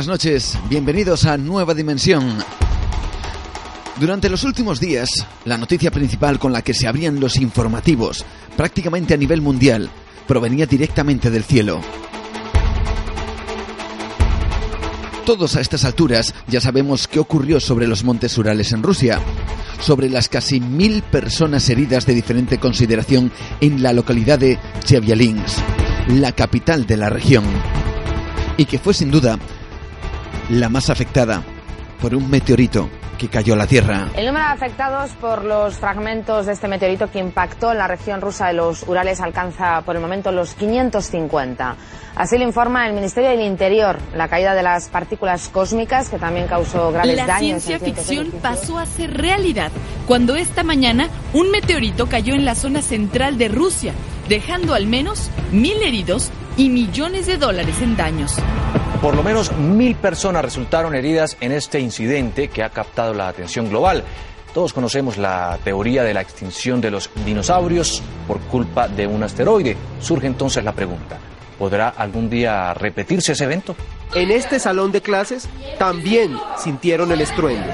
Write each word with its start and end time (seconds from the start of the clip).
Buenas 0.00 0.22
noches, 0.24 0.58
bienvenidos 0.70 1.26
a 1.26 1.36
Nueva 1.36 1.74
Dimensión. 1.74 2.38
Durante 4.00 4.30
los 4.30 4.44
últimos 4.44 4.80
días, 4.80 5.10
la 5.44 5.58
noticia 5.58 5.90
principal 5.90 6.38
con 6.38 6.54
la 6.54 6.62
que 6.62 6.72
se 6.72 6.88
abrían 6.88 7.20
los 7.20 7.36
informativos, 7.36 8.24
prácticamente 8.56 9.12
a 9.12 9.18
nivel 9.18 9.42
mundial, 9.42 9.90
provenía 10.26 10.64
directamente 10.64 11.30
del 11.30 11.44
cielo. 11.44 11.82
Todos 15.26 15.56
a 15.56 15.60
estas 15.60 15.84
alturas 15.84 16.34
ya 16.48 16.62
sabemos 16.62 17.06
qué 17.06 17.18
ocurrió 17.18 17.60
sobre 17.60 17.86
los 17.86 18.02
montes 18.02 18.38
Urales 18.38 18.72
en 18.72 18.82
Rusia, 18.82 19.20
sobre 19.80 20.08
las 20.08 20.30
casi 20.30 20.60
mil 20.60 21.02
personas 21.02 21.68
heridas 21.68 22.06
de 22.06 22.14
diferente 22.14 22.56
consideración 22.56 23.30
en 23.60 23.82
la 23.82 23.92
localidad 23.92 24.38
de 24.38 24.58
Chevyalinsk, 24.82 25.58
la 26.08 26.32
capital 26.32 26.86
de 26.86 26.96
la 26.96 27.10
región, 27.10 27.44
y 28.56 28.64
que 28.64 28.78
fue 28.78 28.94
sin 28.94 29.10
duda 29.10 29.38
la 30.50 30.68
más 30.68 30.90
afectada 30.90 31.42
por 32.00 32.14
un 32.14 32.28
meteorito 32.28 32.88
que 33.18 33.28
cayó 33.28 33.54
a 33.54 33.56
la 33.56 33.66
Tierra. 33.66 34.08
El 34.16 34.26
número 34.26 34.46
de 34.46 34.52
afectados 34.52 35.10
por 35.20 35.44
los 35.44 35.74
fragmentos 35.74 36.46
de 36.46 36.52
este 36.52 36.66
meteorito 36.66 37.10
que 37.10 37.18
impactó 37.18 37.70
en 37.70 37.78
la 37.78 37.86
región 37.86 38.20
rusa 38.20 38.48
de 38.48 38.54
los 38.54 38.82
Urales 38.88 39.20
alcanza 39.20 39.82
por 39.82 39.94
el 39.94 40.02
momento 40.02 40.32
los 40.32 40.54
550. 40.54 41.76
Así 42.16 42.38
lo 42.38 42.44
informa 42.44 42.86
el 42.88 42.94
Ministerio 42.94 43.30
del 43.30 43.42
Interior. 43.42 43.98
La 44.14 44.28
caída 44.28 44.54
de 44.54 44.62
las 44.62 44.88
partículas 44.88 45.48
cósmicas 45.50 46.08
que 46.08 46.18
también 46.18 46.48
causó 46.48 46.90
graves 46.90 47.14
la 47.14 47.26
daños. 47.26 47.62
ciencia 47.62 47.78
ficción 47.78 48.32
pasó 48.42 48.78
a 48.78 48.86
ser 48.86 49.16
realidad 49.16 49.70
cuando 50.06 50.34
esta 50.34 50.64
mañana 50.64 51.08
un 51.34 51.50
meteorito 51.50 52.08
cayó 52.08 52.34
en 52.34 52.44
la 52.46 52.54
zona 52.54 52.80
central 52.80 53.38
de 53.38 53.48
Rusia, 53.48 53.92
dejando 54.28 54.74
al 54.74 54.86
menos 54.86 55.30
mil 55.52 55.80
heridos 55.82 56.30
y 56.56 56.70
millones 56.70 57.26
de 57.26 57.36
dólares 57.36 57.82
en 57.82 57.96
daños. 57.96 58.36
Por 59.00 59.16
lo 59.16 59.22
menos 59.22 59.50
mil 59.56 59.96
personas 59.96 60.44
resultaron 60.44 60.94
heridas 60.94 61.38
en 61.40 61.52
este 61.52 61.80
incidente 61.80 62.48
que 62.48 62.62
ha 62.62 62.68
captado 62.68 63.14
la 63.14 63.28
atención 63.28 63.70
global. 63.70 64.04
Todos 64.52 64.74
conocemos 64.74 65.16
la 65.16 65.58
teoría 65.64 66.02
de 66.02 66.12
la 66.12 66.20
extinción 66.20 66.82
de 66.82 66.90
los 66.90 67.08
dinosaurios 67.24 68.02
por 68.28 68.40
culpa 68.40 68.88
de 68.88 69.06
un 69.06 69.22
asteroide. 69.22 69.74
Surge 70.00 70.26
entonces 70.26 70.62
la 70.64 70.72
pregunta, 70.72 71.18
¿podrá 71.58 71.88
algún 71.88 72.28
día 72.28 72.74
repetirse 72.74 73.32
ese 73.32 73.44
evento? 73.44 73.74
En 74.14 74.30
este 74.30 74.58
salón 74.58 74.92
de 74.92 75.00
clases 75.00 75.48
también 75.78 76.36
sintieron 76.58 77.10
el 77.10 77.22
estruendo. 77.22 77.72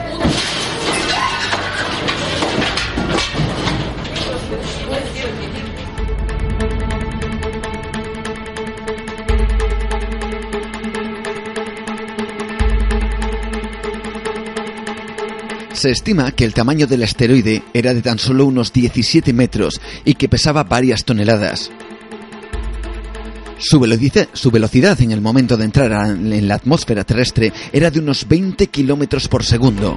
Se 15.86 15.92
estima 15.92 16.32
que 16.32 16.44
el 16.44 16.52
tamaño 16.52 16.88
del 16.88 17.04
asteroide 17.04 17.62
era 17.72 17.94
de 17.94 18.02
tan 18.02 18.19
solo 18.19 18.44
unos 18.44 18.72
17 18.72 19.32
metros 19.32 19.80
y 20.04 20.14
que 20.14 20.28
pesaba 20.28 20.64
varias 20.64 21.04
toneladas. 21.04 21.70
Su 23.58 23.78
velocidad, 23.78 24.28
su 24.32 24.50
velocidad 24.50 25.00
en 25.00 25.12
el 25.12 25.20
momento 25.20 25.56
de 25.56 25.64
entrar 25.64 25.92
en 26.10 26.48
la 26.48 26.56
atmósfera 26.56 27.04
terrestre 27.04 27.52
era 27.72 27.92
de 27.92 28.00
unos 28.00 28.26
20 28.26 28.66
kilómetros 28.66 29.28
por 29.28 29.44
segundo. 29.44 29.96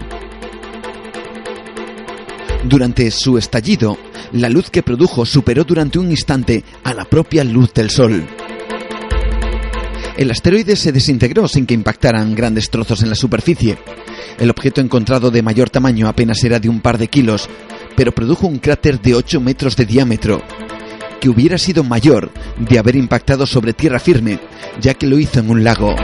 Durante 2.65 3.09
su 3.09 3.39
estallido, 3.39 3.97
la 4.33 4.49
luz 4.49 4.69
que 4.69 4.83
produjo 4.83 5.25
superó 5.25 5.63
durante 5.63 5.97
un 5.97 6.11
instante 6.11 6.63
a 6.83 6.93
la 6.93 7.05
propia 7.05 7.43
luz 7.43 7.73
del 7.73 7.89
Sol. 7.89 8.27
El 10.19 10.31
asteroide 10.31 10.75
se 10.75 10.91
desintegró 10.91 11.47
sin 11.47 11.65
que 11.65 11.73
impactaran 11.73 12.35
grandes 12.35 12.69
trozos 12.69 13.01
en 13.01 13.07
la 13.07 13.15
superficie. 13.15 13.77
El 14.37 14.49
objeto 14.49 14.81
encontrado 14.81 15.31
de 15.31 15.41
mayor 15.41 15.69
tamaño 15.69 16.09
apenas 16.09 16.43
era 16.43 16.59
de 16.59 16.67
un 16.67 16.81
par 16.81 16.97
de 16.97 17.07
kilos, 17.07 17.47
pero 17.95 18.11
produjo 18.11 18.45
un 18.45 18.59
cráter 18.59 18.99
de 18.99 19.15
8 19.15 19.39
metros 19.39 19.77
de 19.77 19.85
diámetro, 19.85 20.41
que 21.21 21.29
hubiera 21.29 21.57
sido 21.57 21.85
mayor 21.85 22.31
de 22.57 22.77
haber 22.77 22.97
impactado 22.97 23.47
sobre 23.47 23.71
tierra 23.71 23.97
firme, 23.97 24.39
ya 24.81 24.93
que 24.93 25.07
lo 25.07 25.17
hizo 25.17 25.39
en 25.39 25.51
un 25.51 25.63
lago. 25.63 25.95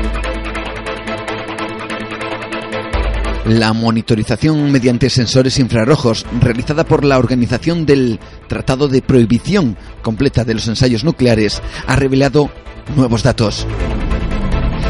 La 3.45 3.73
monitorización 3.73 4.71
mediante 4.71 5.09
sensores 5.09 5.59
infrarrojos 5.59 6.25
realizada 6.39 6.85
por 6.85 7.03
la 7.03 7.19
Organización 7.19 7.85
del 7.85 8.21
Tratado 8.47 8.87
de 8.87 9.01
Prohibición 9.01 9.77
Completa 10.01 10.45
de 10.45 10.53
los 10.53 10.69
Ensayos 10.69 11.03
Nucleares 11.03 11.61
ha 11.85 11.97
revelado 11.97 12.49
nuevos 12.95 13.23
datos. 13.23 13.67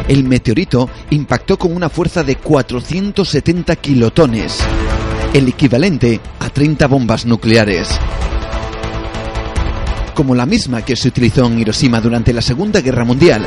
El 0.08 0.22
meteorito 0.22 0.88
impactó 1.10 1.58
con 1.58 1.74
una 1.74 1.88
fuerza 1.88 2.22
de 2.22 2.36
470 2.36 3.74
kilotones, 3.76 4.60
el 5.34 5.48
equivalente 5.48 6.20
a 6.38 6.48
30 6.48 6.86
bombas 6.86 7.26
nucleares. 7.26 7.88
Como 10.14 10.36
la 10.36 10.46
misma 10.46 10.82
que 10.82 10.94
se 10.94 11.08
utilizó 11.08 11.46
en 11.46 11.58
Hiroshima 11.58 12.00
durante 12.00 12.32
la 12.32 12.40
Segunda 12.40 12.80
Guerra 12.80 13.04
Mundial. 13.04 13.46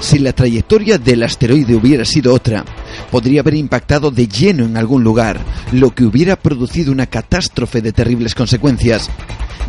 Si 0.00 0.18
la 0.18 0.32
trayectoria 0.32 0.98
del 0.98 1.22
asteroide 1.22 1.76
hubiera 1.76 2.04
sido 2.04 2.34
otra, 2.34 2.64
podría 3.12 3.40
haber 3.40 3.54
impactado 3.54 4.10
de 4.10 4.26
lleno 4.26 4.64
en 4.64 4.76
algún 4.76 5.04
lugar, 5.04 5.38
lo 5.70 5.94
que 5.94 6.04
hubiera 6.04 6.34
producido 6.34 6.90
una 6.90 7.06
catástrofe 7.06 7.80
de 7.80 7.92
terribles 7.92 8.34
consecuencias 8.34 9.08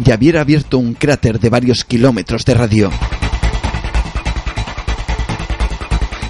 y 0.03 0.11
hubiera 0.11 0.41
abierto 0.41 0.79
un 0.79 0.95
cráter 0.95 1.39
de 1.39 1.49
varios 1.49 1.83
kilómetros 1.85 2.45
de 2.45 2.53
radio. 2.55 2.89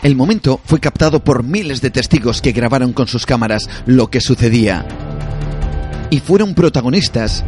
El 0.04 0.18
momento 0.18 0.60
fue 0.66 0.82
captado 0.82 1.24
por 1.24 1.44
miles 1.44 1.80
de 1.82 1.90
testigos 1.90 2.42
que 2.42 2.52
grabaron 2.52 2.92
con 2.92 3.08
sus 3.08 3.26
cámaras 3.26 3.70
lo 3.86 4.10
que 4.10 4.20
sucedía. 4.20 4.86
Y 6.10 6.20
fueron 6.20 6.56
protagonistas 6.56 7.46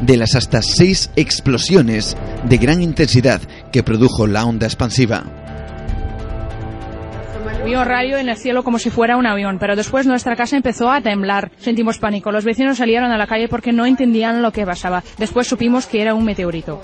de 0.00 0.16
las 0.16 0.34
hasta 0.34 0.62
seis 0.62 1.10
explosiones 1.14 2.16
de 2.48 2.58
gran 2.58 2.82
intensidad 2.82 3.40
que 3.70 3.84
produjo 3.84 4.26
la 4.26 4.44
onda 4.44 4.66
expansiva. 4.66 5.22
Vio 7.64 7.84
rayo 7.84 8.18
en 8.18 8.28
el 8.28 8.36
cielo 8.36 8.64
como 8.64 8.80
si 8.80 8.90
fuera 8.90 9.16
un 9.16 9.26
avión, 9.26 9.58
pero 9.60 9.76
después 9.76 10.04
nuestra 10.04 10.34
casa 10.34 10.56
empezó 10.56 10.90
a 10.90 11.00
temblar. 11.02 11.52
Sentimos 11.58 11.98
pánico. 11.98 12.32
Los 12.32 12.44
vecinos 12.44 12.78
salieron 12.78 13.12
a 13.12 13.16
la 13.16 13.28
calle 13.28 13.46
porque 13.46 13.72
no 13.72 13.86
entendían 13.86 14.42
lo 14.42 14.50
que 14.50 14.66
pasaba. 14.66 15.04
Después 15.18 15.46
supimos 15.46 15.86
que 15.86 16.02
era 16.02 16.14
un 16.14 16.24
meteorito. 16.24 16.82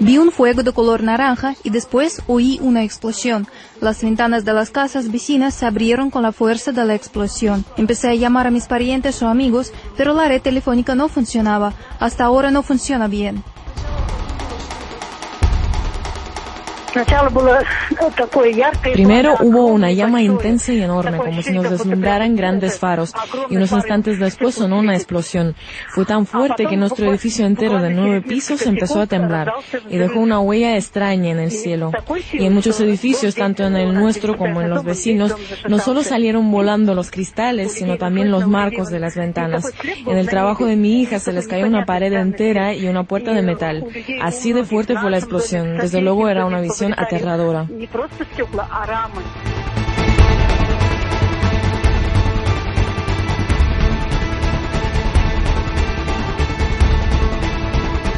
Vi 0.00 0.16
un 0.16 0.32
fuego 0.32 0.62
de 0.62 0.72
color 0.72 1.02
naranja 1.02 1.54
y 1.62 1.68
después 1.68 2.22
oí 2.26 2.58
una 2.62 2.84
explosión. 2.84 3.46
Las 3.82 4.02
ventanas 4.02 4.46
de 4.46 4.54
las 4.54 4.70
casas 4.70 5.10
vecinas 5.12 5.52
se 5.52 5.66
abrieron 5.66 6.10
con 6.10 6.22
la 6.22 6.32
fuerza 6.32 6.72
de 6.72 6.84
la 6.86 6.94
explosión. 6.94 7.66
Empecé 7.76 8.08
a 8.08 8.14
llamar 8.14 8.46
a 8.46 8.50
mis 8.50 8.66
parientes 8.66 9.22
o 9.22 9.28
amigos, 9.28 9.72
pero 9.96 10.14
la 10.14 10.28
red 10.28 10.40
telefónica 10.40 10.94
no 10.94 11.08
funcionaba. 11.08 11.74
Hasta 12.00 12.24
ahora 12.24 12.50
no 12.50 12.62
funciona 12.62 13.06
bien. 13.06 13.44
Primero 18.92 19.34
hubo 19.40 19.66
una 19.66 19.90
llama 19.90 20.22
intensa 20.22 20.72
y 20.72 20.82
enorme, 20.82 21.18
como 21.18 21.42
si 21.42 21.52
nos 21.52 21.68
deslumbraran 21.68 22.36
grandes 22.36 22.78
faros, 22.78 23.12
y 23.50 23.56
unos 23.56 23.72
instantes 23.72 24.18
después 24.18 24.54
sonó 24.54 24.78
una 24.78 24.94
explosión. 24.94 25.56
Fue 25.88 26.04
tan 26.04 26.26
fuerte 26.26 26.66
que 26.66 26.76
nuestro 26.76 27.10
edificio 27.10 27.46
entero 27.46 27.80
de 27.80 27.90
nueve 27.90 28.22
pisos 28.22 28.64
empezó 28.66 29.00
a 29.00 29.06
temblar 29.06 29.52
y 29.88 29.96
dejó 29.96 30.20
una 30.20 30.40
huella 30.40 30.76
extraña 30.76 31.30
en 31.30 31.40
el 31.40 31.50
cielo. 31.50 31.90
Y 32.32 32.44
en 32.46 32.54
muchos 32.54 32.78
edificios, 32.80 33.34
tanto 33.34 33.64
en 33.64 33.76
el 33.76 33.92
nuestro 33.92 34.36
como 34.36 34.60
en 34.60 34.70
los 34.70 34.84
vecinos, 34.84 35.34
no 35.68 35.78
solo 35.78 36.02
salieron 36.02 36.50
volando 36.50 36.94
los 36.94 37.10
cristales, 37.10 37.72
sino 37.72 37.96
también 37.96 38.30
los 38.30 38.46
marcos 38.46 38.90
de 38.90 39.00
las 39.00 39.16
ventanas. 39.16 39.72
En 40.06 40.16
el 40.16 40.28
trabajo 40.28 40.66
de 40.66 40.76
mi 40.76 41.00
hija 41.00 41.18
se 41.18 41.32
les 41.32 41.48
cayó 41.48 41.66
una 41.66 41.84
pared 41.86 42.12
entera 42.12 42.74
y 42.74 42.86
una 42.86 43.02
puerta 43.04 43.32
de 43.32 43.42
metal. 43.42 43.84
Así 44.22 44.52
de 44.52 44.64
fuerte 44.64 44.96
fue 44.96 45.10
la 45.10 45.18
explosión. 45.18 45.78
Desde 45.78 46.00
luego 46.00 46.28
era 46.28 46.46
una 46.46 46.60
visión 46.60 46.83
aterradora. 46.92 47.66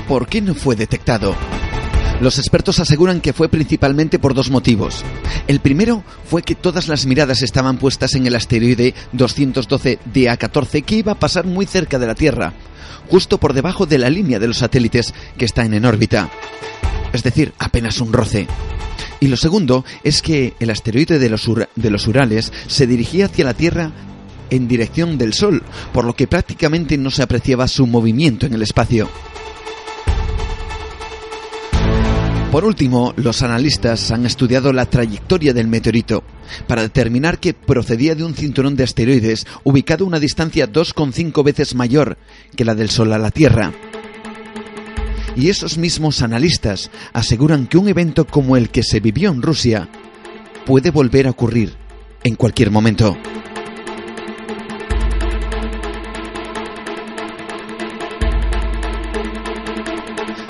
¿Por 0.09 0.29
qué 0.29 0.41
no 0.41 0.55
fue 0.55 0.77
detectado? 0.77 1.35
Los 2.21 2.39
expertos 2.39 2.81
aseguran 2.81 3.21
que 3.21 3.35
fue 3.35 3.51
principalmente 3.51 4.19
por 4.19 4.33
dos 4.33 4.51
motivos. 4.51 5.05
El 5.49 5.61
primero 5.61 6.03
fue 6.25 6.43
que 6.43 6.55
todas 6.55 6.89
las 6.89 7.05
miradas 7.05 7.43
estaban 7.43 7.77
puestas 7.77 8.15
en 8.15 8.27
el 8.27 8.35
asteroide 8.35 8.95
212 9.13 9.99
DA14 10.15 10.83
que 10.83 10.97
iba 10.97 11.13
a 11.13 11.19
pasar 11.19 11.45
muy 11.45 11.67
cerca 11.67 11.99
de 11.99 12.07
la 12.07 12.15
Tierra, 12.15 12.55
justo 13.11 13.39
por 13.39 13.53
debajo 13.53 13.85
de 13.85 13.99
la 13.99 14.09
línea 14.09 14.39
de 14.39 14.49
los 14.49 14.59
satélites 14.59 15.13
que 15.37 15.45
están 15.45 15.75
en 15.75 15.85
órbita. 15.85 16.31
Es 17.13 17.23
decir, 17.23 17.53
apenas 17.59 18.01
un 18.01 18.15
roce. 18.15 18.47
Y 19.21 19.29
lo 19.29 19.37
segundo 19.37 19.85
es 20.03 20.23
que 20.23 20.55
el 20.59 20.71
asteroide 20.71 21.19
de 21.19 21.29
los, 21.29 21.47
de 21.75 21.91
los 21.91 22.07
Urales 22.07 22.51
se 22.67 22.87
dirigía 22.87 23.27
hacia 23.27 23.45
la 23.45 23.55
Tierra 23.55 23.93
en 24.49 24.69
dirección 24.69 25.19
del 25.19 25.35
Sol, 25.35 25.63
por 25.93 26.07
lo 26.07 26.15
que 26.15 26.27
prácticamente 26.27 26.97
no 26.97 27.11
se 27.11 27.23
apreciaba 27.23 27.69
su 27.69 27.87
movimiento 27.87 28.47
en 28.47 28.55
el 28.55 28.63
espacio. 28.63 29.11
Por 32.57 32.65
último, 32.65 33.13
los 33.19 33.43
analistas 33.43 34.11
han 34.13 34.25
estudiado 34.25 34.73
la 34.73 34.87
trayectoria 34.87 35.53
del 35.53 35.69
meteorito 35.69 36.25
para 36.67 36.81
determinar 36.81 37.39
que 37.39 37.53
procedía 37.53 38.15
de 38.15 38.25
un 38.25 38.35
cinturón 38.35 38.77
de 38.77 38.85
asteroides 38.85 39.47
ubicado 39.63 40.05
a 40.05 40.09
una 40.09 40.19
distancia 40.19 40.67
2,5 40.67 41.45
veces 41.45 41.75
mayor 41.75 42.17
que 42.57 42.65
la 42.65 42.75
del 42.75 42.89
Sol 42.89 43.13
a 43.13 43.19
la 43.19 43.31
Tierra. 43.31 43.75
Y 45.37 45.51
esos 45.51 45.77
mismos 45.77 46.23
analistas 46.23 46.91
aseguran 47.13 47.67
que 47.67 47.77
un 47.77 47.89
evento 47.89 48.27
como 48.27 48.57
el 48.57 48.71
que 48.71 48.83
se 48.83 49.01
vivió 49.01 49.29
en 49.29 49.43
Rusia 49.43 49.91
puede 50.65 50.91
volver 50.91 51.27
a 51.27 51.33
ocurrir 51.33 51.75
en 52.25 52.37
cualquier 52.37 52.71
momento. 52.71 53.19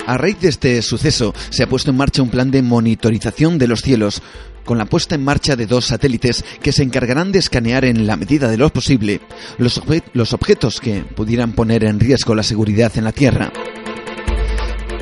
A 0.07 0.17
raíz 0.17 0.39
de 0.39 0.47
este 0.47 0.81
suceso 0.81 1.33
se 1.49 1.63
ha 1.63 1.67
puesto 1.67 1.91
en 1.91 1.97
marcha 1.97 2.21
un 2.21 2.29
plan 2.29 2.49
de 2.49 2.61
monitorización 2.61 3.57
de 3.57 3.67
los 3.67 3.81
cielos 3.81 4.21
con 4.63 4.77
la 4.77 4.85
puesta 4.85 5.15
en 5.15 5.23
marcha 5.23 5.57
de 5.57 5.67
dos 5.67 5.87
satélites 5.87 6.45
que 6.61 6.71
se 6.71 6.83
encargarán 6.83 7.33
de 7.33 7.39
escanear 7.39 7.83
en 7.83 8.07
la 8.07 8.15
medida 8.15 8.47
de 8.47 8.55
lo 8.55 8.71
posible 8.71 9.19
los, 9.57 9.81
los 10.13 10.31
objetos 10.31 10.79
que 10.79 11.01
pudieran 11.01 11.51
poner 11.51 11.83
en 11.83 11.99
riesgo 11.99 12.35
la 12.35 12.43
seguridad 12.43 12.93
en 12.95 13.03
la 13.03 13.11
Tierra. 13.11 13.51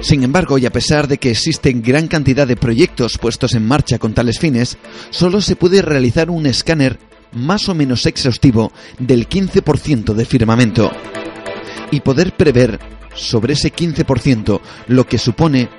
Sin 0.02 0.24
embargo, 0.24 0.58
y 0.58 0.66
a 0.66 0.72
pesar 0.72 1.08
de 1.08 1.20
que 1.20 1.30
existen 1.30 1.84
gran 1.84 2.08
cantidad 2.08 2.48
de 2.48 2.58
proyectos 2.58 3.20
puestos 3.20 3.54
en 3.54 3.68
marcha 3.68 4.00
con 4.00 4.16
tales 4.16 4.40
fines, 4.40 4.76
solo 5.12 5.40
se 5.40 5.56
puede 5.56 5.84
realizar 5.84 6.32
un 6.32 6.48
escáner 6.48 6.98
más 7.32 7.70
o 7.70 7.76
menos 7.76 8.08
exhaustivo 8.08 8.72
del 8.98 9.30
15% 9.30 10.16
de 10.16 10.26
firmamento 10.26 10.92
y 11.92 12.02
poder 12.02 12.34
prever 12.34 12.80
sobre 13.14 13.54
ese 13.54 13.74
15%, 13.74 14.60
lo 14.88 15.06
que 15.06 15.18
supone 15.18 15.70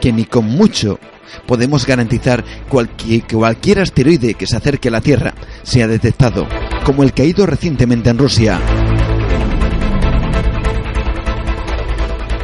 que 0.00 0.12
ni 0.12 0.24
con 0.24 0.46
mucho 0.46 0.98
podemos 1.46 1.86
garantizar 1.86 2.44
que 2.96 3.22
cualquier 3.22 3.80
asteroide 3.80 4.34
que 4.34 4.46
se 4.46 4.56
acerque 4.56 4.88
a 4.88 4.92
la 4.92 5.00
Tierra 5.00 5.34
sea 5.62 5.86
detectado, 5.86 6.46
como 6.84 7.02
el 7.02 7.12
caído 7.12 7.46
recientemente 7.46 8.10
en 8.10 8.18
Rusia. 8.18 8.60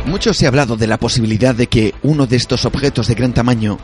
Mucho 0.06 0.35
se 0.35 0.45
ha 0.45 0.49
hablado 0.49 0.77
de 0.77 0.87
la 0.87 0.99
posibilidad 0.99 1.55
de 1.55 1.67
que 1.67 1.95
uno 2.03 2.27
de 2.27 2.37
estos 2.37 2.67
objetos 2.67 3.09
de 3.09 3.15
gran 3.15 3.33
tamaño 3.33 3.79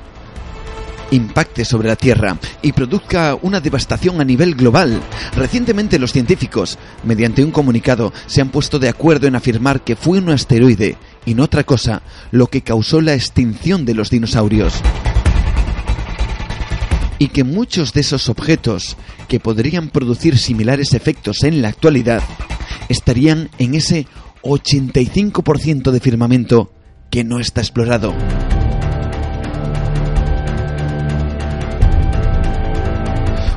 impacte 1.10 1.64
sobre 1.64 1.88
la 1.88 1.96
Tierra 1.96 2.38
y 2.62 2.72
produzca 2.72 3.36
una 3.40 3.60
devastación 3.60 4.20
a 4.20 4.24
nivel 4.24 4.54
global. 4.54 5.00
Recientemente 5.36 5.98
los 5.98 6.12
científicos, 6.12 6.78
mediante 7.04 7.44
un 7.44 7.50
comunicado, 7.50 8.12
se 8.26 8.40
han 8.40 8.50
puesto 8.50 8.78
de 8.78 8.88
acuerdo 8.88 9.26
en 9.26 9.36
afirmar 9.36 9.82
que 9.82 9.96
fue 9.96 10.18
un 10.18 10.30
asteroide 10.30 10.96
y 11.26 11.34
no 11.34 11.44
otra 11.44 11.64
cosa 11.64 12.02
lo 12.30 12.46
que 12.46 12.62
causó 12.62 13.00
la 13.00 13.14
extinción 13.14 13.84
de 13.84 13.94
los 13.94 14.10
dinosaurios. 14.10 14.74
Y 17.18 17.28
que 17.28 17.44
muchos 17.44 17.92
de 17.92 18.00
esos 18.00 18.30
objetos 18.30 18.96
que 19.28 19.40
podrían 19.40 19.90
producir 19.90 20.38
similares 20.38 20.94
efectos 20.94 21.42
en 21.44 21.60
la 21.60 21.68
actualidad 21.68 22.22
estarían 22.88 23.50
en 23.58 23.74
ese 23.74 24.06
85% 24.42 25.90
de 25.90 26.00
firmamento 26.00 26.72
que 27.10 27.24
no 27.24 27.38
está 27.38 27.60
explorado. 27.60 28.14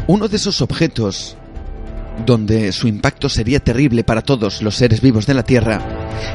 Uno 0.05 0.27
de 0.27 0.35
esos 0.35 0.61
objetos 0.61 1.37
donde 2.25 2.73
su 2.73 2.89
impacto 2.89 3.29
sería 3.29 3.61
terrible 3.61 4.03
para 4.03 4.21
todos 4.21 4.61
los 4.61 4.75
seres 4.75 4.99
vivos 4.99 5.25
de 5.25 5.33
la 5.33 5.43
Tierra, 5.43 5.81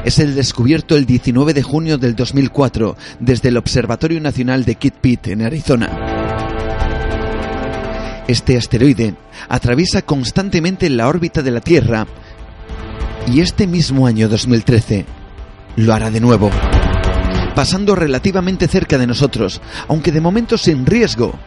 es 0.03 0.17
el 0.17 0.33
descubierto 0.33 0.97
el 0.97 1.05
19 1.05 1.53
de 1.53 1.61
junio 1.61 1.99
del 1.99 2.15
2004 2.15 2.97
desde 3.19 3.49
el 3.49 3.57
Observatorio 3.57 4.19
Nacional 4.19 4.65
de 4.65 4.75
Kitt 4.75 4.95
Peak 4.95 5.27
en 5.27 5.43
Arizona. 5.43 5.89
Este 8.27 8.57
asteroide 8.57 9.13
atraviesa 9.47 10.01
constantemente 10.01 10.89
la 10.89 11.07
órbita 11.07 11.43
de 11.43 11.51
la 11.51 11.61
Tierra 11.61 12.07
y 13.27 13.41
este 13.41 13.67
mismo 13.67 14.07
año 14.07 14.29
2013 14.29 15.05
lo 15.75 15.93
hará 15.93 16.09
de 16.09 16.19
nuevo, 16.19 16.49
pasando 17.55 17.95
relativamente 17.95 18.67
cerca 18.67 18.97
de 18.97 19.05
nosotros, 19.05 19.61
aunque 19.87 20.11
de 20.11 20.21
momento 20.21 20.57
sin 20.57 20.85
riesgo, 20.85 21.37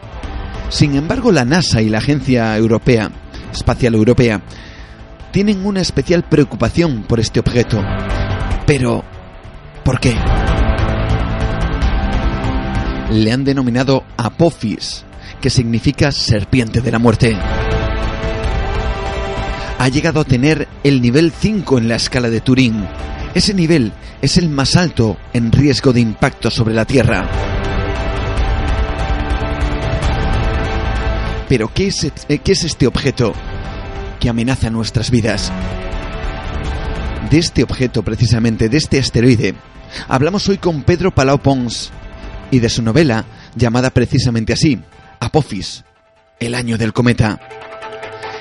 sin 0.73 0.95
embargo, 0.95 1.31
la 1.31 1.45
NASA 1.45 1.83
y 1.83 1.89
la 1.89 1.99
Agencia 1.99 2.57
Europea, 2.57 3.11
Espacial 3.53 3.93
Europea, 3.93 4.41
tienen 5.31 5.67
una 5.67 5.81
especial 5.81 6.23
preocupación 6.23 7.03
por 7.03 7.19
este 7.19 7.39
objeto. 7.39 7.79
Pero, 8.65 9.03
¿por 9.85 9.99
qué? 9.99 10.15
Le 13.11 13.31
han 13.31 13.43
denominado 13.43 14.03
Apophis, 14.17 15.05
que 15.39 15.51
significa 15.51 16.11
serpiente 16.11 16.81
de 16.81 16.91
la 16.91 16.97
muerte. 16.97 17.37
Ha 19.77 19.89
llegado 19.89 20.21
a 20.21 20.25
tener 20.25 20.67
el 20.83 21.03
nivel 21.03 21.31
5 21.31 21.77
en 21.77 21.87
la 21.87 21.97
escala 21.97 22.31
de 22.31 22.41
Turing. 22.41 22.83
Ese 23.35 23.53
nivel 23.53 23.93
es 24.23 24.37
el 24.37 24.49
más 24.49 24.75
alto 24.75 25.17
en 25.33 25.51
riesgo 25.51 25.93
de 25.93 25.99
impacto 26.01 26.49
sobre 26.49 26.73
la 26.73 26.85
Tierra. 26.85 27.62
Pero 31.53 31.71
¿qué 31.71 31.85
es, 31.85 32.03
eh, 32.03 32.39
¿qué 32.39 32.51
es 32.53 32.63
este 32.63 32.87
objeto 32.87 33.31
que 34.19 34.27
amenaza 34.27 34.71
nuestras 34.71 35.11
vidas? 35.11 35.51
De 37.29 37.37
este 37.37 37.61
objeto, 37.61 38.01
precisamente, 38.01 38.69
de 38.69 38.77
este 38.77 38.97
asteroide, 38.97 39.53
hablamos 40.07 40.49
hoy 40.49 40.57
con 40.57 40.81
Pedro 40.81 41.13
Palau 41.13 41.37
Pons 41.37 41.91
y 42.49 42.57
de 42.57 42.69
su 42.69 42.81
novela, 42.81 43.25
llamada 43.55 43.91
precisamente 43.91 44.53
así, 44.53 44.79
Apophis, 45.19 45.83
el 46.39 46.55
año 46.55 46.79
del 46.79 46.91
cometa 46.91 47.39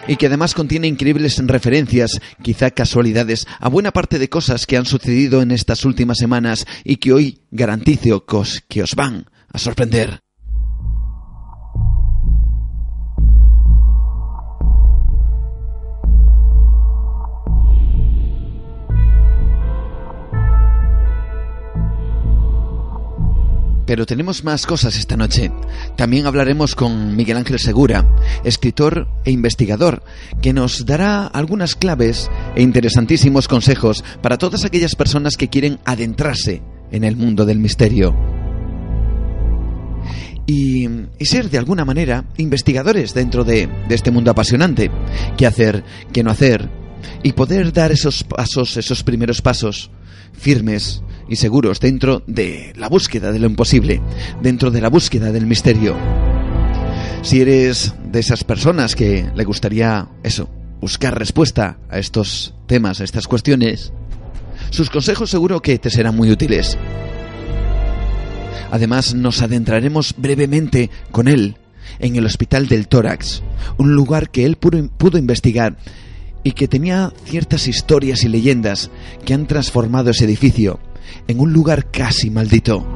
y 0.09 0.17
que 0.17 0.29
además 0.29 0.55
contiene 0.55 0.87
increíbles 0.87 1.37
referencias, 1.47 2.19
quizá 2.41 2.71
casualidades, 2.71 3.47
a 3.61 3.69
buena 3.69 3.91
parte 3.91 4.19
de 4.19 4.31
cosas 4.31 4.65
que 4.65 4.79
han 4.79 4.87
sucedido 4.87 5.43
en 5.43 5.51
estas 5.51 5.85
últimas 5.85 6.17
semanas 6.17 6.65
y 6.83 6.97
que 6.97 7.13
hoy 7.13 7.43
garantizo 7.51 8.25
que 8.25 8.83
os, 8.83 8.95
van 8.95 9.27
a 9.53 9.59
sorprender. 9.59 10.23
Pero 23.87 24.07
tenemos 24.07 24.45
más 24.45 24.67
cosas 24.67 24.97
esta 24.97 25.17
noche. 25.17 25.51
También 25.97 26.27
hablaremos 26.27 26.75
con 26.75 27.17
Miguel 27.17 27.37
Ángel 27.37 27.59
Segura, 27.59 28.07
escritor 28.45 29.09
e 29.25 29.31
investigador, 29.31 30.05
que 30.41 30.53
nos 30.53 30.87
dará 30.87 31.27
algunas 31.27 31.75
claves 31.75 32.31
e 32.55 32.63
interesantísimos 32.63 33.49
consejos 33.49 34.05
para 34.23 34.39
todas 34.39 34.65
aquellas 34.65 34.95
personas 34.95 35.37
que 35.37 35.49
quieren 35.49 35.81
adentrarse 35.85 36.63
en 36.93 37.05
el 37.05 37.17
mundo 37.17 37.45
del 37.45 37.59
misterio. 37.59 38.15
Y, 40.47 40.89
ser 41.21 41.51
de 41.51 41.59
alguna 41.59 41.85
manera 41.85 42.25
investigadores 42.37 43.15
dentro 43.15 43.45
de, 43.45 43.69
de 43.89 43.95
este 43.95 44.11
mundo 44.11 44.31
apasionante. 44.31 44.91
¿Qué 45.37 45.47
hacer? 45.47 45.85
¿Qué 46.13 46.23
no 46.23 46.31
hacer? 46.31 46.69
Y 47.23 47.33
poder 47.33 47.73
dar 47.73 47.93
esos 47.93 48.25
pasos, 48.25 48.77
esos 48.77 49.03
primeros 49.03 49.41
pasos 49.41 49.91
firmes 50.33 51.03
y 51.33 51.37
seguros 51.37 51.81
dentro 51.81 52.23
de 52.27 52.75
la 52.77 52.91
búsqueda 52.91 53.33
de 53.33 53.39
lo 53.39 53.47
imposible, 53.47 54.03
dentro 54.43 54.71
de 54.71 54.83
la 54.83 54.91
búsqueda 54.91 55.33
del 55.33 55.47
misterio. 55.47 55.97
Si 57.23 57.41
eres 57.41 57.95
de 58.05 58.21
esas 58.21 58.45
personas 58.45 58.95
que 58.95 59.31
le 59.35 59.45
gustaría 59.45 60.11
eso, 60.23 60.51
buscar 60.83 61.19
respuesta 61.19 61.79
a 61.89 61.99
estos 61.99 62.55
temas, 62.67 63.01
a 63.01 63.05
estas 63.05 63.27
cuestiones, 63.27 63.95
sus 64.69 64.91
consejos 64.91 65.31
seguro 65.31 65.63
que 65.63 65.79
te 65.79 65.89
serán 65.89 66.17
muy 66.17 66.31
útiles. 66.31 66.77
Además, 68.71 69.15
nos 69.15 69.41
adentraremos 69.41 70.15
brevemente 70.19 70.91
con 71.13 71.29
él 71.29 71.57
en 71.99 72.17
el 72.17 72.27
Hospital 72.27 72.69
del 72.69 72.89
Tórax, 72.89 73.43
un 73.79 73.95
lugar 73.95 74.31
que 74.31 74.45
él 74.45 74.57
pudo, 74.57 75.17
investigar 75.17 75.79
y 76.45 76.53
que 76.53 76.69
tenía 76.69 77.11
ciertas 77.25 77.69
historias 77.69 78.23
y 78.23 78.29
leyendas 78.29 78.91
que 79.25 79.33
han 79.33 79.47
transformado 79.47 80.11
ese 80.11 80.27
edificio 80.27 80.79
en 81.29 81.41
un 81.41 81.53
lugar 81.53 81.91
casi 81.91 82.31
maldito. 82.31 82.87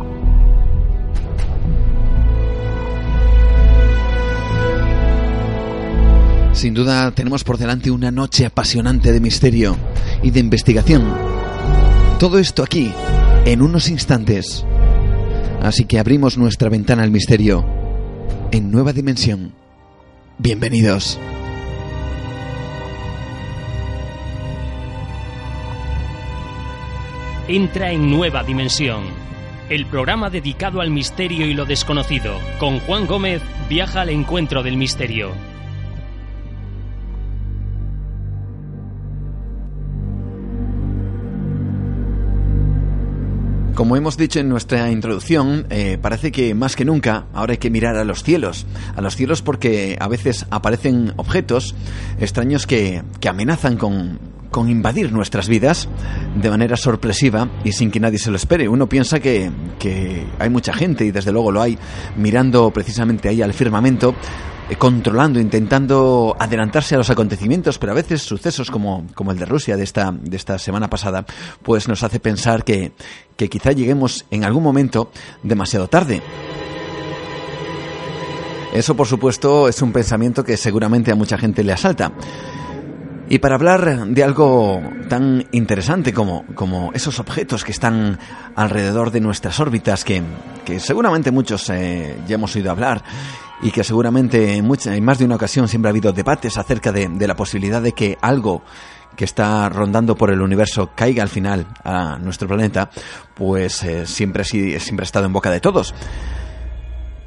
Sin 6.52 6.72
duda 6.72 7.10
tenemos 7.10 7.44
por 7.44 7.58
delante 7.58 7.90
una 7.90 8.10
noche 8.10 8.46
apasionante 8.46 9.12
de 9.12 9.20
misterio 9.20 9.76
y 10.22 10.30
de 10.30 10.40
investigación. 10.40 11.04
Todo 12.18 12.38
esto 12.38 12.62
aquí, 12.62 12.90
en 13.44 13.60
unos 13.60 13.90
instantes. 13.90 14.64
Así 15.60 15.84
que 15.84 15.98
abrimos 15.98 16.38
nuestra 16.38 16.70
ventana 16.70 17.02
al 17.02 17.10
misterio 17.10 17.66
en 18.52 18.70
nueva 18.70 18.94
dimensión. 18.94 19.52
Bienvenidos. 20.38 21.18
Entra 27.48 27.92
en 27.92 28.10
Nueva 28.10 28.42
Dimensión. 28.42 29.04
El 29.68 29.86
programa 29.86 30.30
dedicado 30.30 30.80
al 30.80 30.90
misterio 30.90 31.46
y 31.46 31.54
lo 31.54 31.64
desconocido. 31.64 32.34
Con 32.58 32.80
Juan 32.80 33.06
Gómez 33.06 33.42
viaja 33.68 34.00
al 34.00 34.10
encuentro 34.10 34.62
del 34.62 34.76
misterio. 34.76 35.30
Como 43.74 43.94
hemos 43.94 44.16
dicho 44.16 44.40
en 44.40 44.48
nuestra 44.48 44.90
introducción, 44.90 45.66
eh, 45.68 45.98
parece 46.00 46.32
que 46.32 46.54
más 46.54 46.76
que 46.76 46.86
nunca 46.86 47.26
ahora 47.34 47.52
hay 47.52 47.58
que 47.58 47.70
mirar 47.70 47.96
a 47.96 48.04
los 48.04 48.22
cielos. 48.22 48.66
A 48.96 49.02
los 49.02 49.14
cielos 49.14 49.42
porque 49.42 49.98
a 50.00 50.08
veces 50.08 50.46
aparecen 50.50 51.12
objetos 51.16 51.74
extraños 52.18 52.66
que, 52.66 53.02
que 53.20 53.28
amenazan 53.28 53.76
con, 53.76 54.18
con 54.50 54.70
invadir 54.70 55.12
nuestras 55.12 55.48
vidas 55.48 55.88
de 56.40 56.50
manera 56.50 56.76
sorpresiva 56.76 57.48
y 57.64 57.72
sin 57.72 57.90
que 57.90 58.00
nadie 58.00 58.18
se 58.18 58.30
lo 58.30 58.36
espere. 58.36 58.68
Uno 58.68 58.88
piensa 58.88 59.20
que, 59.20 59.50
que 59.78 60.26
hay 60.38 60.50
mucha 60.50 60.72
gente, 60.72 61.04
y 61.04 61.10
desde 61.10 61.32
luego 61.32 61.52
lo 61.52 61.62
hay, 61.62 61.78
mirando 62.16 62.70
precisamente 62.70 63.28
ahí 63.28 63.42
al 63.42 63.52
firmamento, 63.52 64.14
eh, 64.68 64.76
controlando, 64.76 65.38
intentando 65.38 66.34
adelantarse 66.38 66.96
a 66.96 66.98
los 66.98 67.10
acontecimientos, 67.10 67.78
pero 67.78 67.92
a 67.92 67.94
veces 67.94 68.22
sucesos 68.22 68.70
como, 68.70 69.06
como 69.14 69.30
el 69.30 69.38
de 69.38 69.44
Rusia 69.44 69.76
de 69.76 69.84
esta, 69.84 70.10
de 70.12 70.36
esta 70.36 70.58
semana 70.58 70.90
pasada, 70.90 71.24
pues 71.62 71.86
nos 71.86 72.02
hace 72.02 72.18
pensar 72.18 72.64
que, 72.64 72.92
que 73.36 73.48
quizá 73.48 73.70
lleguemos 73.70 74.24
en 74.30 74.44
algún 74.44 74.64
momento 74.64 75.12
demasiado 75.42 75.88
tarde. 75.88 76.20
Eso, 78.72 78.94
por 78.96 79.06
supuesto, 79.06 79.68
es 79.68 79.80
un 79.80 79.92
pensamiento 79.92 80.44
que 80.44 80.56
seguramente 80.56 81.12
a 81.12 81.14
mucha 81.14 81.38
gente 81.38 81.62
le 81.62 81.72
asalta. 81.72 82.12
Y 83.28 83.38
para 83.38 83.56
hablar 83.56 84.06
de 84.06 84.22
algo 84.22 84.80
tan 85.08 85.46
interesante 85.50 86.12
como, 86.12 86.44
como 86.54 86.92
esos 86.94 87.18
objetos 87.18 87.64
que 87.64 87.72
están 87.72 88.18
alrededor 88.54 89.10
de 89.10 89.20
nuestras 89.20 89.58
órbitas, 89.58 90.04
que, 90.04 90.22
que 90.64 90.78
seguramente 90.78 91.32
muchos 91.32 91.68
eh, 91.70 92.16
ya 92.28 92.36
hemos 92.36 92.54
oído 92.54 92.70
hablar 92.70 93.02
y 93.62 93.72
que 93.72 93.82
seguramente 93.82 94.54
en, 94.54 94.70
en, 94.84 95.04
más 95.04 95.18
de 95.18 95.24
una 95.24 95.36
ocasión 95.36 95.66
siempre 95.66 95.88
ha 95.88 95.90
habido 95.90 96.12
debates 96.12 96.56
acerca 96.56 96.92
de, 96.92 97.08
de 97.08 97.26
la 97.26 97.34
posibilidad 97.34 97.82
de 97.82 97.92
que 97.92 98.16
algo 98.20 98.62
que 99.16 99.24
está 99.24 99.68
rondando 99.70 100.14
por 100.14 100.30
el 100.30 100.40
universo 100.40 100.90
caiga 100.94 101.22
al 101.22 101.28
final 101.28 101.66
a 101.82 102.18
nuestro 102.18 102.46
planeta, 102.46 102.90
pues 103.34 103.82
eh, 103.82 104.06
siempre, 104.06 104.44
siempre 104.44 105.02
ha 105.02 105.04
estado 105.04 105.26
en 105.26 105.32
boca 105.32 105.50
de 105.50 105.60
todos. 105.60 105.94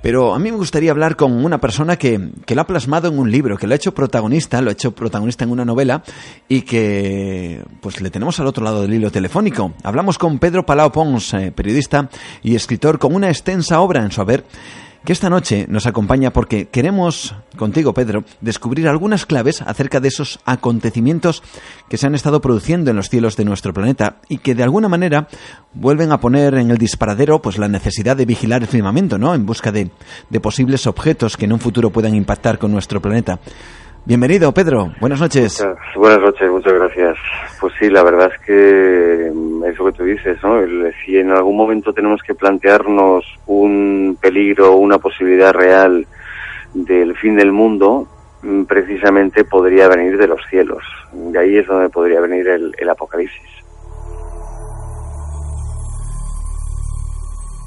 Pero 0.01 0.33
a 0.33 0.39
mí 0.39 0.51
me 0.51 0.57
gustaría 0.57 0.91
hablar 0.91 1.15
con 1.15 1.43
una 1.43 1.59
persona 1.59 1.97
que, 1.97 2.29
que, 2.45 2.55
lo 2.55 2.61
ha 2.61 2.67
plasmado 2.67 3.07
en 3.09 3.19
un 3.19 3.31
libro, 3.31 3.57
que 3.57 3.67
lo 3.67 3.73
ha 3.73 3.75
hecho 3.75 3.93
protagonista, 3.93 4.61
lo 4.61 4.69
ha 4.69 4.73
hecho 4.73 4.93
protagonista 4.93 5.43
en 5.43 5.51
una 5.51 5.65
novela 5.65 6.03
y 6.47 6.61
que 6.61 7.63
pues 7.81 8.01
le 8.01 8.09
tenemos 8.09 8.39
al 8.39 8.47
otro 8.47 8.63
lado 8.63 8.81
del 8.81 8.93
hilo 8.93 9.11
telefónico. 9.11 9.73
Hablamos 9.83 10.17
con 10.17 10.39
Pedro 10.39 10.65
Palau 10.65 10.91
Pons, 10.91 11.35
periodista 11.55 12.09
y 12.43 12.55
escritor 12.55 12.99
con 12.99 13.13
una 13.13 13.29
extensa 13.29 13.81
obra 13.81 14.03
en 14.03 14.11
su 14.11 14.21
haber 14.21 14.45
que 15.05 15.13
esta 15.13 15.29
noche 15.29 15.65
nos 15.69 15.87
acompaña 15.87 16.31
porque 16.31 16.67
queremos, 16.67 17.35
contigo 17.57 17.93
Pedro, 17.93 18.23
descubrir 18.41 18.87
algunas 18.87 19.25
claves 19.25 19.61
acerca 19.61 19.99
de 19.99 20.09
esos 20.09 20.39
acontecimientos 20.45 21.41
que 21.89 21.97
se 21.97 22.07
han 22.07 22.15
estado 22.15 22.41
produciendo 22.41 22.91
en 22.91 22.97
los 22.97 23.09
cielos 23.09 23.37
de 23.37 23.45
nuestro 23.45 23.73
planeta 23.73 24.17
y 24.27 24.39
que 24.39 24.55
de 24.55 24.63
alguna 24.63 24.89
manera 24.89 25.27
vuelven 25.73 26.11
a 26.11 26.19
poner 26.19 26.55
en 26.55 26.71
el 26.71 26.77
disparadero 26.77 27.41
pues 27.41 27.57
la 27.57 27.67
necesidad 27.67 28.17
de 28.17 28.25
vigilar 28.25 28.61
el 28.61 28.67
firmamento, 28.67 29.17
¿no? 29.17 29.33
En 29.33 29.45
busca 29.45 29.71
de, 29.71 29.91
de 30.29 30.39
posibles 30.39 30.87
objetos 30.87 31.37
que 31.37 31.45
en 31.45 31.53
un 31.53 31.59
futuro 31.59 31.91
puedan 31.91 32.15
impactar 32.15 32.59
con 32.59 32.71
nuestro 32.71 33.01
planeta. 33.01 33.39
Bienvenido, 34.09 34.51
Pedro. 34.51 34.91
Buenas 34.99 35.21
noches. 35.21 35.63
buenas 35.95 36.19
noches, 36.19 36.49
muchas 36.49 36.73
gracias. 36.73 37.15
Pues 37.61 37.71
sí, 37.79 37.91
la 37.91 38.01
verdad 38.01 38.31
es 38.33 38.39
que 38.43 39.31
mm, 39.31 39.65
eso 39.65 39.85
que 39.85 39.91
tú 39.91 40.03
dices, 40.03 40.35
¿no? 40.41 40.59
Si 41.05 41.15
en 41.15 41.29
algún 41.29 41.55
momento 41.55 41.93
tenemos 41.93 42.19
que 42.23 42.33
plantearnos 42.33 43.23
un 43.45 44.17
peligro, 44.19 44.77
una 44.77 44.97
posibilidad 44.97 45.53
real 45.53 46.07
del 46.73 47.15
fin 47.17 47.35
del 47.35 47.51
mundo, 47.51 48.07
mm, 48.41 48.63
precisamente 48.63 49.43
podría 49.43 49.87
venir 49.87 50.17
de 50.17 50.25
los 50.25 50.41
cielos. 50.49 50.83
De 51.13 51.37
ahí 51.37 51.57
es 51.57 51.67
donde 51.67 51.89
podría 51.89 52.19
venir 52.19 52.47
el 52.47 52.89
apocalipsis. 52.89 53.58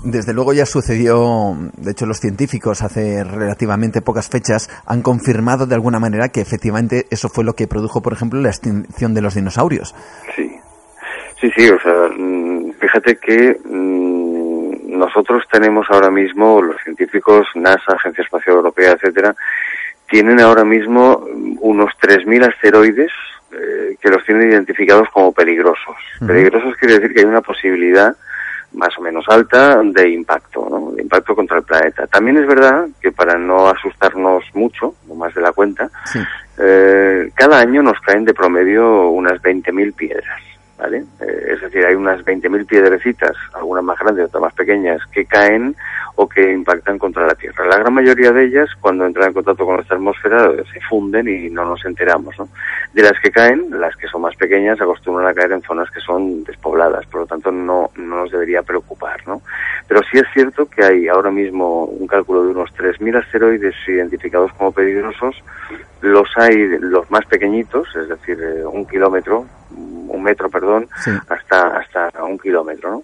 Desde 0.05 0.35
luego 0.35 0.53
ya 0.53 0.67
sucedió, 0.67 1.57
de 1.77 1.93
hecho 1.93 2.07
los 2.07 2.19
científicos 2.19 2.83
hace 2.83 3.23
relativamente 3.23 4.03
pocas 4.03 4.29
fechas 4.29 4.69
han 4.85 5.01
confirmado 5.01 5.67
de 5.67 5.77
alguna 5.77 6.01
manera 6.01 6.29
que 6.29 6.41
efectivamente 6.41 7.07
eso 7.11 7.29
fue 7.29 7.45
lo 7.45 7.53
que 7.53 7.69
produjo, 7.69 8.03
por 8.03 8.13
ejemplo, 8.13 8.41
la 8.41 8.49
extinción 8.49 9.15
de 9.15 9.23
los 9.23 9.37
dinosaurios. 9.37 9.95
Sí, 10.35 10.51
sí, 11.41 11.51
sí, 11.57 11.71
o 11.71 11.81
sea, 11.81 12.09
mm, 12.19 12.73
fíjate 12.81 13.17
que 13.17 13.57
mm, 13.65 14.99
nosotros 14.99 15.45
tenemos 15.51 15.87
ahora 15.89 16.11
mismo, 16.11 16.61
los 16.61 16.77
científicos, 16.83 17.47
NASA, 17.55 17.95
Agencia 17.95 18.25
Espacial 18.25 18.57
Europea, 18.57 18.93
etcétera, 18.93 19.37
tienen 20.11 20.41
ahora 20.41 20.65
mismo 20.65 21.25
unos 21.61 21.93
3.000 22.01 22.49
asteroides 22.49 23.13
eh, 23.53 23.97
que 24.01 24.11
los 24.11 24.25
tienen 24.25 24.51
identificados 24.51 25.09
como 25.11 25.33
peligrosos. 25.33 25.97
Peligrosos 26.27 26.77
quiere 26.77 26.99
decir 26.99 27.15
que 27.15 27.21
hay 27.21 27.27
una 27.27 27.41
posibilidad 27.41 28.17
más 28.75 28.97
o 28.99 29.03
menos 29.03 29.25
alta 29.29 29.83
de 29.83 30.09
impacto, 30.11 30.67
¿no? 30.71 30.93
de 30.93 31.03
impacto 31.03 31.35
contra 31.35 31.59
el 31.59 31.65
planeta. 31.65 32.07
También 32.07 32.39
es 32.39 32.47
verdad 32.47 32.87
que 33.01 33.13
para 33.13 33.37
no 33.39 33.69
asustarnos 33.69 34.45
mucho, 34.55 34.95
o 35.09 35.15
más 35.15 35.35
de 35.35 35.41
la 35.41 35.53
cuenta, 35.53 35.91
eh, 36.59 37.31
cada 37.35 37.61
año 37.61 37.83
nos 37.83 38.01
caen 38.01 38.25
de 38.25 38.35
promedio 38.35 39.09
unas 39.11 39.41
20.000 39.43 39.95
piedras. 39.95 40.52
¿Vale? 40.83 41.05
Eh, 41.21 41.53
es 41.55 41.61
decir, 41.61 41.87
hay 41.87 41.95
unas 41.95 42.25
20.000 42.25 42.67
piedrecitas, 42.67 43.37
algunas 43.55 43.85
más 43.85 43.97
grandes, 44.01 44.27
otras 44.27 44.43
más 44.43 44.55
pequeñas, 44.55 45.01
que 45.13 45.25
caen 45.27 45.77
o 46.17 46.29
que 46.29 46.53
impactan 46.53 46.99
contra 46.99 47.25
la 47.25 47.37
Tierra. 47.37 47.67
La 47.67 47.79
gran 47.79 47.95
mayoría 47.95 48.33
de 48.33 48.47
ellas, 48.47 48.69
cuando 48.81 49.07
entran 49.07 49.29
en 49.29 49.35
contacto 49.35 49.65
con 49.65 49.77
nuestra 49.77 49.97
atmósfera, 49.97 50.51
se 50.73 50.81
funden 50.81 51.29
y 51.29 51.51
no 51.51 51.65
nos 51.65 51.85
enteramos. 51.85 52.37
¿no? 52.37 52.49
De 52.93 53.03
las 53.03 53.13
que 53.21 53.31
caen, 53.31 53.69
las 53.71 53.95
que 53.95 54.09
son 54.09 54.23
más 54.23 54.35
pequeñas 54.35 54.81
acostumbran 54.81 55.29
a 55.29 55.35
caer 55.35 55.53
en 55.53 55.63
zonas 55.63 55.89
que 55.89 56.01
son 56.01 56.43
despobladas, 56.43 57.07
por 57.07 57.21
lo 57.21 57.27
tanto 57.29 57.53
no, 57.53 57.91
no 57.95 58.17
nos 58.17 58.33
debería 58.33 58.63
preocupar. 58.65 59.25
¿no? 59.29 59.41
Pero 59.87 60.01
sí 60.11 60.19
es 60.19 60.27
cierto 60.35 60.69
que 60.69 60.85
hay 60.85 61.07
ahora 61.07 61.31
mismo 61.31 61.85
un 61.85 62.09
cálculo 62.09 62.45
de 62.45 62.51
unos 62.51 62.75
3.000 62.75 63.23
asteroides 63.23 63.77
identificados 63.87 64.53
como 64.55 64.73
peligrosos. 64.73 65.37
Los 66.01 66.29
hay 66.37 66.57
los 66.81 67.09
más 67.09 67.25
pequeñitos, 67.27 67.87
es 67.95 68.09
decir, 68.09 68.37
eh, 68.43 68.67
un 68.67 68.85
kilómetro, 68.85 69.47
un 69.77 70.23
metro, 70.23 70.49
perdón, 70.51 70.89
hasta, 71.29 71.79
hasta 71.79 72.25
un 72.25 72.39
kilómetro. 72.39 72.91
¿no? 72.91 73.03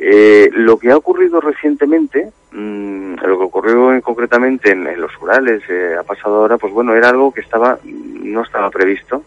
Eh, 0.00 0.48
lo 0.52 0.78
que 0.78 0.92
ha 0.92 0.96
ocurrido 0.96 1.40
recientemente, 1.40 2.30
mmm, 2.52 3.14
lo 3.14 3.38
que 3.38 3.44
ocurrió 3.44 3.92
en, 3.92 4.00
concretamente 4.00 4.70
en, 4.70 4.86
en, 4.86 5.00
los 5.00 5.10
Urales, 5.20 5.62
eh, 5.68 5.96
ha 5.98 6.04
pasado 6.04 6.36
ahora, 6.36 6.56
pues 6.56 6.72
bueno, 6.72 6.94
era 6.94 7.08
algo 7.08 7.32
que 7.32 7.40
estaba 7.40 7.78
no 7.84 8.42
estaba 8.42 8.70
previsto. 8.70 9.24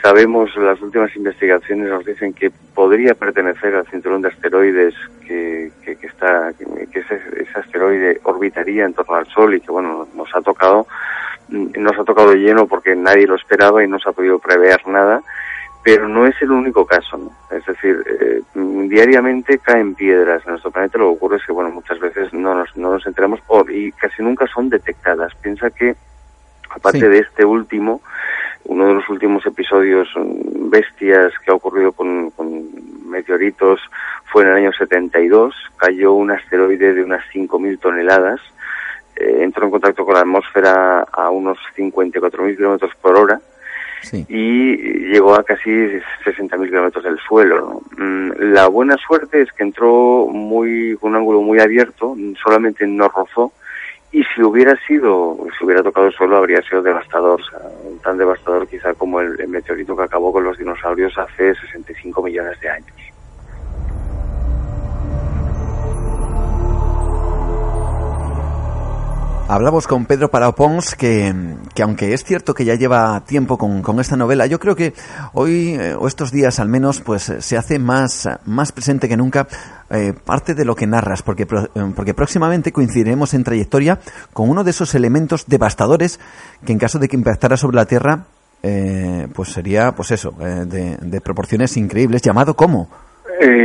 Sabemos, 0.00 0.54
las 0.56 0.80
últimas 0.80 1.14
investigaciones 1.16 1.88
nos 1.88 2.04
dicen 2.04 2.32
que 2.34 2.50
podría 2.50 3.14
pertenecer 3.14 3.74
al 3.74 3.86
cinturón 3.86 4.22
de 4.22 4.28
asteroides 4.28 4.94
que, 5.26 5.70
que, 5.84 5.96
que 5.96 6.06
está, 6.06 6.52
que, 6.58 6.64
que 6.86 7.00
ese, 7.00 7.20
ese, 7.36 7.58
asteroide 7.58 8.20
orbitaría 8.24 8.84
en 8.84 8.94
torno 8.94 9.16
al 9.16 9.26
Sol 9.28 9.54
y 9.54 9.60
que 9.60 9.70
bueno, 9.70 10.08
nos 10.14 10.28
ha 10.34 10.40
tocado, 10.40 10.86
nos 11.48 11.98
ha 11.98 12.04
tocado 12.04 12.34
lleno 12.34 12.66
porque 12.66 12.96
nadie 12.96 13.26
lo 13.26 13.36
esperaba 13.36 13.82
y 13.82 13.88
no 13.88 13.98
se 13.98 14.08
ha 14.08 14.12
podido 14.12 14.38
prever 14.38 14.86
nada 14.88 15.22
pero 15.82 16.08
no 16.08 16.26
es 16.26 16.40
el 16.40 16.50
único 16.50 16.86
caso, 16.86 17.16
¿no? 17.18 17.32
Es 17.50 17.66
decir, 17.66 18.04
eh, 18.06 18.42
diariamente 18.88 19.58
caen 19.58 19.94
piedras 19.94 20.42
en 20.44 20.52
nuestro 20.52 20.70
planeta, 20.70 20.98
lo 20.98 21.10
que 21.10 21.16
ocurre 21.16 21.36
es 21.38 21.44
que, 21.44 21.52
bueno, 21.52 21.70
muchas 21.70 21.98
veces 21.98 22.32
no 22.32 22.54
nos, 22.54 22.76
no 22.76 22.92
nos 22.92 23.06
enteramos 23.06 23.40
o, 23.48 23.68
y 23.68 23.90
casi 23.92 24.22
nunca 24.22 24.46
son 24.46 24.68
detectadas. 24.68 25.34
Piensa 25.36 25.70
que, 25.70 25.96
aparte 26.70 27.00
sí. 27.00 27.06
de 27.06 27.18
este 27.18 27.44
último, 27.44 28.00
uno 28.64 28.86
de 28.86 28.94
los 28.94 29.08
últimos 29.08 29.44
episodios 29.44 30.08
bestias 30.16 31.32
que 31.44 31.50
ha 31.50 31.54
ocurrido 31.54 31.92
con, 31.92 32.30
con 32.30 32.64
meteoritos 33.08 33.80
fue 34.26 34.42
en 34.42 34.48
el 34.48 34.54
año 34.54 34.72
72, 34.72 35.54
cayó 35.76 36.12
un 36.12 36.30
asteroide 36.30 36.94
de 36.94 37.02
unas 37.02 37.24
5.000 37.32 37.80
toneladas, 37.80 38.40
eh, 39.16 39.38
entró 39.40 39.66
en 39.66 39.72
contacto 39.72 40.04
con 40.04 40.14
la 40.14 40.20
atmósfera 40.20 41.06
a 41.12 41.30
unos 41.30 41.58
54.000 41.76 42.56
kilómetros 42.56 42.94
por 42.96 43.18
hora, 43.18 43.40
Y 44.28 44.76
llegó 45.10 45.34
a 45.34 45.44
casi 45.44 45.70
60.000 45.70 46.66
kilómetros 46.66 47.04
del 47.04 47.18
suelo. 47.18 47.82
¿no? 47.96 48.34
La 48.38 48.68
buena 48.68 48.96
suerte 48.96 49.42
es 49.42 49.52
que 49.52 49.62
entró 49.62 50.26
muy 50.26 50.96
con 51.00 51.10
un 51.10 51.16
ángulo 51.18 51.42
muy 51.42 51.60
abierto, 51.60 52.16
solamente 52.42 52.86
no 52.86 53.08
rozó, 53.08 53.52
y 54.10 54.22
si 54.24 54.42
hubiera 54.42 54.76
sido, 54.86 55.38
si 55.58 55.64
hubiera 55.64 55.82
tocado 55.82 56.06
el 56.06 56.12
suelo 56.12 56.36
habría 56.36 56.60
sido 56.62 56.82
devastador, 56.82 57.40
o 57.40 57.44
sea, 57.44 57.60
tan 58.02 58.18
devastador 58.18 58.68
quizá 58.68 58.92
como 58.94 59.20
el, 59.20 59.40
el 59.40 59.48
meteorito 59.48 59.96
que 59.96 60.02
acabó 60.02 60.32
con 60.32 60.44
los 60.44 60.58
dinosaurios 60.58 61.16
hace 61.16 61.54
65 61.54 62.22
millones 62.22 62.60
de 62.60 62.68
años. 62.68 63.11
Hablamos 69.54 69.86
con 69.86 70.06
Pedro 70.06 70.30
Parao 70.30 70.54
Pons, 70.54 70.94
que, 70.94 71.30
que, 71.74 71.82
aunque 71.82 72.14
es 72.14 72.24
cierto 72.24 72.54
que 72.54 72.64
ya 72.64 72.74
lleva 72.74 73.22
tiempo 73.26 73.58
con, 73.58 73.82
con 73.82 74.00
esta 74.00 74.16
novela, 74.16 74.46
yo 74.46 74.58
creo 74.58 74.74
que 74.74 74.94
hoy, 75.34 75.76
eh, 75.78 75.94
o 75.94 76.08
estos 76.08 76.32
días 76.32 76.58
al 76.58 76.70
menos, 76.70 77.02
pues 77.02 77.24
se 77.38 77.58
hace 77.58 77.78
más, 77.78 78.26
más 78.46 78.72
presente 78.72 79.10
que 79.10 79.16
nunca 79.18 79.46
eh, 79.90 80.14
parte 80.24 80.54
de 80.54 80.64
lo 80.64 80.74
que 80.74 80.86
narras, 80.86 81.22
porque, 81.22 81.44
porque 81.44 82.14
próximamente 82.14 82.72
coincidiremos 82.72 83.34
en 83.34 83.44
trayectoria 83.44 83.98
con 84.32 84.48
uno 84.48 84.64
de 84.64 84.70
esos 84.70 84.94
elementos 84.94 85.44
devastadores 85.46 86.18
que 86.64 86.72
en 86.72 86.78
caso 86.78 86.98
de 86.98 87.08
que 87.08 87.16
impactara 87.16 87.58
sobre 87.58 87.76
la 87.76 87.84
Tierra, 87.84 88.24
eh, 88.62 89.28
pues 89.34 89.50
sería, 89.50 89.92
pues 89.92 90.12
eso, 90.12 90.32
eh, 90.40 90.64
de, 90.64 90.96
de, 90.96 91.20
proporciones 91.20 91.76
increíbles, 91.76 92.22
llamado 92.22 92.54
¿cómo? 92.54 92.88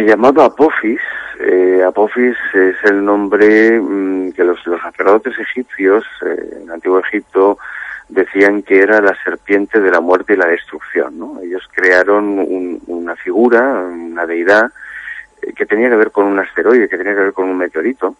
llamado 0.06 0.44
Apophis, 0.44 1.00
eh, 1.40 1.84
Apophis 1.84 2.36
es 2.54 2.76
el 2.86 3.04
nombre 3.04 3.80
mmm, 3.80 4.32
que 4.32 4.44
los, 4.44 4.66
los 4.66 4.82
sacerdotes 4.82 5.38
egipcios 5.40 6.04
eh, 6.26 6.60
en 6.62 6.72
Antiguo 6.72 7.00
Egipto 7.00 7.58
decían 8.10 8.64
que 8.64 8.80
era 8.80 9.02
la 9.02 9.16
serpiente 9.24 9.80
de 9.80 9.92
la 9.92 10.00
muerte 10.00 10.34
y 10.34 10.38
la 10.38 10.48
destrucción. 10.48 11.18
¿no? 11.18 11.40
Ellos 11.42 11.64
crearon 11.72 12.40
un, 12.40 12.82
una 12.88 13.16
figura, 13.16 13.62
una 13.62 14.26
deidad, 14.26 14.72
eh, 15.42 15.54
que 15.54 15.66
tenía 15.66 15.90
que 15.90 15.96
ver 15.96 16.12
con 16.12 16.26
un 16.26 16.40
asteroide, 16.40 16.90
que 16.90 16.98
tenía 16.98 17.14
que 17.14 17.22
ver 17.22 17.34
con 17.34 17.50
un 17.50 17.58
meteorito, 17.58 18.16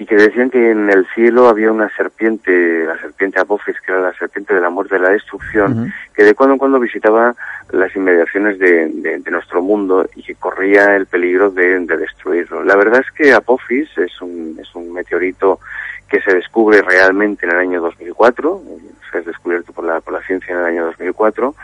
y 0.00 0.06
que 0.06 0.16
decían 0.16 0.48
que 0.48 0.70
en 0.70 0.88
el 0.88 1.06
cielo 1.14 1.46
había 1.46 1.70
una 1.70 1.90
serpiente, 1.94 2.86
la 2.86 2.98
serpiente 2.98 3.38
Apophis, 3.38 3.78
que 3.82 3.92
era 3.92 4.00
la 4.00 4.14
serpiente 4.14 4.54
de 4.54 4.60
la 4.62 4.70
muerte 4.70 4.96
y 4.96 4.98
la 4.98 5.10
destrucción, 5.10 5.72
uh 5.72 5.84
-huh. 5.84 5.92
que 6.14 6.24
de 6.24 6.34
cuando 6.34 6.54
en 6.54 6.58
cuando 6.58 6.80
visitaba 6.80 7.34
las 7.72 7.94
inmediaciones 7.94 8.58
de, 8.58 8.88
de, 8.94 9.18
de, 9.18 9.30
nuestro 9.30 9.60
mundo 9.60 10.08
y 10.16 10.22
que 10.22 10.36
corría 10.36 10.96
el 10.96 11.04
peligro 11.04 11.50
de, 11.50 11.80
de, 11.80 11.96
destruirlo. 11.98 12.64
La 12.64 12.76
verdad 12.76 13.02
es 13.06 13.10
que 13.12 13.34
Apophis 13.34 13.90
es 13.98 14.22
un, 14.22 14.56
es 14.58 14.74
un 14.74 14.90
meteorito 14.90 15.60
que 16.08 16.22
se 16.22 16.34
descubre 16.34 16.80
realmente 16.80 17.44
en 17.44 17.52
el 17.52 17.58
año 17.58 17.82
2004, 17.82 18.62
se 19.10 19.18
ha 19.18 19.20
descubierto 19.20 19.74
por 19.74 19.84
la, 19.84 20.00
por 20.00 20.14
la 20.14 20.22
ciencia 20.22 20.54
en 20.54 20.60
el 20.60 20.64
año 20.64 20.84
2004, 20.86 21.54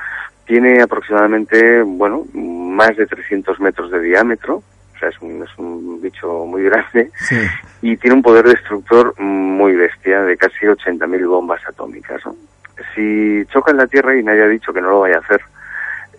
tiene 0.44 0.82
aproximadamente, 0.82 1.80
bueno, 1.82 2.26
más 2.34 2.94
de 2.98 3.06
300 3.06 3.58
metros 3.60 3.90
de 3.90 4.00
diámetro, 4.00 4.62
o 4.96 4.98
sea, 4.98 5.10
es 5.10 5.20
un, 5.20 5.42
es 5.42 5.58
un 5.58 6.00
bicho 6.00 6.46
muy 6.46 6.64
grande 6.64 7.10
sí. 7.28 7.36
y 7.82 7.96
tiene 7.96 8.16
un 8.16 8.22
poder 8.22 8.46
destructor 8.46 9.18
muy 9.20 9.74
bestia 9.76 10.22
de 10.22 10.36
casi 10.36 10.66
80.000 10.66 11.28
bombas 11.28 11.60
atómicas. 11.68 12.24
¿no? 12.24 12.34
Si 12.94 13.44
choca 13.52 13.70
en 13.70 13.76
la 13.76 13.86
Tierra 13.86 14.16
y 14.16 14.22
nadie 14.22 14.42
ha 14.42 14.48
dicho 14.48 14.72
que 14.72 14.80
no 14.80 14.90
lo 14.90 15.00
vaya 15.00 15.16
a 15.16 15.20
hacer, 15.20 15.42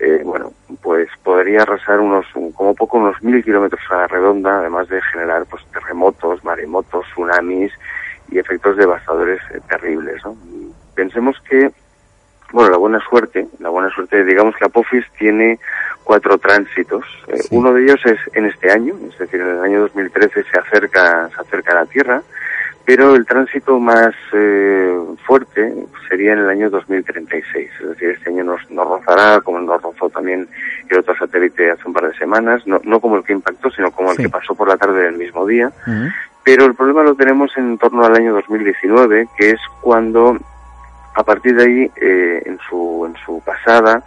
eh, 0.00 0.22
bueno, 0.24 0.52
pues 0.80 1.08
podría 1.24 1.62
arrasar 1.62 1.98
unos, 1.98 2.26
como 2.54 2.74
poco, 2.74 2.98
unos 2.98 3.20
mil 3.22 3.42
kilómetros 3.42 3.82
a 3.90 3.96
la 3.96 4.06
redonda, 4.06 4.58
además 4.60 4.88
de 4.88 5.02
generar 5.02 5.44
pues 5.46 5.64
terremotos, 5.72 6.44
maremotos, 6.44 7.04
tsunamis 7.06 7.72
y 8.30 8.38
efectos 8.38 8.76
devastadores 8.76 9.40
eh, 9.52 9.60
terribles. 9.68 10.24
¿no? 10.24 10.36
Pensemos 10.94 11.36
que 11.48 11.72
bueno, 12.52 12.70
la 12.70 12.78
buena 12.78 13.00
suerte, 13.00 13.46
la 13.58 13.68
buena 13.68 13.90
suerte, 13.90 14.24
digamos 14.24 14.56
que 14.56 14.64
Apophis 14.64 15.04
tiene 15.18 15.58
cuatro 16.08 16.38
tránsitos. 16.38 17.04
Eh. 17.26 17.38
Uno 17.50 17.74
de 17.74 17.82
ellos 17.82 18.00
es 18.06 18.18
en 18.32 18.46
este 18.46 18.72
año, 18.72 18.94
es 19.12 19.18
decir, 19.18 19.42
en 19.42 19.58
el 19.58 19.62
año 19.62 19.80
2013 19.80 20.42
se 20.42 20.58
acerca, 20.58 21.28
se 21.28 21.38
acerca 21.42 21.72
a 21.72 21.82
la 21.82 21.84
Tierra, 21.84 22.22
pero 22.86 23.14
el 23.14 23.26
tránsito 23.26 23.78
más 23.78 24.14
eh, 24.32 24.98
fuerte 25.26 25.70
sería 26.08 26.32
en 26.32 26.38
el 26.38 26.48
año 26.48 26.70
2036. 26.70 27.70
Es 27.78 27.88
decir, 27.90 28.08
este 28.08 28.30
año 28.30 28.42
nos, 28.42 28.70
nos 28.70 28.88
rozará, 28.88 29.42
como 29.42 29.60
nos 29.60 29.82
rozó 29.82 30.08
también 30.08 30.48
el 30.88 30.98
otro 30.98 31.14
satélite 31.14 31.72
hace 31.72 31.82
un 31.84 31.92
par 31.92 32.10
de 32.10 32.16
semanas, 32.16 32.66
no, 32.66 32.80
no 32.84 33.00
como 33.00 33.18
el 33.18 33.22
que 33.22 33.34
impactó, 33.34 33.70
sino 33.70 33.90
como 33.90 34.08
sí. 34.12 34.22
el 34.22 34.28
que 34.28 34.32
pasó 34.32 34.54
por 34.54 34.66
la 34.66 34.78
tarde 34.78 35.02
del 35.02 35.18
mismo 35.18 35.44
día. 35.44 35.70
Uh 35.86 35.90
-huh. 35.90 36.14
Pero 36.42 36.64
el 36.64 36.74
problema 36.74 37.02
lo 37.02 37.16
tenemos 37.16 37.54
en 37.58 37.76
torno 37.76 38.06
al 38.06 38.16
año 38.16 38.32
2019, 38.32 39.28
que 39.36 39.50
es 39.50 39.60
cuando 39.82 40.38
a 41.14 41.22
partir 41.22 41.54
de 41.54 41.64
ahí, 41.64 41.90
eh, 42.00 42.42
en, 42.46 42.58
su, 42.66 43.04
en 43.04 43.14
su 43.26 43.42
pasada, 43.44 44.02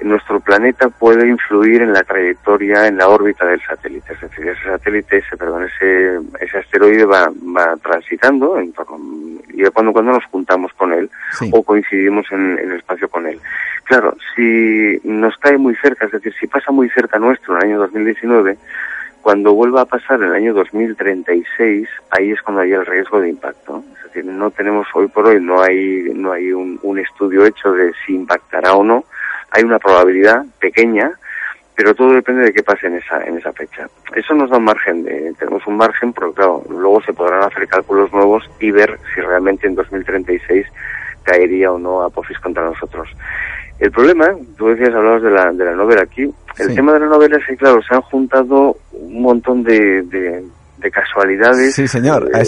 nuestro 0.00 0.40
planeta 0.40 0.88
puede 0.88 1.28
influir 1.28 1.82
en 1.82 1.92
la 1.92 2.02
trayectoria, 2.02 2.86
en 2.86 2.98
la 2.98 3.08
órbita 3.08 3.46
del 3.46 3.60
satélite. 3.62 4.12
Es 4.12 4.20
decir, 4.20 4.48
ese 4.48 4.64
satélite, 4.64 5.18
ese, 5.18 5.36
perdón, 5.36 5.64
ese, 5.64 6.20
ese 6.40 6.58
asteroide 6.58 7.04
va, 7.04 7.30
va 7.56 7.76
transitando 7.82 8.58
en 8.58 8.72
torno, 8.72 8.98
y 9.48 9.64
cuando, 9.70 9.92
cuando 9.92 10.12
nos 10.12 10.24
juntamos 10.26 10.72
con 10.74 10.92
él 10.92 11.10
sí. 11.38 11.50
o 11.52 11.62
coincidimos 11.62 12.26
en, 12.30 12.58
en, 12.58 12.70
el 12.70 12.76
espacio 12.78 13.08
con 13.08 13.26
él. 13.26 13.40
Claro, 13.84 14.16
si 14.34 15.00
nos 15.04 15.36
cae 15.38 15.56
muy 15.56 15.74
cerca, 15.76 16.06
es 16.06 16.12
decir, 16.12 16.34
si 16.38 16.46
pasa 16.46 16.70
muy 16.72 16.90
cerca 16.90 17.18
nuestro 17.18 17.54
en 17.54 17.62
el 17.62 17.68
año 17.70 17.78
2019, 17.80 18.58
cuando 19.26 19.54
vuelva 19.54 19.80
a 19.80 19.86
pasar 19.86 20.20
en 20.20 20.28
el 20.28 20.34
año 20.34 20.54
2036, 20.54 21.88
ahí 22.10 22.30
es 22.30 22.40
cuando 22.42 22.62
hay 22.62 22.70
el 22.70 22.86
riesgo 22.86 23.20
de 23.20 23.30
impacto. 23.30 23.82
Es 23.98 24.04
decir, 24.04 24.24
no 24.24 24.52
tenemos 24.52 24.86
hoy 24.94 25.08
por 25.08 25.26
hoy, 25.26 25.40
no 25.40 25.62
hay, 25.62 26.12
no 26.14 26.30
hay 26.30 26.52
un, 26.52 26.78
un 26.82 26.98
estudio 27.00 27.44
hecho 27.44 27.72
de 27.72 27.92
si 28.06 28.14
impactará 28.14 28.74
o 28.74 28.84
no. 28.84 29.04
Hay 29.50 29.62
una 29.62 29.78
probabilidad 29.78 30.44
pequeña, 30.60 31.12
pero 31.74 31.94
todo 31.94 32.12
depende 32.12 32.44
de 32.44 32.52
qué 32.52 32.62
pase 32.62 32.86
en 32.86 32.96
esa, 32.96 33.22
en 33.22 33.36
esa 33.38 33.52
fecha. 33.52 33.88
Eso 34.14 34.34
nos 34.34 34.50
da 34.50 34.56
un 34.56 34.64
margen, 34.64 35.04
de, 35.04 35.32
tenemos 35.38 35.66
un 35.66 35.76
margen, 35.76 36.12
pero 36.12 36.32
claro, 36.32 36.62
luego 36.70 37.02
se 37.02 37.12
podrán 37.12 37.42
hacer 37.42 37.68
cálculos 37.68 38.12
nuevos 38.12 38.48
y 38.60 38.70
ver 38.70 38.98
si 39.14 39.20
realmente 39.20 39.66
en 39.66 39.74
2036 39.74 40.66
caería 41.22 41.72
o 41.72 41.78
no 41.78 42.02
Apophis 42.02 42.38
contra 42.38 42.64
nosotros. 42.64 43.08
El 43.78 43.90
problema, 43.90 44.28
tú 44.56 44.68
decías, 44.68 44.94
hablabas 44.94 45.22
de 45.22 45.30
la, 45.30 45.52
de 45.52 45.64
la 45.64 45.72
novela 45.72 46.02
aquí, 46.02 46.32
el 46.58 46.74
tema 46.74 46.94
de 46.94 47.00
la 47.00 47.06
novela 47.06 47.36
es 47.36 47.44
que, 47.44 47.56
claro, 47.56 47.82
se 47.82 47.94
han 47.94 48.00
juntado 48.00 48.78
un 48.92 49.20
montón 49.20 49.62
de, 49.62 50.02
de, 50.02 50.42
casualidades. 50.90 51.74
Sí, 51.74 51.88
señor, 51.88 52.30
eh, 52.34 52.42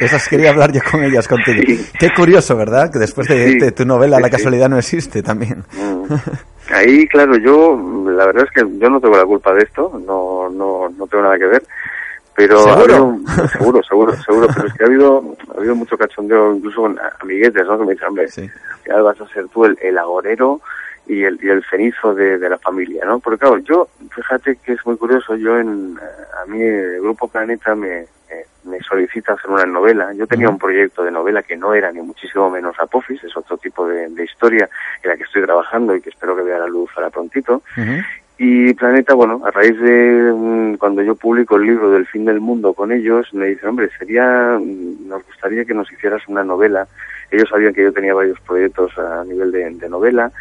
esas 0.00 0.28
quería 0.28 0.50
hablar 0.50 0.72
yo 0.72 0.80
con 0.90 1.02
ellas 1.02 1.28
contigo. 1.28 1.62
Qué 1.98 2.10
curioso, 2.14 2.56
¿verdad? 2.56 2.90
Que 2.90 2.98
después 2.98 3.28
de, 3.28 3.72
tu 3.72 3.84
novela 3.84 4.18
la 4.20 4.30
casualidad 4.30 4.68
no 4.68 4.78
existe 4.78 5.22
también. 5.22 5.64
Mm. 5.72 6.14
Ahí, 6.72 7.06
claro, 7.08 7.36
yo, 7.36 7.76
la 8.10 8.26
verdad 8.26 8.44
es 8.44 8.50
que 8.50 8.78
yo 8.78 8.88
no 8.88 9.00
tengo 9.00 9.16
la 9.16 9.24
culpa 9.24 9.52
de 9.52 9.62
esto, 9.62 10.00
no, 10.06 10.48
no, 10.48 10.88
no 10.88 11.06
tengo 11.06 11.24
nada 11.24 11.38
que 11.38 11.46
ver. 11.46 11.62
Pero 12.34 12.58
¿Seguro? 12.60 13.18
seguro, 13.52 13.82
seguro, 13.82 14.16
seguro, 14.22 14.48
pero 14.54 14.68
es 14.68 14.74
que 14.74 14.84
ha 14.84 14.86
habido, 14.86 15.36
ha 15.54 15.58
habido 15.58 15.74
mucho 15.74 15.98
cachondeo, 15.98 16.54
incluso 16.54 16.82
con 16.82 16.98
amiguetes, 17.20 17.66
¿no? 17.66 17.78
Que 17.78 17.84
me 17.84 17.92
dicen, 17.92 18.08
hombre, 18.08 18.26
ya 18.86 19.02
vas 19.02 19.20
a 19.20 19.28
ser 19.28 19.48
tú 19.48 19.66
el, 19.66 19.76
el 19.82 19.98
agorero 19.98 20.60
y 21.12 21.24
el, 21.24 21.38
y 21.42 21.48
el 21.48 21.64
cenizo 21.64 22.14
de, 22.14 22.38
de, 22.38 22.48
la 22.48 22.58
familia, 22.58 23.04
¿no? 23.04 23.20
Porque 23.20 23.38
claro, 23.38 23.58
yo, 23.58 23.88
fíjate 24.14 24.56
que 24.56 24.72
es 24.72 24.86
muy 24.86 24.96
curioso, 24.96 25.36
yo 25.36 25.58
en, 25.58 25.98
a 26.42 26.46
mí 26.46 26.62
el 26.62 27.00
Grupo 27.00 27.28
Planeta 27.28 27.74
me, 27.74 28.06
me 28.64 28.78
solicita 28.80 29.32
hacer 29.32 29.50
una 29.50 29.66
novela. 29.66 30.12
Yo 30.12 30.26
tenía 30.26 30.48
un 30.48 30.58
proyecto 30.58 31.02
de 31.02 31.10
novela 31.10 31.42
que 31.42 31.56
no 31.56 31.74
era 31.74 31.90
ni 31.92 32.00
muchísimo 32.00 32.50
menos 32.50 32.78
Apophis, 32.78 33.22
es 33.24 33.36
otro 33.36 33.56
tipo 33.58 33.86
de, 33.86 34.08
de, 34.08 34.24
historia 34.24 34.68
en 35.02 35.10
la 35.10 35.16
que 35.16 35.24
estoy 35.24 35.42
trabajando 35.42 35.94
y 35.94 36.00
que 36.00 36.10
espero 36.10 36.36
que 36.36 36.42
vea 36.42 36.58
la 36.58 36.66
luz 36.66 36.90
ahora 36.96 37.10
prontito. 37.10 37.62
Y 38.38 38.74
Planeta, 38.74 39.14
bueno, 39.14 39.42
a 39.44 39.50
raíz 39.50 39.78
de 39.78 40.76
cuando 40.78 41.02
yo 41.02 41.14
publico 41.14 41.56
el 41.56 41.66
libro 41.66 41.90
del 41.90 42.06
fin 42.06 42.24
del 42.24 42.40
mundo 42.40 42.72
con 42.72 42.90
ellos, 42.90 43.32
me 43.34 43.46
dicen, 43.46 43.68
hombre, 43.68 43.90
sería, 43.98 44.58
nos 44.58 45.24
gustaría 45.26 45.64
que 45.64 45.74
nos 45.74 45.90
hicieras 45.92 46.22
una 46.26 46.42
novela. 46.42 46.88
Ellos 47.30 47.48
sabían 47.48 47.72
que 47.72 47.84
yo 47.84 47.92
tenía 47.92 48.14
varios 48.14 48.40
proyectos 48.40 48.96
a 48.98 49.24
nivel 49.24 49.52
de, 49.52 49.70
de 49.70 49.88
novela 49.88 50.32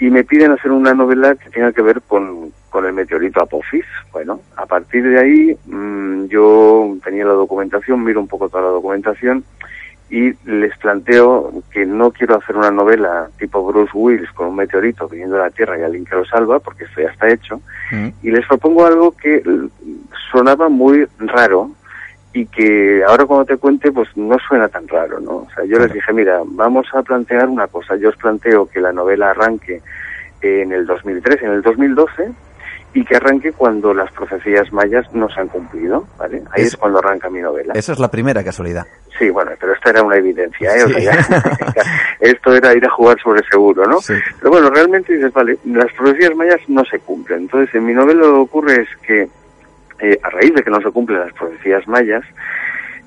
y 0.00 0.08
me 0.08 0.24
piden 0.24 0.52
hacer 0.52 0.72
una 0.72 0.94
novela 0.94 1.36
que 1.36 1.50
tenga 1.50 1.72
que 1.72 1.82
ver 1.82 2.00
con, 2.00 2.52
con 2.70 2.86
el 2.86 2.94
meteorito 2.94 3.42
Apophis. 3.42 3.84
Bueno, 4.12 4.40
a 4.56 4.64
partir 4.64 5.04
de 5.04 5.20
ahí 5.20 5.56
mmm, 5.66 6.24
yo 6.24 6.96
tenía 7.04 7.26
la 7.26 7.34
documentación, 7.34 8.02
miro 8.02 8.20
un 8.20 8.26
poco 8.26 8.48
toda 8.48 8.64
la 8.64 8.70
documentación 8.70 9.44
y 10.08 10.32
les 10.44 10.76
planteo 10.78 11.62
que 11.70 11.86
no 11.86 12.10
quiero 12.10 12.36
hacer 12.36 12.56
una 12.56 12.70
novela 12.70 13.28
tipo 13.38 13.64
Bruce 13.64 13.92
Willis 13.94 14.30
con 14.32 14.48
un 14.48 14.56
meteorito 14.56 15.06
viniendo 15.06 15.36
de 15.36 15.42
la 15.42 15.50
Tierra 15.50 15.78
y 15.78 15.82
alguien 15.82 16.04
que 16.04 16.16
lo 16.16 16.24
salva, 16.24 16.58
porque 16.58 16.84
esto 16.84 17.00
ya 17.00 17.10
está 17.10 17.28
hecho, 17.28 17.60
mm. 17.92 18.08
y 18.22 18.30
les 18.32 18.44
propongo 18.46 18.86
algo 18.86 19.12
que 19.12 19.40
sonaba 20.32 20.68
muy 20.68 21.06
raro 21.20 21.70
y 22.32 22.46
que 22.46 23.02
ahora 23.06 23.24
cuando 23.24 23.44
te 23.44 23.56
cuente 23.56 23.90
pues 23.90 24.08
no 24.16 24.36
suena 24.38 24.68
tan 24.68 24.86
raro, 24.86 25.18
¿no? 25.20 25.32
O 25.38 25.48
sea, 25.54 25.64
yo 25.64 25.78
les 25.78 25.92
dije, 25.92 26.12
mira, 26.12 26.40
vamos 26.44 26.86
a 26.94 27.02
plantear 27.02 27.48
una 27.48 27.66
cosa, 27.66 27.96
yo 27.96 28.10
os 28.10 28.16
planteo 28.16 28.66
que 28.66 28.80
la 28.80 28.92
novela 28.92 29.30
arranque 29.30 29.80
en 30.40 30.72
el 30.72 30.86
2003, 30.86 31.42
en 31.42 31.50
el 31.50 31.62
2012, 31.62 32.30
y 32.92 33.04
que 33.04 33.16
arranque 33.16 33.52
cuando 33.52 33.94
las 33.94 34.10
profecías 34.12 34.72
mayas 34.72 35.06
no 35.12 35.28
se 35.28 35.40
han 35.40 35.48
cumplido, 35.48 36.06
¿vale? 36.18 36.42
Ahí 36.50 36.64
es, 36.64 36.76
cuando 36.76 36.98
arranca 36.98 37.30
mi 37.30 37.40
novela. 37.40 37.72
Esa 37.74 37.92
es 37.92 37.98
la 37.98 38.10
primera 38.10 38.42
casualidad. 38.42 38.84
Sí, 39.16 39.30
bueno, 39.30 39.52
pero 39.60 39.74
esta 39.74 39.90
era 39.90 40.02
una 40.02 40.16
evidencia, 40.16 40.76
¿eh? 40.76 40.84
O 40.84 40.88
sea, 40.88 41.12
esto 42.20 42.54
era 42.54 42.74
ir 42.74 42.84
a 42.84 42.90
jugar 42.90 43.16
sobre 43.22 43.42
seguro, 43.48 43.84
¿no? 43.86 43.98
Pero 44.06 44.50
bueno, 44.50 44.70
realmente 44.70 45.14
dices, 45.14 45.32
vale, 45.32 45.58
las 45.66 45.92
profecías 45.92 46.34
mayas 46.34 46.60
no 46.68 46.84
se 46.84 46.98
cumplen. 46.98 47.40
Entonces, 47.40 47.72
en 47.74 47.86
mi 47.86 47.92
novela 47.92 48.22
lo 48.22 48.32
que 48.32 48.40
ocurre 48.40 48.82
es 48.82 48.88
que, 49.06 49.28
eh, 50.00 50.18
a 50.22 50.30
raíz 50.30 50.54
de 50.54 50.62
que 50.62 50.70
no 50.70 50.80
se 50.80 50.90
cumplen 50.90 51.20
las 51.20 51.32
profecías 51.32 51.86
mayas, 51.88 52.24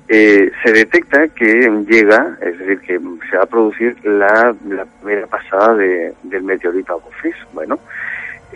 eh, 0.08 0.50
se 0.62 0.72
detecta 0.72 1.28
que 1.28 1.70
llega, 1.88 2.36
es 2.42 2.58
decir, 2.58 2.80
que 2.80 3.00
se 3.30 3.36
va 3.36 3.44
a 3.44 3.46
producir 3.46 3.96
la, 4.04 4.54
la 4.68 4.84
primera 4.84 5.26
pasada 5.26 5.74
de, 5.74 6.12
del 6.22 6.42
meteorito 6.42 6.94
Apophis. 6.94 7.36
Bueno, 7.52 7.78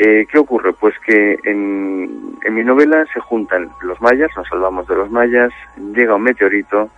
eh, 0.01 0.27
¿Qué 0.31 0.39
ocurre? 0.39 0.73
Pues 0.75 0.95
que 1.05 1.37
en, 1.43 2.37
en, 2.45 2.55
mi 2.55 2.63
novela 2.63 3.05
se 3.13 3.19
juntan 3.19 3.69
los 3.83 4.01
mayas, 4.01 4.31
nos 4.37 4.47
salvamos 4.47 4.87
de 4.87 4.95
los 4.95 5.11
mayas, 5.11 5.51
llega 5.93 6.15
un 6.15 6.23
meteorito 6.23 6.89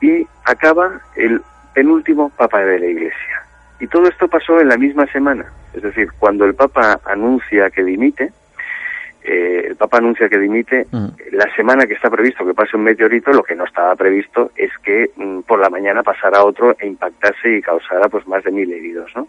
y 0.00 0.26
acaba 0.42 1.02
el 1.16 1.42
penúltimo 1.74 2.30
papa 2.30 2.60
de 2.60 2.78
la 2.78 2.86
iglesia. 2.86 3.42
Y 3.78 3.86
todo 3.88 4.08
esto 4.08 4.26
pasó 4.28 4.58
en 4.58 4.70
la 4.70 4.78
misma 4.78 5.06
semana. 5.08 5.44
Es 5.74 5.82
decir, 5.82 6.08
cuando 6.18 6.46
el 6.46 6.54
papa 6.54 6.98
anuncia 7.04 7.68
que 7.68 7.84
dimite, 7.84 8.32
eh, 9.26 9.66
el 9.66 9.76
Papa 9.76 9.98
anuncia 9.98 10.28
que 10.28 10.38
dimite, 10.38 10.86
mm. 10.90 11.06
la 11.32 11.52
semana 11.56 11.86
que 11.86 11.94
está 11.94 12.08
previsto 12.08 12.46
que 12.46 12.54
pase 12.54 12.76
un 12.76 12.84
meteorito, 12.84 13.32
lo 13.32 13.42
que 13.42 13.56
no 13.56 13.64
estaba 13.64 13.94
previsto 13.96 14.52
es 14.56 14.70
que 14.82 15.10
mm, 15.16 15.40
por 15.40 15.58
la 15.58 15.68
mañana 15.68 16.02
pasara 16.02 16.44
otro 16.44 16.76
e 16.78 16.86
impactase 16.86 17.56
y 17.56 17.62
causara 17.62 18.08
pues 18.08 18.26
más 18.28 18.44
de 18.44 18.52
mil 18.52 18.72
heridos, 18.72 19.10
¿no? 19.16 19.28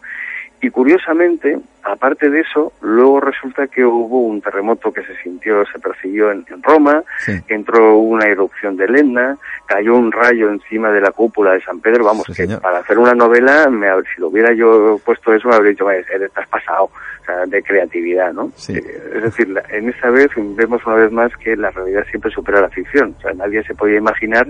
Y 0.60 0.72
curiosamente, 0.72 1.60
aparte 1.84 2.30
de 2.30 2.42
eso, 2.42 2.74
luego 2.82 3.20
resulta 3.20 3.68
que 3.68 3.86
hubo 3.86 4.22
un 4.22 4.42
terremoto 4.42 4.92
que 4.92 5.04
se 5.04 5.16
sintió, 5.22 5.64
se 5.66 5.80
percibió 5.80 6.32
en, 6.32 6.46
Roma, 6.64 7.04
entró 7.48 7.98
una 7.98 8.26
erupción 8.26 8.76
de 8.76 8.88
Lenna, 8.88 9.38
cayó 9.68 9.96
un 9.96 10.12
rayo 10.12 10.50
encima 10.50 10.92
de 10.92 11.02
la 11.02 11.12
cúpula 11.12 11.54
de 11.54 11.62
San 11.62 11.80
Pedro, 11.80 12.06
vamos, 12.06 12.26
que 12.36 12.48
para 12.58 12.80
hacer 12.80 12.98
una 12.98 13.14
novela, 13.14 13.70
me, 13.70 13.88
si 14.14 14.20
lo 14.20 14.30
hubiera 14.30 14.54
yo 14.54 15.00
puesto 15.06 15.34
eso, 15.34 15.48
me 15.48 15.56
habría 15.56 15.72
dicho, 15.72 15.90
estás 15.92 16.48
pasado, 16.48 16.86
o 16.86 17.26
sea, 17.26 17.46
de 17.46 17.62
creatividad, 17.62 18.34
¿no? 18.34 18.52
Eh, 18.70 18.82
es 19.16 19.24
decir, 19.24 19.54
en 19.70 19.90
esta 19.90 20.10
vez 20.10 20.30
vemos 20.36 20.86
una 20.86 20.96
vez 20.96 21.12
más 21.12 21.36
que 21.38 21.56
la 21.56 21.70
realidad 21.72 22.06
siempre 22.10 22.32
supera 22.32 22.62
la 22.62 22.70
ficción, 22.70 23.14
o 23.18 23.22
sea, 23.22 23.34
nadie 23.34 23.64
se 23.64 23.76
podía 23.76 23.98
imaginar, 23.98 24.48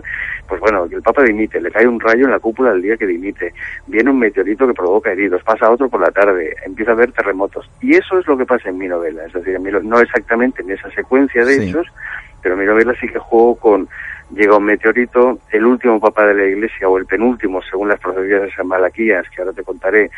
pues 0.48 0.62
bueno, 0.62 0.88
que 0.88 0.96
el 0.96 1.02
Papa 1.02 1.24
dimite, 1.24 1.60
le 1.60 1.72
cae 1.72 1.88
un 1.88 2.00
rayo 2.00 2.26
en 2.26 2.32
la 2.32 2.40
cúpula 2.40 2.72
el 2.72 2.82
día 2.82 2.96
que 2.96 3.08
dimite, 3.08 3.54
viene 3.88 4.10
un 4.10 4.20
meteorito 4.20 4.68
que 4.68 4.74
provoca 4.74 5.12
heridos, 5.12 5.44
pasa 5.44 5.70
otro 5.70 5.90
la 6.00 6.12
tarde, 6.12 6.56
empieza 6.66 6.92
a 6.92 6.94
haber 6.96 7.12
terremotos. 7.12 7.70
Y 7.82 7.96
eso 7.96 8.20
es 8.20 8.28
lo 8.28 8.38
que 8.38 8.46
pasa 8.46 8.70
en 8.70 8.78
mi 8.78 8.88
novela, 8.88 9.26
es 9.26 9.34
decir, 9.34 9.60
no 9.60 10.00
exactamente 10.00 10.62
en 10.62 10.72
esa 10.72 10.90
secuencia 10.92 11.46
de 11.46 11.64
hechos, 11.64 11.88
pero 12.42 12.56
en 12.56 12.62
mi 12.62 12.66
novela 12.66 12.94
sí 13.00 13.08
que 13.08 13.20
juego 13.20 13.56
con 13.56 13.88
llega 14.34 14.58
un 14.58 14.66
meteorito, 14.66 15.40
el 15.52 15.66
último 15.66 16.00
papa 16.00 16.26
de 16.28 16.34
la 16.34 16.46
iglesia, 16.46 16.90
o 16.90 16.98
el 16.98 17.06
penúltimo, 17.06 17.62
según 17.62 17.90
las 17.90 18.00
profecías 18.00 18.42
de 18.42 18.52
San 18.52 18.68
Malaquías, 18.68 19.26
que 19.30 19.42
ahora 19.42 19.54
te 19.54 19.64
contaré. 19.64 20.10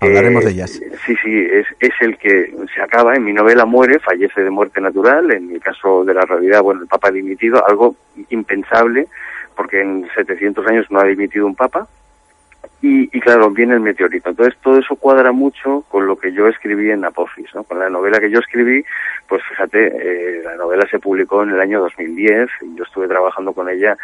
Hablaremos 0.00 0.44
de 0.44 0.50
ellas. 0.50 0.80
Eh, 0.80 0.92
sí, 1.06 1.16
sí, 1.22 1.46
es, 1.50 1.66
es 1.80 1.92
el 2.00 2.18
que 2.18 2.52
se 2.74 2.82
acaba, 2.82 3.14
en 3.14 3.24
mi 3.24 3.32
novela 3.32 3.64
muere, 3.64 3.98
fallece 4.00 4.42
de 4.42 4.50
muerte 4.50 4.80
natural, 4.80 5.30
en 5.30 5.50
el 5.50 5.60
caso 5.60 6.04
de 6.04 6.14
la 6.14 6.22
realidad, 6.22 6.62
bueno, 6.62 6.82
el 6.82 6.88
papa 6.88 7.08
ha 7.08 7.12
dimitido, 7.12 7.66
algo 7.66 7.96
impensable, 8.28 9.06
porque 9.56 9.80
en 9.80 10.06
700 10.14 10.66
años 10.66 10.86
no 10.90 11.00
ha 11.00 11.04
dimitido 11.04 11.46
un 11.46 11.54
papa, 11.54 11.86
y, 12.84 13.08
y, 13.16 13.20
claro, 13.20 13.50
viene 13.50 13.72
el 13.72 13.80
meteorito. 13.80 14.28
Entonces 14.28 14.60
todo 14.62 14.78
eso 14.78 14.94
cuadra 14.96 15.32
mucho 15.32 15.86
con 15.88 16.06
lo 16.06 16.16
que 16.16 16.34
yo 16.34 16.48
escribí 16.48 16.90
en 16.90 17.02
Apophis, 17.02 17.48
¿no? 17.54 17.64
Con 17.64 17.78
la 17.78 17.88
novela 17.88 18.20
que 18.20 18.28
yo 18.30 18.40
escribí, 18.40 18.84
pues 19.26 19.42
fíjate, 19.48 19.86
eh, 19.86 20.42
la 20.44 20.54
novela 20.56 20.86
se 20.90 20.98
publicó 20.98 21.42
en 21.44 21.52
el 21.52 21.60
año 21.60 21.80
2010 21.80 22.50
y 22.60 22.76
yo 22.76 22.84
estuve 22.84 23.08
trabajando 23.08 23.54
con 23.54 23.70
ella 23.70 23.96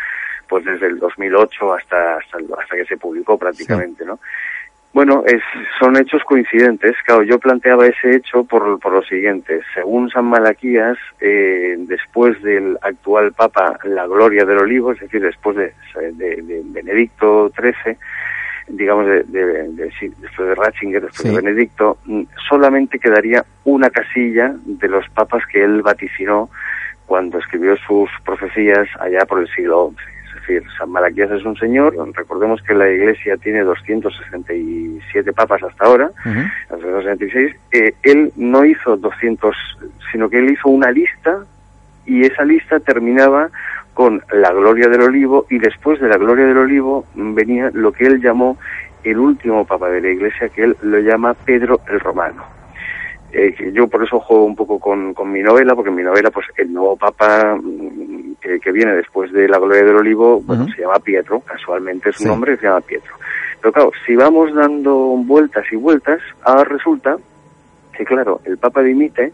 pues 0.48 0.64
desde 0.64 0.86
el 0.86 0.98
2008 0.98 1.74
hasta 1.74 2.16
hasta, 2.16 2.38
hasta 2.58 2.76
que 2.76 2.86
se 2.86 2.96
publicó 2.96 3.36
prácticamente, 3.36 4.06
¿no? 4.06 4.18
Bueno, 4.94 5.24
es, 5.26 5.42
son 5.78 5.98
hechos 5.98 6.24
coincidentes. 6.24 6.96
Claro, 7.04 7.22
yo 7.22 7.38
planteaba 7.38 7.86
ese 7.86 8.16
hecho 8.16 8.44
por, 8.44 8.80
por 8.80 8.92
lo 8.92 9.02
siguiente. 9.02 9.60
Según 9.74 10.08
San 10.08 10.24
Malaquías, 10.24 10.96
eh, 11.20 11.76
después 11.80 12.42
del 12.42 12.78
actual 12.80 13.32
Papa, 13.34 13.78
la 13.84 14.06
gloria 14.06 14.46
del 14.46 14.58
olivo, 14.58 14.92
es 14.92 15.00
decir, 15.00 15.20
después 15.20 15.54
de, 15.56 15.74
de, 16.14 16.42
de 16.42 16.62
Benedicto 16.64 17.52
XIII, 17.54 17.98
digamos, 18.70 19.06
de, 19.06 19.24
de, 19.24 19.68
después 20.20 20.48
de 20.48 20.54
Ratzinger, 20.54 21.02
después 21.02 21.24
de 21.24 21.40
Benedicto, 21.40 21.98
mm, 22.04 22.22
solamente 22.48 22.98
quedaría 22.98 23.44
una 23.64 23.90
casilla 23.90 24.54
de 24.64 24.88
los 24.88 25.08
papas 25.10 25.44
que 25.46 25.62
él 25.62 25.82
vaticinó 25.82 26.50
cuando 27.06 27.38
escribió 27.38 27.76
sus 27.76 28.08
profecías 28.24 28.88
allá 29.00 29.24
por 29.26 29.40
el 29.40 29.48
siglo 29.48 29.92
XI. 29.96 30.04
Es 30.28 30.34
decir, 30.46 30.62
San 30.78 30.90
Malaquías 30.90 31.30
es 31.32 31.44
un 31.44 31.56
señor, 31.56 31.94
recordemos 32.14 32.62
que 32.62 32.72
la 32.72 32.88
Iglesia 32.88 33.36
tiene 33.36 33.60
267 33.62 35.32
papas 35.32 35.62
hasta 35.62 35.84
ahora, 35.84 36.10
uh 36.24 36.76
266, 36.76 37.56
eh, 37.72 37.94
él 38.04 38.32
no 38.36 38.64
hizo 38.64 38.96
200, 38.96 39.56
sino 40.12 40.30
que 40.30 40.38
él 40.38 40.50
hizo 40.50 40.68
una 40.68 40.90
lista 40.92 41.44
y 42.06 42.24
esa 42.24 42.44
lista 42.44 42.80
terminaba 42.80 43.50
con 43.94 44.22
la 44.32 44.52
gloria 44.52 44.88
del 44.88 45.02
olivo 45.02 45.46
y 45.50 45.58
después 45.58 46.00
de 46.00 46.08
la 46.08 46.16
gloria 46.16 46.46
del 46.46 46.58
olivo 46.58 47.04
venía 47.14 47.70
lo 47.72 47.92
que 47.92 48.06
él 48.06 48.20
llamó 48.20 48.56
el 49.04 49.18
último 49.18 49.64
papa 49.64 49.88
de 49.88 50.00
la 50.00 50.10
iglesia, 50.10 50.48
que 50.48 50.64
él 50.64 50.76
lo 50.82 50.98
llama 50.98 51.34
Pedro 51.34 51.80
el 51.88 52.00
Romano. 52.00 52.44
Eh, 53.32 53.72
yo 53.72 53.86
por 53.86 54.02
eso 54.02 54.18
juego 54.18 54.44
un 54.44 54.56
poco 54.56 54.80
con, 54.80 55.14
con, 55.14 55.30
mi 55.30 55.40
novela, 55.40 55.74
porque 55.74 55.90
en 55.90 55.96
mi 55.96 56.02
novela, 56.02 56.30
pues 56.30 56.46
el 56.56 56.72
nuevo 56.72 56.96
papa 56.96 57.56
mm, 57.62 58.34
que, 58.40 58.72
viene 58.72 58.92
después 58.94 59.32
de 59.32 59.48
la 59.48 59.58
gloria 59.58 59.84
del 59.84 59.96
olivo, 59.96 60.40
bueno, 60.40 60.66
se 60.74 60.82
llama 60.82 60.98
Pietro, 60.98 61.40
casualmente 61.40 62.12
su 62.12 62.26
nombre 62.26 62.56
se 62.56 62.66
llama 62.66 62.80
Pietro. 62.80 63.14
Pero 63.60 63.72
claro, 63.72 63.92
si 64.04 64.16
vamos 64.16 64.52
dando 64.52 64.96
vueltas 65.18 65.64
y 65.70 65.76
vueltas, 65.76 66.20
ahora 66.42 66.64
resulta 66.64 67.16
que, 67.96 68.04
claro, 68.04 68.40
el 68.44 68.58
papa 68.58 68.82
dimite 68.82 69.32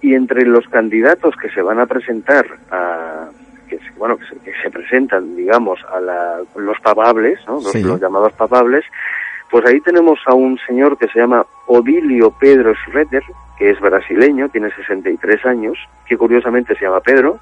y 0.00 0.14
entre 0.14 0.44
los 0.44 0.68
candidatos 0.68 1.34
que 1.36 1.48
se 1.50 1.62
van 1.62 1.80
a 1.80 1.86
presentar 1.86 2.46
a, 2.70 3.30
que, 3.78 3.98
bueno, 3.98 4.16
que 4.16 4.52
se, 4.62 4.70
presentan, 4.70 5.36
digamos, 5.36 5.80
a 5.92 6.00
la, 6.00 6.40
los 6.56 6.78
papables, 6.80 7.38
¿no? 7.46 7.60
los, 7.60 8.00
llamados 8.00 8.32
papables, 8.32 8.84
Pues 9.50 9.64
ahí 9.66 9.80
tenemos 9.80 10.18
a 10.26 10.34
un 10.34 10.58
señor 10.66 10.98
que 10.98 11.08
se 11.08 11.20
llama 11.20 11.46
Odilio 11.66 12.30
Pedro 12.32 12.74
Schroeder, 12.74 13.22
que 13.58 13.70
es 13.70 13.80
brasileño, 13.80 14.48
tiene 14.48 14.70
63 14.74 15.46
años, 15.46 15.78
que 16.06 16.16
curiosamente 16.16 16.74
se 16.74 16.84
llama 16.84 17.00
Pedro. 17.00 17.38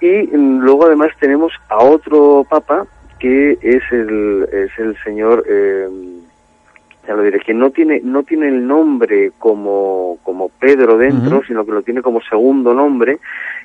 Y 0.00 0.28
mm, 0.36 0.60
luego 0.60 0.86
además 0.86 1.10
tenemos 1.18 1.52
a 1.68 1.78
otro 1.78 2.44
papa 2.48 2.86
que 3.18 3.58
es 3.62 3.82
el, 3.90 4.48
es 4.52 4.78
el 4.78 4.96
señor, 5.02 5.44
eh, 5.48 5.88
ya 7.08 7.14
lo 7.14 7.22
diré, 7.22 7.40
que 7.40 7.54
no 7.54 7.70
tiene, 7.70 8.02
no 8.04 8.22
tiene 8.22 8.48
el 8.48 8.66
nombre 8.66 9.32
como, 9.38 10.18
como 10.22 10.50
Pedro 10.50 10.98
dentro, 10.98 11.42
sino 11.46 11.64
que 11.64 11.72
lo 11.72 11.80
tiene 11.80 12.02
como 12.02 12.20
segundo 12.20 12.74
nombre, 12.74 13.18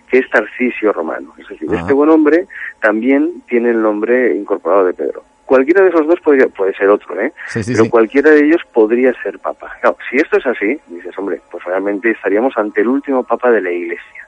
que 0.07 0.19
es 0.19 0.29
Tarcisio 0.29 0.93
Romano. 0.93 1.33
Es 1.37 1.49
decir, 1.49 1.67
este 1.73 1.91
buen 1.91 2.09
hombre 2.09 2.47
también 2.79 3.43
tiene 3.45 3.71
el 3.71 3.81
nombre 3.81 4.33
incorporado 4.33 4.85
de 4.85 4.93
Pedro. 4.93 5.23
Cualquiera 5.45 5.81
de 5.81 5.89
esos 5.89 6.07
dos 6.07 6.21
podría, 6.21 6.47
puede 6.47 6.73
ser 6.73 6.87
otro, 6.87 7.19
¿eh? 7.19 7.33
Pero 7.53 7.89
cualquiera 7.89 8.31
de 8.31 8.45
ellos 8.45 8.61
podría 8.71 9.13
ser 9.21 9.37
papa. 9.39 9.73
si 10.09 10.15
esto 10.15 10.37
es 10.37 10.45
así, 10.45 10.79
dices, 10.87 11.17
hombre, 11.17 11.41
pues 11.51 11.65
realmente 11.65 12.11
estaríamos 12.11 12.57
ante 12.57 12.79
el 12.79 12.87
último 12.87 13.25
papa 13.25 13.51
de 13.51 13.59
la 13.59 13.71
Iglesia, 13.71 14.27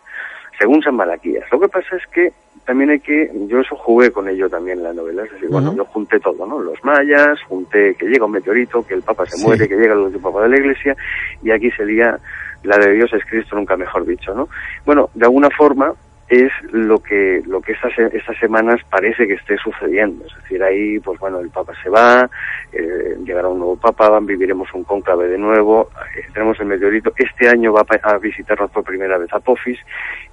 según 0.57 0.81
San 0.81 0.95
Malaquías. 0.95 1.45
Lo 1.51 1.59
que 1.59 1.67
pasa 1.67 1.95
es 1.95 2.05
que 2.07 2.31
también 2.65 2.89
hay 2.89 2.99
que, 2.99 3.31
yo 3.47 3.59
eso 3.59 3.75
jugué 3.75 4.11
con 4.11 4.27
ello 4.27 4.49
también 4.49 4.79
en 4.79 4.85
la 4.85 4.93
novela, 4.93 5.23
es 5.23 5.31
decir, 5.31 5.49
bueno, 5.49 5.75
yo 5.75 5.85
junté 5.85 6.19
todo, 6.19 6.47
¿no? 6.47 6.59
Los 6.59 6.83
mayas, 6.83 7.39
junté 7.43 7.93
que 7.95 8.07
llega 8.07 8.25
un 8.25 8.31
meteorito, 8.31 8.85
que 8.85 8.95
el 8.95 9.03
Papa 9.03 9.25
se 9.27 9.41
muere, 9.43 9.67
que 9.67 9.75
llega 9.75 9.93
el 9.93 9.99
último 9.99 10.31
Papa 10.31 10.43
de 10.43 10.49
la 10.49 10.57
Iglesia, 10.57 10.95
y 11.43 11.51
aquí 11.51 11.69
sería 11.71 12.19
la 12.63 12.77
de 12.77 12.93
Dios 12.93 13.13
es 13.13 13.23
Cristo, 13.25 13.55
nunca 13.55 13.77
mejor 13.77 14.05
dicho, 14.05 14.33
¿no? 14.33 14.49
Bueno, 14.83 15.09
de 15.13 15.25
alguna 15.25 15.49
forma, 15.51 15.93
es 16.27 16.51
lo 16.71 16.97
que 16.99 17.43
lo 17.45 17.61
que 17.61 17.73
estas 17.73 17.97
estas 17.99 18.37
semanas 18.39 18.81
parece 18.89 19.27
que 19.27 19.33
esté 19.33 19.57
sucediendo. 19.57 20.25
Es 20.25 20.35
decir 20.41 20.63
ahí 20.63 20.99
pues 20.99 21.19
bueno 21.19 21.39
el 21.39 21.49
papa 21.49 21.73
se 21.83 21.89
va 21.89 22.29
eh, 22.73 23.15
llegará 23.23 23.47
un 23.47 23.59
nuevo 23.59 23.77
papa 23.77 24.19
viviremos 24.21 24.73
un 24.73 24.83
cónclave 24.83 25.27
de 25.27 25.37
nuevo 25.37 25.89
eh, 26.15 26.25
tenemos 26.33 26.59
el 26.59 26.65
meteorito. 26.65 27.13
Este 27.15 27.47
año 27.47 27.73
va 27.73 27.85
a 28.03 28.17
visitarnos 28.17 28.71
por 28.71 28.83
primera 28.83 29.17
vez 29.17 29.31
a 29.33 29.39
Pofis 29.39 29.79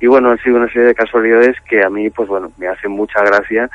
y 0.00 0.07
bueno 0.07 0.31
han 0.31 0.38
sido 0.38 0.57
una 0.57 0.68
serie 0.68 0.88
de 0.88 0.94
casualidades 0.94 1.61
que 1.62 1.83
a 1.83 1.90
mí 1.90 2.09
pues 2.09 2.28
bueno 2.28 2.52
me 2.57 2.68
hacen 2.68 2.90
mucha 2.90 3.22
gracia 3.22 3.68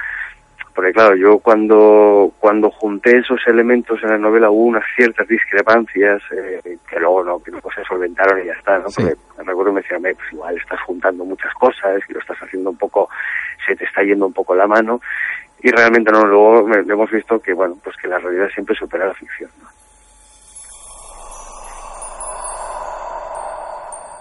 porque 0.77 0.93
claro, 0.93 1.15
yo 1.15 1.39
cuando, 1.39 2.33
cuando 2.39 2.69
junté 2.69 3.17
esos 3.17 3.39
elementos 3.47 3.97
en 4.03 4.09
la 4.09 4.17
novela 4.19 4.51
hubo 4.51 4.65
unas 4.65 4.83
ciertas 4.95 5.27
discrepancias 5.27 6.21
eh, 6.29 6.77
que 6.87 6.99
luego 6.99 7.23
no, 7.23 7.39
que 7.41 7.49
no 7.49 7.59
se 7.73 7.83
solventaron 7.83 8.43
y 8.43 8.45
ya 8.45 8.53
está, 8.53 8.77
¿no? 8.77 8.85
Porque 8.95 9.15
recuerdo 9.37 9.71
que 9.71 9.71
me 9.71 9.81
decían, 9.81 10.03
pues 10.03 10.31
igual 10.31 10.55
estás 10.55 10.79
juntando 10.81 11.25
muchas 11.25 11.51
cosas 11.55 11.99
y 12.07 12.13
lo 12.13 12.19
estás 12.19 12.37
haciendo 12.43 12.69
un 12.69 12.77
poco, 12.77 13.09
se 13.65 13.75
te 13.75 13.85
está 13.85 14.03
yendo 14.03 14.27
un 14.27 14.33
poco 14.33 14.53
la 14.53 14.67
mano 14.67 15.01
y 15.63 15.71
realmente 15.71 16.11
no, 16.11 16.27
luego 16.27 16.71
hemos 16.71 17.09
visto 17.09 17.39
que, 17.39 17.53
bueno, 17.53 17.75
pues 17.83 17.97
que 17.97 18.07
la 18.07 18.19
realidad 18.19 18.49
siempre 18.53 18.75
supera 18.75 19.07
la 19.07 19.15
ficción, 19.15 19.49
¿no? 19.59 19.76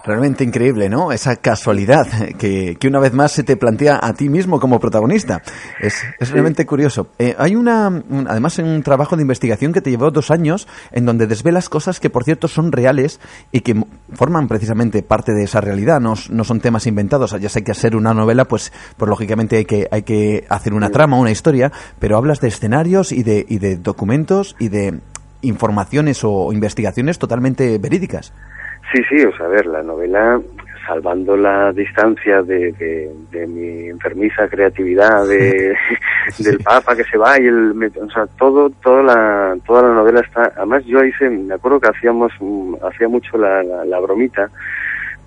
Realmente 0.07 0.45
increíble, 0.45 0.87
¿no? 0.87 1.11
Esa 1.11 1.35
casualidad 1.35 2.07
que, 2.37 2.77
que, 2.79 2.87
una 2.87 3.01
vez 3.01 3.11
más 3.11 3.33
se 3.33 3.43
te 3.43 3.57
plantea 3.57 3.99
a 4.01 4.13
ti 4.13 4.29
mismo 4.29 4.57
como 4.57 4.79
protagonista. 4.79 5.41
Es, 5.81 6.01
es 6.17 6.31
realmente 6.31 6.65
curioso. 6.65 7.09
Eh, 7.19 7.35
hay 7.37 7.57
una, 7.57 7.89
un, 7.89 8.25
además, 8.29 8.57
un 8.59 8.83
trabajo 8.83 9.17
de 9.17 9.23
investigación 9.23 9.73
que 9.73 9.81
te 9.81 9.89
llevó 9.89 10.09
dos 10.09 10.31
años 10.31 10.65
en 10.93 11.05
donde 11.05 11.27
desvelas 11.27 11.67
cosas 11.67 11.99
que, 11.99 12.09
por 12.09 12.23
cierto, 12.23 12.47
son 12.47 12.71
reales 12.71 13.19
y 13.51 13.59
que 13.59 13.83
forman 14.13 14.47
precisamente 14.47 15.03
parte 15.03 15.33
de 15.33 15.43
esa 15.43 15.59
realidad. 15.59 15.99
No, 15.99 16.13
no 16.29 16.43
son 16.45 16.61
temas 16.61 16.87
inventados. 16.87 17.35
Ya 17.41 17.49
sé 17.49 17.65
que 17.65 17.71
hacer 17.71 17.93
una 17.93 18.13
novela, 18.13 18.45
pues, 18.45 18.71
pues 18.95 19.09
lógicamente 19.09 19.57
hay 19.57 19.65
que, 19.65 19.89
hay 19.91 20.03
que 20.03 20.45
hacer 20.47 20.73
una 20.73 20.89
trama, 20.89 21.19
una 21.19 21.31
historia, 21.31 21.73
pero 21.99 22.15
hablas 22.15 22.39
de 22.39 22.47
escenarios 22.47 23.11
y 23.11 23.23
de, 23.23 23.45
y 23.49 23.57
de 23.57 23.75
documentos 23.75 24.55
y 24.57 24.69
de 24.69 25.01
informaciones 25.41 26.23
o 26.23 26.53
investigaciones 26.53 27.19
totalmente 27.19 27.77
verídicas. 27.77 28.31
Sí, 28.91 29.01
sí, 29.09 29.23
o 29.25 29.35
sea, 29.35 29.47
a 29.47 29.49
ver, 29.49 29.65
la 29.65 29.83
novela, 29.83 30.39
salvando 30.87 31.35
la 31.35 31.73
distancia 31.73 32.41
de, 32.41 32.71
de, 33.31 33.47
mi 33.47 33.89
enfermiza 33.89 34.47
creatividad, 34.47 35.27
de, 35.27 35.75
del 36.39 36.59
Papa 36.59 36.95
que 36.95 37.03
se 37.03 37.17
va 37.17 37.39
y 37.39 37.47
el, 37.47 37.91
o 38.01 38.09
sea, 38.09 38.25
todo, 38.37 38.69
toda 38.81 39.03
la, 39.03 39.57
toda 39.65 39.83
la 39.83 39.93
novela 39.93 40.21
está, 40.21 40.53
además 40.55 40.85
yo 40.85 41.03
hice, 41.03 41.29
me 41.29 41.55
acuerdo 41.55 41.81
que 41.81 41.89
hacíamos, 41.89 42.31
mm, 42.39 42.75
hacía 42.85 43.09
mucho 43.09 43.37
la, 43.37 43.61
la, 43.63 43.99
bromita, 43.99 44.49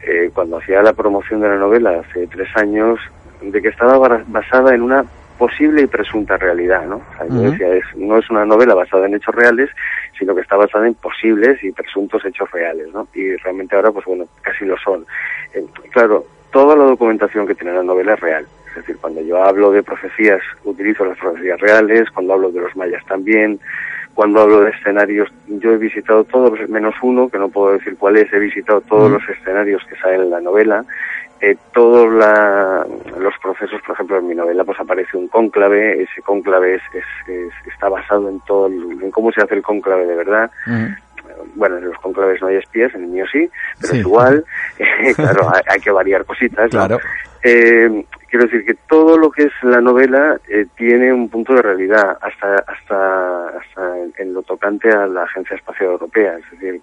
eh, 0.03 0.31
cuando 0.33 0.57
hacía 0.57 0.83
la 0.83 0.95
promoción 0.95 1.41
de 1.41 1.49
la 1.49 1.57
novela 1.57 2.01
hace 2.01 2.27
tres 2.29 2.49
años, 2.57 2.99
de 3.43 3.61
que 3.61 3.69
estaba 3.69 3.99
basada 4.27 4.75
en 4.75 4.83
una 4.83 5.05
posible 5.41 5.81
y 5.81 5.87
presunta 5.87 6.37
realidad, 6.37 6.85
¿no? 6.85 6.97
O 6.97 7.17
sea, 7.17 7.27
yo 7.27 7.51
decía, 7.51 7.75
es, 7.75 7.85
no 7.97 8.19
es 8.19 8.29
una 8.29 8.45
novela 8.45 8.75
basada 8.75 9.07
en 9.07 9.15
hechos 9.15 9.35
reales, 9.35 9.71
sino 10.19 10.35
que 10.35 10.43
está 10.43 10.55
basada 10.55 10.87
en 10.87 10.93
posibles 10.93 11.65
y 11.65 11.73
presuntos 11.73 12.23
hechos 12.27 12.51
reales, 12.51 12.89
¿no? 12.93 13.09
Y 13.15 13.37
realmente 13.37 13.75
ahora, 13.75 13.91
pues 13.91 14.05
bueno, 14.05 14.27
casi 14.43 14.67
lo 14.67 14.77
son. 14.77 15.07
Eh, 15.55 15.65
claro, 15.93 16.27
toda 16.53 16.77
la 16.77 16.85
documentación 16.85 17.47
que 17.47 17.55
tiene 17.55 17.73
la 17.73 17.83
novela 17.83 18.13
es 18.13 18.21
real. 18.21 18.47
Es 18.69 18.75
decir, 18.75 18.99
cuando 19.01 19.23
yo 19.23 19.43
hablo 19.43 19.73
de 19.73 19.83
profecías, 19.83 20.43
utilizo 20.65 21.07
las 21.07 21.17
profecías 21.17 21.59
reales, 21.59 22.11
cuando 22.11 22.35
hablo 22.35 22.53
de 22.53 22.61
los 22.61 22.77
mayas 22.77 23.03
también, 23.07 23.59
cuando 24.13 24.43
hablo 24.43 24.61
de 24.61 24.73
escenarios, 24.73 25.33
yo 25.49 25.73
he 25.73 25.79
visitado 25.79 26.25
todos, 26.25 26.69
menos 26.69 26.95
uno, 27.01 27.31
que 27.31 27.39
no 27.39 27.49
puedo 27.49 27.73
decir 27.73 27.97
cuál 27.97 28.19
es, 28.19 28.31
he 28.31 28.39
visitado 28.39 28.83
todos 28.83 29.11
los 29.11 29.27
escenarios 29.27 29.83
que 29.89 29.97
salen 29.97 30.21
en 30.21 30.31
la 30.31 30.41
novela, 30.43 30.85
eh, 31.41 31.57
todos 31.73 32.07
los 32.07 33.35
procesos, 33.43 33.81
por 33.83 33.95
ejemplo, 33.95 34.19
en 34.19 34.29
mi 34.29 34.35
novela 34.35 34.65
pues 34.65 34.79
aparece 34.79 35.17
un 35.17 35.29
cónclave, 35.29 36.03
ese 36.03 36.21
cónclave 36.23 36.75
es, 36.75 36.83
está 37.67 37.89
basado 37.89 38.29
en 38.29 38.41
todo, 38.41 38.67
en 38.67 39.11
cómo 39.11 39.33
se 39.33 39.43
hace 39.43 39.55
el 39.55 39.63
cónclave 39.63 40.07
de 40.07 40.17
verdad. 40.17 40.51
Bueno, 41.55 41.79
en 41.79 41.87
los 41.87 41.97
cónclaves 41.99 42.43
no 42.43 42.49
hay 42.49 42.57
espías, 42.57 42.95
en 42.95 43.05
el 43.05 43.09
mío 43.09 43.25
sí, 43.33 43.49
pero 43.81 43.95
es 43.95 44.01
igual, 44.01 44.45
claro, 45.17 45.51
hay, 45.67 45.81
que 45.81 45.91
variar 45.91 46.25
cositas. 46.25 46.71
Claro. 46.71 46.99
Eh, 47.43 48.05
quiero 48.31 48.47
decir 48.47 48.65
que 48.65 48.75
todo 48.89 49.19
lo 49.19 49.31
que 49.31 49.45
es 49.45 49.53
la 49.63 49.81
novela 49.81 50.39
eh, 50.49 50.67
tiene 50.77 51.13
un 51.13 51.29
punto 51.29 51.55
de 51.55 51.63
realidad, 51.63 52.17
hasta, 52.21 52.65
hasta, 52.67 53.49
hasta 53.49 53.99
en, 54.17 54.33
lo 54.33 54.43
tocante 54.43 54.91
a 54.91 55.07
la 55.07 55.25
Agencia 55.25 55.57
Espacial 55.57 55.91
Europea, 55.91 56.39
es 56.39 56.51
decir, 56.53 56.81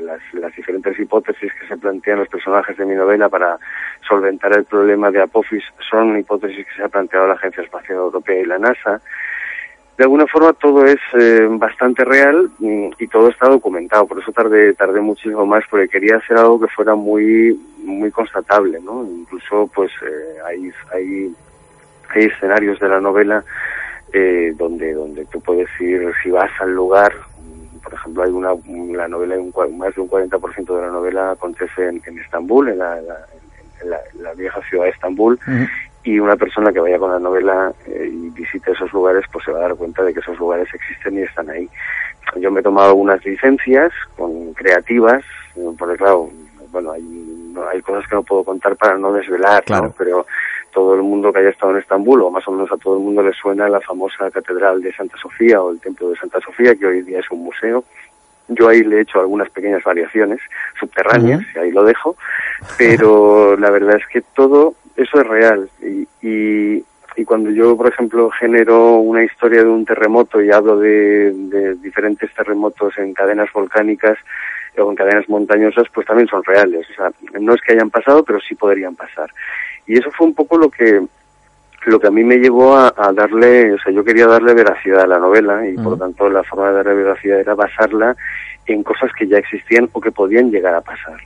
las, 0.00 0.20
las 0.32 0.54
diferentes 0.56 0.98
hipótesis 0.98 1.52
que 1.60 1.68
se 1.68 1.76
plantean 1.76 2.20
los 2.20 2.28
personajes 2.28 2.76
de 2.76 2.86
mi 2.86 2.94
novela 2.94 3.28
para 3.28 3.58
solventar 4.08 4.56
el 4.56 4.64
problema 4.64 5.10
de 5.10 5.20
Apophis 5.20 5.64
son 5.88 6.18
hipótesis 6.18 6.66
que 6.66 6.74
se 6.74 6.82
ha 6.82 6.88
planteado 6.88 7.28
la 7.28 7.34
Agencia 7.34 7.62
Espacial 7.62 7.98
Europea 7.98 8.40
y 8.40 8.46
la 8.46 8.58
NASA 8.58 9.00
de 9.98 10.04
alguna 10.04 10.28
forma 10.28 10.52
todo 10.52 10.86
es 10.86 11.00
eh, 11.14 11.48
bastante 11.50 12.04
real 12.04 12.48
mm, 12.60 12.90
y 13.00 13.08
todo 13.08 13.28
está 13.30 13.48
documentado. 13.48 14.06
Por 14.06 14.20
eso 14.20 14.30
tardé, 14.30 14.72
tardé 14.74 15.00
muchísimo 15.00 15.44
más 15.44 15.64
porque 15.68 15.88
quería 15.88 16.18
hacer 16.18 16.38
algo 16.38 16.60
que 16.60 16.68
fuera 16.68 16.94
muy, 16.94 17.60
muy 17.82 18.08
constatable, 18.12 18.78
¿no? 18.80 19.04
Incluso, 19.04 19.68
pues, 19.74 19.90
eh, 20.06 20.36
hay, 20.46 20.70
hay, 20.94 21.34
hay 22.10 22.24
escenarios 22.26 22.78
de 22.78 22.88
la 22.88 23.00
novela 23.00 23.44
eh, 24.12 24.52
donde, 24.56 24.94
donde 24.94 25.24
tú 25.26 25.40
puedes 25.40 25.68
ir, 25.80 26.12
si 26.22 26.30
vas 26.30 26.50
al 26.60 26.76
lugar, 26.76 27.12
mm, 27.12 27.78
por 27.78 27.92
ejemplo, 27.92 28.22
hay 28.22 28.30
una, 28.30 28.50
la 28.96 29.08
novela, 29.08 29.34
un, 29.36 29.52
más 29.76 29.96
de 29.96 30.00
un 30.00 30.08
40% 30.08 30.76
de 30.76 30.80
la 30.80 30.92
novela 30.92 31.32
acontece 31.32 31.88
en, 31.88 32.00
en 32.06 32.20
Estambul, 32.20 32.68
en 32.68 32.78
la, 32.78 32.98
en 32.98 34.22
la, 34.22 34.32
vieja 34.34 34.60
ciudad 34.62 34.84
de 34.84 34.90
Estambul, 34.90 35.40
y 36.08 36.18
una 36.18 36.36
persona 36.36 36.72
que 36.72 36.80
vaya 36.80 36.98
con 36.98 37.10
la 37.10 37.18
novela 37.18 37.70
eh, 37.86 38.08
y 38.10 38.30
visite 38.30 38.72
esos 38.72 38.90
lugares 38.94 39.26
pues 39.30 39.44
se 39.44 39.52
va 39.52 39.58
a 39.58 39.62
dar 39.62 39.74
cuenta 39.74 40.02
de 40.02 40.14
que 40.14 40.20
esos 40.20 40.38
lugares 40.38 40.66
existen 40.72 41.18
y 41.18 41.22
están 41.22 41.50
ahí. 41.50 41.68
Yo 42.36 42.50
me 42.50 42.60
he 42.60 42.62
tomado 42.62 42.88
algunas 42.88 43.22
licencias 43.26 43.92
con 44.16 44.54
creativas, 44.54 45.22
eh, 45.54 45.68
porque 45.78 45.98
claro, 45.98 46.30
bueno, 46.72 46.92
hay, 46.92 47.54
hay 47.70 47.82
cosas 47.82 48.08
que 48.08 48.14
no 48.14 48.22
puedo 48.22 48.42
contar 48.42 48.74
para 48.76 48.96
no 48.96 49.12
desvelar, 49.12 49.62
¿no? 49.68 49.94
pero 49.98 50.24
todo 50.72 50.94
el 50.94 51.02
mundo 51.02 51.30
que 51.30 51.40
haya 51.40 51.50
estado 51.50 51.72
en 51.72 51.78
Estambul, 51.78 52.22
o 52.22 52.30
más 52.30 52.48
o 52.48 52.52
menos 52.52 52.72
a 52.72 52.78
todo 52.78 52.96
el 52.96 53.02
mundo 53.02 53.22
le 53.22 53.34
suena 53.34 53.68
la 53.68 53.80
famosa 53.80 54.30
Catedral 54.30 54.80
de 54.80 54.94
Santa 54.94 55.18
Sofía 55.18 55.60
o 55.60 55.72
el 55.72 55.80
Templo 55.80 56.08
de 56.08 56.16
Santa 56.16 56.40
Sofía, 56.40 56.74
que 56.74 56.86
hoy 56.86 57.02
día 57.02 57.20
es 57.20 57.30
un 57.30 57.44
museo. 57.44 57.84
Yo 58.48 58.68
ahí 58.68 58.82
le 58.82 58.96
he 58.96 59.00
hecho 59.02 59.20
algunas 59.20 59.50
pequeñas 59.50 59.84
variaciones 59.84 60.40
subterráneas, 60.78 61.42
y 61.54 61.58
ahí 61.58 61.70
lo 61.70 61.84
dejo, 61.84 62.16
pero 62.76 63.56
la 63.58 63.70
verdad 63.70 63.96
es 63.96 64.06
que 64.06 64.22
todo 64.34 64.74
eso 64.96 65.20
es 65.20 65.26
real. 65.26 65.70
Y, 65.82 66.08
y, 66.22 66.84
cuando 67.24 67.50
yo, 67.50 67.76
por 67.76 67.88
ejemplo, 67.88 68.30
genero 68.30 68.98
una 68.98 69.24
historia 69.24 69.64
de 69.64 69.68
un 69.68 69.84
terremoto 69.84 70.40
y 70.40 70.52
hablo 70.52 70.78
de, 70.78 71.32
de 71.32 71.74
diferentes 71.74 72.32
terremotos 72.32 72.96
en 72.96 73.12
cadenas 73.12 73.52
volcánicas 73.52 74.16
o 74.78 74.88
en 74.88 74.96
cadenas 74.96 75.28
montañosas, 75.28 75.86
pues 75.92 76.06
también 76.06 76.28
son 76.28 76.44
reales. 76.44 76.86
O 76.90 76.94
sea, 76.94 77.10
no 77.40 77.54
es 77.54 77.60
que 77.60 77.72
hayan 77.72 77.90
pasado, 77.90 78.22
pero 78.22 78.38
sí 78.40 78.54
podrían 78.54 78.94
pasar. 78.94 79.30
Y 79.86 79.98
eso 79.98 80.10
fue 80.12 80.28
un 80.28 80.34
poco 80.34 80.56
lo 80.58 80.70
que 80.70 81.02
lo 81.88 81.98
que 81.98 82.08
a 82.08 82.10
mí 82.10 82.22
me 82.24 82.36
llevó 82.36 82.76
a, 82.76 82.92
darle, 83.12 83.74
o 83.74 83.78
sea, 83.78 83.92
yo 83.92 84.04
quería 84.04 84.26
darle 84.26 84.54
veracidad 84.54 85.02
a 85.02 85.06
la 85.06 85.18
novela 85.18 85.66
y 85.66 85.74
por 85.74 85.92
lo 85.92 85.96
tanto 85.96 86.28
la 86.28 86.42
forma 86.44 86.68
de 86.68 86.76
darle 86.76 86.94
veracidad 86.94 87.40
era 87.40 87.54
basarla 87.54 88.16
en 88.66 88.82
cosas 88.82 89.10
que 89.18 89.26
ya 89.26 89.38
existían 89.38 89.88
o 89.92 90.00
que 90.00 90.12
podían 90.12 90.50
llegar 90.50 90.74
a 90.74 90.80
pasar. 90.80 91.18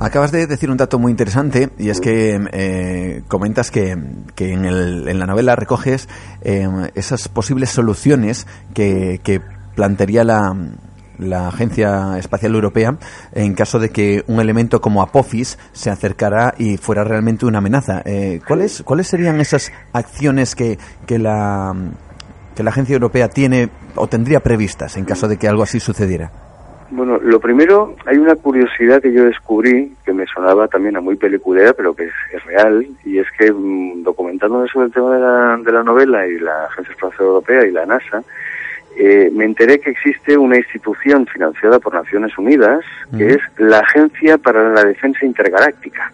Acabas 0.00 0.32
de 0.32 0.46
decir 0.46 0.70
un 0.70 0.76
dato 0.76 0.98
muy 0.98 1.10
interesante 1.10 1.70
y 1.78 1.88
es 1.88 2.00
que 2.00 2.38
eh, 2.52 3.22
comentas 3.26 3.70
que, 3.70 3.96
que 4.34 4.52
en, 4.52 4.64
el, 4.66 5.08
en, 5.08 5.18
la 5.18 5.26
novela 5.26 5.56
recoges 5.56 6.08
eh, 6.42 6.68
esas 6.94 7.28
posibles 7.28 7.70
soluciones 7.70 8.46
que, 8.74 9.20
que 9.24 9.40
plantearía 9.74 10.24
la, 10.24 10.54
la 11.18 11.48
Agencia 11.48 12.18
Espacial 12.18 12.54
Europea 12.54 12.96
en 13.32 13.54
caso 13.54 13.78
de 13.78 13.90
que 13.90 14.24
un 14.26 14.40
elemento 14.40 14.80
como 14.80 15.02
Apophis 15.02 15.58
se 15.72 15.90
acercara 15.90 16.54
y 16.58 16.76
fuera 16.76 17.04
realmente 17.04 17.46
una 17.46 17.58
amenaza. 17.58 18.02
Eh, 18.04 18.40
¿cuáles, 18.46 18.82
¿Cuáles 18.84 19.06
serían 19.06 19.40
esas 19.40 19.72
acciones 19.92 20.54
que, 20.54 20.78
que, 21.06 21.18
la, 21.18 21.74
que 22.54 22.62
la 22.62 22.70
Agencia 22.70 22.94
Europea 22.94 23.28
tiene 23.28 23.68
o 23.94 24.06
tendría 24.06 24.40
previstas 24.40 24.96
en 24.96 25.04
caso 25.04 25.28
de 25.28 25.36
que 25.36 25.48
algo 25.48 25.62
así 25.62 25.80
sucediera? 25.80 26.30
Bueno, 26.90 27.18
lo 27.18 27.40
primero, 27.40 27.96
hay 28.06 28.18
una 28.18 28.36
curiosidad 28.36 29.02
que 29.02 29.12
yo 29.12 29.24
descubrí, 29.24 29.96
que 30.04 30.12
me 30.12 30.26
sonaba 30.26 30.68
también 30.68 30.96
a 30.96 31.00
muy 31.00 31.16
peliculera, 31.16 31.72
pero 31.72 31.94
que 31.94 32.04
es, 32.04 32.44
real, 32.44 32.86
y 33.04 33.18
es 33.18 33.26
que 33.36 33.50
mm, 33.50 34.04
documentándome 34.04 34.68
sobre 34.68 34.86
el 34.86 34.92
tema 34.92 35.14
de 35.14 35.20
la, 35.20 35.56
de 35.56 35.72
la 35.72 35.82
novela 35.82 36.26
y 36.26 36.38
la 36.38 36.66
Agencia 36.66 36.92
Espacial 36.92 37.26
Europea 37.26 37.66
y 37.66 37.72
la 37.72 37.86
NASA, 37.86 38.22
eh, 38.96 39.30
me 39.32 39.44
enteré 39.44 39.80
que 39.80 39.90
existe 39.90 40.36
una 40.36 40.56
institución 40.56 41.26
financiada 41.26 41.78
por 41.78 41.94
Naciones 41.94 42.36
Unidas, 42.38 42.84
que 43.16 43.34
es 43.34 43.38
la 43.58 43.80
Agencia 43.80 44.38
para 44.38 44.72
la 44.72 44.84
Defensa 44.84 45.24
Intergaláctica, 45.26 46.12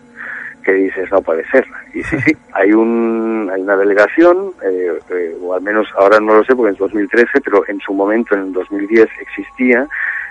que 0.64 0.72
dices, 0.72 1.10
no 1.10 1.20
puede 1.20 1.44
ser. 1.50 1.66
Y 1.92 2.02
sí, 2.02 2.18
sí, 2.20 2.36
hay, 2.52 2.72
un, 2.72 3.50
hay 3.52 3.60
una 3.60 3.76
delegación, 3.76 4.52
eh, 4.64 4.98
eh, 5.10 5.36
o 5.42 5.54
al 5.54 5.62
menos 5.62 5.88
ahora 5.96 6.20
no 6.20 6.34
lo 6.34 6.44
sé 6.44 6.56
porque 6.56 6.72
es 6.72 6.78
2013, 6.78 7.40
pero 7.42 7.68
en 7.68 7.80
su 7.80 7.92
momento, 7.92 8.34
en 8.34 8.42
el 8.42 8.52
2010, 8.52 9.08
existía, 9.20 9.86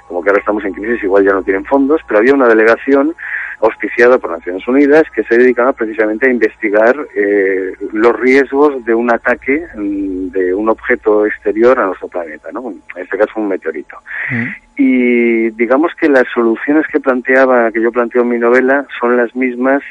como 0.07 0.23
que 0.23 0.29
ahora 0.29 0.39
estamos 0.39 0.65
en 0.65 0.73
crisis, 0.73 1.03
igual 1.03 1.23
ya 1.23 1.33
no 1.33 1.43
tienen 1.43 1.65
fondos, 1.65 2.01
pero 2.07 2.19
había 2.19 2.33
una 2.33 2.47
delegación 2.47 3.13
auspiciada 3.62 4.17
por 4.17 4.32
Naciones 4.32 4.67
Unidas 4.67 5.04
que 5.13 5.24
se 5.24 5.38
dedicaba 5.38 5.74
precisamente 5.74 6.28
a 6.28 6.32
investigar 6.32 6.95
eh, 7.15 7.74
los 7.91 8.17
riesgos 8.19 8.84
de 8.86 8.93
un 8.93 9.12
ataque 9.12 9.65
mm, 9.76 10.30
de 10.30 10.54
un 10.54 10.69
objeto 10.69 11.26
exterior 11.26 11.80
a 11.80 11.88
nuestro 11.88 12.08
planeta, 12.08 12.50
¿no? 12.52 12.69
En 12.95 13.04
este 13.04 13.17
caso 13.17 13.34
un 13.36 13.50
meteorito. 13.50 13.98
Mm. 14.32 14.45
Y 14.78 15.50
digamos 15.52 15.93
que 15.95 16.08
las 16.08 16.26
soluciones 16.34 16.88
que 16.88 17.00
planteaba, 17.00 17.72
que 17.72 17.82
yo 17.82 17.91
planteo 17.91 18.22
en 18.22 18.30
mi 18.30 18.38
novela, 18.38 18.86
son 19.00 19.17
las 19.17 19.36
mismas 19.36 19.84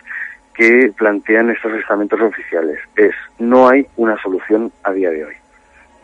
que 0.55 0.93
plantean 0.97 1.51
estos 1.51 1.73
estamentos 1.75 2.21
oficiales. 2.21 2.79
Es, 2.97 3.15
no 3.39 3.69
hay 3.69 3.87
una 3.97 4.21
solución 4.21 4.73
a 4.83 4.93
día 4.93 5.11
de 5.11 5.25
hoy. 5.25 5.35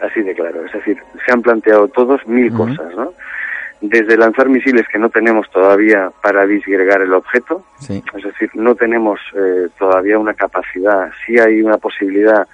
Así 0.00 0.22
de 0.22 0.34
claro. 0.34 0.64
Es 0.64 0.72
decir, 0.72 0.98
se 1.24 1.32
han 1.32 1.42
planteado 1.42 1.88
todos 1.88 2.26
mil 2.26 2.52
cosas, 2.52 2.94
¿no? 2.94 3.12
Desde 3.88 4.16
lanzar 4.16 4.48
misiles 4.48 4.88
que 4.88 4.98
no 4.98 5.10
tenemos 5.10 5.50
todavía 5.50 6.10
para 6.22 6.46
disgregar 6.46 7.02
el 7.02 7.12
objeto, 7.12 7.62
es 7.80 8.24
decir, 8.24 8.50
no 8.54 8.74
tenemos 8.74 9.20
eh, 9.36 9.68
todavía 9.78 10.18
una 10.18 10.32
capacidad, 10.32 11.10
sí 11.24 11.38
hay 11.38 11.60
una 11.60 11.76
posibilidad 11.76 12.46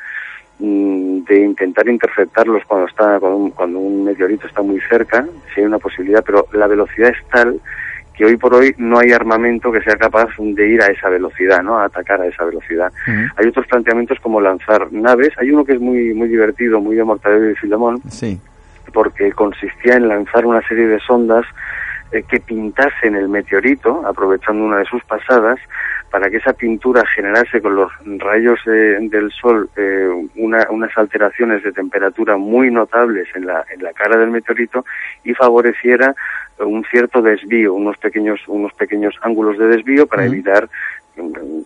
mm, 0.58 1.22
de 1.24 1.40
intentar 1.40 1.88
interceptarlos 1.88 2.64
cuando 2.66 2.88
está 2.88 3.20
cuando 3.20 3.78
un, 3.78 4.04
meteorito 4.04 4.48
está 4.48 4.62
muy 4.62 4.80
cerca, 4.80 5.24
sí 5.54 5.60
hay 5.60 5.66
una 5.66 5.78
posibilidad, 5.78 6.24
pero 6.24 6.46
la 6.52 6.66
velocidad 6.66 7.10
es 7.10 7.24
tal 7.28 7.60
que 8.12 8.24
hoy 8.24 8.36
por 8.36 8.52
hoy 8.52 8.74
no 8.76 8.98
hay 8.98 9.12
armamento 9.12 9.70
que 9.70 9.82
sea 9.82 9.94
capaz 9.94 10.30
de 10.36 10.68
ir 10.68 10.82
a 10.82 10.88
esa 10.88 11.08
velocidad, 11.08 11.62
¿no? 11.62 11.78
A 11.78 11.84
atacar 11.84 12.20
a 12.20 12.26
esa 12.26 12.44
velocidad. 12.44 12.92
Hay 13.36 13.46
otros 13.46 13.66
planteamientos 13.66 14.18
como 14.20 14.42
lanzar 14.42 14.92
naves. 14.92 15.30
Hay 15.38 15.50
uno 15.50 15.64
que 15.64 15.72
es 15.72 15.80
muy 15.80 16.12
muy 16.12 16.28
divertido, 16.28 16.80
muy 16.80 16.96
de 16.96 17.04
Mortadelo 17.04 17.50
y 17.50 17.54
Filemón, 17.54 18.02
sí 18.10 18.38
porque 18.92 19.33
consistía 19.33 19.94
en 19.94 20.09
lanzar 20.09 20.46
una 20.46 20.66
serie 20.66 20.87
de 20.87 21.00
sondas 21.00 21.46
eh, 22.12 22.24
que 22.29 22.40
pintasen 22.40 23.14
el 23.14 23.29
meteorito, 23.29 24.05
aprovechando 24.07 24.64
una 24.64 24.79
de 24.79 24.85
sus 24.85 25.03
pasadas, 25.05 25.61
para 26.11 26.29
que 26.29 26.38
esa 26.38 26.53
pintura 26.53 27.07
generase 27.07 27.62
con 27.62 27.76
los 27.76 27.92
rayos 28.18 28.59
eh, 28.66 28.98
del 29.00 29.31
sol 29.31 29.70
eh, 29.76 30.09
unas 30.35 30.98
alteraciones 30.98 31.62
de 31.62 31.70
temperatura 31.70 32.37
muy 32.37 32.68
notables 32.70 33.29
en 33.37 33.46
la, 33.46 33.64
en 33.72 33.83
la 33.83 33.92
cara 33.92 34.18
del 34.18 34.31
meteorito 34.31 34.85
y 35.22 35.35
favoreciera 35.35 36.16
un 36.59 36.85
cierto 36.90 37.22
desvío, 37.22 37.74
unos 37.74 37.96
pequeños, 37.98 38.40
unos 38.48 38.72
pequeños 38.74 39.14
ángulos 39.22 39.57
de 39.57 39.68
desvío 39.68 40.07
para 40.07 40.26
evitar 40.26 40.68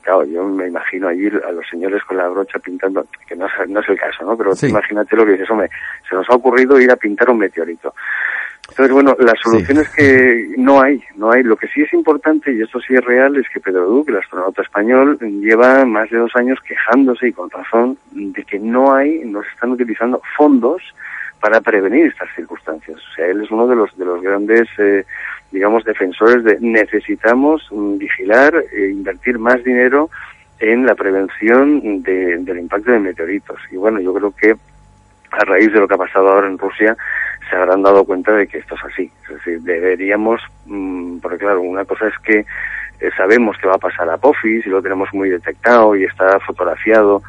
claro, 0.03 0.25
yo 0.25 0.45
me 0.45 0.69
imagino 0.69 1.09
allí 1.09 1.29
a 1.29 1.53
los 1.53 1.67
señores 1.69 2.03
con 2.05 2.17
la 2.17 2.29
brocha 2.29 2.59
pintando, 2.59 3.07
que 3.27 3.37
no, 3.37 3.47
es 3.47 3.89
el 3.89 3.99
caso, 3.99 4.25
¿no? 4.25 4.37
Pero 4.37 4.53
imagínate 4.63 5.17
lo 5.17 5.25
que 5.25 5.33
dices, 5.33 5.51
hombre, 5.51 5.71
se 6.09 6.15
nos 6.15 6.29
ha 6.29 6.35
ocurrido 6.35 6.81
ir 6.81 6.91
a 6.91 6.97
pintar 6.97 7.31
un 7.31 7.39
meteorito. 7.39 7.95
Entonces, 8.71 8.93
bueno, 8.93 9.15
las 9.19 9.39
soluciones 9.41 9.89
que 9.91 10.55
no 10.57 10.81
hay, 10.81 11.03
no 11.17 11.31
hay. 11.31 11.43
Lo 11.43 11.57
que 11.57 11.69
sí 11.69 11.83
es 11.83 11.93
importante, 11.93 12.53
y 12.53 12.63
esto 12.63 12.81
sí 12.81 12.95
es 12.95 13.05
real, 13.05 13.37
es 13.37 13.47
que 13.49 13.61
Pedro 13.61 13.87
Duque, 13.87 14.11
el 14.11 14.19
astronauta 14.19 14.63
español, 14.63 15.19
lleva 15.21 15.85
más 15.85 16.09
de 16.11 16.19
dos 16.19 16.35
años 16.35 16.59
quejándose, 16.67 17.29
y 17.29 17.33
con 17.33 17.51
razón, 17.51 17.99
de 18.13 18.43
que 18.45 18.59
no 18.59 18.95
hay, 18.95 19.21
no 19.25 19.43
se 19.43 19.51
están 19.51 19.73
utilizando 19.73 20.21
fondos 20.37 20.83
para 21.41 21.61
prevenir 21.61 22.07
estas 22.07 22.35
circunstancias. 22.35 22.97
O 22.97 23.15
sea, 23.15 23.27
él 23.27 23.43
es 23.43 23.51
uno 23.51 23.67
de 23.67 23.77
los, 23.77 23.95
de 23.99 24.07
los 24.07 24.23
grandes 24.23 24.67
eh, 24.79 25.05
digamos, 25.55 25.85
defensores 25.85 26.43
de 26.43 26.59
necesitamos 26.61 27.67
mm, 27.71 27.97
vigilar 27.97 28.53
e 28.73 28.91
invertir 28.91 29.39
más 29.39 29.63
dinero 29.63 30.11
en 30.59 30.85
la 30.85 30.97
prevención 30.97 32.03
del 32.03 32.59
impacto 32.59 32.91
de 32.91 32.99
meteoritos. 32.99 33.59
Y 33.71 33.77
bueno, 33.77 34.01
yo 34.01 34.13
creo 34.13 34.33
que 34.33 34.57
a 35.31 35.45
raíz 35.45 35.73
de 35.73 35.79
lo 35.79 35.87
que 35.87 35.95
ha 35.95 35.99
pasado 35.99 36.29
ahora 36.29 36.49
en 36.49 36.59
Rusia, 36.59 36.97
se 37.49 37.57
habrán 37.57 37.83
dado 37.83 38.05
cuenta 38.05 38.33
de 38.33 38.47
que 38.49 38.59
esto 38.59 38.75
es 38.75 38.85
así. 38.85 39.11
Es 39.25 39.35
decir, 39.35 39.61
deberíamos, 39.61 40.41
mm, 40.67 41.19
porque 41.19 41.39
claro, 41.39 41.61
una 41.61 41.85
cosa 41.85 42.09
es 42.09 42.19
que 42.19 42.39
eh, 43.01 43.11
sabemos 43.17 43.57
que 43.59 43.69
va 43.69 43.75
a 43.75 43.79
pasar 43.79 44.09
a 44.09 44.15
Apophis 44.15 44.67
y 44.67 44.71
lo 44.71 44.83
tenemos 44.83 45.09
muy 45.13 45.29
detectado 45.29 45.95
y 45.95 46.05
está 46.05 46.39
fotografiado, 46.41 47.23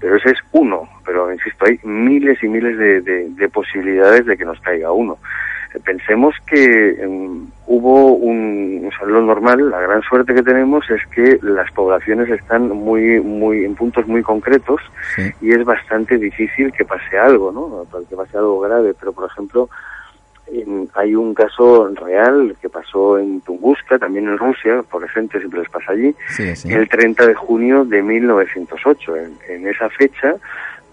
pero 0.00 0.16
ese 0.16 0.30
es 0.30 0.38
uno. 0.52 0.88
Pero 1.04 1.32
insisto, 1.32 1.64
hay 1.66 1.80
miles 1.82 2.42
y 2.42 2.48
miles 2.48 2.76
de 2.78 3.48
posibilidades 3.48 4.26
de 4.26 4.36
que 4.36 4.44
nos 4.44 4.60
caiga 4.60 4.92
uno 4.92 5.18
pensemos 5.80 6.34
que 6.46 6.90
em, 7.02 7.46
hubo 7.66 8.14
un, 8.14 8.88
o 8.88 8.96
sea, 8.96 9.06
lo 9.06 9.22
normal, 9.22 9.70
la 9.70 9.80
gran 9.80 10.02
suerte 10.02 10.34
que 10.34 10.42
tenemos 10.42 10.88
es 10.90 11.00
que 11.06 11.38
las 11.42 11.70
poblaciones 11.72 12.28
están 12.30 12.68
muy, 12.68 13.20
muy, 13.20 13.64
en 13.64 13.74
puntos 13.74 14.06
muy 14.06 14.22
concretos 14.22 14.80
y 15.40 15.52
es 15.52 15.64
bastante 15.64 16.18
difícil 16.18 16.72
que 16.72 16.84
pase 16.84 17.18
algo, 17.18 17.52
¿no? 17.52 17.86
Que 18.08 18.16
pase 18.16 18.36
algo 18.36 18.60
grave, 18.60 18.94
pero 18.98 19.12
por 19.12 19.30
ejemplo, 19.30 19.68
hay 20.94 21.14
un 21.14 21.34
caso 21.34 21.88
real 21.94 22.56
que 22.60 22.68
pasó 22.68 23.18
en 23.18 23.40
Tunguska, 23.40 23.98
también 23.98 24.28
en 24.28 24.36
Rusia, 24.36 24.82
por 24.90 25.04
ejemplo, 25.04 25.38
siempre 25.38 25.60
les 25.60 25.70
pasa 25.70 25.92
allí, 25.92 26.14
el 26.64 26.88
30 26.88 27.26
de 27.26 27.34
junio 27.34 27.84
de 27.84 28.02
1908. 28.02 29.16
En, 29.16 29.38
en 29.48 29.68
esa 29.68 29.88
fecha, 29.90 30.34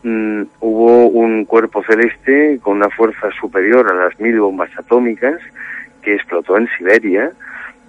Mm, 0.02 0.44
hubo 0.62 1.08
un 1.08 1.44
cuerpo 1.46 1.84
celeste 1.84 2.60
con 2.62 2.78
una 2.78 2.90
fuerza 2.90 3.30
superior 3.40 3.90
a 3.90 4.06
las 4.06 4.20
mil 4.20 4.40
bombas 4.40 4.70
atómicas 4.78 5.40
que 6.02 6.16
explotó 6.16 6.58
en 6.58 6.70
Siberia 6.78 7.32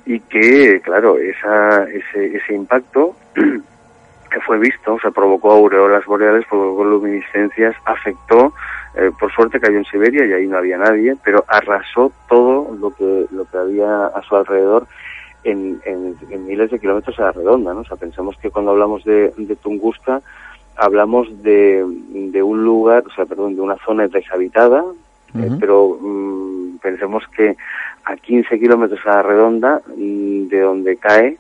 y 0.04 0.18
que, 0.20 0.80
claro, 0.82 1.18
esa, 1.18 1.84
ese, 1.84 2.36
ese 2.36 2.54
impacto 2.54 3.14
que 3.34 4.40
fue 4.40 4.58
visto, 4.58 4.94
o 4.94 5.00
sea, 5.00 5.12
provocó 5.12 5.52
aureolas 5.52 6.04
boreales, 6.04 6.44
provocó 6.48 6.84
luminiscencias, 6.84 7.76
afectó, 7.84 8.54
eh, 8.96 9.10
por 9.18 9.32
suerte 9.32 9.60
cayó 9.60 9.78
en 9.78 9.84
Siberia 9.84 10.26
y 10.26 10.32
ahí 10.32 10.46
no 10.48 10.58
había 10.58 10.78
nadie, 10.78 11.16
pero 11.22 11.44
arrasó 11.46 12.12
todo 12.28 12.74
lo 12.74 12.90
que, 12.94 13.26
lo 13.30 13.44
que 13.44 13.56
había 13.56 14.06
a 14.06 14.22
su 14.22 14.34
alrededor 14.34 14.86
en, 15.44 15.80
en, 15.84 16.46
miles 16.46 16.70
de 16.70 16.78
kilómetros 16.78 17.18
a 17.18 17.26
la 17.26 17.32
redonda, 17.32 17.72
¿no? 17.72 17.80
O 17.80 17.84
sea, 17.84 17.96
pensamos 17.96 18.36
que 18.38 18.50
cuando 18.50 18.72
hablamos 18.72 19.04
de, 19.04 19.32
de 19.36 19.56
Tunguska, 19.56 20.20
hablamos 20.80 21.42
de, 21.42 21.84
de 22.08 22.42
un 22.42 22.64
lugar, 22.64 23.04
o 23.06 23.10
sea, 23.14 23.26
perdón, 23.26 23.54
de 23.54 23.60
una 23.60 23.76
zona 23.84 24.08
deshabitada, 24.08 24.82
eh, 25.38 25.50
pero 25.60 25.98
mm, 26.00 26.78
pensemos 26.78 27.22
que 27.36 27.54
a 28.04 28.16
15 28.16 28.58
kilómetros 28.58 29.00
a 29.06 29.16
la 29.16 29.22
redonda 29.22 29.82
mm, 29.94 30.48
de 30.48 30.60
donde 30.60 30.96
cae 30.96 31.36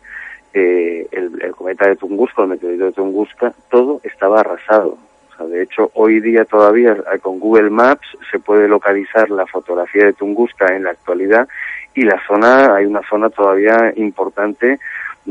eh, 0.52 1.08
el, 1.10 1.54
cometa 1.56 1.88
de 1.88 1.96
Tunguska, 1.96 2.42
el 2.42 2.48
meteorito 2.48 2.84
de 2.84 2.92
Tunguska, 2.92 3.54
todo 3.70 4.00
estaba 4.04 4.40
arrasado. 4.40 4.98
O 5.32 5.36
sea, 5.36 5.46
de 5.46 5.62
hecho, 5.62 5.90
hoy 5.94 6.20
día 6.20 6.44
todavía 6.44 6.92
eh, 6.92 7.18
con 7.18 7.40
Google 7.40 7.70
Maps 7.70 8.08
se 8.30 8.40
puede 8.40 8.68
localizar 8.68 9.30
la 9.30 9.46
fotografía 9.46 10.04
de 10.04 10.12
Tunguska 10.12 10.76
en 10.76 10.84
la 10.84 10.90
actualidad 10.90 11.48
y 11.94 12.02
la 12.02 12.20
zona, 12.26 12.74
hay 12.76 12.84
una 12.84 13.00
zona 13.08 13.30
todavía 13.30 13.92
importante 13.96 14.78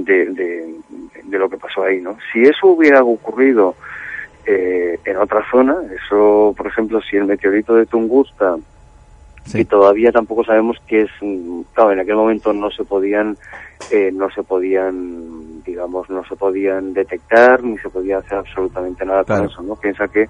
de, 0.04 0.26
de, 0.28 0.76
de 1.24 1.40
lo 1.40 1.50
que 1.50 1.58
pasó 1.58 1.84
ahí, 1.84 2.02
¿no? 2.02 2.18
Si 2.32 2.44
eso 2.44 2.68
hubiera 2.68 3.04
ocurrido 3.04 3.76
eh, 4.46 5.00
en 5.06 5.18
otra 5.18 5.44
zona. 5.52 5.76
Eso, 5.94 6.54
por 6.58 6.68
ejemplo, 6.68 7.02
si 7.02 7.18
el 7.18 7.26
meteorito 7.26 7.76
de 7.76 7.86
Tunguska, 7.86 8.58
y 9.54 9.66
todavía 9.66 10.12
tampoco 10.12 10.44
sabemos 10.44 10.78
qué 10.88 11.04
es, 11.04 11.12
claro, 11.74 11.92
en 11.92 12.00
aquel 12.00 12.16
momento 12.16 12.52
no 12.54 12.70
se 12.72 12.84
podían, 12.84 13.38
eh, 13.92 14.12
no 14.14 14.30
se 14.30 14.44
podían, 14.44 15.64
digamos, 15.64 16.10
no 16.10 16.24
se 16.26 16.36
podían 16.36 16.94
detectar 16.94 17.64
ni 17.64 17.78
se 17.80 17.90
podía 17.90 18.20
hacer 18.20 18.40
absolutamente 18.40 19.06
nada 19.06 19.24
con 19.24 19.46
eso, 19.46 19.62
¿no? 19.62 19.76
Piensa 19.76 20.08
que 20.08 20.28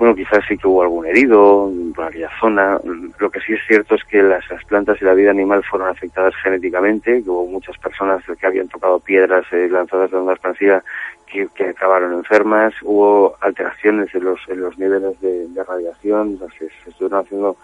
bueno, 0.00 0.14
quizás 0.14 0.42
sí 0.48 0.56
que 0.56 0.66
hubo 0.66 0.80
algún 0.80 1.04
herido 1.04 1.70
por 1.94 2.06
aquella 2.06 2.30
zona. 2.40 2.80
Lo 3.18 3.30
que 3.30 3.38
sí 3.40 3.52
es 3.52 3.60
cierto 3.66 3.96
es 3.96 4.04
que 4.04 4.22
las, 4.22 4.42
plantas 4.66 4.96
y 5.02 5.04
la 5.04 5.12
vida 5.12 5.30
animal 5.30 5.62
fueron 5.62 5.88
afectadas 5.88 6.34
genéticamente, 6.42 7.22
que 7.22 7.28
hubo 7.28 7.44
muchas 7.44 7.76
personas 7.76 8.24
que 8.24 8.46
habían 8.46 8.68
tocado 8.68 8.98
piedras 8.98 9.44
eh, 9.52 9.68
lanzadas 9.70 10.10
de 10.10 10.16
onda 10.16 10.32
expansiva 10.32 10.82
que, 11.26 11.50
acabaron 11.68 12.14
enfermas. 12.14 12.72
Hubo 12.82 13.36
alteraciones 13.42 14.14
en 14.14 14.24
los, 14.24 14.40
en 14.48 14.62
los 14.62 14.78
niveles 14.78 15.20
de, 15.20 15.46
radiación, 15.68 16.38
se, 16.58 16.70
se, 16.82 16.88
estuvieron 16.88 17.20
haciendo 17.20 17.56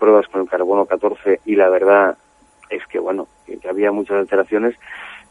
pruebas 0.00 0.26
con 0.26 0.40
el 0.40 0.48
carbono 0.48 0.86
14 0.86 1.42
y 1.44 1.54
la 1.54 1.68
verdad 1.68 2.18
es 2.70 2.84
que, 2.88 2.98
bueno, 2.98 3.28
que 3.46 3.68
había 3.68 3.92
muchas 3.92 4.16
alteraciones 4.16 4.74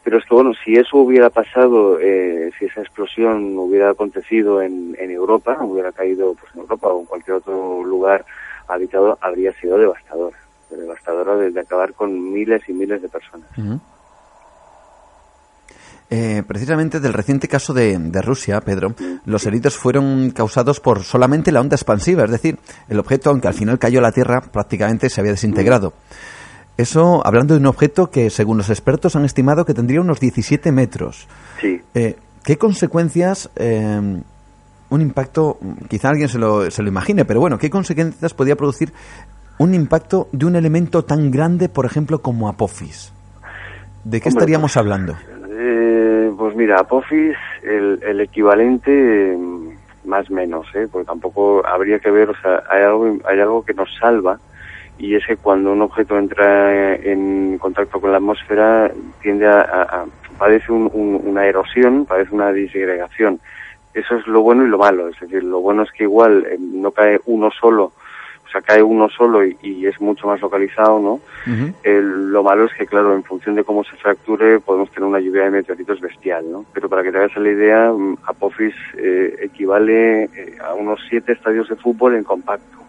pero 0.04 0.18
es 0.18 0.24
que, 0.26 0.34
bueno, 0.34 0.52
si 0.62 0.74
eso 0.76 0.98
hubiera 0.98 1.30
pasado, 1.30 1.98
eh, 1.98 2.50
si 2.58 2.66
esa 2.66 2.82
explosión 2.82 3.56
hubiera 3.58 3.90
acontecido 3.90 4.60
en, 4.60 4.94
en 4.98 5.10
Europa, 5.10 5.56
hubiera 5.62 5.92
caído 5.92 6.34
pues, 6.34 6.54
en 6.54 6.60
Europa 6.60 6.88
o 6.88 7.00
en 7.00 7.06
cualquier 7.06 7.38
otro 7.38 7.82
lugar 7.82 8.24
habitado, 8.68 9.18
habría 9.22 9.52
sido 9.54 9.78
devastadora. 9.78 10.36
Devastadora 10.70 11.36
de, 11.36 11.58
acabar 11.58 11.94
con 11.94 12.32
miles 12.32 12.62
y 12.68 12.72
miles 12.72 13.00
de 13.00 13.08
personas. 13.08 13.48
Eh, 16.10 16.42
precisamente 16.46 17.00
del 17.00 17.12
reciente 17.12 17.48
caso 17.48 17.72
de, 17.72 17.96
de, 17.98 18.22
Rusia, 18.22 18.60
Pedro, 18.60 18.94
los 19.24 19.46
heridos 19.46 19.78
fueron 19.78 20.30
causados 20.32 20.80
por 20.80 21.02
solamente 21.02 21.50
la 21.50 21.60
onda 21.60 21.76
expansiva, 21.76 22.24
es 22.24 22.30
decir, 22.30 22.58
el 22.88 22.98
objeto, 22.98 23.30
aunque 23.30 23.48
al 23.48 23.54
final 23.54 23.78
cayó 23.78 24.00
a 24.00 24.02
la 24.02 24.12
Tierra, 24.12 24.40
prácticamente 24.40 25.08
se 25.08 25.20
había 25.20 25.32
desintegrado. 25.32 25.94
Eso 26.76 27.24
hablando 27.24 27.54
de 27.54 27.60
un 27.60 27.66
objeto 27.66 28.10
que, 28.10 28.30
según 28.30 28.58
los 28.58 28.70
expertos, 28.70 29.14
han 29.14 29.24
estimado 29.24 29.64
que 29.64 29.74
tendría 29.74 30.00
unos 30.00 30.18
17 30.18 30.72
metros. 30.72 31.28
Sí. 31.60 31.80
Eh, 31.94 32.16
¿Qué 32.44 32.58
consecuencias, 32.58 33.50
eh, 33.56 34.22
un 34.90 35.00
impacto, 35.00 35.58
quizá 35.88 36.10
alguien 36.10 36.28
se 36.28 36.38
lo, 36.38 36.70
se 36.70 36.82
lo 36.82 36.88
imagine, 36.88 37.24
pero 37.24 37.40
bueno, 37.40 37.58
qué 37.58 37.70
consecuencias 37.70 38.34
podría 38.34 38.56
producir 38.56 38.92
un 39.58 39.72
impacto 39.72 40.28
de 40.32 40.46
un 40.46 40.56
elemento 40.56 41.04
tan 41.04 41.30
grande, 41.30 41.68
por 41.68 41.86
ejemplo, 41.86 42.20
como 42.20 42.48
Apophis? 42.48 43.12
¿De 44.04 44.20
qué 44.20 44.28
estaríamos 44.28 44.72
pues, 44.72 44.76
hablando? 44.76 45.16
Eh, 45.48 46.32
pues 46.36 46.54
mira, 46.56 46.80
Apophis, 46.80 47.36
el, 47.62 48.00
el 48.02 48.20
equivalente, 48.20 49.38
más 50.04 50.30
o 50.30 50.34
menos, 50.34 50.66
¿eh? 50.74 50.86
porque 50.90 51.06
tampoco 51.06 51.66
habría 51.66 51.98
que 51.98 52.10
ver, 52.10 52.28
o 52.30 52.34
sea, 52.36 52.62
hay 52.68 52.82
algo, 52.82 53.16
hay 53.24 53.40
algo 53.40 53.64
que 53.64 53.72
nos 53.74 53.88
salva, 53.98 54.38
y 54.98 55.14
es 55.16 55.26
que 55.26 55.36
cuando 55.36 55.72
un 55.72 55.82
objeto 55.82 56.16
entra 56.18 56.94
en 56.94 57.58
contacto 57.58 58.00
con 58.00 58.12
la 58.12 58.18
atmósfera 58.18 58.90
tiende 59.20 59.46
a, 59.46 60.04
padece 60.38 60.72
una 60.72 61.46
erosión, 61.46 62.06
padece 62.06 62.34
una 62.34 62.52
disgregación. 62.52 63.40
Eso 63.92 64.16
es 64.16 64.26
lo 64.26 64.42
bueno 64.42 64.64
y 64.64 64.68
lo 64.68 64.78
malo, 64.78 65.08
es 65.08 65.18
decir, 65.20 65.44
lo 65.44 65.60
bueno 65.60 65.82
es 65.82 65.92
que 65.92 66.02
igual 66.02 66.46
eh, 66.50 66.56
no 66.58 66.90
cae 66.90 67.20
uno 67.26 67.50
solo, 67.52 67.92
o 68.44 68.48
sea, 68.50 68.60
cae 68.60 68.82
uno 68.82 69.08
solo 69.08 69.44
y, 69.46 69.86
es 69.86 70.00
mucho 70.00 70.26
más 70.26 70.40
localizado, 70.40 70.98
¿no? 70.98 71.20
lo 71.84 72.42
malo 72.42 72.64
es 72.64 72.74
que, 72.74 72.86
claro, 72.86 73.14
en 73.14 73.22
función 73.22 73.54
de 73.54 73.62
cómo 73.62 73.84
se 73.84 73.94
fracture, 73.96 74.58
podemos 74.58 74.90
tener 74.90 75.08
una 75.08 75.20
lluvia 75.20 75.44
de 75.44 75.50
meteoritos 75.50 76.00
bestial, 76.00 76.50
¿no? 76.50 76.64
Pero 76.72 76.88
para 76.88 77.02
que 77.02 77.12
te 77.12 77.18
hagas 77.18 77.36
la 77.36 77.48
idea, 77.48 77.92
mm, 77.92 78.16
Apophis 78.24 78.74
eh, 78.96 79.36
equivale 79.42 80.24
eh, 80.24 80.58
a 80.64 80.74
unos 80.74 81.00
siete 81.08 81.32
estadios 81.32 81.68
de 81.68 81.76
fútbol 81.76 82.16
en 82.16 82.24
compacto. 82.24 82.83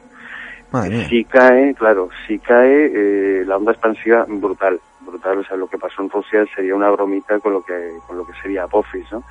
Si 1.10 1.24
cae, 1.26 1.74
claro, 1.74 2.10
si 2.28 2.40
cae 2.40 2.92
eh, 2.94 3.46
la 3.46 3.58
onda 3.58 3.72
expansiva 3.72 4.26
brutal, 4.28 4.80
brutal, 5.02 5.40
o 5.40 5.44
sea, 5.44 5.56
lo 5.56 5.68
que 5.68 5.78
pasó 5.78 6.02
en 6.02 6.10
Rusia 6.10 6.46
sería 6.56 6.76
una 6.76 6.90
bromita 6.90 7.40
con 7.40 7.54
lo 7.54 7.62
que 7.62 7.92
con 8.08 8.18
lo 8.18 8.26
que 8.26 8.34
sería 8.42 8.64
Apophis, 8.64 9.10
¿no? 9.12 9.24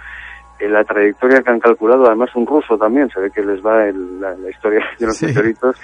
En 0.58 0.72
la 0.72 0.84
trayectoria 0.84 1.42
que 1.42 1.50
han 1.50 1.60
calculado, 1.60 2.06
además 2.06 2.34
un 2.36 2.46
ruso 2.46 2.78
también, 2.78 3.10
se 3.10 3.20
ve 3.20 3.30
que 3.30 3.44
les 3.44 3.60
va 3.64 3.84
la, 3.86 4.50
historia 4.50 4.84
de 4.98 5.06
los 5.06 5.20
meteoritos, 5.20 5.76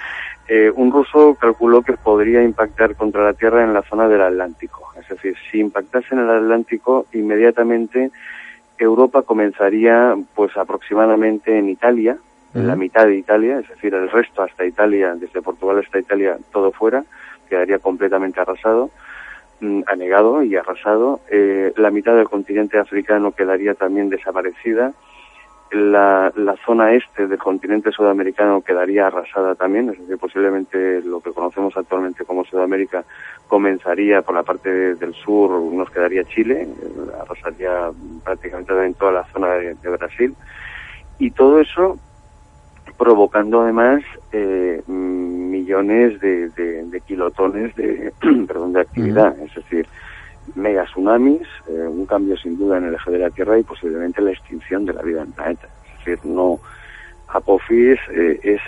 eh, 0.47 0.71
un 0.73 0.91
ruso 0.91 1.35
calculó 1.35 1.81
que 1.81 1.93
podría 1.93 2.41
impactar 2.41 2.95
contra 2.95 3.23
la 3.23 3.33
Tierra 3.33 3.63
en 3.63 3.73
la 3.73 3.83
zona 3.83 4.07
del 4.07 4.21
Atlántico. 4.21 4.91
Es 4.99 5.07
decir, 5.09 5.35
si 5.51 5.59
impactase 5.59 6.15
en 6.15 6.21
el 6.21 6.29
Atlántico, 6.29 7.05
inmediatamente 7.13 8.11
Europa 8.77 9.21
comenzaría 9.21 10.15
pues 10.33 10.55
aproximadamente 10.57 11.57
en 11.57 11.69
Italia, 11.69 12.17
en 12.53 12.67
la 12.67 12.75
mitad 12.75 13.05
de 13.05 13.15
Italia, 13.15 13.59
es 13.59 13.69
decir, 13.69 13.93
el 13.93 14.09
resto 14.09 14.43
hasta 14.43 14.65
Italia, 14.65 15.13
desde 15.15 15.41
Portugal 15.41 15.79
hasta 15.79 15.99
Italia, 15.99 16.37
todo 16.51 16.71
fuera, 16.71 17.03
quedaría 17.49 17.79
completamente 17.79 18.41
arrasado, 18.41 18.89
mm, 19.61 19.83
anegado 19.87 20.43
y 20.43 20.55
arrasado. 20.55 21.21
Eh, 21.29 21.71
la 21.77 21.91
mitad 21.91 22.15
del 22.15 22.27
continente 22.27 22.77
africano 22.77 23.31
quedaría 23.31 23.73
también 23.73 24.09
desaparecida. 24.09 24.91
La, 25.71 26.33
la 26.35 26.57
zona 26.65 26.91
este 26.91 27.27
del 27.27 27.37
continente 27.37 27.91
sudamericano 27.93 28.61
quedaría 28.61 29.07
arrasada 29.07 29.55
también, 29.55 29.89
es 29.89 29.99
decir, 29.99 30.17
posiblemente 30.17 31.01
lo 31.01 31.21
que 31.21 31.31
conocemos 31.31 31.77
actualmente 31.77 32.25
como 32.25 32.43
Sudamérica 32.43 33.05
comenzaría 33.47 34.21
por 34.21 34.35
la 34.35 34.43
parte 34.43 34.95
del 34.95 35.13
sur, 35.13 35.49
nos 35.73 35.89
quedaría 35.89 36.25
Chile, 36.25 36.67
arrasaría 37.21 37.89
prácticamente 38.25 38.85
en 38.85 38.93
toda 38.95 39.13
la 39.13 39.23
zona 39.31 39.53
de 39.53 39.89
Brasil. 39.97 40.35
Y 41.19 41.31
todo 41.31 41.61
eso 41.61 41.97
provocando 43.01 43.61
además 43.61 44.03
eh, 44.31 44.83
millones 44.85 46.21
de, 46.21 47.01
kilotones 47.07 47.75
de, 47.75 48.13
perdón, 48.47 48.73
de 48.73 48.81
actividad, 48.81 49.35
es 49.39 49.55
decir, 49.55 49.87
mega 50.53 50.83
tsunamis, 50.83 51.47
eh, 51.67 51.87
un 51.89 52.05
cambio 52.05 52.37
sin 52.37 52.59
duda 52.59 52.77
en 52.77 52.83
el 52.83 52.93
eje 52.93 53.09
de 53.09 53.17
la 53.17 53.31
Tierra 53.31 53.57
y 53.57 53.63
posiblemente 53.63 54.21
la 54.21 54.29
extinción 54.29 54.85
de 54.85 54.93
la 54.93 55.01
vida 55.01 55.23
en 55.23 55.29
el 55.29 55.33
planeta. 55.33 55.67
Es 55.97 56.05
decir, 56.05 56.19
no, 56.29 56.59
Apophis 57.29 57.97
eh, 58.11 58.39
es, 58.43 58.61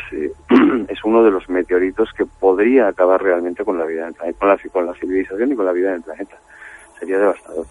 es 0.90 1.04
uno 1.04 1.24
de 1.24 1.30
los 1.30 1.48
meteoritos 1.48 2.12
que 2.14 2.26
podría 2.26 2.88
acabar 2.88 3.22
realmente 3.22 3.64
con 3.64 3.78
la 3.78 3.86
vida 3.86 4.08
en 4.08 4.16
el 4.28 4.34
con 4.34 4.50
la, 4.50 4.58
con 4.72 4.88
la 4.88 4.96
civilización 4.96 5.52
y 5.52 5.56
con 5.56 5.68
la 5.68 5.74
vida 5.74 5.90
en 5.90 5.96
el 5.98 6.02
planeta. 6.02 6.38
Sería 7.00 7.20
devastador. 7.20 7.68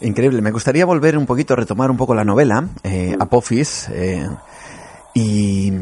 Increíble. 0.00 0.42
Me 0.42 0.50
gustaría 0.50 0.84
volver 0.84 1.16
un 1.16 1.26
poquito, 1.26 1.56
retomar 1.56 1.90
un 1.90 1.96
poco 1.96 2.14
la 2.14 2.24
novela, 2.24 2.68
eh, 2.84 3.16
Apophis, 3.18 3.88
eh, 3.92 4.26
y, 5.14 5.72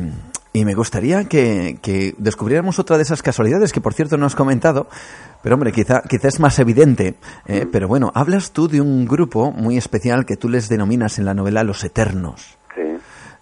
me 0.65 0.75
gustaría 0.75 1.25
que, 1.25 2.15
descubriéramos 2.17 2.79
otra 2.79 2.97
de 2.97 3.03
esas 3.03 3.23
casualidades 3.23 3.73
que, 3.73 3.81
por 3.81 3.93
cierto, 3.93 4.17
no 4.17 4.27
has 4.27 4.37
comentado, 4.37 4.87
pero 5.43 5.57
hombre, 5.57 5.73
quizá, 5.73 6.03
quizá 6.09 6.29
es 6.29 6.39
más 6.39 6.59
evidente. 6.61 7.15
Eh, 7.47 7.67
pero 7.71 7.89
bueno, 7.89 8.13
hablas 8.15 8.53
tú 8.53 8.69
de 8.69 8.81
un 8.81 9.05
grupo 9.05 9.51
muy 9.51 9.77
especial 9.77 10.25
que 10.25 10.37
tú 10.37 10.49
les 10.49 10.69
denominas 10.69 11.19
en 11.19 11.25
la 11.25 11.35
novela 11.35 11.65
Los 11.65 11.83
Eternos. 11.83 12.57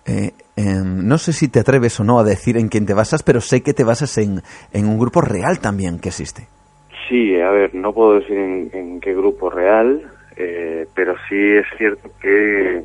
Sí. 0.05 0.33
Em, 0.57 1.07
no 1.07 1.17
sé 1.17 1.33
si 1.33 1.49
te 1.49 1.61
atreves 1.61 2.01
o 2.01 2.05
no 2.05 2.19
a 2.19 2.25
decir 2.25 2.57
en 2.57 2.69
quién 2.69 2.87
te 2.87 2.95
basas, 2.95 3.23
pero 3.23 3.41
sé 3.41 3.63
que 3.63 3.73
te 3.73 3.85
basas 3.85 4.19
en, 4.19 4.43
en 4.73 4.89
un 4.89 4.99
grupo 4.99 5.21
real 5.21 5.61
también 5.61 5.99
que 5.99 6.09
existe. 6.09 6.49
Sí, 7.09 7.39
a 7.41 7.51
ver, 7.51 7.75
no 7.75 7.93
puedo 7.93 8.15
decir 8.15 8.37
en 8.37 9.01
qué 9.01 9.15
grupo 9.15 9.49
real, 9.49 10.11
eh, 10.37 10.87
pero 10.95 11.15
sí 11.29 11.53
es 11.53 11.67
cierto 11.77 12.11
que 12.21 12.83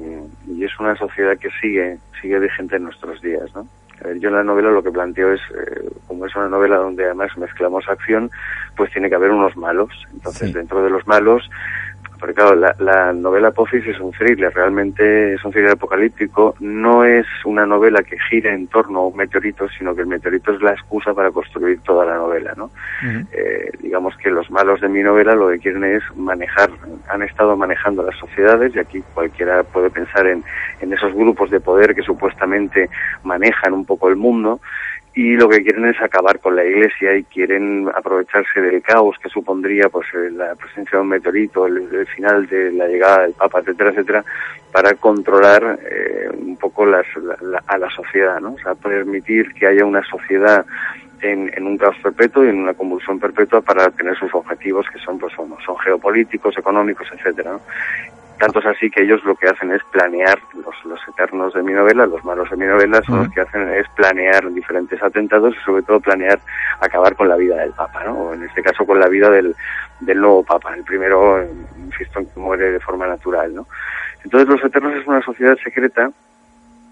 y 0.47 0.63
es 0.63 0.79
una 0.79 0.95
sociedad 0.95 1.37
que 1.37 1.49
sigue 1.61 1.97
sigue 2.21 2.39
vigente 2.39 2.75
en 2.75 2.83
nuestros 2.83 3.21
días 3.21 3.53
¿no? 3.55 3.67
yo 4.19 4.29
en 4.29 4.35
la 4.35 4.43
novela 4.43 4.71
lo 4.71 4.83
que 4.83 4.91
planteo 4.91 5.33
es 5.33 5.41
eh, 5.51 5.89
como 6.07 6.25
es 6.25 6.35
una 6.35 6.49
novela 6.49 6.77
donde 6.77 7.05
además 7.05 7.37
mezclamos 7.37 7.87
acción 7.87 8.29
pues 8.75 8.91
tiene 8.91 9.09
que 9.09 9.15
haber 9.15 9.31
unos 9.31 9.55
malos 9.55 9.89
entonces 10.13 10.53
dentro 10.53 10.83
de 10.83 10.89
los 10.89 11.07
malos 11.07 11.49
porque 12.19 12.35
claro, 12.35 12.55
la, 12.79 13.13
novela 13.13 13.49
Apophis 13.49 13.85
es 13.85 13.99
un 13.99 14.11
thriller, 14.11 14.53
realmente 14.53 15.33
es 15.33 15.43
un 15.43 15.51
thriller 15.51 15.71
apocalíptico, 15.71 16.55
no 16.59 17.05
es 17.05 17.25
una 17.45 17.65
novela 17.65 18.03
que 18.03 18.17
gire 18.29 18.53
en 18.53 18.67
torno 18.67 18.99
a 18.99 19.07
un 19.07 19.15
meteorito, 19.15 19.67
sino 19.69 19.95
que 19.95 20.01
el 20.01 20.07
meteorito 20.07 20.53
es 20.53 20.61
la 20.61 20.71
excusa 20.71 21.13
para 21.13 21.31
construir 21.31 21.79
toda 21.81 22.05
la 22.05 22.15
novela, 22.15 22.53
¿no? 22.55 22.69
Eh, 23.31 23.71
digamos 23.81 24.15
que 24.17 24.29
los 24.29 24.49
malos 24.51 24.81
de 24.81 24.89
mi 24.89 25.01
novela 25.01 25.35
lo 25.35 25.49
que 25.49 25.59
quieren 25.59 25.83
es 25.83 26.03
manejar, 26.15 26.69
han 27.09 27.21
estado 27.21 27.55
manejando 27.55 28.03
las 28.03 28.17
sociedades, 28.17 28.75
y 28.75 28.79
aquí 28.79 29.03
cualquiera 29.13 29.63
puede 29.63 29.89
pensar 29.89 30.27
en, 30.27 30.43
en 30.81 30.93
esos 30.93 31.13
grupos 31.13 31.49
de 31.51 31.59
poder 31.59 31.95
que 31.95 32.03
supuestamente 32.03 32.89
manejan 33.23 33.73
un 33.73 33.85
poco 33.85 34.09
el 34.09 34.15
mundo, 34.15 34.59
y 35.17 35.35
lo 35.35 35.49
que 35.49 35.63
quieren 35.63 35.85
es 35.85 35.99
acabar 35.99 36.37
con 36.39 36.55
la 36.55 36.63
iglesia 36.63 37.15
y 37.17 37.23
quieren 37.23 37.89
aprovecharse 37.91 38.61
del 38.61 38.83
caos 38.83 39.15
que 39.17 39.29
supondría 39.29 39.89
pues 39.89 40.05
eh, 40.13 40.29
la 40.29 40.53
presencia 40.53 40.99
de 40.99 41.01
un 41.01 41.07
meteorito, 41.07 41.65
el, 41.65 42.05
final 42.05 42.45
de 42.45 42.71
la 42.71 42.87
llegada 42.87 43.23
del 43.23 43.33
Papa, 43.33 43.61
etcétera, 43.61 43.89
etcétera, 43.89 44.23
para 44.71 44.93
controlar 44.93 45.79
eh, 45.89 46.29
un 46.37 46.55
poco 46.57 46.85
las, 46.85 47.07
a 47.65 47.77
la 47.79 47.89
sociedad, 47.89 48.39
¿no? 48.39 48.53
O 48.53 48.59
sea, 48.59 48.75
permitir 48.75 49.55
que 49.55 49.65
haya 49.65 49.85
una 49.85 50.03
sociedad 50.03 50.63
en, 51.21 51.65
un 51.65 51.79
caos 51.79 51.95
perpetuo 52.03 52.45
y 52.45 52.49
en 52.49 52.59
una 52.59 52.75
convulsión 52.75 53.19
perpetua 53.19 53.61
para 53.61 53.89
tener 53.89 54.15
sus 54.19 54.31
objetivos 54.35 54.85
que 54.93 54.99
son 54.99 55.17
pues 55.17 55.33
son, 55.33 55.49
son 55.65 55.79
geopolíticos, 55.79 56.55
económicos, 56.59 57.07
etcétera. 57.11 57.57
Tanto 58.37 58.59
es 58.59 58.65
así 58.67 58.89
que 58.91 59.01
ellos 59.01 59.23
lo 59.23 59.35
que 59.35 59.47
hacen 59.47 59.71
es 59.71 59.83
planear, 59.85 60.39
los, 60.53 60.85
los 60.85 60.99
eternos 61.07 61.53
de 61.53 61.63
mi 61.63 61.73
novela, 61.73 62.05
los 62.05 62.23
malos 62.23 62.49
de 62.51 62.57
mi 62.57 62.65
novela, 62.65 63.01
son 63.03 63.23
los 63.23 63.33
que 63.33 63.41
hacen 63.41 63.67
es 63.73 63.87
planear 63.95 64.51
diferentes 64.53 65.01
atentados 65.01 65.55
y 65.55 65.65
sobre 65.65 65.81
todo 65.81 65.99
planear 65.99 66.39
acabar 66.79 67.15
con 67.15 67.27
la 67.27 67.35
vida 67.35 67.55
del 67.57 67.71
Papa, 67.71 68.03
¿no? 68.03 68.13
O 68.13 68.33
en 68.33 68.43
este 68.43 68.61
caso 68.61 68.85
con 68.85 68.99
la 68.99 69.07
vida 69.07 69.31
del, 69.31 69.55
del 70.01 70.21
nuevo 70.21 70.43
Papa. 70.43 70.75
El 70.75 70.83
primero, 70.83 71.43
insisto, 71.77 72.19
que 72.19 72.39
muere 72.39 72.71
de 72.71 72.79
forma 72.79 73.07
natural, 73.07 73.55
¿no? 73.55 73.67
Entonces 74.23 74.49
los 74.49 74.63
eternos 74.63 74.93
es 74.95 75.07
una 75.07 75.21
sociedad 75.21 75.57
secreta 75.63 76.11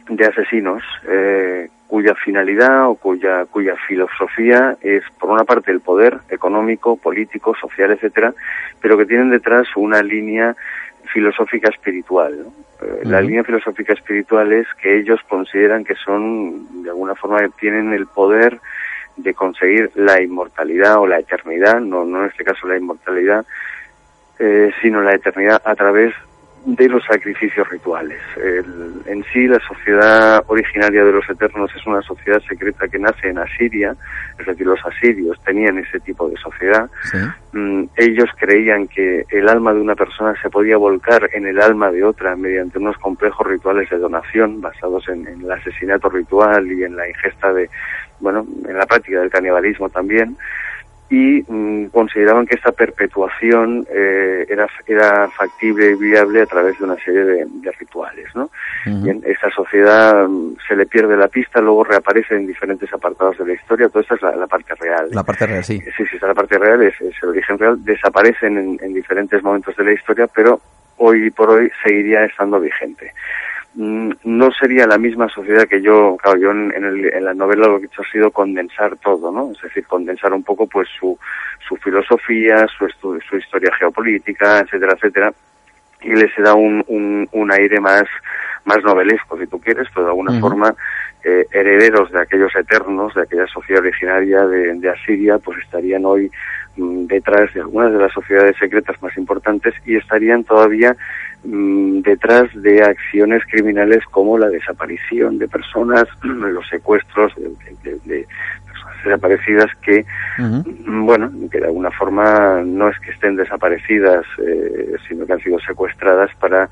de 0.10 0.26
asesinos 0.26 0.84
eh, 1.08 1.70
cuya 1.88 2.16
finalidad 2.16 2.88
o 2.88 2.96
cuya 2.96 3.46
cuya 3.46 3.76
filosofía 3.88 4.78
es 4.82 5.04
por 5.20 5.30
una 5.30 5.44
parte 5.44 5.72
el 5.72 5.82
poder 5.82 6.20
económico, 6.30 6.98
político, 6.98 7.56
social, 7.56 7.92
etcétera, 7.92 8.34
pero 8.82 8.98
que 8.98 9.06
tienen 9.06 9.30
detrás 9.30 9.68
una 9.76 10.02
línea 10.02 10.56
filosófica 11.16 11.70
espiritual. 11.70 12.34
Eh, 12.82 13.04
la 13.06 13.22
línea 13.22 13.42
filosófica 13.42 13.94
espiritual 13.94 14.52
es 14.52 14.68
que 14.82 15.00
ellos 15.00 15.22
consideran 15.30 15.86
que 15.86 15.96
son, 15.96 16.84
de 16.84 16.90
alguna 16.90 17.16
forma, 17.16 17.40
tienen 17.58 17.94
el 17.94 18.06
poder 18.06 18.60
de 19.16 19.34
conseguir 19.34 19.92
la 19.96 20.22
inmortalidad 20.22 20.98
o 20.98 21.08
la 21.08 21.18
eternidad, 21.18 21.80
no, 21.80 22.04
no 22.04 22.24
en 22.24 22.32
este 22.32 22.44
caso 22.44 22.68
la 22.68 22.76
inmortalidad, 22.76 23.46
eh, 24.40 24.74
sino 24.82 25.02
la 25.02 25.16
eternidad 25.16 25.62
a 25.64 25.74
través 25.76 26.14
de 26.66 26.90
los 26.90 27.04
sacrificios 27.06 27.68
rituales. 27.70 28.20
en 29.06 29.24
sí, 29.32 29.48
la 29.48 29.60
sociedad 29.60 30.44
originaria 30.48 31.04
de 31.04 31.12
los 31.12 31.30
Eternos 31.30 31.70
es 31.76 31.86
una 31.86 32.02
sociedad 32.02 32.42
secreta 32.48 32.88
que 32.88 32.98
nace 32.98 33.30
en 33.30 33.38
Asiria, 33.38 33.96
es 34.40 34.46
decir, 34.46 34.66
los 34.66 34.84
asirios 34.86 35.40
tenían 35.44 35.78
ese 35.78 36.00
tipo 36.00 36.28
de 36.28 36.36
sociedad. 36.38 36.90
Mm, 37.54 37.84
ellos 37.96 38.30
creían 38.38 38.88
que 38.88 39.26
el 39.30 39.48
alma 39.48 39.74
de 39.74 39.82
una 39.82 39.96
persona 39.96 40.34
se 40.42 40.50
podía 40.50 40.78
volcar 40.78 41.30
en 41.34 41.46
el 41.46 41.62
alma 41.62 41.92
de 41.92 42.04
otra 42.04 42.36
mediante 42.36 42.80
unos 42.80 42.98
complejos 42.98 43.46
rituales 43.46 43.90
de 43.90 43.98
donación 43.98 44.60
basados 44.60 45.08
en, 45.10 45.28
en 45.28 45.42
el 45.42 45.52
asesinato 45.52 46.10
ritual 46.10 46.72
y 46.72 46.84
en 46.84 46.96
la 46.96 47.08
ingesta 47.08 47.54
de, 47.54 47.70
bueno, 48.20 48.46
en 48.68 48.76
la 48.76 48.88
práctica 48.88 49.20
del 49.20 49.30
canibalismo 49.30 49.90
también 49.90 50.36
y 51.10 51.44
mm, 51.48 51.88
consideraban 51.88 52.48
que 52.48 52.56
esta 52.56 52.72
perpetuación 52.72 53.86
eh, 53.90 54.46
era, 54.50 54.68
era 54.88 55.30
factible 55.30 55.92
y 55.92 55.96
viable 55.96 56.42
a 56.42 56.46
través 56.46 56.78
de 56.80 56.86
una 56.86 56.96
serie 56.98 57.24
de, 57.24 57.72
rituales. 57.78 58.28
¿no? 58.36 58.50
Bien, 58.86 59.22
esta 59.26 59.50
sociedad 59.52 60.28
mm, 60.28 60.56
se 60.68 60.76
le 60.76 60.86
pierde 60.86 61.16
la 61.16 61.28
pista, 61.28 61.62
luego 61.62 61.84
reaparece 61.84 62.36
en 62.36 62.48
diferentes 62.48 62.92
apartados 62.92 63.38
de 63.38 63.46
la 63.46 63.54
historia, 63.54 63.90
toda 63.90 64.02
esta 64.02 64.16
es 64.16 64.22
la, 64.22 64.48
parte 64.48 64.74
real. 64.76 65.10
La 65.12 65.24
parte 65.24 65.46
real, 65.46 65.64
sí. 65.64 65.80
Sí, 65.80 66.06
sí, 66.06 66.16
esta 66.16 66.28
la 66.28 66.34
parte 66.34 66.58
real, 66.58 66.82
es, 66.82 66.96
el 67.00 67.30
origen 67.30 67.60
real, 67.60 67.84
desaparecen 67.84 68.58
en, 68.58 68.80
en 68.82 68.94
diferentes 68.94 69.44
momentos 69.44 69.76
de 69.76 69.84
la 69.84 69.94
historia, 69.94 70.28
pero 70.28 70.60
hoy 70.98 71.30
por 71.32 71.50
hoy 71.50 71.72
seguiría 71.84 72.26
estando 72.26 72.60
vigente. 72.60 73.12
Mm, 73.76 74.12
no 74.24 74.52
sería 74.52 74.88
la 74.88 74.98
misma 74.98 75.28
sociedad 75.28 75.68
que 75.68 75.82
yo, 75.82 76.16
claro, 76.22 76.40
yo 76.40 76.52
en, 76.52 76.72
en, 76.74 77.26
la 77.26 77.34
novela 77.34 77.68
lo 77.68 77.78
que 77.78 77.84
he 77.84 77.88
hecho 77.88 78.04
ha 78.04 78.12
sido 78.12 78.32
condensar 78.32 78.96
todo, 78.98 79.32
¿no? 79.32 79.52
Es 79.52 79.62
decir, 79.62 79.86
condensar 79.86 80.32
un 80.34 80.44
poco 80.44 80.66
pues 80.66 80.88
su, 80.98 81.18
su 81.68 81.76
filosofía, 81.76 82.66
su, 82.68 82.88
su 83.20 83.38
historia 83.38 83.76
geopolítica, 83.78 84.60
etcétera, 84.60 84.94
etcétera, 84.94 85.34
y 86.02 86.14
les 86.14 86.32
da 86.38 86.54
un, 86.54 86.86
un, 86.88 87.28
un 87.34 87.52
aire 87.52 87.82
más, 87.82 88.06
más 88.64 88.82
novelesco, 88.84 89.38
si 89.38 89.48
tú 89.48 89.60
quieres, 89.60 89.88
pero 89.94 90.06
de 90.06 90.12
alguna 90.12 90.40
forma 90.40 90.74
eh, 91.24 91.46
herederos 91.52 92.12
de 92.12 92.22
aquellos 92.22 92.56
eternos, 92.56 93.14
de 93.14 93.24
aquella 93.24 93.48
sociedad 93.48 93.82
originaria 93.82 94.46
de, 94.46 94.76
de 94.76 94.90
Asiria, 94.90 95.38
pues 95.40 95.58
estarían 95.60 96.06
hoy 96.06 96.32
mm, 96.78 97.08
detrás 97.08 97.54
de 97.54 97.62
algunas 97.62 97.92
de 97.92 97.98
las 97.98 98.14
sociedades 98.14 98.56
secretas 98.58 99.02
más 99.02 99.18
importantes 99.18 99.74
y 99.86 99.98
estarían 99.98 100.44
todavía 100.44 100.96
Mm, 101.46 102.02
detrás 102.02 102.50
de 102.56 102.82
acciones 102.82 103.44
criminales 103.46 104.04
como 104.10 104.36
la 104.36 104.50
desaparición 104.50 105.38
de 105.38 105.48
personas, 105.48 106.06
los 106.24 106.68
secuestros 106.68 107.34
de, 107.36 108.28
personas 108.66 109.04
desaparecidas 109.04 109.72
que, 109.84 110.06
mm, 110.40 111.06
bueno, 111.06 111.32
que 111.52 111.60
de 111.60 111.68
alguna 111.68 111.92
forma 111.92 112.62
no 112.66 112.90
es 112.90 113.00
que 113.00 113.12
estén 113.12 113.36
desaparecidas, 113.36 114.26
eh, 114.44 114.96
sino 115.08 115.28
que 115.28 115.34
han 115.34 115.42
sido 115.42 115.60
secuestradas 115.60 116.32
para 116.40 116.68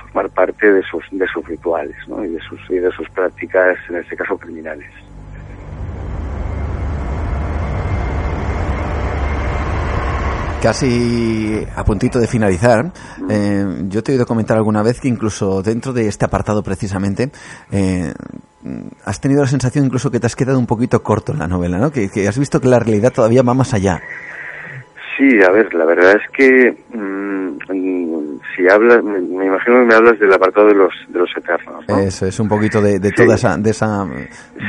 formar 0.00 0.28
parte 0.28 0.70
de 0.70 0.82
sus, 0.82 1.04
de 1.10 1.26
sus 1.28 1.46
rituales 1.48 1.96
¿no? 2.06 2.22
y, 2.22 2.28
de 2.28 2.40
sus, 2.40 2.60
y 2.70 2.78
de 2.78 2.90
sus 2.92 3.08
prácticas, 3.10 3.78
en 3.88 3.96
este 3.96 4.14
caso 4.14 4.36
criminales. 4.36 4.90
Casi 10.62 11.66
a 11.74 11.82
puntito 11.82 12.20
de 12.20 12.28
finalizar, 12.28 12.92
eh, 13.28 13.64
yo 13.88 14.00
te 14.00 14.12
he 14.12 14.14
oído 14.14 14.26
comentar 14.26 14.56
alguna 14.56 14.80
vez 14.84 15.00
que 15.00 15.08
incluso 15.08 15.60
dentro 15.60 15.92
de 15.92 16.06
este 16.06 16.24
apartado 16.24 16.62
precisamente, 16.62 17.30
eh, 17.72 18.12
has 19.04 19.20
tenido 19.20 19.40
la 19.40 19.48
sensación 19.48 19.86
incluso 19.86 20.08
que 20.12 20.20
te 20.20 20.26
has 20.26 20.36
quedado 20.36 20.60
un 20.60 20.66
poquito 20.66 21.02
corto 21.02 21.32
en 21.32 21.40
la 21.40 21.48
novela, 21.48 21.78
¿no? 21.78 21.90
Que, 21.90 22.08
has 22.28 22.38
visto 22.38 22.60
que 22.60 22.68
la 22.68 22.78
realidad 22.78 23.12
todavía 23.12 23.42
va 23.42 23.54
más 23.54 23.74
allá. 23.74 24.00
Sí, 25.18 25.28
a 25.42 25.50
ver, 25.50 25.74
la 25.74 25.84
verdad 25.84 26.14
es 26.14 26.30
que 26.32 26.70
mm, 26.96 27.58
si 28.54 28.68
hablas, 28.70 29.02
me, 29.02 29.18
imagino 29.18 29.80
que 29.80 29.86
me 29.86 29.94
hablas 29.94 30.18
del 30.20 30.32
apartado 30.32 30.68
de 30.68 30.74
los 30.74 30.94
de 31.08 31.18
los 31.18 31.30
eternos. 31.36 31.84
¿no? 31.88 31.98
Eso 31.98 32.26
es 32.26 32.38
un 32.38 32.46
poquito 32.46 32.80
de, 32.80 33.00
toda 33.10 33.34
esa 33.34 33.56
de 33.56 33.70
esa, 33.70 34.06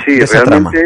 sí, 0.05 0.19
realmente, 0.19 0.79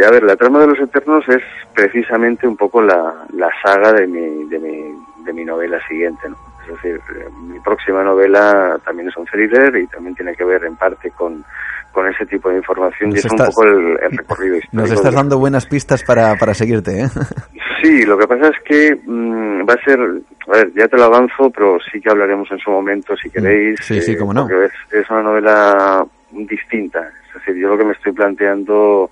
a 0.00 0.10
ver, 0.10 0.22
la 0.22 0.36
trama 0.36 0.60
de 0.60 0.68
los 0.68 0.80
Eternos 0.80 1.28
es 1.28 1.42
precisamente 1.74 2.46
un 2.46 2.56
poco 2.56 2.80
la, 2.80 3.14
la 3.34 3.50
saga 3.62 3.92
de 3.92 4.06
mi, 4.06 4.44
de, 4.48 4.58
mi, 4.58 4.94
de 5.24 5.32
mi 5.32 5.44
novela 5.44 5.78
siguiente, 5.86 6.28
¿no? 6.28 6.36
Es 6.62 6.68
decir, 6.68 7.00
mi 7.42 7.58
próxima 7.58 8.04
novela 8.04 8.78
también 8.84 9.08
es 9.08 9.16
un 9.16 9.26
thriller 9.26 9.74
y 9.76 9.86
también 9.88 10.14
tiene 10.14 10.34
que 10.34 10.44
ver 10.44 10.64
en 10.64 10.76
parte 10.76 11.10
con, 11.10 11.44
con 11.90 12.08
ese 12.08 12.24
tipo 12.24 12.48
de 12.50 12.56
información 12.56 13.10
y 13.10 13.18
es 13.18 13.24
un 13.24 13.36
poco 13.36 13.64
el, 13.64 13.98
recorrido 13.98 14.56
histórico. 14.56 14.68
Nos 14.72 14.90
estás 14.92 15.14
dando 15.14 15.38
buenas 15.38 15.66
pistas 15.66 16.02
para, 16.04 16.36
para 16.36 16.54
seguirte, 16.54 17.02
¿eh? 17.02 17.08
Sí, 17.82 18.04
lo 18.04 18.16
que 18.16 18.28
pasa 18.28 18.46
es 18.46 18.62
que 18.64 18.94
mm, 18.94 19.68
va 19.68 19.74
a 19.74 19.84
ser, 19.84 19.98
a 19.98 20.52
ver, 20.52 20.72
ya 20.72 20.86
te 20.86 20.96
lo 20.96 21.02
avanzo, 21.02 21.50
pero 21.50 21.78
sí 21.80 22.00
que 22.00 22.10
hablaremos 22.10 22.48
en 22.52 22.58
su 22.58 22.70
momento 22.70 23.16
si 23.16 23.28
queréis. 23.28 23.80
Sí, 23.82 24.00
sí, 24.00 24.16
cómo 24.16 24.32
no. 24.32 24.46
Porque 24.46 24.66
es, 24.66 25.02
es 25.02 25.10
una 25.10 25.24
novela 25.24 26.06
distinta. 26.30 27.10
Es 27.26 27.34
decir, 27.34 27.56
yo 27.56 27.70
lo 27.70 27.76
que 27.76 27.84
me 27.84 27.92
estoy 27.94 28.12
planteando 28.12 29.10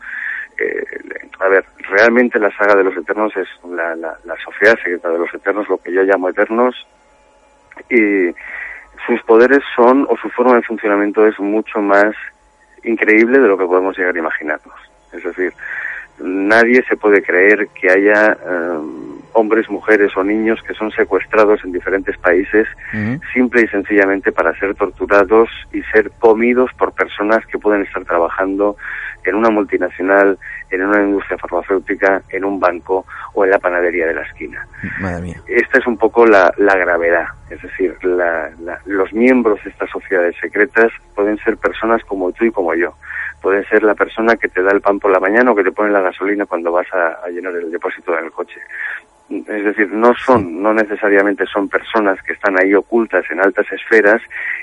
a 1.38 1.48
ver, 1.48 1.64
realmente 1.88 2.38
la 2.38 2.50
saga 2.56 2.76
de 2.76 2.84
los 2.84 2.96
Eternos 2.96 3.36
es 3.36 3.48
la 3.64 4.36
sociedad 4.44 4.76
secreta 4.76 5.10
de 5.10 5.18
los 5.18 5.32
Eternos, 5.32 5.68
lo 5.68 5.78
que 5.78 5.92
yo 5.92 6.02
llamo 6.02 6.28
Eternos, 6.28 6.74
y 7.88 8.32
sus 9.06 9.22
poderes 9.22 9.60
son, 9.74 10.06
o 10.08 10.16
su 10.16 10.28
forma 10.30 10.56
de 10.56 10.62
funcionamiento 10.62 11.26
es 11.26 11.38
mucho 11.40 11.80
más 11.80 12.14
increíble 12.84 13.38
de 13.38 13.48
lo 13.48 13.56
que 13.56 13.66
podemos 13.66 13.96
llegar 13.96 14.14
a 14.14 14.18
imaginarnos. 14.18 14.74
Es 15.12 15.22
decir, 15.24 15.52
nadie 16.18 16.82
se 16.88 16.96
puede 16.96 17.22
creer 17.22 17.68
que 17.68 17.90
haya 17.90 18.36
em, 18.46 19.09
hombres, 19.32 19.68
mujeres 19.70 20.16
o 20.16 20.24
niños 20.24 20.60
que 20.62 20.74
son 20.74 20.90
secuestrados 20.90 21.64
en 21.64 21.72
diferentes 21.72 22.16
países 22.18 22.66
simple 23.32 23.62
y 23.62 23.68
sencillamente 23.68 24.32
para 24.32 24.58
ser 24.58 24.74
torturados 24.74 25.48
y 25.72 25.82
ser 25.84 26.10
comidos 26.18 26.70
por 26.78 26.92
personas 26.92 27.44
que 27.46 27.58
pueden 27.58 27.82
estar 27.82 28.04
trabajando 28.04 28.76
en 29.24 29.34
una 29.34 29.50
multinacional, 29.50 30.38
en 30.70 30.82
una 30.82 31.02
industria 31.02 31.38
farmacéutica, 31.38 32.22
en 32.30 32.44
un 32.44 32.58
banco 32.58 33.04
o 33.34 33.44
en 33.44 33.50
la 33.50 33.58
panadería 33.58 34.06
de 34.06 34.14
la 34.14 34.22
esquina. 34.22 34.66
Esta 35.46 35.78
es 35.78 35.86
un 35.86 35.96
poco 35.96 36.26
la, 36.26 36.52
gravedad, 36.56 37.26
es 37.50 37.60
decir, 37.60 37.96
los 38.02 39.12
miembros 39.12 39.62
de 39.64 39.70
estas 39.70 39.90
sociedades 39.90 40.36
secretas 40.40 40.90
pueden 41.14 41.36
ser 41.38 41.56
personas 41.56 42.02
como 42.04 42.32
tú 42.32 42.44
y 42.44 42.50
como 42.50 42.74
yo. 42.74 42.94
Pueden 43.42 43.64
ser 43.68 43.82
la 43.82 43.94
persona 43.94 44.36
que 44.36 44.48
te 44.48 44.62
da 44.62 44.70
el 44.70 44.82
pan 44.82 44.98
por 44.98 45.10
la 45.10 45.18
mañana 45.18 45.50
o 45.50 45.54
que 45.54 45.64
te 45.64 45.72
pone 45.72 45.90
la 45.90 46.02
gasolina 46.02 46.44
cuando 46.44 46.72
vas 46.72 46.86
a, 46.92 47.24
a 47.24 47.28
llenar 47.28 47.54
el 47.54 47.70
depósito 47.70 48.16
en 48.18 48.26
el 48.26 48.30
coche 48.30 48.60
es 49.30 49.64
decir, 49.64 49.92
no 49.92 50.12
son, 50.14 50.60
no 50.60 50.74
necesariamente 50.74 51.46
son 51.46 51.68
personas 51.68 52.20
que 52.22 52.32
están 52.32 52.58
ahí 52.58 52.74
ocultas 52.74 53.24
en 53.30 53.40
altas 53.40 53.64
esferas 53.70 54.20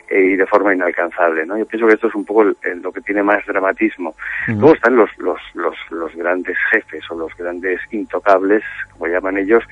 eh, 0.09 0.21
y 0.33 0.35
de 0.35 0.45
forma 0.45 0.73
inalcanzable, 0.73 1.45
¿no? 1.45 1.57
Yo 1.57 1.65
pienso 1.65 1.87
que 1.87 1.93
esto 1.93 2.07
es 2.07 2.15
un 2.15 2.25
poco 2.25 2.43
lo 2.43 2.91
que 2.91 3.01
tiene 3.01 3.23
más 3.23 3.45
dramatismo. 3.45 4.13
Luego 4.47 4.73
están 4.73 4.97
los, 4.97 5.09
los, 5.19 5.39
los, 5.53 5.75
los 5.89 6.13
grandes 6.15 6.57
jefes 6.69 7.03
o 7.09 7.15
los 7.15 7.35
grandes 7.37 7.79
intocables, 7.91 8.63
como 8.91 9.07
llaman 9.07 9.37
ellos, 9.37 9.63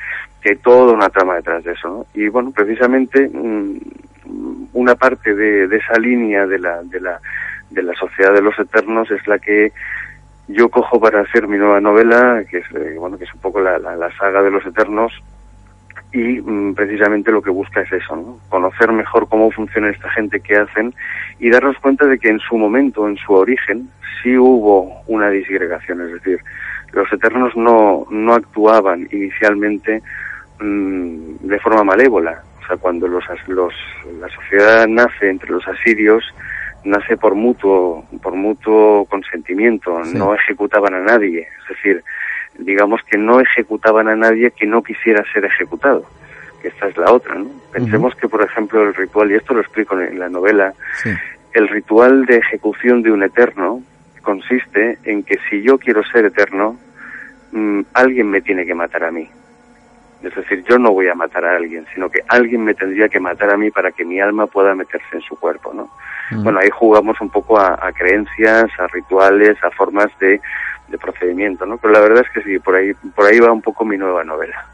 que 0.41 0.51
hay 0.51 0.55
toda 0.57 0.93
una 0.93 1.09
trama 1.09 1.35
detrás 1.35 1.63
de 1.65 1.73
eso, 1.73 1.89
¿no? 1.89 2.05
Y 2.13 2.29
bueno, 2.29 2.51
precisamente 2.51 3.29
mm, 3.31 3.77
una 4.73 4.95
parte 4.95 5.35
de, 5.35 5.67
de 5.67 5.77
esa 5.77 5.99
línea 5.99 6.47
de 6.47 6.59
la, 6.59 6.81
de 6.83 7.01
la, 7.01 7.19
de 7.69 7.83
la 7.83 7.93
sociedad 7.95 8.33
de 8.33 8.41
los 8.41 8.57
eternos 8.57 9.11
es 9.11 9.27
la 9.27 9.39
que 9.39 9.73
yo 10.47 10.69
cojo 10.69 10.99
para 10.99 11.21
hacer 11.21 11.47
mi 11.47 11.57
nueva 11.57 11.81
novela, 11.81 12.43
que 12.49 12.59
es, 12.59 12.65
eh, 12.75 12.95
bueno, 12.97 13.17
que 13.17 13.23
es 13.23 13.33
un 13.33 13.41
poco 13.41 13.59
la, 13.59 13.79
saga 14.17 14.43
de 14.43 14.51
los 14.51 14.65
eternos, 14.65 15.13
y 16.13 16.39
mm, 16.39 16.75
precisamente 16.75 17.31
lo 17.31 17.41
que 17.41 17.49
busca 17.49 17.81
es 17.81 17.91
eso, 17.91 18.15
¿no? 18.15 18.39
conocer 18.49 18.91
mejor 18.91 19.27
cómo 19.27 19.51
funciona 19.51 19.89
esta 19.89 20.09
gente 20.11 20.39
que 20.39 20.55
hacen 20.55 20.93
y 21.39 21.49
darnos 21.49 21.77
cuenta 21.79 22.05
de 22.05 22.19
que 22.19 22.29
en 22.29 22.39
su 22.39 22.57
momento, 22.57 23.07
en 23.07 23.17
su 23.17 23.33
origen, 23.33 23.89
sí 24.21 24.37
hubo 24.37 25.01
una 25.07 25.29
disgregación, 25.29 26.01
es 26.01 26.13
decir, 26.13 26.39
los 26.93 27.11
eternos 27.11 27.55
no, 27.57 28.05
no 28.09 28.33
actuaban 28.33 29.07
inicialmente 29.11 30.01
mm, 30.59 31.35
de 31.41 31.59
forma 31.59 31.83
malévola, 31.83 32.41
O 32.63 32.67
sea, 32.67 32.77
cuando 32.77 33.07
los, 33.07 33.23
los, 33.47 33.73
la 34.19 34.29
sociedad 34.29 34.87
nace 34.87 35.29
entre 35.29 35.49
los 35.49 35.67
asirios, 35.67 36.23
nace 36.86 37.17
por 37.17 37.36
mutuo, 37.36 38.05
por 38.21 38.36
mutuo 38.36 39.05
consentimiento, 39.05 39.99
no 40.13 40.33
ejecutaban 40.33 40.93
a 40.93 40.99
nadie. 40.99 41.47
Es 41.61 41.67
decir, 41.69 42.03
digamos 42.59 43.01
que 43.03 43.17
no 43.17 43.41
ejecutaban 43.41 44.07
a 44.07 44.15
nadie 44.15 44.51
que 44.51 44.65
no 44.65 44.83
quisiera 44.83 45.23
ser 45.33 45.45
ejecutado. 45.45 46.05
Que 46.61 46.69
esta 46.69 46.88
es 46.88 46.97
la 46.97 47.11
otra, 47.11 47.36
¿no? 47.36 47.47
Pensemos 47.71 48.15
que, 48.15 48.29
por 48.29 48.41
ejemplo, 48.43 48.83
el 48.83 48.93
ritual, 48.93 49.31
y 49.31 49.36
esto 49.36 49.53
lo 49.53 49.61
explico 49.61 49.99
en 49.99 50.19
la 50.19 50.29
novela, 50.29 50.73
el 51.53 51.67
ritual 51.67 52.25
de 52.25 52.38
ejecución 52.38 53.01
de 53.01 53.11
un 53.11 53.23
eterno 53.23 53.81
consiste 54.21 54.97
en 55.03 55.23
que 55.23 55.38
si 55.49 55.61
yo 55.61 55.77
quiero 55.77 56.03
ser 56.03 56.25
eterno, 56.25 56.77
mm, 57.51 57.81
alguien 57.93 58.29
me 58.29 58.41
tiene 58.41 58.65
que 58.65 58.73
matar 58.73 59.03
a 59.03 59.11
mí. 59.11 59.29
Es 60.26 60.34
decir, 60.36 60.63
yo 60.67 60.80
no 60.80 60.91
voy 60.91 61.07
a 61.07 61.13
matar 61.13 61.45
a 61.45 61.55
alguien, 61.55 61.86
sino 61.93 62.09
que 62.09 62.21
alguien 62.28 62.63
me 62.63 62.73
tendría 62.73 63.07
que 63.07 63.19
matar 63.19 63.51
a 63.51 63.57
mí 63.57 63.69
para 63.69 63.91
que 63.91 64.03
mi 64.03 64.19
alma 64.19 64.47
pueda 64.47 64.73
meterse 64.73 65.17
en 65.17 65.21
su 65.21 65.36
cuerpo, 65.36 65.73
¿no? 65.73 65.89
Bueno, 66.32 66.59
ahí 66.59 66.69
jugamos 66.71 67.21
un 67.21 67.30
poco 67.30 67.59
a, 67.59 67.91
creencias, 67.93 68.71
a 68.80 68.88
rituales, 68.88 69.63
a 69.63 69.69
formas 69.69 70.07
de, 70.19 70.41
de 70.88 70.97
procedimiento, 70.97 71.67
¿no? 71.67 71.78
Pero 71.78 71.93
la 71.93 71.99
verdad 71.99 72.26
es 72.26 72.32
que 72.32 72.41
sí, 72.41 72.57
por 72.57 72.76
ahí, 72.76 72.93
por 73.15 73.26
ahí 73.28 73.39
va 73.39 73.51
un 73.51 73.61
poco 73.61 73.86
mi 73.86 73.95
nueva 73.95 74.23
novela. 74.23 74.65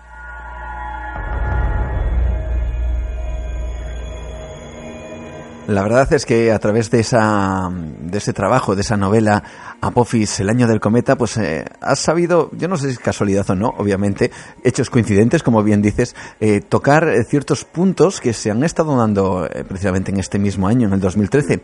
La 5.71 5.83
verdad 5.83 6.11
es 6.11 6.25
que 6.25 6.51
a 6.51 6.59
través 6.59 6.91
de 6.91 6.99
esa 6.99 7.69
de 7.71 8.17
ese 8.17 8.33
trabajo, 8.33 8.75
de 8.75 8.81
esa 8.81 8.97
novela 8.97 9.41
Apophis, 9.79 10.41
el 10.41 10.49
año 10.49 10.67
del 10.67 10.81
cometa, 10.81 11.15
pues 11.15 11.37
eh, 11.37 11.63
has 11.79 11.99
sabido, 11.99 12.49
yo 12.51 12.67
no 12.67 12.75
sé 12.75 12.87
si 12.87 12.93
es 12.93 12.99
casualidad 12.99 13.49
o 13.49 13.55
no, 13.55 13.69
obviamente, 13.77 14.31
hechos 14.65 14.89
coincidentes, 14.89 15.43
como 15.43 15.63
bien 15.63 15.81
dices, 15.81 16.13
eh, 16.41 16.59
tocar 16.59 17.07
eh, 17.07 17.23
ciertos 17.23 17.63
puntos 17.63 18.19
que 18.19 18.33
se 18.33 18.51
han 18.51 18.65
estado 18.65 18.97
dando 18.97 19.47
precisamente 19.67 20.11
en 20.11 20.19
este 20.19 20.39
mismo 20.39 20.67
año, 20.67 20.87
en 20.87 20.93
el 20.93 20.99
2013. 20.99 21.61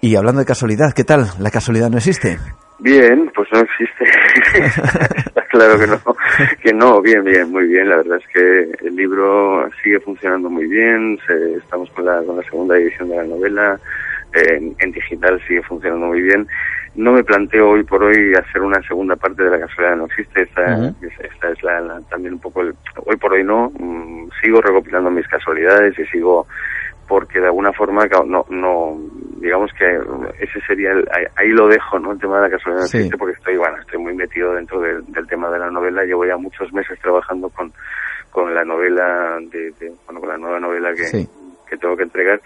Y 0.00 0.16
hablando 0.16 0.38
de 0.38 0.46
casualidad, 0.46 0.94
¿qué 0.94 1.04
tal? 1.04 1.26
¿La 1.38 1.50
casualidad 1.50 1.90
no 1.90 1.98
existe? 1.98 2.38
Bien, 2.78 3.30
pues 3.34 3.48
no 3.52 3.60
existe. 3.60 5.30
claro 5.50 5.78
que 5.78 5.86
no, 5.86 5.98
que 6.62 6.72
no, 6.72 7.02
bien, 7.02 7.24
bien, 7.24 7.50
muy 7.50 7.66
bien. 7.66 7.88
La 7.88 7.96
verdad 7.96 8.18
es 8.18 8.28
que 8.32 8.86
el 8.86 8.96
libro 8.96 9.68
sigue 9.82 10.00
funcionando 10.00 10.48
muy 10.48 10.66
bien. 10.66 11.18
estamos 11.56 11.90
con 11.90 12.06
la, 12.06 12.22
con 12.22 12.36
la 12.36 12.42
segunda 12.44 12.78
edición 12.78 13.10
de 13.10 13.16
la 13.16 13.24
novela. 13.24 13.80
En, 14.32 14.92
digital 14.92 15.40
sigue 15.46 15.62
funcionando 15.62 16.06
muy 16.06 16.22
bien. 16.22 16.46
No 16.94 17.12
me 17.12 17.24
planteo 17.24 17.70
hoy 17.70 17.82
por 17.82 18.02
hoy 18.02 18.34
hacer 18.34 18.62
una 18.62 18.80
segunda 18.82 19.16
parte 19.16 19.42
de 19.42 19.50
la 19.50 19.60
casualidad 19.60 19.96
no 19.96 20.06
existe. 20.06 20.42
Esta, 20.42 20.92
esta 21.20 21.50
es 21.50 21.62
la, 21.62 22.00
también 22.08 22.34
un 22.34 22.40
poco 22.40 22.62
el, 22.62 22.74
hoy 23.04 23.16
por 23.16 23.32
hoy 23.32 23.44
no. 23.44 23.72
Mm, 23.78 24.28
sigo 24.42 24.60
recopilando 24.60 25.10
mis 25.10 25.26
casualidades 25.28 25.98
y 25.98 26.04
sigo 26.06 26.46
porque 27.10 27.40
de 27.40 27.46
alguna 27.46 27.72
forma 27.72 28.06
no, 28.24 28.46
no 28.50 28.96
digamos 29.40 29.72
que 29.76 29.84
ese 30.38 30.60
sería 30.64 30.92
el, 30.92 31.08
ahí, 31.36 31.48
lo 31.48 31.66
dejo 31.66 31.98
no 31.98 32.12
el 32.12 32.20
tema 32.20 32.36
de 32.36 32.42
la 32.42 32.56
casualidad 32.56 32.84
sí. 32.84 33.10
porque 33.18 33.36
estoy 33.36 33.56
bueno 33.56 33.76
estoy 33.80 33.98
muy 33.98 34.14
metido 34.14 34.54
dentro 34.54 34.80
del 34.80 35.26
tema 35.26 35.50
de 35.50 35.58
la 35.58 35.72
novela. 35.72 36.04
Llevo 36.04 36.24
ya 36.24 36.36
muchos 36.36 36.72
meses 36.72 36.96
trabajando 37.00 37.48
con 37.48 37.72
con 38.30 38.54
la 38.54 38.64
novela 38.64 39.38
de, 39.50 39.72
bueno 40.06 40.20
con 40.20 40.28
la 40.28 40.38
nueva 40.38 40.60
novela 40.60 40.94
que, 40.94 41.26
que 41.68 41.76
tengo 41.78 41.96
que 41.96 42.04
entregar. 42.04 42.40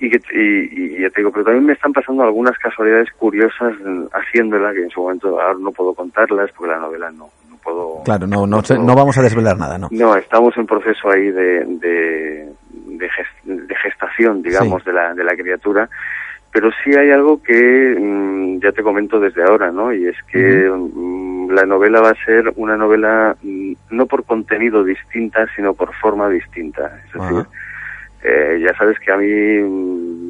Y 0.00 0.10
que 0.10 0.18
y, 0.32 1.00
ya 1.02 1.10
te 1.10 1.20
digo 1.20 1.30
pero 1.30 1.44
también 1.44 1.66
me 1.66 1.74
están 1.74 1.92
pasando 1.92 2.24
algunas 2.24 2.58
casualidades 2.58 3.12
curiosas 3.12 3.74
haciéndola 4.12 4.72
que 4.72 4.82
en 4.82 4.90
su 4.90 5.02
momento 5.02 5.40
ahora 5.40 5.54
no 5.56 5.70
puedo 5.70 5.94
contarlas 5.94 6.50
porque 6.56 6.72
la 6.72 6.80
novela 6.80 7.12
no 7.12 7.28
no 7.48 7.56
puedo 7.62 8.02
claro 8.02 8.26
no 8.26 8.44
no, 8.44 8.60
no, 8.60 8.94
vamos 8.96 9.16
a 9.18 9.22
desvelar 9.22 9.56
nada 9.56 9.78
no 9.78 9.86
no 9.92 10.16
estamos 10.16 10.56
en 10.56 10.66
proceso 10.66 11.10
ahí 11.10 11.30
de, 11.30 11.64
de 11.64 12.48
de, 13.00 13.74
gestación, 13.76 14.42
digamos, 14.42 14.84
de, 14.84 14.92
la, 14.92 15.14
de 15.14 15.24
la 15.24 15.34
criatura. 15.34 15.88
Pero 16.52 16.70
sí 16.82 16.94
hay 16.94 17.10
algo 17.10 17.42
que 17.42 17.96
mm, 17.98 18.60
ya 18.60 18.72
te 18.72 18.82
comento 18.82 19.20
desde 19.20 19.42
ahora, 19.42 19.70
¿no? 19.70 19.92
Y 19.92 20.06
es 20.06 20.16
que 20.24 20.68
mm, 20.68 21.50
la 21.50 21.64
novela 21.64 22.00
va 22.00 22.10
a 22.10 22.24
ser 22.24 22.52
una 22.56 22.76
novela 22.76 23.36
mm, 23.42 23.72
no 23.90 24.06
por 24.06 24.24
contenido 24.24 24.82
distinta, 24.82 25.46
sino 25.54 25.74
por 25.74 25.94
forma 25.94 26.28
distinta. 26.28 27.00
Es 27.06 27.12
decir, 27.12 27.46
eh, 28.22 28.60
ya 28.64 28.76
sabes 28.76 28.98
que 28.98 29.12
a 29.12 29.16
mí 29.16 29.26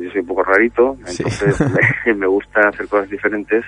yo 0.05 0.11
soy 0.11 0.21
un 0.21 0.27
poco 0.27 0.45
rarito, 0.45 0.97
entonces 1.07 1.59
me, 2.17 2.27
gusta 2.27 2.69
hacer 2.69 2.87
cosas 2.87 3.09
diferentes. 3.09 3.65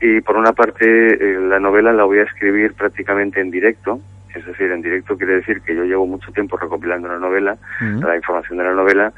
Y 0.00 0.20
por 0.20 0.36
una 0.36 0.52
parte, 0.52 0.84
eh, 0.84 1.40
la 1.40 1.58
novela 1.58 1.92
la 1.92 2.04
voy 2.04 2.18
a 2.18 2.24
escribir 2.24 2.74
prácticamente 2.74 3.40
en 3.40 3.50
directo, 3.50 4.00
es 4.34 4.46
decir, 4.46 4.70
en 4.70 4.82
directo 4.82 5.16
quiere 5.16 5.36
decir 5.36 5.60
que 5.62 5.74
yo 5.74 5.84
llevo 5.84 6.06
mucho 6.06 6.32
tiempo 6.32 6.56
recopilando 6.56 7.08
la 7.08 7.18
novela, 7.18 7.56
la 7.80 8.16
información 8.16 8.58
de 8.58 8.64
la 8.64 8.74
novela, 8.74 9.12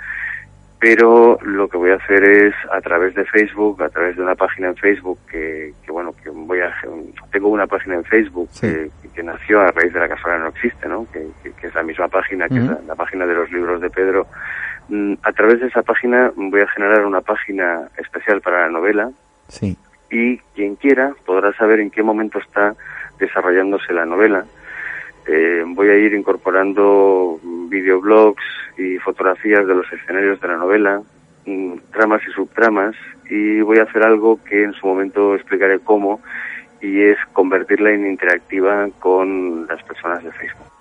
pero 0.78 1.38
lo 1.42 1.68
que 1.68 1.78
voy 1.78 1.90
a 1.90 1.96
hacer 1.96 2.22
es 2.22 2.54
a 2.70 2.80
través 2.80 3.14
de 3.14 3.24
Facebook, 3.24 3.82
a 3.82 3.88
través 3.88 4.16
de 4.16 4.22
una 4.22 4.34
página 4.34 4.68
en 4.68 4.76
Facebook 4.76 5.18
que, 5.30 5.72
bueno, 5.88 6.14
que 6.22 6.28
voy 6.28 6.60
a 6.60 6.72
tengo 7.32 7.48
una 7.48 7.66
página 7.66 7.94
en 7.94 8.04
Facebook 8.04 8.50
que, 8.60 8.90
nació 9.22 9.62
a 9.62 9.72
raíz 9.72 9.92
de 9.92 9.98
la 9.98 10.08
casualidad 10.08 10.44
no 10.44 10.50
existe, 10.50 10.86
¿no? 10.86 11.06
Que, 11.10 11.26
es 11.66 11.74
la 11.74 11.82
misma 11.82 12.06
página 12.06 12.46
que 12.48 12.58
es 12.58 12.86
la, 12.86 12.94
página 12.94 13.26
de 13.26 13.34
los 13.34 13.50
libros 13.50 13.80
de 13.80 13.90
Pedro. 13.90 14.26
Mm, 14.88 15.14
a 15.22 15.32
través 15.32 15.60
de 15.60 15.66
esa 15.66 15.82
página 15.82 16.30
voy 16.36 16.60
a 16.60 16.68
generar 16.68 17.04
una 17.06 17.22
página 17.22 17.88
especial 17.96 18.40
para 18.42 18.66
la 18.66 18.68
novela. 18.68 19.10
Sí. 19.48 19.76
Y 20.10 20.38
quien 20.54 20.76
quiera 20.76 21.12
podrá 21.24 21.52
saber 21.54 21.80
en 21.80 21.90
qué 21.90 22.02
momento 22.02 22.38
está 22.38 22.76
desarrollándose 23.18 23.92
la 23.92 24.04
novela 24.04 24.44
eh, 25.26 25.64
voy 25.66 25.88
a 25.88 25.96
ir 25.96 26.14
incorporando 26.14 27.40
videoblogs 27.68 28.42
y 28.78 28.98
fotografías 28.98 29.66
de 29.66 29.74
los 29.74 29.92
escenarios 29.92 30.40
de 30.40 30.48
la 30.48 30.56
novela, 30.56 31.02
mm, 31.46 31.74
tramas 31.92 32.22
y 32.28 32.32
subtramas, 32.32 32.94
y 33.28 33.60
voy 33.60 33.78
a 33.78 33.84
hacer 33.84 34.02
algo 34.02 34.38
que 34.44 34.62
en 34.62 34.72
su 34.74 34.86
momento 34.86 35.34
explicaré 35.34 35.80
cómo, 35.80 36.20
y 36.80 37.02
es 37.02 37.18
convertirla 37.32 37.90
en 37.90 38.06
interactiva 38.06 38.88
con 39.00 39.66
las 39.66 39.82
personas 39.82 40.22
de 40.22 40.32
Facebook. 40.32 40.75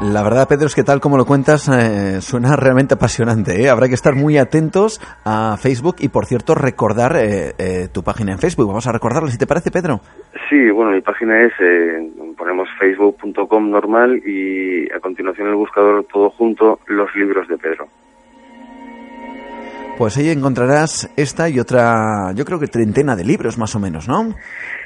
La 0.00 0.22
verdad, 0.22 0.46
Pedro, 0.46 0.66
es 0.66 0.76
que 0.76 0.84
tal 0.84 1.00
como 1.00 1.16
lo 1.16 1.24
cuentas, 1.24 1.68
eh, 1.68 2.20
suena 2.20 2.54
realmente 2.54 2.94
apasionante. 2.94 3.60
¿eh? 3.60 3.68
Habrá 3.68 3.88
que 3.88 3.94
estar 3.94 4.14
muy 4.14 4.38
atentos 4.38 5.00
a 5.24 5.56
Facebook 5.56 5.96
y, 5.98 6.08
por 6.08 6.24
cierto, 6.24 6.54
recordar 6.54 7.16
eh, 7.16 7.54
eh, 7.58 7.88
tu 7.92 8.04
página 8.04 8.30
en 8.30 8.38
Facebook. 8.38 8.68
Vamos 8.68 8.86
a 8.86 8.92
recordarla, 8.92 9.28
si 9.28 9.38
te 9.38 9.48
parece, 9.48 9.72
Pedro. 9.72 10.00
Sí, 10.48 10.70
bueno, 10.70 10.92
mi 10.92 11.00
página 11.00 11.42
es, 11.42 11.52
ponemos 12.36 12.68
facebook.com 12.78 13.70
normal 13.70 14.22
y 14.24 14.88
a 14.92 15.00
continuación 15.00 15.48
el 15.48 15.56
buscador 15.56 16.04
todo 16.04 16.30
junto, 16.30 16.78
los 16.86 17.12
libros 17.16 17.48
de 17.48 17.58
Pedro. 17.58 17.88
Pues 19.98 20.16
ahí 20.16 20.30
encontrarás 20.30 21.12
esta 21.16 21.48
y 21.48 21.58
otra, 21.58 22.30
yo 22.32 22.44
creo 22.44 22.60
que 22.60 22.68
treintena 22.68 23.16
de 23.16 23.24
libros 23.24 23.58
más 23.58 23.74
o 23.74 23.80
menos, 23.80 24.06
¿no? 24.06 24.32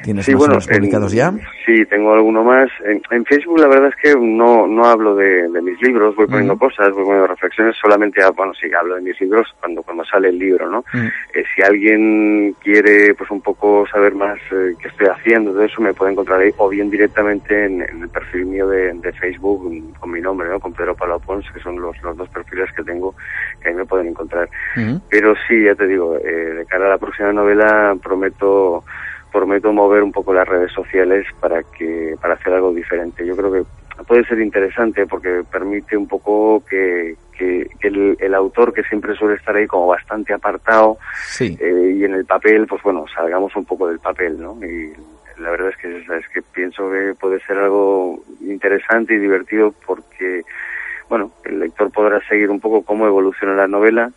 ¿Tienes 0.02 0.24
sí, 0.24 0.34
más 0.34 0.66
publicados 0.66 1.12
ya? 1.12 1.32
Sí, 1.64 1.84
tengo 1.86 2.12
alguno 2.12 2.42
más. 2.42 2.68
En, 2.84 3.24
Facebook 3.24 3.60
la 3.60 3.68
verdad 3.68 3.88
es 3.88 3.96
que 3.96 4.18
no, 4.18 4.66
no 4.66 4.84
hablo 4.84 5.14
de, 5.14 5.48
mis 5.62 5.80
libros, 5.80 6.16
voy 6.16 6.26
poniendo 6.26 6.58
cosas, 6.58 6.92
voy 6.92 7.04
poniendo 7.04 7.28
reflexiones, 7.28 7.76
solamente, 7.80 8.20
bueno, 8.36 8.52
sí, 8.54 8.68
hablo 8.72 8.96
de 8.96 9.02
mis 9.02 9.20
libros 9.20 9.46
cuando, 9.60 9.82
cuando 9.82 10.04
sale 10.04 10.28
el 10.28 10.38
libro, 10.38 10.68
¿no? 10.68 10.84
Eh, 10.92 11.44
si 11.54 11.62
alguien 11.62 12.54
quiere, 12.60 13.14
pues 13.14 13.30
un 13.30 13.40
poco 13.40 13.86
saber 13.86 14.14
más 14.14 14.38
eh, 14.50 14.74
qué 14.80 14.88
estoy 14.88 15.06
haciendo, 15.06 15.54
de 15.54 15.66
eso 15.66 15.80
me 15.80 15.94
puede 15.94 16.12
encontrar 16.12 16.40
ahí, 16.40 16.50
o 16.56 16.68
bien 16.68 16.90
directamente 16.90 17.64
en, 17.64 17.82
el 17.82 18.08
perfil 18.08 18.46
mío 18.46 18.68
de, 18.68 18.92
Facebook 19.12 19.94
con 20.00 20.10
mi 20.10 20.20
nombre, 20.20 20.48
¿no? 20.48 20.58
Con 20.58 20.72
Pedro 20.72 20.96
Palo 20.96 21.20
Pons, 21.20 21.46
que 21.52 21.60
son 21.60 21.80
los, 21.80 22.00
los 22.02 22.16
dos 22.16 22.28
perfiles 22.30 22.70
que 22.74 22.82
tengo, 22.82 23.14
que 23.60 23.68
ahí 23.68 23.74
me 23.74 23.84
pueden 23.84 24.08
encontrar. 24.08 24.48
Pero 25.10 25.34
sí, 25.46 25.64
ya 25.64 25.74
te 25.74 25.86
digo, 25.86 26.16
eh, 26.16 26.54
de 26.54 26.66
cara 26.66 26.86
a 26.86 26.90
la 26.90 26.98
próxima 26.98 27.32
novela 27.32 27.94
prometo 28.02 28.84
prometo 29.32 29.72
mover 29.72 30.02
un 30.02 30.12
poco 30.12 30.32
las 30.32 30.46
redes 30.46 30.72
sociales 30.72 31.26
para 31.40 31.62
que 31.62 32.14
para 32.20 32.34
hacer 32.34 32.52
algo 32.52 32.72
diferente. 32.72 33.26
Yo 33.26 33.36
creo 33.36 33.52
que 33.52 33.62
puede 34.06 34.24
ser 34.24 34.40
interesante 34.40 35.06
porque 35.06 35.42
permite 35.50 35.96
un 35.96 36.06
poco 36.06 36.62
que, 36.68 37.16
que, 37.36 37.68
el, 37.82 38.34
autor 38.34 38.72
que 38.72 38.82
siempre 38.84 39.14
suele 39.16 39.36
estar 39.36 39.56
ahí 39.56 39.66
como 39.66 39.86
bastante 39.86 40.32
apartado 40.32 40.98
eh, 41.40 41.94
y 41.96 42.04
en 42.04 42.14
el 42.14 42.24
papel, 42.24 42.66
pues 42.66 42.82
bueno, 42.82 43.04
salgamos 43.14 43.54
un 43.56 43.64
poco 43.64 43.88
del 43.88 43.98
papel, 43.98 44.40
¿no? 44.40 44.56
Y 44.64 44.92
la 45.40 45.50
verdad 45.50 45.70
es 45.70 45.76
que, 45.76 45.98
es 45.98 46.28
que 46.28 46.42
pienso 46.42 46.90
que 46.90 47.14
puede 47.18 47.40
ser 47.40 47.58
algo 47.58 48.22
interesante 48.40 49.14
y 49.14 49.18
divertido 49.18 49.74
porque, 49.86 50.42
bueno, 51.08 51.32
el 51.44 51.60
lector 51.60 51.90
podrá 51.90 52.20
seguir 52.28 52.50
un 52.50 52.60
poco 52.60 52.82
cómo 52.82 53.06
evoluciona 53.06 53.54
la 53.54 53.68
novela 53.68 54.10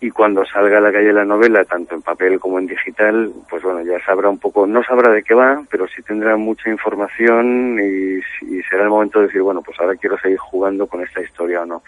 y 0.00 0.10
cuando 0.10 0.44
salga 0.46 0.78
a 0.78 0.80
la 0.80 0.92
calle 0.92 1.12
la 1.12 1.26
novela, 1.26 1.64
tanto 1.64 1.94
en 1.94 2.00
papel 2.00 2.40
como 2.40 2.58
en 2.58 2.66
digital, 2.66 3.32
pues 3.48 3.62
bueno, 3.62 3.82
ya 3.82 4.02
sabrá 4.04 4.30
un 4.30 4.38
poco, 4.38 4.66
no 4.66 4.82
sabrá 4.82 5.12
de 5.12 5.22
qué 5.22 5.34
va, 5.34 5.62
pero 5.70 5.86
sí 5.88 6.02
tendrá 6.02 6.36
mucha 6.36 6.70
información 6.70 7.78
y, 7.78 8.20
será 8.70 8.84
el 8.84 8.88
momento 8.88 9.18
de 9.20 9.26
decir, 9.26 9.42
bueno, 9.42 9.60
pues 9.62 9.78
ahora 9.78 9.96
quiero 9.96 10.18
seguir 10.18 10.38
jugando 10.38 10.86
con 10.86 11.02
esta 11.02 11.20
historia 11.20 11.62
o 11.62 11.66
no. 11.66 11.82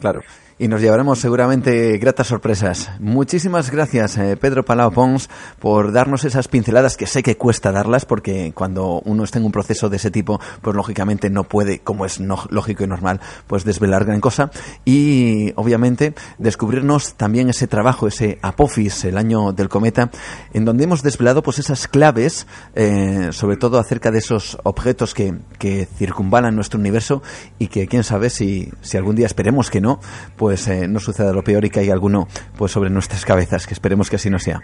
Claro. 0.00 0.22
Y 0.58 0.68
nos 0.68 0.80
llevaremos 0.80 1.18
seguramente 1.18 1.98
gratas 1.98 2.28
sorpresas. 2.28 2.90
Muchísimas 3.00 3.70
gracias, 3.70 4.16
eh, 4.18 4.36
Pedro 4.36 4.64
Palau 4.64 4.92
Pons, 4.92 5.28
por 5.58 5.92
darnos 5.92 6.24
esas 6.24 6.48
pinceladas 6.48 6.96
que 6.96 7.06
sé 7.06 7.22
que 7.22 7.36
cuesta 7.36 7.72
darlas, 7.72 8.04
porque 8.04 8.52
cuando 8.54 9.00
uno 9.04 9.24
está 9.24 9.38
en 9.38 9.46
un 9.46 9.52
proceso 9.52 9.88
de 9.88 9.96
ese 9.96 10.10
tipo, 10.10 10.40
pues 10.62 10.76
lógicamente 10.76 11.30
no 11.30 11.44
puede, 11.44 11.80
como 11.80 12.06
es 12.06 12.20
lógico 12.20 12.84
y 12.84 12.86
normal, 12.86 13.20
pues 13.46 13.64
desvelar 13.64 14.04
gran 14.04 14.20
cosa. 14.20 14.50
Y 14.84 15.52
obviamente 15.56 16.14
descubrirnos 16.38 17.14
también 17.14 17.48
ese 17.48 17.66
trabajo, 17.66 18.06
ese 18.06 18.38
Apophis, 18.42 19.04
el 19.04 19.18
año 19.18 19.52
del 19.52 19.68
cometa, 19.68 20.10
en 20.52 20.64
donde 20.64 20.84
hemos 20.84 21.02
desvelado 21.02 21.42
pues 21.42 21.58
esas 21.58 21.88
claves, 21.88 22.46
eh, 22.74 23.30
sobre 23.32 23.56
todo 23.56 23.78
acerca 23.78 24.10
de 24.10 24.18
esos 24.18 24.58
objetos 24.62 25.14
que, 25.14 25.34
que 25.58 25.86
circunvalan 25.86 26.54
nuestro 26.54 26.78
universo 26.78 27.22
y 27.58 27.66
que 27.68 27.88
quién 27.88 28.04
sabe 28.04 28.30
si, 28.30 28.70
si 28.82 28.96
algún 28.96 29.16
día 29.16 29.26
esperemos 29.26 29.70
que 29.70 29.80
no, 29.80 30.00
eh, 30.52 30.86
no 30.88 31.00
suceda 31.00 31.32
lo 31.32 31.42
peor 31.42 31.64
y 31.64 31.70
que 31.70 31.80
haya 31.80 31.92
alguno 31.92 32.26
pues 32.56 32.72
sobre 32.72 32.90
nuestras 32.90 33.24
cabezas, 33.24 33.66
que 33.66 33.74
esperemos 33.74 34.10
que 34.10 34.16
así 34.16 34.30
no 34.30 34.38
sea. 34.38 34.60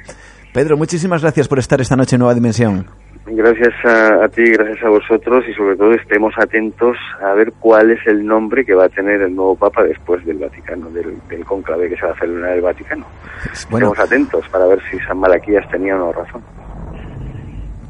Pedro, 0.53 0.76
muchísimas 0.76 1.22
gracias 1.22 1.49
por 1.49 1.59
estar 1.59 1.81
esta 1.81 1.97
noche 1.97 2.16
en 2.16 2.20
Nueva 2.20 2.35
Dimensión. 2.35 2.87
Gracias 3.26 3.72
a, 3.85 4.28
ti, 4.28 4.43
gracias 4.43 4.83
a 4.83 4.89
vosotros 4.89 5.45
y 5.49 5.55
sobre 5.55 5.76
todo 5.76 5.93
estemos 5.93 6.35
atentos 6.37 6.97
a 7.22 7.33
ver 7.35 7.53
cuál 7.61 7.91
es 7.93 8.01
el 8.07 8.26
nombre 8.26 8.64
que 8.64 8.74
va 8.74 8.87
a 8.87 8.89
tener 8.89 9.22
el 9.22 9.37
nuevo 9.37 9.55
Papa 9.55 9.85
después 9.85 10.24
del 10.24 10.39
Vaticano, 10.39 10.91
del, 10.91 11.16
del 11.28 11.45
conclave 11.45 11.89
que 11.89 11.97
se 11.97 12.07
va 12.07 12.12
a 12.12 12.18
celebrar 12.18 12.51
en 12.51 12.57
el 12.57 12.62
Vaticano. 12.62 13.07
Estemos 13.53 13.99
atentos 13.99 14.49
para 14.49 14.66
ver 14.66 14.81
si 14.91 14.99
San 15.01 15.18
Malaquías 15.18 15.68
tenía 15.70 15.95
o 15.95 15.99
no 15.99 16.12
razón. 16.12 16.43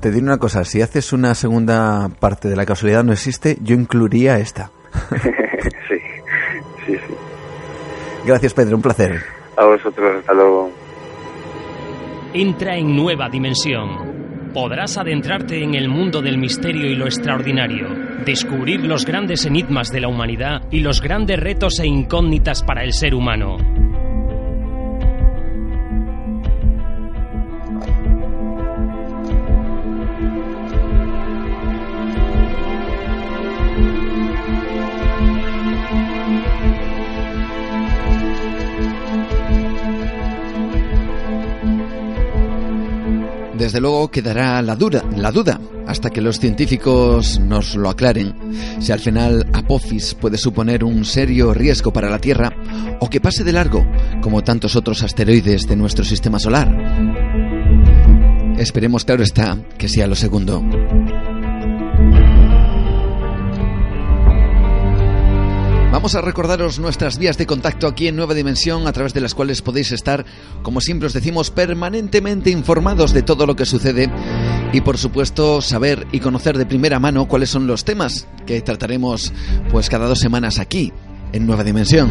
Te 0.01 0.11
diré 0.11 0.25
una 0.25 0.39
cosa, 0.39 0.65
si 0.65 0.83
haces 0.83 1.13
una 1.13 1.35
segunda 1.35 2.09
parte 2.21 2.49
de 2.49 2.57
la 2.57 2.67
casualidad 2.67 3.05
no 3.05 3.13
existe, 3.13 3.57
yo 3.63 3.75
incluiría 3.75 4.39
esta. 4.39 4.71
sí, 5.89 5.99
sí, 6.87 6.97
sí. 6.97 7.15
Gracias, 8.25 8.55
Pedro, 8.55 8.77
un 8.77 8.83
placer. 8.83 9.23
A 9.57 9.65
vosotros, 9.65 10.17
hasta 10.21 10.33
luego. 10.35 10.71
Entra 12.33 12.77
en 12.77 12.95
nueva 12.95 13.29
dimensión. 13.29 14.51
Podrás 14.53 14.99
adentrarte 14.99 15.63
en 15.63 15.75
el 15.75 15.89
mundo 15.89 16.23
del 16.23 16.39
misterio 16.39 16.87
y 16.87 16.97
lo 16.97 17.07
extraordinario, 17.07 17.89
descubrir 18.25 18.81
los 18.81 19.05
grandes 19.05 19.47
enigmas 19.47 19.91
de 19.91 20.01
la 20.01 20.09
humanidad 20.09 20.63
y 20.71 20.81
los 20.81 21.01
grandes 21.01 21.39
retos 21.39 21.79
e 21.79 21.87
incógnitas 21.87 22.63
para 22.63 22.83
el 22.83 22.93
ser 22.93 23.15
humano. 23.15 23.80
Desde 43.61 43.79
luego 43.79 44.11
quedará 44.11 44.63
la 44.63 44.75
duda, 44.75 45.05
la 45.15 45.31
duda 45.31 45.61
hasta 45.87 46.09
que 46.09 46.23
los 46.23 46.41
científicos 46.41 47.39
nos 47.41 47.77
lo 47.77 47.91
aclaren 47.91 48.35
si 48.81 48.91
al 48.91 49.01
final 49.01 49.47
Apophis 49.53 50.15
puede 50.15 50.39
suponer 50.39 50.83
un 50.83 51.05
serio 51.05 51.53
riesgo 51.53 51.93
para 51.93 52.09
la 52.09 52.19
Tierra 52.19 52.51
o 53.01 53.11
que 53.11 53.21
pase 53.21 53.45
de 53.45 53.53
largo 53.53 53.87
como 54.23 54.43
tantos 54.43 54.77
otros 54.77 55.03
asteroides 55.03 55.69
de 55.69 55.77
nuestro 55.77 56.07
sistema 56.07 56.39
solar. 56.39 56.75
Esperemos, 58.57 59.05
claro 59.05 59.23
está, 59.23 59.59
que 59.77 59.91
sea 59.91 60.07
lo 60.07 60.15
segundo. 60.15 60.65
Vamos 66.01 66.15
a 66.15 66.23
recordaros 66.23 66.79
nuestras 66.79 67.19
vías 67.19 67.37
de 67.37 67.45
contacto 67.45 67.87
aquí 67.87 68.09
en 68.09 68.17
Nueva 68.17 68.33
Dimensión 68.33 68.87
a 68.87 68.93
través 68.93 69.13
de 69.13 69.21
las 69.21 69.35
cuales 69.35 69.61
podéis 69.61 69.93
estar, 69.93 70.25
como 70.63 70.81
siempre 70.81 71.09
os 71.09 71.13
decimos, 71.13 71.51
permanentemente 71.51 72.49
informados 72.49 73.13
de 73.13 73.21
todo 73.21 73.45
lo 73.45 73.55
que 73.55 73.67
sucede 73.67 74.11
y 74.73 74.81
por 74.81 74.97
supuesto 74.97 75.61
saber 75.61 76.07
y 76.11 76.21
conocer 76.21 76.57
de 76.57 76.65
primera 76.65 76.99
mano 76.99 77.29
cuáles 77.29 77.51
son 77.51 77.67
los 77.67 77.85
temas 77.85 78.27
que 78.47 78.63
trataremos 78.63 79.31
pues 79.71 79.91
cada 79.91 80.07
dos 80.07 80.19
semanas 80.19 80.59
aquí 80.59 80.91
en 81.35 81.47
Nueva 81.47 81.65
Dimensión. 81.65 82.11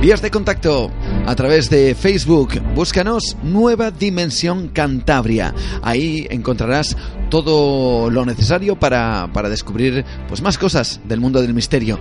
Vías 0.00 0.22
de 0.22 0.30
contacto 0.30 0.90
a 1.26 1.34
través 1.34 1.68
de 1.68 1.94
Facebook. 1.94 2.62
Búscanos 2.74 3.36
Nueva 3.42 3.90
Dimensión 3.90 4.68
Cantabria. 4.68 5.54
Ahí 5.82 6.26
encontrarás 6.30 6.96
todo 7.28 8.08
lo 8.08 8.24
necesario 8.24 8.80
para, 8.80 9.28
para 9.34 9.50
descubrir 9.50 10.02
pues, 10.28 10.40
más 10.40 10.56
cosas 10.56 11.02
del 11.04 11.20
mundo 11.20 11.42
del 11.42 11.52
misterio. 11.52 12.00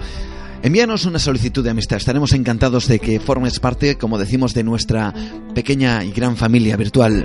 Envíanos 0.65 1.05
una 1.05 1.19
solicitud 1.19 1.63
de 1.63 1.69
amistad. 1.69 1.97
Estaremos 1.97 2.33
encantados 2.33 2.87
de 2.87 2.97
que 2.97 3.19
formes 3.19 3.59
parte, 3.59 3.99
como 3.99 4.17
decimos, 4.17 4.55
de 4.55 4.63
nuestra 4.63 5.13
pequeña 5.53 6.03
y 6.03 6.11
gran 6.11 6.35
familia 6.37 6.75
virtual. 6.75 7.23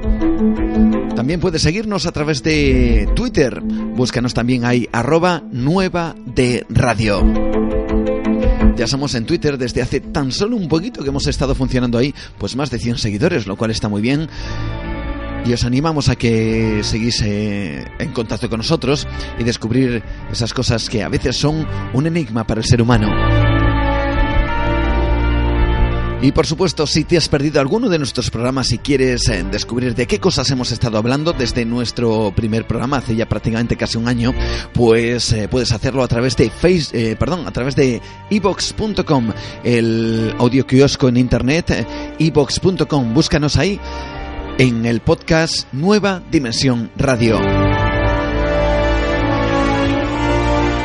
También 1.16 1.40
puedes 1.40 1.62
seguirnos 1.62 2.04
a 2.04 2.12
través 2.12 2.42
de 2.42 3.08
Twitter. 3.16 3.62
Búscanos 3.62 4.34
también 4.34 4.66
ahí, 4.66 4.90
arroba 4.92 5.42
nueva 5.52 6.14
de 6.26 6.66
radio. 6.68 7.24
Ya 8.76 8.86
somos 8.86 9.14
en 9.14 9.24
Twitter 9.24 9.56
desde 9.56 9.80
hace 9.80 10.00
tan 10.00 10.32
solo 10.32 10.56
un 10.56 10.68
poquito 10.68 11.02
que 11.02 11.08
hemos 11.08 11.26
estado 11.26 11.54
funcionando 11.54 11.96
ahí, 11.96 12.14
pues 12.36 12.56
más 12.56 12.70
de 12.70 12.78
100 12.78 12.98
seguidores, 12.98 13.46
lo 13.46 13.56
cual 13.56 13.70
está 13.70 13.88
muy 13.88 14.02
bien 14.02 14.28
y 15.44 15.52
os 15.52 15.64
animamos 15.64 16.08
a 16.08 16.16
que 16.16 16.80
seguís 16.82 17.22
eh, 17.22 17.84
en 17.98 18.12
contacto 18.12 18.48
con 18.48 18.58
nosotros 18.58 19.06
y 19.38 19.44
descubrir 19.44 20.02
esas 20.30 20.52
cosas 20.52 20.88
que 20.88 21.02
a 21.02 21.08
veces 21.08 21.36
son 21.36 21.66
un 21.92 22.06
enigma 22.06 22.46
para 22.46 22.60
el 22.60 22.66
ser 22.66 22.82
humano. 22.82 23.10
Y 26.22 26.32
por 26.32 26.46
supuesto, 26.46 26.86
si 26.86 27.04
te 27.04 27.16
has 27.16 27.30
perdido 27.30 27.62
alguno 27.62 27.88
de 27.88 27.96
nuestros 27.96 28.30
programas 28.30 28.72
y 28.72 28.78
quieres 28.78 29.26
eh, 29.30 29.42
descubrir 29.50 29.94
de 29.94 30.06
qué 30.06 30.20
cosas 30.20 30.50
hemos 30.50 30.70
estado 30.70 30.98
hablando 30.98 31.32
desde 31.32 31.64
nuestro 31.64 32.30
primer 32.36 32.66
programa 32.66 32.98
hace 32.98 33.16
ya 33.16 33.26
prácticamente 33.26 33.76
casi 33.76 33.96
un 33.96 34.06
año, 34.06 34.34
pues 34.74 35.32
eh, 35.32 35.48
puedes 35.48 35.72
hacerlo 35.72 36.02
a 36.02 36.08
través 36.08 36.36
de 36.36 36.50
face, 36.50 37.16
perdón, 37.16 37.46
a 37.46 37.52
través 37.52 37.74
de 37.74 38.02
ebox.com, 38.28 39.32
el 39.64 40.34
audio 40.38 40.66
kiosco 40.66 41.08
en 41.08 41.16
internet, 41.16 41.86
ebox.com, 42.18 43.14
búscanos 43.14 43.56
ahí 43.56 43.80
en 44.60 44.84
el 44.84 45.00
podcast 45.00 45.72
Nueva 45.72 46.22
Dimensión 46.30 46.90
Radio. 46.94 47.38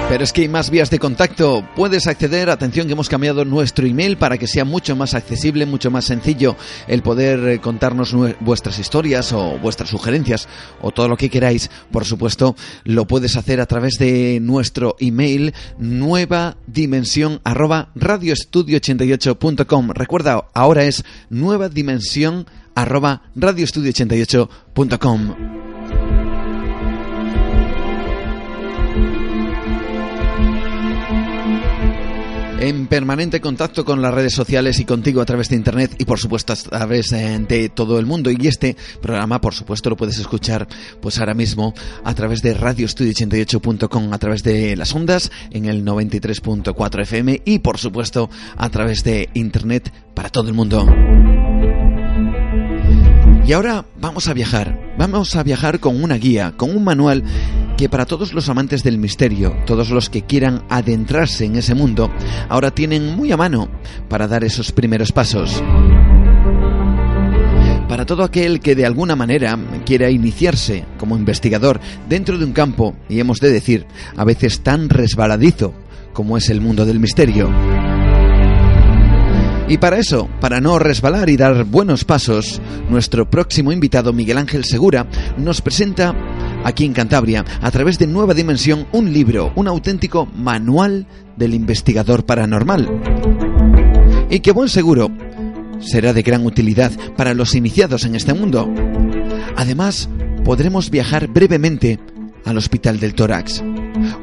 Pero 0.08 0.24
es 0.24 0.32
que 0.32 0.44
hay 0.44 0.48
más 0.48 0.70
vías 0.70 0.90
de 0.90 0.98
contacto. 0.98 1.68
Puedes 1.76 2.08
acceder, 2.08 2.50
atención 2.50 2.88
que 2.88 2.94
hemos 2.94 3.10
cambiado 3.10 3.44
nuestro 3.44 3.86
email 3.86 4.16
para 4.16 4.38
que 4.38 4.48
sea 4.48 4.64
mucho 4.64 4.96
más 4.96 5.14
accesible, 5.14 5.66
mucho 5.66 5.92
más 5.92 6.06
sencillo 6.06 6.56
el 6.88 7.02
poder 7.02 7.46
eh, 7.50 7.60
contarnos 7.60 8.16
vuestras 8.40 8.80
historias 8.80 9.34
o 9.34 9.60
vuestras 9.60 9.90
sugerencias 9.90 10.48
o 10.82 10.92
todo 10.92 11.10
lo 11.10 11.18
que 11.18 11.30
queráis. 11.30 11.70
Por 11.92 12.06
supuesto, 12.06 12.56
lo 12.86 13.08
puedes 13.08 13.36
hacer 13.36 13.60
a 13.60 13.66
través 13.66 13.96
de 14.00 14.40
nuestro 14.42 14.96
email 15.00 15.54
nueva 15.78 16.56
dimensión 16.66 17.42
arroba 17.44 17.90
radioestudio88.com. 17.96 19.90
Recuerda, 19.90 20.46
ahora 20.54 20.86
es 20.86 21.04
nueva 21.30 21.68
dimensión 21.68 22.46
arroba 22.76 23.24
radioestudio88.com. 23.36 25.56
en 32.68 32.88
permanente 32.88 33.42
contacto 33.42 33.86
con 33.86 34.02
las 34.02 34.14
redes 34.14 34.34
sociales 34.34 34.80
y 34.80 34.86
contigo 34.86 35.22
a 35.22 35.26
través 35.26 35.50
de 35.50 35.56
internet 35.56 35.96
y 36.00 36.06
por 36.06 36.20
supuesto 36.20 36.54
a 36.54 36.56
través 36.56 37.12
de 37.12 37.72
todo 37.74 38.00
el 38.00 38.08
mundo 38.08 38.32
y 38.32 38.48
este 38.48 38.76
programa 39.02 39.40
por 39.40 39.54
supuesto 39.54 39.92
lo 39.92 39.98
puedes 39.98 40.18
escuchar 40.18 40.68
pues 41.00 41.20
ahora 41.20 41.36
mismo 41.36 41.76
a 42.04 42.16
través 42.16 42.42
de 42.42 42.58
radioestudio88.com 42.58 44.12
a 44.12 44.18
través 44.18 44.42
de 44.42 44.76
las 44.76 44.96
ondas 44.96 45.32
en 45.52 45.66
el 45.66 45.86
93.4 45.86 47.02
FM 47.02 47.42
y 47.46 47.60
por 47.60 47.78
supuesto 47.78 48.32
a 48.58 48.70
través 48.70 49.04
de 49.04 49.30
internet 49.36 49.94
para 50.16 50.30
todo 50.30 50.48
el 50.48 50.56
mundo. 50.56 50.88
Y 53.48 53.54
ahora 53.54 53.86
vamos 54.02 54.28
a 54.28 54.34
viajar. 54.34 54.96
Vamos 54.98 55.36
a 55.36 55.44
viajar 55.44 55.80
con 55.80 56.04
una 56.04 56.16
guía, 56.16 56.54
con 56.58 56.76
un 56.76 56.84
manual 56.84 57.24
que 57.78 57.90
para 57.90 58.08
todos 58.08 58.34
los 58.34 58.50
amantes 58.50 58.82
del 58.82 58.98
misterio, 58.98 59.56
todos 59.68 59.92
los 59.92 60.10
que 60.10 60.24
quieran 60.24 60.64
adentrarse 60.70 61.46
en 61.46 61.56
ese 61.56 61.76
mundo, 61.76 62.10
ahora 62.50 62.72
tienen 62.72 63.16
muy 63.16 63.32
a 63.32 63.38
mano 63.38 63.70
para 64.10 64.28
dar 64.28 64.44
esos 64.44 64.72
primeros 64.72 65.12
pasos. 65.12 65.62
Para 67.88 68.06
todo 68.08 68.24
aquel 68.24 68.62
que 68.62 68.74
de 68.74 68.86
alguna 68.86 69.16
manera 69.16 69.60
quiera 69.86 70.10
iniciarse 70.10 70.86
como 70.98 71.16
investigador 71.16 71.80
dentro 72.10 72.40
de 72.40 72.46
un 72.46 72.54
campo, 72.54 72.96
y 73.10 73.20
hemos 73.20 73.40
de 73.40 73.52
decir, 73.52 73.86
a 74.18 74.24
veces 74.24 74.62
tan 74.62 74.90
resbaladizo 74.90 75.74
como 76.14 76.38
es 76.38 76.50
el 76.50 76.62
mundo 76.62 76.86
del 76.86 77.00
misterio. 77.00 77.50
Y 79.68 79.80
para 79.80 79.98
eso, 79.98 80.30
para 80.40 80.62
no 80.62 80.78
resbalar 80.78 81.28
y 81.30 81.38
dar 81.38 81.64
buenos 81.64 82.06
pasos, 82.06 82.62
nuestro 82.88 83.30
próximo 83.30 83.72
invitado, 83.72 84.14
Miguel 84.14 84.38
Ángel 84.38 84.64
Segura, 84.64 85.08
nos 85.38 85.62
presenta 85.62 86.14
aquí 86.64 86.86
en 86.86 86.94
Cantabria, 86.94 87.44
a 87.62 87.72
través 87.72 87.98
de 87.98 88.06
Nueva 88.06 88.36
Dimensión, 88.36 88.88
un 88.92 89.12
libro, 89.12 89.52
un 89.56 89.68
auténtico 89.68 90.28
manual 90.28 91.08
del 91.36 91.56
investigador 91.56 92.26
paranormal. 92.26 92.88
y 94.30 94.40
que 94.40 94.52
buen 94.52 94.70
seguro 94.70 95.12
será 95.80 96.14
de 96.14 96.24
gran 96.24 96.46
utilidad 96.46 96.92
para 97.16 97.34
los 97.34 97.56
iniciados 97.56 98.06
en 98.06 98.16
este 98.16 98.34
mundo. 98.34 98.72
Además, 99.56 100.10
podremos 100.44 100.90
viajar 100.90 101.28
brevemente 101.28 102.00
al 102.44 102.58
Hospital 102.58 103.00
del 103.00 103.16
Tórax, 103.16 103.64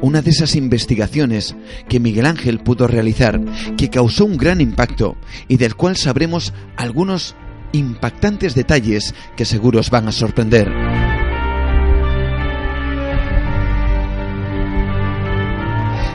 una 0.03 0.21
de 0.21 0.31
esas 0.31 0.57
investigaciones 0.57 1.55
que 1.87 2.01
Miguel 2.01 2.25
Ángel 2.25 2.59
pudo 2.59 2.87
realizar, 2.87 3.39
que 3.77 3.89
causó 3.89 4.25
un 4.25 4.35
gran 4.35 4.59
impacto 4.59 5.15
y 5.47 5.55
del 5.55 5.75
cual 5.75 5.95
sabremos 5.95 6.53
algunos 6.75 7.37
impactantes 7.71 8.53
detalles 8.53 9.15
que 9.37 9.45
seguro 9.45 9.79
os 9.79 9.89
van 9.89 10.09
a 10.09 10.11
sorprender. 10.11 10.69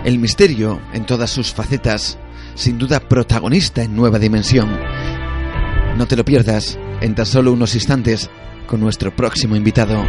El 0.04 0.18
misterio, 0.18 0.82
en 0.92 1.06
todas 1.06 1.30
sus 1.30 1.54
facetas, 1.54 2.18
sin 2.54 2.76
duda 2.76 3.00
protagonista 3.00 3.82
en 3.82 3.96
Nueva 3.96 4.18
Dimensión. 4.18 4.68
No 5.96 6.06
te 6.06 6.14
lo 6.14 6.26
pierdas 6.26 6.78
en 7.00 7.14
tan 7.14 7.24
solo 7.24 7.54
unos 7.54 7.74
instantes 7.74 8.28
con 8.66 8.80
nuestro 8.80 9.16
próximo 9.16 9.56
invitado. 9.56 10.04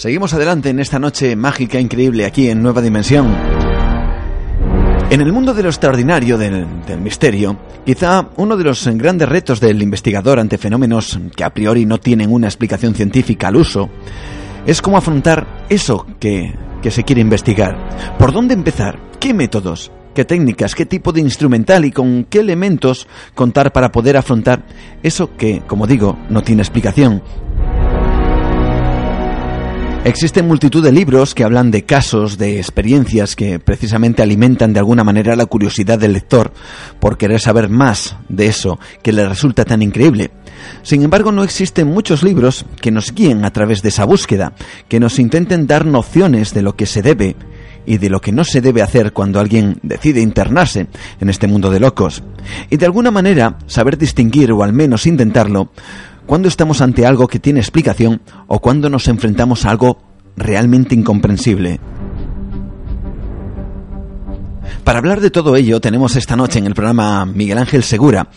Seguimos 0.00 0.32
adelante 0.32 0.70
en 0.70 0.80
esta 0.80 0.98
noche 0.98 1.36
mágica 1.36 1.78
increíble 1.78 2.24
aquí 2.24 2.48
en 2.48 2.62
Nueva 2.62 2.80
Dimensión. 2.80 3.36
En 5.10 5.20
el 5.20 5.30
mundo 5.30 5.52
de 5.52 5.62
lo 5.62 5.68
extraordinario, 5.68 6.38
del, 6.38 6.66
misterio, 7.02 7.58
quizá 7.84 8.30
uno 8.36 8.56
de 8.56 8.64
los 8.64 8.86
grandes 8.96 9.28
retos 9.28 9.60
del 9.60 9.82
investigador 9.82 10.40
ante 10.40 10.56
fenómenos 10.56 11.20
que 11.36 11.44
a 11.44 11.52
priori 11.52 11.84
no 11.84 11.98
tienen 11.98 12.32
una 12.32 12.46
explicación 12.46 12.94
científica 12.94 13.48
al 13.48 13.56
uso, 13.56 13.90
es 14.64 14.80
cómo 14.80 14.96
afrontar 14.96 15.66
eso 15.68 16.06
que, 16.18 16.54
que 16.80 16.90
se 16.90 17.04
quiere 17.04 17.20
investigar. 17.20 18.16
¿Por 18.18 18.32
dónde 18.32 18.54
empezar? 18.54 18.98
¿Qué 19.20 19.34
métodos? 19.34 19.92
¿Qué 20.14 20.24
técnicas? 20.24 20.74
¿Qué 20.74 20.86
tipo 20.86 21.12
de 21.12 21.20
instrumental 21.20 21.84
y 21.84 21.92
con 21.92 22.24
qué 22.24 22.40
elementos 22.40 23.06
contar 23.34 23.70
para 23.70 23.92
poder 23.92 24.16
afrontar 24.16 24.64
eso 25.02 25.36
que, 25.36 25.60
como 25.66 25.86
digo, 25.86 26.16
no 26.30 26.42
tiene 26.42 26.62
explicación? 26.62 27.22
Existen 30.02 30.48
multitud 30.48 30.82
de 30.82 30.92
libros 30.92 31.34
que 31.34 31.44
hablan 31.44 31.70
de 31.70 31.84
casos, 31.84 32.38
de 32.38 32.56
experiencias 32.56 33.36
que 33.36 33.58
precisamente 33.58 34.22
alimentan 34.22 34.72
de 34.72 34.78
alguna 34.78 35.04
manera 35.04 35.36
la 35.36 35.44
curiosidad 35.44 35.98
del 35.98 36.14
lector 36.14 36.52
por 37.00 37.18
querer 37.18 37.38
saber 37.38 37.68
más 37.68 38.16
de 38.30 38.46
eso 38.46 38.80
que 39.02 39.12
le 39.12 39.28
resulta 39.28 39.66
tan 39.66 39.82
increíble. 39.82 40.30
Sin 40.82 41.02
embargo, 41.02 41.32
no 41.32 41.44
existen 41.44 41.86
muchos 41.86 42.22
libros 42.22 42.64
que 42.80 42.90
nos 42.90 43.14
guíen 43.14 43.44
a 43.44 43.52
través 43.52 43.82
de 43.82 43.90
esa 43.90 44.06
búsqueda, 44.06 44.54
que 44.88 45.00
nos 45.00 45.18
intenten 45.18 45.66
dar 45.66 45.84
nociones 45.84 46.54
de 46.54 46.62
lo 46.62 46.76
que 46.76 46.86
se 46.86 47.02
debe 47.02 47.36
y 47.84 47.98
de 47.98 48.08
lo 48.08 48.20
que 48.20 48.32
no 48.32 48.44
se 48.44 48.62
debe 48.62 48.80
hacer 48.80 49.12
cuando 49.12 49.38
alguien 49.38 49.80
decide 49.82 50.22
internarse 50.22 50.86
en 51.20 51.28
este 51.28 51.46
mundo 51.46 51.70
de 51.70 51.80
locos. 51.80 52.22
Y 52.70 52.78
de 52.78 52.86
alguna 52.86 53.10
manera 53.10 53.58
saber 53.66 53.98
distinguir, 53.98 54.50
o 54.52 54.62
al 54.62 54.72
menos 54.72 55.06
intentarlo, 55.06 55.70
cuando 56.30 56.46
estamos 56.46 56.80
ante 56.80 57.06
algo 57.06 57.26
que 57.26 57.40
tiene 57.40 57.58
explicación 57.58 58.22
o 58.46 58.60
cuando 58.60 58.88
nos 58.88 59.08
enfrentamos 59.08 59.66
a 59.66 59.70
algo 59.70 59.98
realmente 60.36 60.94
incomprensible. 60.94 61.80
Para 64.84 65.00
hablar 65.00 65.20
de 65.20 65.32
todo 65.32 65.56
ello 65.56 65.80
tenemos 65.80 66.14
esta 66.14 66.36
noche 66.36 66.60
en 66.60 66.66
el 66.66 66.74
programa 66.76 67.26
Miguel 67.26 67.58
Ángel 67.58 67.82
Segura. 67.82 68.28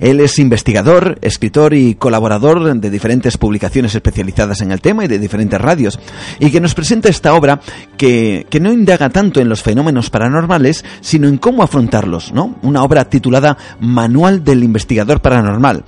Él 0.00 0.20
es 0.20 0.38
investigador, 0.38 1.18
escritor 1.20 1.74
y 1.74 1.94
colaborador 1.94 2.74
de 2.80 2.90
diferentes 2.90 3.36
publicaciones 3.36 3.94
especializadas 3.94 4.62
en 4.62 4.72
el 4.72 4.80
tema 4.80 5.04
y 5.04 5.08
de 5.08 5.18
diferentes 5.18 5.60
radios, 5.60 6.00
y 6.40 6.50
que 6.50 6.60
nos 6.62 6.74
presenta 6.74 7.10
esta 7.10 7.34
obra 7.34 7.60
que, 7.98 8.46
que 8.48 8.60
no 8.60 8.72
indaga 8.72 9.10
tanto 9.10 9.40
en 9.40 9.50
los 9.50 9.62
fenómenos 9.62 10.08
paranormales, 10.08 10.86
sino 11.02 11.28
en 11.28 11.36
cómo 11.36 11.62
afrontarlos, 11.62 12.32
¿no? 12.32 12.56
Una 12.62 12.82
obra 12.82 13.10
titulada 13.10 13.58
Manual 13.78 14.42
del 14.42 14.64
Investigador 14.64 15.20
Paranormal. 15.20 15.84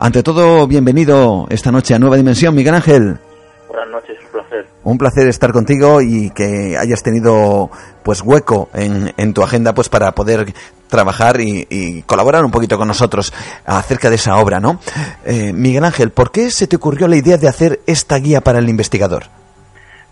Ante 0.00 0.22
todo, 0.22 0.68
bienvenido 0.68 1.48
esta 1.50 1.72
noche 1.72 1.92
a 1.92 1.98
Nueva 1.98 2.16
Dimensión, 2.16 2.54
Miguel 2.54 2.74
Ángel. 2.74 3.18
Buenas 3.66 3.88
noches, 3.90 4.16
un 4.22 4.30
placer. 4.30 4.66
Un 4.84 4.96
placer 4.96 5.26
estar 5.26 5.52
contigo 5.52 6.00
y 6.00 6.30
que 6.30 6.76
hayas 6.78 7.02
tenido 7.02 7.68
pues 8.04 8.22
hueco 8.22 8.68
en, 8.74 9.12
en 9.16 9.34
tu 9.34 9.42
agenda 9.42 9.74
pues 9.74 9.88
para 9.88 10.12
poder 10.12 10.54
trabajar 10.88 11.40
y, 11.40 12.04
colaborar 12.04 12.44
un 12.44 12.52
poquito 12.52 12.78
con 12.78 12.86
nosotros 12.86 13.34
acerca 13.66 14.08
de 14.08 14.14
esa 14.14 14.36
obra, 14.36 14.60
¿no? 14.60 14.78
Eh, 15.26 15.52
Miguel 15.52 15.84
Ángel, 15.84 16.10
¿por 16.12 16.30
qué 16.30 16.50
se 16.50 16.68
te 16.68 16.76
ocurrió 16.76 17.08
la 17.08 17.16
idea 17.16 17.36
de 17.36 17.48
hacer 17.48 17.80
esta 17.88 18.18
guía 18.18 18.40
para 18.40 18.60
el 18.60 18.68
investigador? 18.68 19.24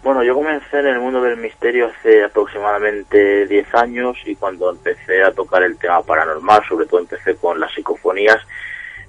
Bueno, 0.03 0.24
yo 0.24 0.34
comencé 0.34 0.80
en 0.80 0.87
el 0.87 0.99
mundo 0.99 1.22
del 1.22 1.37
misterio 1.37 1.87
hace 1.87 2.24
aproximadamente 2.24 3.47
10 3.47 3.74
años 3.76 4.16
y 4.26 4.34
cuando 4.34 4.70
empecé 4.70 5.22
a 5.22 5.30
tocar 5.30 5.62
el 5.62 5.78
tema 5.78 6.03
paranormal, 6.03 6.62
sobre 6.68 6.87
todo 6.87 6.99
empecé 6.99 7.37
con 7.37 7.61
las 7.61 7.72
psicofonías, 7.72 8.41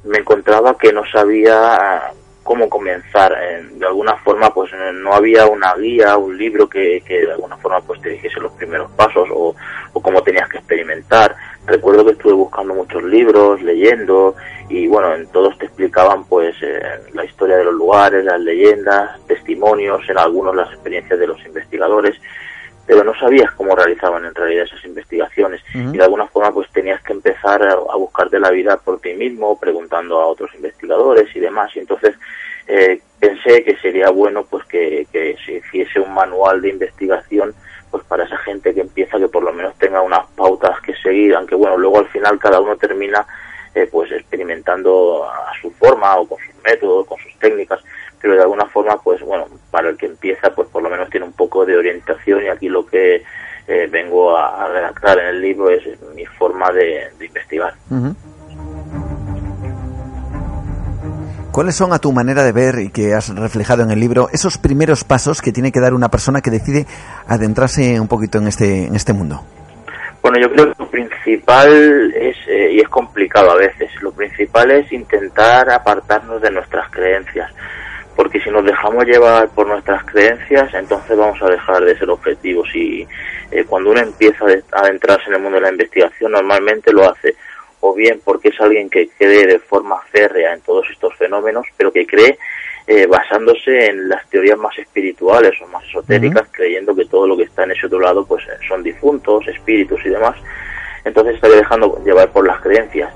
me 0.04 0.20
encontraba 0.20 0.78
que 0.78 0.94
no 0.94 1.04
sabía 1.06 2.12
cómo 2.48 2.70
comenzar. 2.70 3.36
De 3.74 3.86
alguna 3.86 4.16
forma, 4.18 4.54
pues 4.54 4.72
no 4.94 5.14
había 5.14 5.46
una 5.46 5.76
guía, 5.76 6.16
un 6.16 6.38
libro 6.38 6.70
que, 6.70 7.04
de 7.06 7.32
alguna 7.32 7.58
forma 7.58 7.82
pues 7.82 8.02
te 8.02 8.10
dijese 8.10 8.40
los 8.40 8.54
primeros 8.54 8.90
pasos 8.92 9.28
o, 9.34 9.54
o 9.92 10.02
cómo 10.02 10.22
tenías 10.22 10.48
que 10.48 10.58
experimentar. 10.58 11.36
Recuerdo 11.66 12.06
que 12.06 12.12
estuve 12.14 12.32
buscando 12.32 12.74
muchos 12.74 13.04
libros, 13.04 13.62
leyendo 13.62 14.36
y 14.70 14.88
bueno, 14.88 15.14
en 15.14 15.28
todos 15.28 15.58
te 15.58 15.66
explicaban 15.66 16.24
pues 16.24 16.56
eh, 16.62 16.80
la 17.14 17.26
historia 17.26 17.58
de 17.58 17.66
los 17.66 17.74
lugares, 17.74 18.24
las 18.24 18.40
leyendas, 18.40 19.20
testimonios, 19.28 20.02
en 20.10 20.18
algunos 20.18 20.56
las 20.56 20.72
experiencias 20.72 21.20
de 21.20 21.28
los 21.28 21.46
investigadores 21.46 22.16
pero 22.88 23.04
no 23.04 23.14
sabías 23.20 23.52
cómo 23.52 23.76
realizaban 23.76 24.24
en 24.26 24.34
realidad 24.34 24.64
esas 24.64 24.84
investigaciones. 24.86 25.62
Y 25.74 25.98
de 25.98 26.04
alguna 26.04 26.26
forma 26.28 26.54
pues 26.54 26.72
tenías 26.72 27.04
que 27.04 27.12
empezar 27.12 27.62
a, 27.68 27.76
buscarte 27.98 28.40
la 28.40 28.50
vida 28.50 28.78
por 28.78 29.02
ti 29.02 29.14
mismo, 29.14 29.60
preguntando 29.60 30.22
a 30.22 30.26
otros 30.26 30.56
investigadores 30.56 31.28
y 31.36 31.42
demás. 31.42 31.76
Y 31.76 31.80
entonces 31.80 32.16
eh, 32.66 33.02
pensé 33.20 33.64
que 33.66 33.76
sería 33.78 34.10
bueno 34.10 34.46
pues 34.46 34.66
que, 34.66 35.06
se 35.46 35.54
hiciese 35.54 36.00
un 36.00 36.14
manual 36.14 36.62
de 36.62 36.70
investigación 36.70 37.54
pues 37.92 38.04
para 38.06 38.24
esa 38.24 38.38
gente 38.38 38.74
que 38.74 38.82
empieza 38.82 39.18
que 39.18 39.28
por 39.28 39.44
lo 39.44 39.52
menos 39.52 39.78
tenga 39.78 40.02
unas 40.02 40.26
pautas 40.38 40.80
que 40.82 40.96
seguir, 40.96 41.36
aunque 41.36 41.56
bueno, 41.56 41.78
luego 41.78 42.00
al 42.00 42.08
final 42.08 42.40
cada 42.40 42.62
uno 42.62 42.78
termina 42.78 43.26
eh, 43.76 43.88
pues 43.92 44.12
experimentando 44.14 45.26
a 45.26 45.52
su 45.62 45.72
forma 45.72 46.16
o 46.16 46.28
con 46.28 46.38
sus 46.40 46.64
métodos, 46.64 47.06
con 47.06 47.18
sus 47.20 47.38
técnicas, 47.40 47.82
pero 48.22 48.36
de 48.36 48.42
alguna 48.42 48.66
forma, 48.66 48.98
pues 48.98 49.22
bueno, 49.22 49.46
para 49.72 49.90
el 49.90 49.98
que 49.98 50.08
empieza, 50.08 50.50
pues 50.50 50.68
por 50.70 50.82
lo 50.82 50.90
menos 50.90 51.10
tiene 51.10 51.26
un 51.26 51.34
poco 51.34 51.66
de 51.66 51.78
orientación 51.78 52.44
y 52.44 52.48
aquí 52.48 52.68
lo 52.68 52.86
que 52.86 53.24
eh, 53.68 53.88
vengo 53.92 54.36
a, 54.36 54.68
redactar 54.70 55.20
en 55.20 55.28
el 55.28 55.42
libro 55.42 55.70
es 55.70 55.84
mi 56.16 56.26
forma 56.26 56.72
de, 56.72 57.10
investigar. 57.20 57.74
¿Cuáles 61.52 61.76
son 61.76 61.92
a 61.92 62.00
tu 62.00 62.12
manera 62.12 62.44
de 62.44 62.52
ver 62.52 62.80
y 62.80 62.90
que 62.92 63.14
has 63.14 63.34
reflejado 63.36 63.84
en 63.84 63.92
el 63.92 64.00
libro 64.00 64.30
esos 64.32 64.58
primeros 64.58 65.04
pasos 65.04 65.42
que 65.42 65.52
tiene 65.52 65.72
que 65.72 65.80
dar 65.80 65.94
una 65.94 66.10
persona 66.10 66.42
que 66.42 66.52
decide 66.52 66.86
adentrarse 67.28 68.00
un 68.00 68.08
poquito 68.08 68.38
en 68.38 68.48
este, 68.48 68.86
en 68.86 68.96
este 68.96 69.14
mundo? 69.14 69.44
Bueno, 70.22 70.40
yo 70.40 70.52
creo 70.52 70.74
que 70.74 70.84
lo 70.84 70.90
principal 70.90 72.14
es, 72.16 72.36
eh, 72.48 72.74
y 72.74 72.80
es 72.80 72.90
complicado 72.90 73.52
a 73.52 73.56
veces, 73.56 73.90
lo 74.02 74.12
principal 74.12 74.72
es 74.72 74.92
intentar 74.92 75.70
apartarnos 75.70 76.42
de 76.42 76.52
nuestras 76.52 76.90
creencias 76.92 77.52
porque 78.18 78.42
si 78.42 78.50
nos 78.50 78.66
dejamos 78.66 79.06
llevar 79.06 79.48
por 79.50 79.68
nuestras 79.68 80.04
creencias, 80.06 80.74
entonces 80.74 81.16
vamos 81.16 81.40
a 81.40 81.50
dejar 81.52 81.86
de 81.86 81.96
ser 81.98 82.10
objetivos. 82.10 82.68
Y 82.74 83.08
eh, 83.52 83.64
cuando 83.64 83.92
uno 83.92 84.02
empieza 84.02 84.44
a 84.72 84.80
adentrarse 84.80 85.30
en 85.30 85.36
el 85.36 85.42
mundo 85.42 85.58
de 85.58 85.62
la 85.62 85.72
investigación, 85.72 86.32
normalmente 86.32 86.92
lo 86.92 87.08
hace 87.08 87.36
o 87.80 87.94
bien 87.94 88.20
porque 88.26 88.50
es 88.50 88.60
alguien 88.60 88.90
que 88.90 89.10
cree 89.20 89.46
de 89.46 89.60
forma 89.60 90.02
férrea 90.12 90.56
en 90.56 90.62
todos 90.62 90.88
estos 90.92 91.16
fenómenos, 91.16 91.68
pero 91.78 91.92
que 91.92 92.08
cree 92.08 92.40
eh, 92.88 93.06
basándose 93.06 93.86
en 93.86 94.10
las 94.10 94.28
teorías 94.30 94.58
más 94.58 94.76
espirituales 94.80 95.54
o 95.62 95.68
más 95.68 95.86
esotéricas, 95.86 96.48
creyendo 96.50 96.96
que 96.96 97.06
todo 97.06 97.28
lo 97.28 97.38
que 97.38 97.44
está 97.44 97.66
en 97.66 97.72
ese 97.72 97.86
otro 97.86 98.00
lado 98.00 98.26
pues 98.26 98.44
son 98.68 98.82
difuntos, 98.82 99.48
espíritus 99.48 100.04
y 100.04 100.10
demás. 100.10 100.36
Entonces 101.06 101.36
estaría 101.36 101.58
dejando 101.58 102.02
llevar 102.04 102.32
por 102.32 102.48
las 102.48 102.60
creencias 102.62 103.14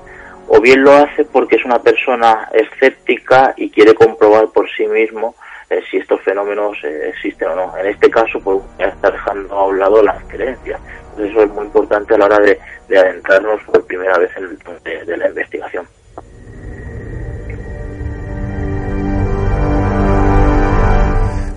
o 0.54 0.60
bien 0.60 0.84
lo 0.84 0.92
hace 0.92 1.24
porque 1.24 1.56
es 1.56 1.64
una 1.64 1.80
persona 1.80 2.46
escéptica 2.52 3.54
y 3.56 3.70
quiere 3.70 3.94
comprobar 3.94 4.48
por 4.48 4.68
sí 4.70 4.86
mismo 4.86 5.34
eh, 5.70 5.80
si 5.90 5.96
estos 5.96 6.20
fenómenos 6.20 6.76
eh, 6.84 7.08
existen 7.08 7.48
o 7.48 7.56
no. 7.56 7.78
En 7.78 7.86
este 7.86 8.10
caso, 8.10 8.38
pues 8.38 8.58
está 8.78 9.10
dejando 9.10 9.54
a 9.54 9.66
un 9.68 9.78
lado 9.78 10.02
las 10.02 10.22
creencias. 10.24 10.78
eso 11.18 11.42
es 11.42 11.48
muy 11.48 11.64
importante 11.64 12.14
a 12.14 12.18
la 12.18 12.26
hora 12.26 12.38
de, 12.40 12.60
adentrarnos 12.94 13.62
por 13.62 13.82
primera 13.86 14.18
vez 14.18 14.30
en 14.36 14.58
el 14.84 15.06
de 15.06 15.16
la 15.16 15.28
investigación. 15.28 15.86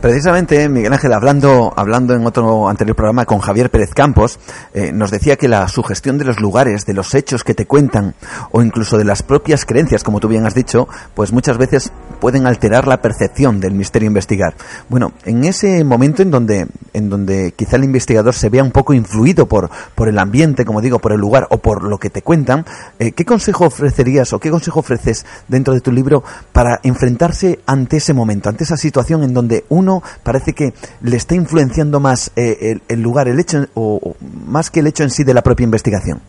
Precisamente, 0.06 0.70
Miguel 0.70 0.94
Ángel, 0.94 1.14
hablando, 1.14 1.74
hablando 1.76 2.14
en 2.14 2.28
otro 2.28 2.70
anterior 2.70 2.96
programa 2.96 3.26
con 3.26 3.40
Javier 3.40 3.72
Pérez 3.72 3.90
Campos, 3.92 4.38
eh, 4.76 4.92
nos 4.94 5.10
decía 5.10 5.36
que 5.36 5.48
la 5.48 5.68
sugestión 5.68 6.20
de 6.20 6.26
los 6.26 6.40
lugares, 6.40 6.86
de 6.86 6.94
los 6.94 7.16
hechos 7.16 7.44
que 7.44 7.56
te 7.56 7.66
cuentan, 7.66 8.14
o 8.52 8.62
incluso 8.62 9.00
de 9.00 9.04
las 9.04 9.24
propias 9.24 9.66
creencias, 9.66 10.04
como 10.04 10.20
tú 10.20 10.28
bien 10.28 10.46
has 10.46 10.54
dicho, 10.54 10.88
pues 11.16 11.32
muchas 11.34 11.58
veces 11.58 11.92
pueden 12.20 12.46
alterar 12.46 12.88
la 12.88 13.02
percepción 13.02 13.60
del 13.60 13.74
misterio 13.74 14.06
investigar. 14.06 14.54
Bueno, 14.90 15.14
en 15.26 15.44
ese 15.44 15.84
momento 15.84 16.22
en 16.22 16.30
donde, 16.30 16.68
en 16.94 17.10
donde 17.10 17.54
quizá 17.56 17.78
el 17.78 17.84
investigador 17.86 18.36
se 18.36 18.50
vea 18.50 18.64
un 18.64 18.72
poco 18.72 18.94
influido 18.94 19.48
por, 19.48 19.72
por 19.96 20.08
el 20.08 20.20
ambiente, 20.20 20.66
como 20.66 20.82
digo, 20.82 21.00
por 21.00 21.14
el 21.14 21.20
lugar 21.20 21.48
o 21.50 21.58
por 21.58 21.84
lo 21.84 21.98
que 21.98 22.12
te 22.12 22.22
cuentan, 22.22 22.64
eh, 23.00 23.14
¿qué 23.14 23.26
consejo 23.26 23.66
ofrecerías 23.66 24.34
o 24.34 24.40
qué 24.40 24.52
consejo 24.52 24.82
ofreces 24.82 25.26
dentro 25.48 25.74
de 25.74 25.82
tu 25.82 25.92
libro 25.92 26.24
para 26.54 26.80
enfrentarse 26.84 27.60
ante 27.66 27.98
ese 27.98 28.14
momento, 28.14 28.50
ante 28.50 28.66
esa 28.66 28.78
situación 28.78 29.24
en 29.24 29.34
donde 29.34 29.66
uno 29.70 29.95
parece 30.24 30.54
que 30.54 30.74
le 31.02 31.18
está 31.18 31.36
influenciando 31.36 32.00
más 32.00 32.32
eh, 32.36 32.78
el, 32.88 33.02
lugar, 33.02 33.28
el 33.28 33.40
hecho, 33.40 33.66
o, 33.74 34.16
más 34.48 34.72
que 34.72 34.80
el 34.80 34.88
hecho 34.88 35.04
en 35.04 35.10
sí 35.10 35.24
de 35.24 35.34
la 35.34 35.42
propia 35.42 35.64
investigación. 35.64 36.22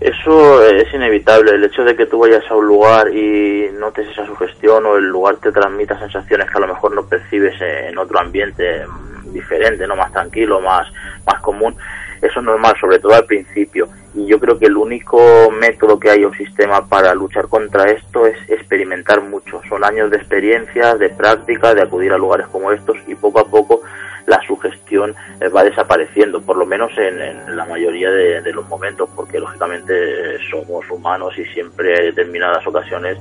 Eso 0.00 0.64
es 0.64 0.92
inevitable, 0.92 1.52
el 1.52 1.62
hecho 1.62 1.84
de 1.84 1.94
que 1.94 2.06
tú 2.06 2.18
vayas 2.18 2.42
a 2.50 2.56
un 2.56 2.66
lugar 2.66 3.14
y 3.14 3.68
notes 3.78 4.08
esa 4.08 4.26
sugestión 4.26 4.84
o 4.84 4.96
el 4.96 5.04
lugar 5.04 5.36
te 5.36 5.52
transmita 5.52 5.96
sensaciones 5.96 6.50
que 6.50 6.58
a 6.58 6.60
lo 6.60 6.66
mejor 6.66 6.92
no 6.92 7.06
percibes 7.06 7.54
en 7.60 7.96
otro 7.96 8.18
ambiente 8.18 8.84
diferente, 9.26 9.86
no 9.86 9.94
más 9.94 10.10
tranquilo, 10.10 10.60
más, 10.60 10.88
más 11.24 11.40
común, 11.40 11.76
eso 12.22 12.38
es 12.38 12.46
normal, 12.46 12.74
sobre 12.80 13.00
todo 13.00 13.14
al 13.14 13.26
principio. 13.26 13.88
Y 14.14 14.26
yo 14.26 14.38
creo 14.38 14.58
que 14.58 14.66
el 14.66 14.76
único 14.76 15.50
método 15.50 15.98
que 15.98 16.10
hay 16.10 16.24
un 16.24 16.32
sistema 16.34 16.88
para 16.88 17.14
luchar 17.14 17.48
contra 17.48 17.90
esto 17.90 18.26
es 18.26 18.36
experimentar 18.48 19.20
mucho. 19.20 19.60
Son 19.68 19.84
años 19.84 20.10
de 20.10 20.18
experiencia, 20.18 20.94
de 20.94 21.08
práctica, 21.10 21.74
de 21.74 21.82
acudir 21.82 22.12
a 22.12 22.18
lugares 22.18 22.46
como 22.46 22.70
estos 22.70 22.96
y 23.08 23.16
poco 23.16 23.40
a 23.40 23.44
poco 23.44 23.82
la 24.26 24.40
sugestión 24.46 25.14
eh, 25.40 25.48
va 25.48 25.64
desapareciendo, 25.64 26.40
por 26.42 26.56
lo 26.56 26.66
menos 26.66 26.92
en, 26.96 27.56
la 27.56 27.64
mayoría 27.64 28.10
de, 28.10 28.52
los 28.52 28.68
momentos, 28.68 29.08
porque 29.14 29.38
lógicamente 29.38 30.38
somos 30.50 30.88
humanos 30.90 31.36
y 31.38 31.44
siempre 31.46 31.98
hay 31.98 32.06
determinadas 32.06 32.66
ocasiones 32.66 33.18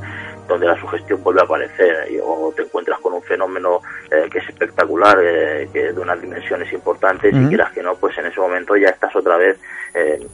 donde 0.47 0.67
la 0.67 0.79
sugestión 0.79 1.23
vuelve 1.23 1.41
a 1.41 1.45
aparecer 1.45 2.09
o 2.23 2.51
te 2.55 2.63
encuentras 2.63 2.99
con 2.99 3.13
un 3.13 3.23
fenómeno 3.23 3.81
eh, 4.09 4.27
que 4.29 4.39
es 4.39 4.49
espectacular, 4.49 5.17
eh, 5.21 5.69
que 5.71 5.93
de 5.93 5.99
unas 5.99 6.19
dimensiones 6.21 6.71
importantes 6.73 7.33
y 7.33 7.47
quieras 7.47 7.71
que 7.71 7.81
no, 7.81 7.95
pues 7.95 8.17
en 8.17 8.25
ese 8.25 8.39
momento 8.39 8.75
ya 8.75 8.89
estás 8.89 9.15
otra 9.15 9.37
vez 9.37 9.57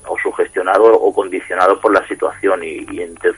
o 0.08 0.18
sugestionado 0.20 0.86
o 0.94 1.14
condicionado 1.14 1.80
por 1.80 1.92
la 1.92 2.08
situación 2.08 2.64
y, 2.64 2.86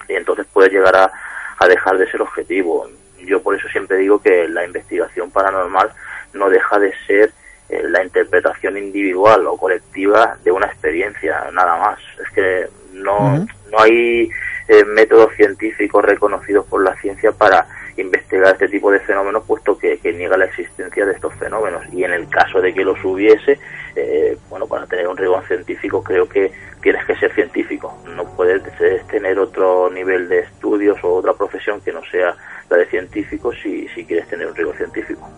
entonces 0.09 0.45
puedes 0.51 0.71
llegar 0.71 0.95
a, 0.95 1.11
a 1.57 1.67
dejar 1.67 1.97
de 1.97 2.09
ser 2.09 2.21
objetivo. 2.21 2.87
Yo 3.19 3.41
por 3.41 3.55
eso 3.55 3.67
siempre 3.69 3.97
digo 3.97 4.21
que 4.21 4.47
la 4.47 4.65
investigación 4.65 5.31
paranormal 5.31 5.91
no 6.33 6.49
deja 6.49 6.79
de 6.79 6.93
ser 7.07 7.31
eh, 7.69 7.83
la 7.83 8.03
interpretación 8.03 8.77
individual 8.77 9.45
o 9.47 9.57
colectiva 9.57 10.37
de 10.43 10.51
una 10.51 10.67
experiencia, 10.67 11.49
nada 11.53 11.77
más. 11.77 11.99
Es 12.19 12.29
que 12.33 12.67
no, 12.93 13.45
no 13.71 13.79
hay 13.79 14.29
eh, 14.67 14.85
métodos 14.85 15.33
científicos 15.35 16.03
reconocidos 16.03 16.65
por 16.65 16.83
la 16.83 16.95
ciencia 16.95 17.31
para 17.31 17.67
investigar 17.97 18.53
este 18.53 18.69
tipo 18.69 18.91
de 18.91 18.99
fenómenos, 18.99 19.43
puesto 19.45 19.77
que, 19.77 19.99
niega 20.13 20.37
la 20.37 20.45
existencia 20.45 21.05
de 21.05 21.13
estos 21.13 21.33
fenómenos. 21.35 21.83
Y 21.93 22.03
en 22.03 22.13
el 22.13 22.27
caso 22.29 22.59
de 22.61 22.73
que 22.73 22.83
los 22.83 23.03
hubiese, 23.03 23.59
eh, 23.95 24.37
bueno, 24.49 24.67
para 24.67 24.87
tener 24.87 25.07
un 25.07 25.17
rigor 25.17 25.45
científico 25.47 26.03
creo 26.03 26.27
que 26.27 26.51
tienes 26.81 27.05
que 27.05 27.15
ser 27.17 27.33
científico. 27.33 28.01
No 28.15 28.23
puedes 28.35 28.63
tener 29.07 29.37
otro 29.37 29.89
nivel 29.91 30.27
de 30.29 30.39
estudios 30.39 30.97
o 31.03 31.15
otra 31.15 31.33
profesión 31.33 31.81
que 31.81 31.91
no 31.91 32.01
sea 32.05 32.35
la 32.69 32.77
de 32.77 32.85
científico 32.87 33.51
si, 33.53 33.87
si 33.89 34.05
quieres 34.05 34.27
tener 34.27 34.47
un 34.47 34.55
rigor 34.55 34.75
científico. 34.77 35.29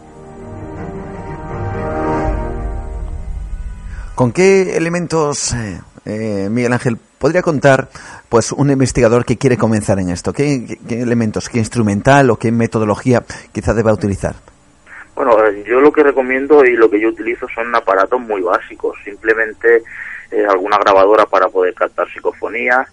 ¿Con 4.21 4.34
qué 4.34 4.77
elementos, 4.77 5.51
eh, 5.53 5.82
eh, 6.05 6.47
Miguel 6.51 6.73
Ángel, 6.73 6.99
podría 7.17 7.41
contar 7.41 7.88
pues 8.29 8.51
un 8.51 8.69
investigador 8.69 9.25
que 9.25 9.39
quiere 9.39 9.57
comenzar 9.57 9.97
en 9.97 10.09
esto? 10.09 10.32
¿Qué, 10.32 10.77
elementos, 10.89 11.49
qué 11.49 11.57
instrumental 11.57 12.29
o 12.29 12.36
qué 12.36 12.51
metodología 12.51 13.23
quizá 13.51 13.73
deba 13.73 13.91
utilizar? 13.91 14.36
Bueno, 15.15 15.36
yo 15.65 15.79
lo 15.79 15.91
que 15.91 16.03
recomiendo 16.03 16.63
y 16.63 16.73
lo 16.73 16.88
que 16.88 16.99
yo 16.99 17.09
utilizo 17.09 17.47
son 17.55 17.73
aparatos 17.75 18.21
muy 18.21 18.41
básicos, 18.41 18.95
simplemente 19.03 19.82
eh, 20.29 20.45
alguna 20.47 20.77
grabadora 20.77 21.25
para 21.25 21.49
poder 21.49 21.73
captar 21.73 22.07
psicofonías, 22.13 22.88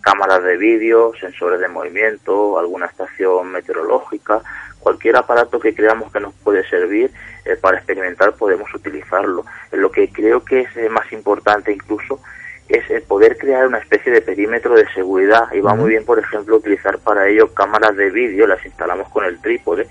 cámaras 0.00 0.42
de 0.44 0.56
vídeo, 0.56 1.12
sensores 1.20 1.60
de 1.60 1.68
movimiento, 1.68 2.58
alguna 2.58 2.86
estación 2.86 3.52
meteorológica, 3.52 4.40
cualquier 4.80 5.16
aparato 5.16 5.58
que 5.60 5.74
creamos 5.74 6.12
que 6.12 6.20
nos 6.20 6.34
puede 6.34 6.68
servir 6.68 7.10
eh, 7.44 7.56
para 7.60 7.78
experimentar 7.78 8.32
podemos 8.34 8.72
utilizarlo. 8.74 9.44
Lo 9.72 9.90
que 9.90 10.08
creo 10.10 10.44
que 10.44 10.60
es 10.60 10.76
eh, 10.76 10.88
más 10.88 11.10
importante 11.12 11.72
incluso 11.72 12.20
es 12.68 12.88
el 12.90 13.02
poder 13.02 13.38
crear 13.38 13.66
una 13.66 13.78
especie 13.78 14.12
de 14.12 14.20
perímetro 14.20 14.74
de 14.74 14.86
seguridad 14.92 15.50
y 15.52 15.60
va 15.60 15.74
muy 15.74 15.90
bien, 15.90 16.04
por 16.04 16.18
ejemplo, 16.18 16.56
utilizar 16.56 16.98
para 16.98 17.26
ello 17.26 17.54
cámaras 17.54 17.96
de 17.96 18.10
vídeo, 18.10 18.46
las 18.46 18.64
instalamos 18.64 19.08
con 19.08 19.24
el 19.24 19.40
trípode 19.40 19.88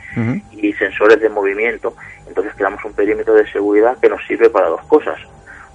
y 0.52 0.74
sensores 0.74 1.20
de 1.20 1.30
movimiento. 1.30 1.96
Entonces 2.28 2.54
creamos 2.56 2.86
un 2.86 2.94
perímetro 2.94 3.34
de 3.34 3.52
seguridad 3.52 3.98
que 4.00 4.10
nos 4.10 4.24
sirve 4.28 4.52
para 4.52 4.68
dos 4.68 4.86
cosas. 4.86 5.20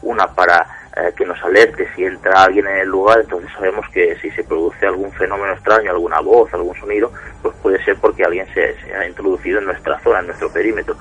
Una, 0.03 0.29
para 0.29 0.65
eh, 0.95 1.12
que 1.16 1.24
nos 1.24 1.43
alerte 1.43 1.88
si 1.95 2.05
entra 2.05 2.45
alguien 2.45 2.66
en 2.66 2.78
el 2.80 2.88
lugar, 2.88 3.20
entonces 3.20 3.51
sabemos 3.53 3.86
que 3.95 4.14
si 4.20 4.30
se 4.32 4.45
produce 4.45 4.86
algún 4.86 5.11
fenómeno 5.12 5.55
extraño, 5.55 5.90
alguna 5.90 6.20
voz, 6.20 6.53
algún 6.53 6.74
sonido, 6.76 7.11
pues 7.40 7.55
puede 7.62 7.82
ser 7.82 7.97
porque 7.97 8.24
alguien 8.24 8.47
se 8.53 8.76
ha 8.95 9.07
introducido 9.07 9.59
en 9.59 9.64
nuestra 9.64 9.99
zona, 10.01 10.20
en 10.20 10.26
nuestro 10.26 10.53
perímetro. 10.53 10.95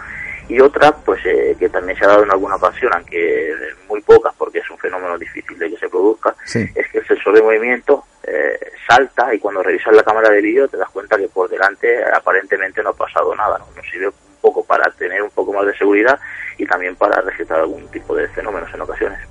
Y 0.47 0.61
otra 0.61 0.93
pues 0.93 1.19
eh, 1.25 1.55
que 1.59 1.67
también 1.67 1.97
se 1.97 2.05
ha 2.05 2.09
dado 2.09 2.23
en 2.23 2.31
alguna 2.31 2.55
ocasión 2.55 2.91
aunque 2.93 3.53
muy 3.87 4.01
pocas 4.01 4.33
porque 4.37 4.59
es 4.59 4.69
un 4.69 4.77
fenómeno 4.77 5.17
difícil 5.17 5.57
de 5.57 5.69
que 5.69 5.77
se 5.77 5.89
produzca 5.89 6.35
es 6.53 6.87
que 6.91 6.97
el 6.97 7.07
sensor 7.07 7.35
de 7.35 7.41
movimiento 7.41 8.03
eh, 8.23 8.59
salta 8.87 9.33
y 9.33 9.39
cuando 9.39 9.63
revisas 9.63 9.95
la 9.95 10.03
cámara 10.03 10.29
de 10.29 10.41
vídeo 10.41 10.67
te 10.67 10.75
das 10.75 10.89
cuenta 10.89 11.17
que 11.17 11.29
por 11.29 11.49
delante 11.49 12.03
aparentemente 12.03 12.83
no 12.83 12.89
ha 12.89 12.93
pasado 12.93 13.33
nada 13.33 13.59
¿no? 13.59 13.67
nos 13.75 13.89
sirve 13.89 14.07
un 14.07 14.13
poco 14.41 14.65
para 14.65 14.91
tener 14.91 15.21
un 15.21 15.29
poco 15.29 15.53
más 15.53 15.65
de 15.65 15.77
seguridad 15.77 16.19
y 16.57 16.65
también 16.65 16.97
para 16.97 17.21
registrar 17.21 17.61
algún 17.61 17.87
tipo 17.87 18.13
de 18.13 18.27
fenómenos 18.29 18.73
en 18.73 18.81
ocasiones 18.81 19.30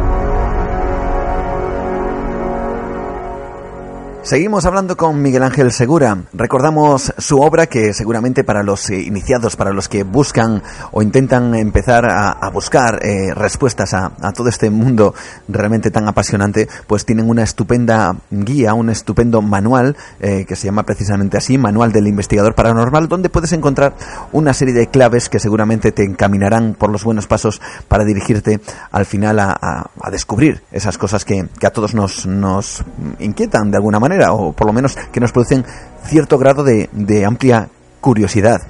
Seguimos 4.23 4.65
hablando 4.65 4.95
con 4.95 5.19
Miguel 5.19 5.41
Ángel 5.41 5.71
Segura. 5.71 6.15
Recordamos 6.31 7.11
su 7.17 7.41
obra 7.41 7.65
que 7.65 7.91
seguramente 7.91 8.43
para 8.43 8.61
los 8.61 8.87
eh, 8.91 9.01
iniciados, 9.01 9.55
para 9.55 9.73
los 9.73 9.89
que 9.89 10.03
buscan 10.03 10.61
o 10.91 11.01
intentan 11.01 11.55
empezar 11.55 12.05
a, 12.05 12.47
buscar 12.51 13.03
eh, 13.03 13.33
respuestas 13.33 13.95
a, 13.95 14.11
todo 14.35 14.47
este 14.47 14.69
mundo 14.69 15.15
realmente 15.47 15.89
tan 15.89 16.07
apasionante, 16.07 16.69
pues 16.85 17.03
tienen 17.03 17.27
una 17.27 17.41
estupenda 17.41 18.15
guía, 18.29 18.75
un 18.75 18.91
estupendo 18.91 19.41
manual 19.41 19.97
eh, 20.19 20.45
que 20.47 20.55
se 20.55 20.65
llama 20.65 20.83
precisamente 20.83 21.37
así, 21.37 21.57
Manual 21.57 21.91
del 21.91 22.07
Investigador 22.07 22.53
Paranormal, 22.53 23.07
donde 23.07 23.29
puedes 23.29 23.51
encontrar 23.53 23.95
una 24.33 24.53
serie 24.53 24.75
de 24.75 24.87
claves 24.87 25.29
que 25.29 25.39
seguramente 25.39 25.91
te 25.91 26.03
encaminarán 26.03 26.75
por 26.75 26.91
los 26.91 27.03
buenos 27.03 27.25
pasos 27.25 27.59
para 27.87 28.05
dirigirte 28.05 28.61
al 28.91 29.07
final 29.07 29.39
a, 29.39 29.89
descubrir 30.11 30.61
esas 30.71 30.99
cosas 30.99 31.25
que, 31.25 31.47
a 31.63 31.69
todos 31.71 31.95
nos 31.95 32.85
inquietan 33.19 33.71
de 33.71 33.77
alguna 33.77 33.99
manera 33.99 34.10
o 34.31 34.53
por 34.53 34.67
lo 34.67 34.73
menos 34.73 34.97
que 35.11 35.19
nos 35.19 35.31
producen 35.31 35.65
cierto 36.05 36.37
grado 36.37 36.63
de, 36.63 37.25
amplia 37.25 37.69
curiosidad. 37.99 38.61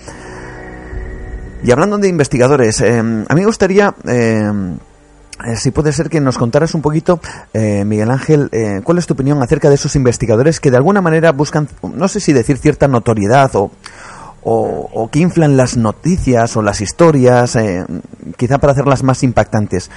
Y 1.63 1.71
hablando 1.71 1.97
de 1.97 2.07
investigadores, 2.07 2.81
eh, 2.81 2.99
a 2.99 3.03
mí 3.03 3.25
me 3.41 3.45
gustaría, 3.45 3.93
eh, 4.07 4.51
eh, 5.45 5.55
si 5.55 5.71
puede 5.71 5.93
ser 5.93 6.09
que 6.09 6.19
nos 6.19 6.37
contaras 6.37 6.73
un 6.73 6.81
poquito, 6.81 7.19
Miguel 7.53 8.09
Ángel, 8.09 8.49
cuál 8.83 8.97
es 8.97 9.05
tu 9.05 9.13
opinión 9.13 9.41
acerca 9.41 9.69
de 9.69 9.75
esos 9.75 9.95
investigadores 9.95 10.59
que 10.59 10.71
de 10.71 10.77
alguna 10.77 11.01
manera 11.01 11.31
buscan, 11.31 11.67
no 11.83 12.07
sé 12.07 12.19
si 12.19 12.33
decir 12.33 12.57
cierta 12.57 12.87
notoriedad 12.87 13.51
o, 13.55 13.71
o, 14.43 15.09
que 15.11 15.19
inflan 15.19 15.55
las 15.55 15.77
noticias 15.77 16.57
o 16.57 16.63
las 16.63 16.81
historias, 16.81 17.55
quizá 18.37 18.57
para 18.57 18.73
hacerlas 18.73 19.03
más 19.03 19.21
impactantes. 19.21 19.91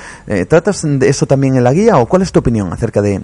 ¿Tratas 0.49 0.82
de 0.84 1.09
eso 1.09 1.26
también 1.26 1.57
en 1.57 1.64
la 1.64 1.72
guía 1.72 1.97
o 1.97 2.07
cuál 2.07 2.22
es 2.22 2.30
tu 2.30 2.40
opinión 2.40 2.70
acerca 2.72 3.01
de, 3.01 3.22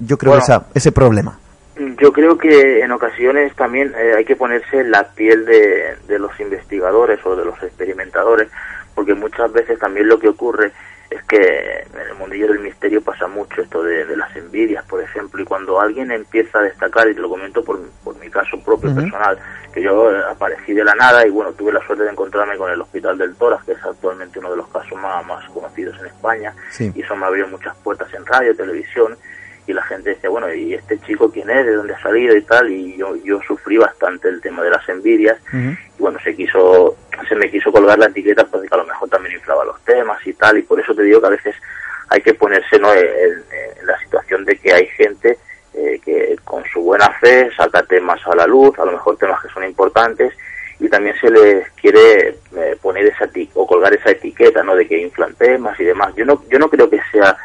yo 0.00 0.16
creo, 0.16 0.38
esa, 0.38 0.66
ese 0.74 0.90
problema? 0.90 1.38
Yo 1.76 2.12
creo 2.12 2.38
que 2.38 2.80
en 2.80 2.92
ocasiones 2.92 3.54
también 3.56 3.92
eh, 3.96 4.14
hay 4.16 4.24
que 4.24 4.36
ponerse 4.36 4.84
la 4.84 5.08
piel 5.08 5.44
de, 5.44 6.18
los 6.18 6.38
investigadores 6.38 7.18
o 7.26 7.34
de 7.34 7.44
los 7.44 7.60
experimentadores, 7.62 8.48
porque 8.94 9.14
muchas 9.14 9.52
veces 9.52 9.78
también 9.80 10.06
lo 10.06 10.20
que 10.20 10.28
ocurre 10.28 10.70
es 11.10 11.22
que 11.24 11.36
en 11.36 12.00
el 12.00 12.14
mundillo 12.14 12.46
del 12.46 12.60
misterio 12.60 13.02
pasa 13.02 13.26
mucho 13.26 13.60
esto 13.60 13.82
de, 13.82 14.16
las 14.16 14.34
envidias, 14.36 14.84
por 14.84 15.02
ejemplo, 15.02 15.42
y 15.42 15.44
cuando 15.44 15.80
alguien 15.80 16.12
empieza 16.12 16.60
a 16.60 16.62
destacar, 16.62 17.08
y 17.08 17.14
te 17.14 17.20
lo 17.20 17.28
comento 17.28 17.64
por, 17.64 17.80
por 18.04 18.16
mi 18.18 18.30
caso 18.30 18.56
propio 18.64 18.94
personal, 18.94 19.36
que 19.72 19.82
yo 19.82 20.10
aparecí 20.30 20.72
de 20.74 20.84
la 20.84 20.94
nada 20.94 21.26
y 21.26 21.30
bueno, 21.30 21.52
tuve 21.52 21.72
la 21.72 21.84
suerte 21.84 22.04
de 22.04 22.10
encontrarme 22.10 22.56
con 22.56 22.70
el 22.70 22.80
Hospital 22.80 23.18
del 23.18 23.34
Toras, 23.34 23.64
que 23.64 23.72
es 23.72 23.84
actualmente 23.84 24.38
uno 24.38 24.52
de 24.52 24.58
los 24.58 24.68
casos 24.68 24.96
más, 25.00 25.26
más 25.26 25.48
conocidos 25.50 25.98
en 25.98 26.06
España, 26.06 26.54
y 26.78 27.02
eso 27.02 27.16
me 27.16 27.26
abrió 27.26 27.48
muchas 27.48 27.74
puertas 27.78 28.12
en 28.14 28.24
radio, 28.24 28.54
televisión, 28.54 29.16
decía, 30.10 30.30
bueno, 30.30 30.52
¿y 30.52 30.74
este 30.74 30.98
chico 31.00 31.30
quién 31.30 31.50
es? 31.50 31.66
¿De 31.66 31.74
dónde 31.74 31.94
ha 31.94 32.02
salido 32.02 32.36
y 32.36 32.42
tal? 32.42 32.70
Y 32.70 32.96
yo, 32.96 33.16
yo 33.16 33.40
sufrí 33.46 33.76
bastante 33.76 34.28
el 34.28 34.40
tema 34.40 34.62
de 34.62 34.70
las 34.70 34.88
envidias 34.88 35.38
y 35.52 36.02
bueno, 36.02 36.18
se 36.22 36.34
quiso, 36.34 36.96
se 37.28 37.34
me 37.34 37.50
quiso 37.50 37.72
colgar 37.72 37.98
la 37.98 38.06
etiqueta 38.06 38.44
porque 38.44 38.68
a 38.70 38.76
lo 38.76 38.86
mejor 38.86 39.08
también 39.08 39.34
inflaba 39.34 39.64
los 39.64 39.80
temas 39.84 40.24
y 40.26 40.32
tal 40.34 40.58
y 40.58 40.62
por 40.62 40.80
eso 40.80 40.94
te 40.94 41.02
digo 41.02 41.20
que 41.20 41.26
a 41.26 41.30
veces 41.30 41.54
hay 42.08 42.20
que 42.20 42.34
ponerse 42.34 42.78
¿no? 42.78 42.92
en, 42.92 43.42
la 43.84 43.98
situación 44.00 44.44
de 44.44 44.56
que 44.56 44.72
hay 44.72 44.86
gente 44.88 45.38
eh, 45.74 46.00
que 46.04 46.36
con 46.44 46.64
su 46.72 46.80
buena 46.80 47.08
fe 47.20 47.50
saca 47.56 47.82
temas 47.82 48.20
a 48.26 48.34
la 48.34 48.46
luz, 48.46 48.78
a 48.78 48.84
lo 48.84 48.92
mejor 48.92 49.16
temas 49.16 49.42
que 49.42 49.48
son 49.48 49.64
importantes 49.64 50.32
y 50.80 50.88
también 50.88 51.16
se 51.20 51.30
les 51.30 51.70
quiere 51.72 52.36
eh, 52.56 52.76
poner 52.80 53.06
esa 53.06 53.28
o 53.54 53.66
colgar 53.66 53.94
esa 53.94 54.10
etiqueta 54.10 54.62
no 54.62 54.74
de 54.74 54.86
que 54.86 55.00
inflan 55.00 55.34
temas 55.34 55.78
y 55.78 55.84
demás 55.84 56.14
yo 56.16 56.24
no 56.24 56.42
yo 56.50 56.58
no 56.58 56.68
creo 56.68 56.90
que 56.90 57.00
sea 57.12 57.36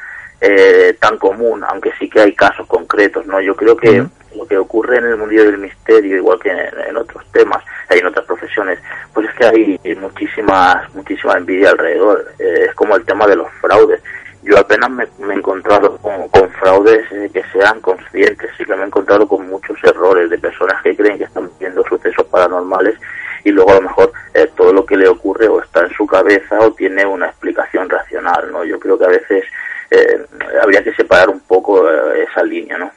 eh, 0.42 0.96
tan 1.00 1.18
común 1.18 1.64
aunque 1.68 1.92
sí 2.00 2.10
que 2.10 2.22
hay 2.22 2.34
casos 2.34 2.68
concretos 2.68 3.26
no 3.26 3.42
yo 3.42 3.56
creo 3.56 3.76
que 3.76 4.06
lo 4.36 4.46
que 4.46 4.58
ocurre 4.58 4.98
en 4.98 5.06
el 5.06 5.18
mundo 5.18 5.36
del 5.36 5.58
misterio 5.58 6.18
igual 6.18 6.40
que 6.40 6.52
en, 6.52 6.96
otros 6.98 7.26
temas 7.32 7.64
hay 7.90 8.00
en 8.00 8.06
otras 8.06 8.26
profesiones 8.26 8.80
pues 9.14 9.28
es 9.28 9.36
que 9.36 9.46
hay 9.46 9.96
muchísimas 9.96 10.94
muchísima 10.94 11.38
envidia 11.38 11.72
alrededor. 11.72 12.26
Eh, 12.40 12.66
es 12.70 12.76
como 12.76 12.96
el 12.96 13.06
tema 13.06 13.28
de 13.28 13.36
los 13.36 13.52
fraudes. 13.62 14.02
Yo 14.44 14.58
apenas 14.58 14.90
me, 14.90 15.04
he 15.04 15.34
encontrado 15.34 15.98
con, 15.98 16.50
fraudes 16.52 17.08
que 17.32 17.44
sean 17.52 17.82
conscientes, 17.82 18.50
sí 18.58 18.64
que 18.66 18.76
me 18.76 18.84
he 18.84 18.86
encontrado 18.86 19.28
con 19.28 19.48
muchos 19.50 19.78
errores 19.84 20.30
de 20.30 20.38
personas 20.38 20.82
que 20.82 20.96
creen 20.96 21.18
que 21.18 21.26
están 21.26 21.50
viendo 21.60 21.84
sucesos 21.84 22.26
paranormales 22.28 22.96
y 23.44 23.52
luego 23.52 23.72
a 23.72 23.76
lo 23.76 23.82
mejor 23.82 24.12
eh, 24.34 24.50
todo 24.56 24.74
lo 24.74 24.86
que 24.86 24.98
le 24.98 25.08
ocurre 25.08 25.48
o 25.48 25.62
está 25.62 25.82
en 25.82 25.92
su 25.92 26.06
cabeza 26.08 26.58
o 26.60 26.72
tiene 26.74 27.06
una 27.06 27.28
explicación 27.28 27.90
racional, 27.90 28.52
¿no? 28.52 28.64
Yo 28.64 28.80
creo 28.80 28.98
que 28.98 29.06
a 29.06 29.10
veces 29.10 29.44
eh, 29.92 30.26
habría 30.62 30.84
que 30.84 30.94
separar 30.94 31.30
un 31.30 31.40
poco 31.42 31.90
eh, 31.90 32.26
esa 32.30 32.44
línea, 32.44 32.78
¿no? 32.78 32.92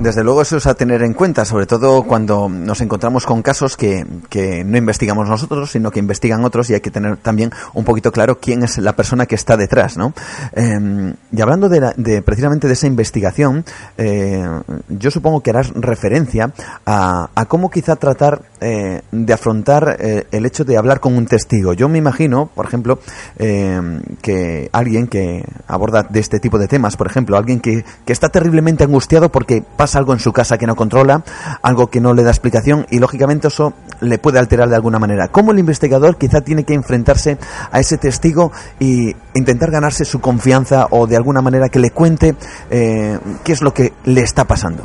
Desde 0.00 0.24
luego 0.24 0.40
eso 0.40 0.56
es 0.56 0.66
a 0.66 0.72
tener 0.72 1.02
en 1.02 1.12
cuenta, 1.12 1.44
sobre 1.44 1.66
todo 1.66 2.04
cuando 2.04 2.48
nos 2.48 2.80
encontramos 2.80 3.26
con 3.26 3.42
casos 3.42 3.76
que, 3.76 4.06
que, 4.30 4.64
no 4.64 4.78
investigamos 4.78 5.28
nosotros, 5.28 5.70
sino 5.70 5.90
que 5.90 5.98
investigan 5.98 6.42
otros 6.42 6.70
y 6.70 6.74
hay 6.74 6.80
que 6.80 6.90
tener 6.90 7.18
también 7.18 7.50
un 7.74 7.84
poquito 7.84 8.10
claro 8.10 8.40
quién 8.40 8.62
es 8.62 8.78
la 8.78 8.96
persona 8.96 9.26
que 9.26 9.34
está 9.34 9.58
detrás, 9.58 9.98
¿no? 9.98 10.14
Em, 10.52 11.12
y 11.30 11.40
hablando 11.42 11.68
de, 11.68 12.22
precisamente 12.22 12.66
de 12.66 12.72
esa 12.72 12.86
investigación, 12.86 13.62
eh, 13.98 14.42
yo 14.88 15.10
supongo 15.10 15.42
que 15.42 15.50
harás 15.50 15.70
referencia 15.74 16.50
a, 16.86 17.28
a 17.34 17.44
cómo 17.44 17.70
quizá 17.70 17.96
tratar 17.96 18.40
eh, 18.62 19.02
de 19.12 19.32
afrontar 19.34 19.98
eh, 20.00 20.26
el 20.32 20.46
hecho 20.46 20.64
de 20.64 20.78
hablar 20.78 21.00
con 21.00 21.14
un 21.14 21.26
testigo. 21.26 21.74
Yo 21.74 21.90
me 21.90 21.98
imagino, 21.98 22.50
por 22.54 22.64
ejemplo, 22.64 23.00
em, 23.38 24.00
que 24.22 24.70
alguien 24.72 25.08
que 25.08 25.44
aborda 25.66 26.04
de 26.04 26.20
este 26.20 26.40
tipo 26.40 26.58
de 26.58 26.68
temas, 26.68 26.96
por 26.96 27.06
ejemplo, 27.06 27.36
alguien 27.36 27.60
que, 27.60 27.84
que 28.06 28.12
está 28.14 28.30
terriblemente 28.30 28.84
angustiado 28.84 29.30
porque 29.30 29.62
pasa 29.76 29.89
algo 29.96 30.12
en 30.12 30.18
su 30.18 30.32
casa 30.32 30.58
que 30.58 30.66
no 30.66 30.76
controla, 30.76 31.22
algo 31.62 31.88
que 31.88 32.00
no 32.00 32.14
le 32.14 32.22
da 32.22 32.30
explicación 32.30 32.86
y 32.90 32.98
lógicamente 32.98 33.48
eso 33.48 33.74
le 34.00 34.18
puede 34.18 34.38
alterar 34.38 34.68
de 34.68 34.76
alguna 34.76 34.98
manera. 34.98 35.28
¿Cómo 35.28 35.52
el 35.52 35.58
investigador 35.58 36.16
quizá 36.16 36.40
tiene 36.40 36.64
que 36.64 36.74
enfrentarse 36.74 37.38
a 37.70 37.80
ese 37.80 37.98
testigo 37.98 38.52
y 38.78 39.14
intentar 39.34 39.70
ganarse 39.70 40.04
su 40.04 40.20
confianza 40.20 40.86
o 40.90 41.06
de 41.06 41.16
alguna 41.16 41.42
manera 41.42 41.68
que 41.68 41.78
le 41.78 41.90
cuente 41.90 42.34
eh, 42.70 43.18
qué 43.44 43.52
es 43.52 43.62
lo 43.62 43.72
que 43.72 43.92
le 44.04 44.22
está 44.22 44.44
pasando? 44.44 44.84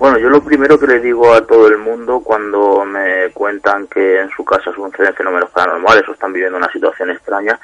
Bueno, 0.00 0.16
yo 0.16 0.30
lo 0.30 0.42
primero 0.42 0.78
que 0.78 0.86
le 0.86 0.98
digo 0.98 1.30
a 1.34 1.42
todo 1.42 1.68
el 1.68 1.76
mundo 1.76 2.20
cuando 2.24 2.86
me 2.86 3.30
cuentan 3.34 3.86
que 3.86 4.20
en 4.20 4.30
su 4.30 4.42
casa 4.42 4.72
suceden 4.72 5.12
fenómenos 5.12 5.50
paranormales 5.50 6.08
o 6.08 6.12
están 6.12 6.32
viviendo 6.32 6.56
una 6.56 6.72
situación 6.72 7.10
extraña, 7.10 7.60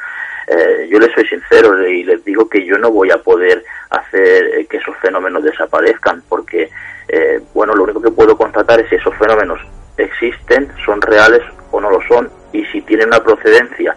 eh, 0.47 0.89
yo 0.89 0.99
les 1.01 1.13
soy 1.13 1.27
sincero 1.27 1.87
y 1.87 2.05
les 2.05 2.25
digo 2.25 2.49
que 2.49 2.65
yo 2.65 2.79
no 2.79 2.91
voy 2.91 3.11
a 3.11 3.19
poder 3.19 3.65
hacer 3.91 4.45
eh, 4.55 4.67
que 4.67 4.77
esos 4.77 4.97
fenómenos 4.99 5.43
desaparezcan 5.43 6.23
porque, 6.29 6.71
eh, 7.09 7.41
bueno, 7.53 7.75
lo 7.75 7.83
único 7.83 8.01
que 8.01 8.13
puedo 8.13 8.37
constatar 8.37 8.81
es 8.81 8.89
si 8.89 8.95
esos 8.95 9.15
fenómenos 9.17 9.59
existen, 9.97 10.71
son 10.85 11.03
reales 11.03 11.43
o 11.73 11.81
no 11.81 11.91
lo 11.91 12.01
son 12.07 12.31
y 12.53 12.65
si 12.67 12.81
tienen 12.83 13.09
una 13.09 13.23
procedencia 13.23 13.95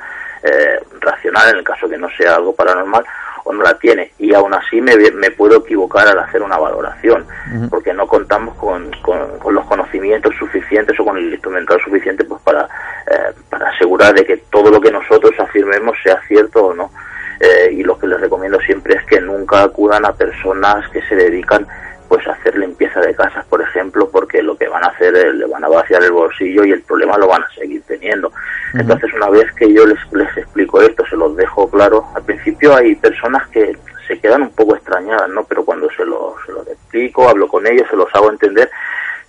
racional 1.02 1.50
en 1.50 1.58
el 1.58 1.64
caso 1.66 1.90
que 1.90 1.98
no 1.98 2.08
sea 2.12 2.38
algo 2.38 2.56
paranormal 2.56 3.04
o 3.50 3.54
no 3.54 3.64
la 3.64 3.74
tiene. 3.80 4.12
Y 4.20 4.32
aún 4.36 4.54
así 4.54 4.80
me, 4.80 4.96
me 5.12 5.32
puedo 5.32 5.58
equivocar 5.58 6.08
al 6.08 6.20
hacer 6.20 6.44
una 6.44 6.58
valoración, 6.58 7.26
porque 7.72 7.92
no 7.94 8.08
contamos 8.08 8.56
con, 8.56 8.92
con, 9.02 9.56
los 9.56 9.66
conocimientos 9.66 10.36
suficientes 10.38 11.00
o 11.00 11.04
con 11.04 11.18
el 11.18 11.32
instrumental 11.34 11.82
suficiente 11.84 12.24
pues 12.26 12.40
para, 12.44 12.66
eh, 13.08 13.34
para 13.50 13.70
asegurar 13.70 14.14
de 14.14 14.24
que 14.24 14.38
todo 14.52 14.70
lo 14.70 14.80
que 14.80 14.92
nosotros 14.92 15.34
afirmemos 15.40 15.98
sea 16.04 16.22
cierto 16.28 16.68
o 16.68 16.74
no. 16.76 16.92
Eh, 17.40 17.72
y 17.72 17.84
lo 17.84 17.98
que 17.98 18.06
les 18.06 18.22
recomiendo 18.22 18.60
siempre 18.60 18.96
es 18.96 19.04
que 19.06 19.20
nunca 19.20 19.64
acudan 19.64 20.06
a 20.06 20.14
personas 20.14 20.88
que 20.90 21.02
se 21.04 21.16
dedican 21.16 21.66
pues 22.10 22.28
hacer 22.28 22.58
limpieza 22.58 23.00
de 23.00 23.16
casas, 23.16 23.46
por 23.46 23.62
ejemplo, 23.62 24.10
porque 24.10 24.42
lo 24.42 24.58
que 24.58 24.68
van 24.68 24.84
a 24.84 24.88
hacer 24.88 25.16
es 25.16 25.36
le 25.36 25.46
van 25.46 25.64
a 25.64 25.70
vaciar 25.70 26.04
el 26.04 26.12
bolsillo 26.12 26.66
y 26.66 26.72
el 26.72 26.82
problema 26.82 27.18
lo 27.18 27.28
van 27.28 27.44
a 27.44 27.50
seguir 27.52 27.84
teniendo. 27.84 28.32
Entonces, 28.74 29.14
una 29.14 29.30
vez 29.30 29.46
que 29.54 29.72
yo 29.72 29.86
les, 29.86 30.00
les 30.12 30.36
explico 30.36 30.82
esto, 30.82 31.06
se 31.06 31.16
los 31.16 31.36
dejo 31.38 31.70
claro, 31.70 32.06
al 32.16 32.24
principio 32.24 32.76
hay 32.76 32.96
personas 32.96 33.48
que 33.50 33.78
se 34.08 34.20
quedan 34.20 34.42
un 34.42 34.52
poco 34.52 34.76
extrañadas, 34.76 35.30
¿no? 35.30 35.44
Pero 35.44 35.64
cuando 35.64 35.88
se 35.92 36.04
los, 36.04 36.34
se 36.46 36.52
los 36.52 36.68
explico, 36.68 37.30
hablo 37.30 37.48
con 37.48 37.66
ellos, 37.68 37.88
se 37.90 37.96
los 37.96 38.14
hago 38.16 38.32
entender, 38.32 38.70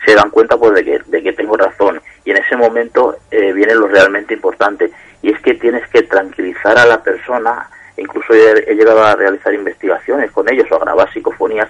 se 0.04 0.14
dan 0.14 0.30
cuenta 0.30 0.56
pues 0.56 0.72
de 0.74 0.84
que, 0.84 1.00
de 1.06 1.22
que 1.22 1.34
tengo 1.34 1.56
razón. 1.56 2.00
Y 2.24 2.30
en 2.30 2.38
ese 2.38 2.56
momento 2.56 3.16
eh, 3.30 3.52
viene 3.52 3.74
lo 3.74 3.88
realmente 3.88 4.32
importante, 4.32 4.90
y 5.20 5.30
es 5.32 5.40
que 5.42 5.54
tienes 5.54 5.86
que 5.88 6.02
tranquilizar 6.04 6.78
a 6.78 6.86
la 6.86 7.02
persona, 7.02 7.68
incluso 8.00 8.34
he, 8.34 8.74
llegado 8.74 9.04
a 9.04 9.14
realizar 9.14 9.52
investigaciones 9.54 10.30
con 10.32 10.50
ellos 10.50 10.66
o 10.70 10.76
a 10.76 10.80
grabar 10.80 11.12
psicofonías 11.12 11.68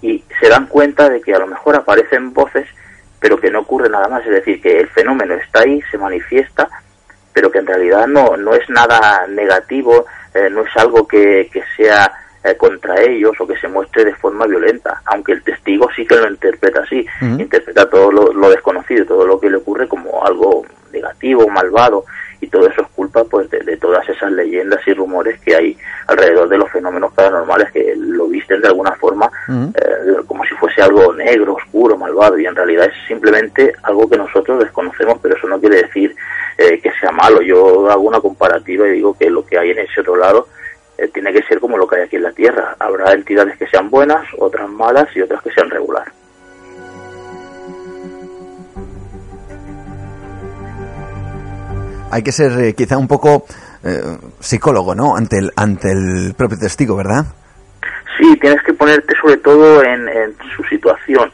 y 0.00 0.24
se 0.40 0.48
dan 0.48 0.66
cuenta 0.66 1.08
de 1.08 1.20
que 1.20 1.34
a 1.34 1.38
lo 1.38 1.46
mejor 1.46 1.76
aparecen 1.76 2.32
voces 2.32 2.66
pero 3.24 3.40
que 3.40 3.50
no 3.50 3.60
ocurre 3.60 3.88
nada 3.88 4.06
más, 4.06 4.22
es 4.26 4.32
decir, 4.32 4.60
que 4.60 4.80
el 4.80 4.88
fenómeno 4.88 5.32
está 5.32 5.60
ahí, 5.60 5.80
se 5.90 5.96
manifiesta, 5.96 6.68
pero 7.32 7.50
que 7.50 7.56
en 7.56 7.66
realidad 7.66 8.06
no, 8.06 8.36
no 8.36 8.52
es 8.52 8.68
nada 8.68 9.26
negativo, 9.28 10.04
eh, 10.34 10.50
no 10.50 10.60
es 10.60 10.76
algo 10.76 11.08
que, 11.08 11.48
que 11.50 11.62
sea 11.74 12.12
eh, 12.44 12.54
contra 12.54 13.00
ellos 13.00 13.32
o 13.40 13.46
que 13.46 13.56
se 13.56 13.66
muestre 13.66 14.04
de 14.04 14.14
forma 14.14 14.44
violenta, 14.44 15.00
aunque 15.06 15.32
el 15.32 15.42
testigo 15.42 15.88
sí 15.96 16.04
que 16.06 16.16
lo 16.16 16.28
interpreta 16.28 16.82
así, 16.82 17.06
interpreta 17.22 17.88
todo 17.88 18.12
lo, 18.12 18.30
lo, 18.30 18.50
desconocido, 18.50 19.06
todo 19.06 19.26
lo 19.26 19.40
que 19.40 19.48
le 19.48 19.56
ocurre 19.56 19.88
como 19.88 20.22
algo 20.22 20.66
negativo, 20.92 21.48
malvado, 21.48 22.04
y 22.40 22.46
todo 22.48 22.68
eso 22.68 22.82
es 22.82 22.88
culpa 22.88 23.24
pues 23.24 23.48
de, 23.50 23.76
todas 23.76 24.08
esas 24.08 24.30
leyendas 24.32 24.80
y 24.86 24.94
rumores 24.94 25.40
que 25.40 25.54
hay 25.54 25.76
alrededor 26.06 26.48
de 26.48 26.58
los 26.58 26.70
fenómenos 26.70 27.12
paranormales 27.12 27.70
que 27.72 27.94
lo 27.96 28.28
visten 28.28 28.60
de 28.60 28.68
alguna 28.68 28.92
forma 28.92 29.30
eh, 29.48 30.22
como 30.26 30.44
si 30.44 30.54
fuese 30.54 30.82
algo 30.82 31.12
negro, 31.14 31.54
oscuro, 31.54 31.96
malvado 31.96 32.38
y 32.38 32.46
en 32.46 32.54
realidad 32.54 32.86
es 32.86 33.06
simplemente 33.06 33.72
algo 33.82 34.08
que 34.08 34.16
nosotros 34.16 34.60
desconocemos 34.60 35.18
pero 35.22 35.36
eso 35.36 35.48
no 35.48 35.60
quiere 35.60 35.82
decir 35.82 36.14
eh, 36.56 36.80
que 36.80 36.92
sea 37.00 37.10
malo. 37.10 37.42
Yo 37.42 37.90
hago 37.90 38.02
una 38.02 38.20
comparativa 38.20 38.86
y 38.86 38.92
digo 38.92 39.16
que 39.16 39.28
lo 39.28 39.44
que 39.44 39.58
hay 39.58 39.70
en 39.70 39.80
ese 39.80 40.00
otro 40.00 40.16
lado 40.16 40.48
eh, 40.96 41.08
tiene 41.08 41.32
que 41.32 41.42
ser 41.42 41.58
como 41.58 41.76
lo 41.76 41.86
que 41.86 41.96
hay 41.96 42.02
aquí 42.02 42.16
en 42.16 42.22
la 42.22 42.32
Tierra. 42.32 42.76
Habrá 42.78 43.12
entidades 43.12 43.56
que 43.56 43.66
sean 43.66 43.90
buenas, 43.90 44.24
otras 44.38 44.68
malas 44.68 45.08
y 45.16 45.20
otras 45.20 45.42
que 45.42 45.50
sean 45.50 45.70
regulares. 45.70 46.12
Hay 52.14 52.22
que 52.22 52.30
ser 52.30 52.52
eh, 52.60 52.74
quizá 52.74 52.96
un 52.96 53.08
poco 53.08 53.44
eh, 53.82 54.00
psicólogo, 54.38 54.94
¿no? 54.94 55.16
Ante 55.16 55.38
el, 55.38 55.50
ante 55.56 55.90
el 55.90 56.34
propio 56.36 56.56
testigo, 56.56 56.96
¿verdad? 56.96 57.24
Sí, 58.16 58.38
tienes 58.40 58.62
que 58.62 58.72
ponerte 58.72 59.14
sobre 59.20 59.38
todo 59.38 59.82
en, 59.82 60.06
su 60.56 60.62
situación 60.64 61.32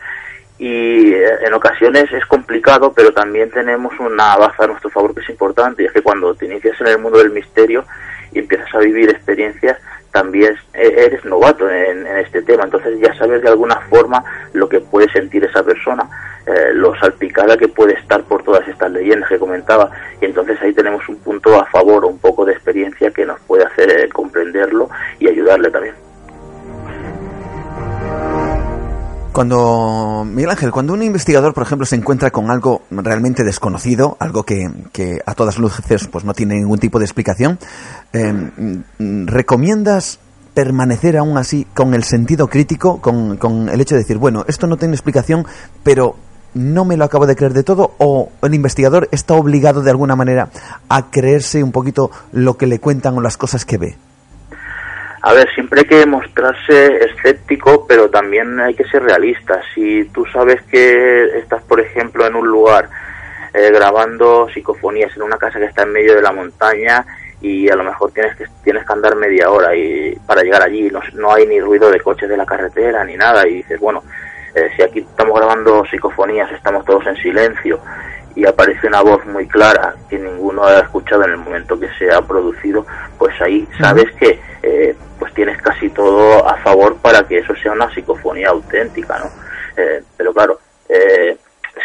y 0.58 1.12
eh, 1.12 1.44
en 1.46 1.52
ocasiones 1.52 2.04
es 2.10 2.24
complicado, 2.24 2.94
pero 2.94 3.12
también 3.12 3.50
tenemos 3.50 3.92
una 4.00 4.36
baza 4.36 4.64
a 4.64 4.68
nuestro 4.68 4.88
favor 4.88 5.14
que 5.14 5.20
es 5.20 5.28
importante, 5.28 5.82
y 5.82 5.86
es 5.86 5.92
que 5.92 6.00
cuando 6.00 6.34
te 6.34 6.46
inicias 6.46 6.80
en 6.80 6.86
el 6.86 6.98
mundo 6.98 7.18
del 7.18 7.30
misterio 7.30 7.84
y 8.32 8.38
empiezas 8.38 8.74
a 8.74 8.78
vivir 8.78 9.10
experiencias, 9.10 9.76
también 10.12 10.56
eres 10.72 11.24
novato 11.24 11.68
en, 11.70 12.06
este 12.06 12.42
tema, 12.42 12.64
entonces 12.64 12.98
ya 13.00 13.14
sabes 13.14 13.42
de 13.42 13.48
alguna 13.48 13.76
forma 13.88 14.24
lo 14.52 14.68
que 14.68 14.80
puede 14.80 15.10
sentir 15.12 15.44
esa 15.44 15.62
persona, 15.62 16.08
eh, 16.46 16.72
lo 16.74 16.94
salpicada 16.98 17.56
que 17.56 17.68
puede 17.68 17.94
estar 17.94 18.22
por 18.24 18.42
todas 18.42 18.66
estas 18.68 18.90
leyendas 18.90 19.28
que 19.28 19.38
comentaba, 19.38 19.90
y 20.20 20.24
entonces 20.26 20.60
ahí 20.62 20.72
tenemos 20.72 21.08
un 21.08 21.16
punto 21.16 21.58
a 21.58 21.66
favor, 21.66 22.04
un 22.04 22.18
poco 22.18 22.44
de 22.44 22.52
experiencia 22.52 23.10
que 23.10 23.24
nos 23.24 23.38
puede 23.40 23.64
hacer 23.64 23.90
eh, 23.90 24.08
comprenderlo 24.08 24.88
y 25.18 25.28
ayudarle 25.28 25.70
también. 25.70 25.94
Cuando, 29.32 30.24
Miguel 30.26 30.50
Ángel, 30.50 30.72
cuando 30.72 30.92
un 30.92 31.04
investigador, 31.04 31.54
por 31.54 31.62
ejemplo, 31.62 31.86
se 31.86 31.94
encuentra 31.94 32.32
con 32.32 32.50
algo 32.50 32.82
realmente 32.90 33.44
desconocido, 33.44 34.16
algo 34.18 34.42
que, 34.42 34.68
que 34.92 35.20
a 35.24 35.34
todas 35.34 35.56
luces 35.58 36.08
pues 36.08 36.24
no 36.24 36.34
tiene 36.34 36.56
ningún 36.56 36.78
tipo 36.78 36.98
de 36.98 37.04
explicación, 37.04 37.58
em, 38.12 38.82
¿recomiendas 39.26 40.18
permanecer 40.52 41.16
aún 41.16 41.38
así 41.38 41.64
con 41.74 41.94
el 41.94 42.02
sentido 42.02 42.48
crítico, 42.48 43.00
con, 43.00 43.36
con, 43.36 43.68
el 43.68 43.80
hecho 43.80 43.94
de 43.94 44.00
decir, 44.00 44.18
bueno, 44.18 44.44
esto 44.48 44.66
no 44.66 44.76
tiene 44.76 44.94
explicación, 44.94 45.46
pero 45.84 46.16
no 46.54 46.84
me 46.84 46.96
lo 46.96 47.04
acabo 47.04 47.26
de 47.26 47.36
creer 47.36 47.52
de 47.52 47.62
todo 47.62 47.92
o 47.98 48.30
el 48.42 48.54
investigador 48.54 49.08
está 49.12 49.34
obligado 49.34 49.82
de 49.82 49.90
alguna 49.90 50.16
manera 50.16 50.50
a 50.88 51.10
creerse 51.10 51.62
un 51.62 51.70
poquito 51.70 52.10
lo 52.32 52.56
que 52.56 52.66
le 52.66 52.80
cuentan 52.80 53.16
o 53.16 53.20
las 53.20 53.36
cosas 53.36 53.64
que 53.64 53.78
ve? 53.78 53.96
A 55.22 55.34
ver, 55.34 55.52
siempre 55.54 55.80
hay 55.80 55.86
que 55.86 56.06
mostrarse 56.06 57.04
escéptico, 57.04 57.86
pero 57.86 58.08
también 58.08 58.58
hay 58.58 58.74
que 58.74 58.84
ser 58.84 59.02
realista. 59.02 59.60
Si 59.74 60.04
tú 60.06 60.24
sabes 60.32 60.62
que 60.62 61.38
estás, 61.38 61.62
por 61.62 61.78
ejemplo, 61.80 62.26
en 62.26 62.34
un 62.34 62.48
lugar 62.48 62.88
eh, 63.52 63.70
grabando 63.72 64.48
psicofonías 64.48 65.14
en 65.16 65.22
una 65.22 65.36
casa 65.36 65.58
que 65.58 65.66
está 65.66 65.82
en 65.82 65.92
medio 65.92 66.14
de 66.14 66.22
la 66.22 66.32
montaña 66.32 67.04
y 67.40 67.68
a 67.68 67.74
lo 67.74 67.82
mejor 67.82 68.12
tienes 68.12 68.36
que 68.36 68.44
tienes 68.62 68.86
que 68.86 68.92
andar 68.92 69.16
media 69.16 69.50
hora 69.50 69.74
y 69.74 70.14
para 70.26 70.42
llegar 70.42 70.62
allí 70.62 70.88
no, 70.90 71.00
no 71.14 71.32
hay 71.32 71.46
ni 71.46 71.60
ruido 71.60 71.90
de 71.90 72.00
coches 72.00 72.28
de 72.28 72.36
la 72.36 72.46
carretera 72.46 73.02
ni 73.04 73.16
nada 73.16 73.48
y 73.48 73.54
dices 73.54 73.80
bueno 73.80 74.04
eh, 74.54 74.68
si 74.76 74.82
aquí 74.82 75.00
estamos 75.00 75.36
grabando 75.36 75.84
psicofonías 75.86 76.52
estamos 76.52 76.84
todos 76.84 77.06
en 77.06 77.16
silencio 77.16 77.80
y 78.40 78.46
aparece 78.46 78.86
una 78.86 79.02
voz 79.02 79.24
muy 79.26 79.46
clara 79.46 79.94
que 80.08 80.18
ninguno 80.18 80.64
ha 80.64 80.80
escuchado 80.80 81.24
en 81.24 81.32
el 81.32 81.36
momento 81.36 81.78
que 81.78 81.90
se 81.98 82.10
ha 82.10 82.22
producido, 82.22 82.86
pues 83.18 83.38
ahí 83.42 83.68
sabes 83.78 84.10
que 84.12 84.40
eh, 84.62 84.96
pues 85.18 85.34
tienes 85.34 85.60
casi 85.60 85.90
todo 85.90 86.48
a 86.48 86.56
favor 86.56 86.96
para 86.96 87.22
que 87.28 87.38
eso 87.38 87.54
sea 87.56 87.72
una 87.72 87.92
psicofonía 87.92 88.48
auténtica, 88.48 89.18
¿no? 89.18 89.26
Eh, 89.76 90.02
pero 90.16 90.32
claro, 90.32 90.58
eh, 90.88 91.36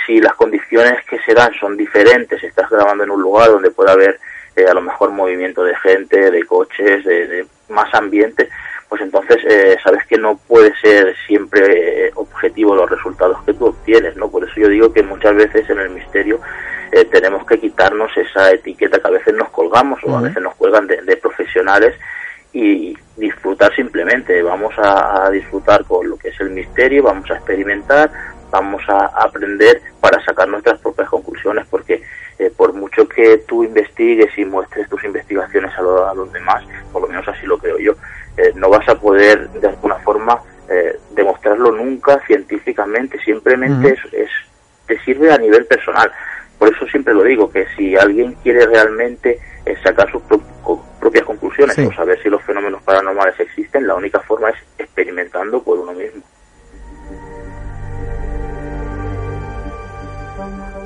si 0.05 0.21
las 0.21 0.33
condiciones 0.35 1.03
que 1.09 1.19
se 1.25 1.33
dan 1.33 1.51
son 1.59 1.75
diferentes, 1.75 2.41
estás 2.41 2.69
grabando 2.69 3.03
en 3.03 3.11
un 3.11 3.21
lugar 3.21 3.49
donde 3.49 3.71
puede 3.71 3.91
haber 3.91 4.19
a 4.55 4.73
lo 4.73 4.81
mejor 4.81 5.11
movimiento 5.11 5.61
de 5.65 5.75
gente, 5.75 6.31
de 6.31 6.45
coches, 6.45 7.03
de 7.03 7.45
más 7.67 7.93
ambiente, 7.93 8.47
pues 8.95 9.13
entonces 9.13 9.43
eh, 9.45 9.77
sabes 9.83 10.05
que 10.07 10.17
no 10.17 10.37
puede 10.47 10.73
ser 10.77 11.13
siempre 11.27 12.07
eh, 12.07 12.11
objetivo 12.15 12.75
los 12.75 12.89
resultados 12.89 13.43
que 13.43 13.53
tú 13.53 13.65
obtienes, 13.65 14.15
¿no? 14.15 14.29
Por 14.29 14.45
eso 14.45 14.53
yo 14.55 14.69
digo 14.69 14.93
que 14.93 15.03
muchas 15.03 15.35
veces 15.35 15.69
en 15.69 15.79
el 15.79 15.89
misterio 15.89 16.39
eh, 16.93 17.03
tenemos 17.03 17.45
que 17.45 17.59
quitarnos 17.59 18.09
esa 18.15 18.53
etiqueta 18.53 18.99
que 18.99 19.07
a 19.09 19.11
veces 19.11 19.33
nos 19.33 19.49
colgamos 19.49 19.99
o 20.05 20.17
a 20.17 20.21
veces 20.21 20.41
nos 20.41 20.55
cuelgan 20.55 20.87
de, 20.87 21.17
profesionales 21.17 21.93
y 22.53 22.97
disfrutar 23.17 23.75
simplemente. 23.75 24.41
Vamos 24.41 24.73
a, 24.77 25.29
disfrutar 25.29 25.83
con 25.83 26.09
lo 26.09 26.15
que 26.15 26.29
es 26.29 26.39
el 26.39 26.51
misterio, 26.51 27.03
vamos 27.03 27.29
a 27.31 27.35
experimentar, 27.35 28.09
vamos 28.49 28.81
a 28.87 29.07
aprender 29.07 29.81
para 29.99 30.23
sacar 30.23 30.47
nuestras 30.47 30.79
propias 30.79 31.09
conclusiones, 31.09 31.65
porque 31.69 32.01
por 32.55 32.71
mucho 32.71 33.09
que 33.09 33.39
tú 33.39 33.65
investigues 33.65 34.37
y 34.37 34.45
muestres 34.45 34.87
tus 34.87 35.03
investigaciones 35.03 35.73
a, 35.77 36.11
a, 36.11 36.13
los 36.13 36.31
demás, 36.31 36.63
por 36.93 37.01
lo 37.01 37.09
menos 37.09 37.27
así 37.27 37.45
lo 37.45 37.57
creo 37.57 37.77
yo, 37.77 37.95
eh, 38.37 38.51
no 38.55 38.69
vas 38.69 38.87
a 38.89 38.95
poder 38.95 39.49
de 39.49 39.67
alguna 39.67 39.95
forma 39.95 40.41
eh, 40.69 40.99
demostrarlo 41.11 41.71
nunca 41.71 42.19
científicamente, 42.25 43.19
simplemente 43.23 43.97
es, 44.11 44.29
te 44.87 44.99
sirve 45.01 45.31
a 45.31 45.37
nivel 45.37 45.65
personal. 45.65 46.11
Por 46.57 46.73
eso 46.73 46.85
siempre 46.87 47.13
lo 47.13 47.23
digo, 47.23 47.51
que 47.51 47.65
si 47.75 47.95
alguien 47.95 48.33
quiere 48.43 48.65
realmente 48.65 49.39
eh, 49.65 49.75
sacar 49.83 50.09
sus 50.11 50.21
propias 50.99 51.25
conclusiones 51.25 51.77
o 51.77 51.91
saber 51.93 52.21
si 52.21 52.29
los 52.29 52.41
fenómenos 52.43 52.81
paranormales 52.83 53.39
existen, 53.39 53.87
la 53.87 53.95
única 53.95 54.19
forma 54.21 54.49
es 54.49 54.55
experimentando 54.77 55.61
por 55.61 55.79
uno 55.79 55.93
mismo. 55.93 56.21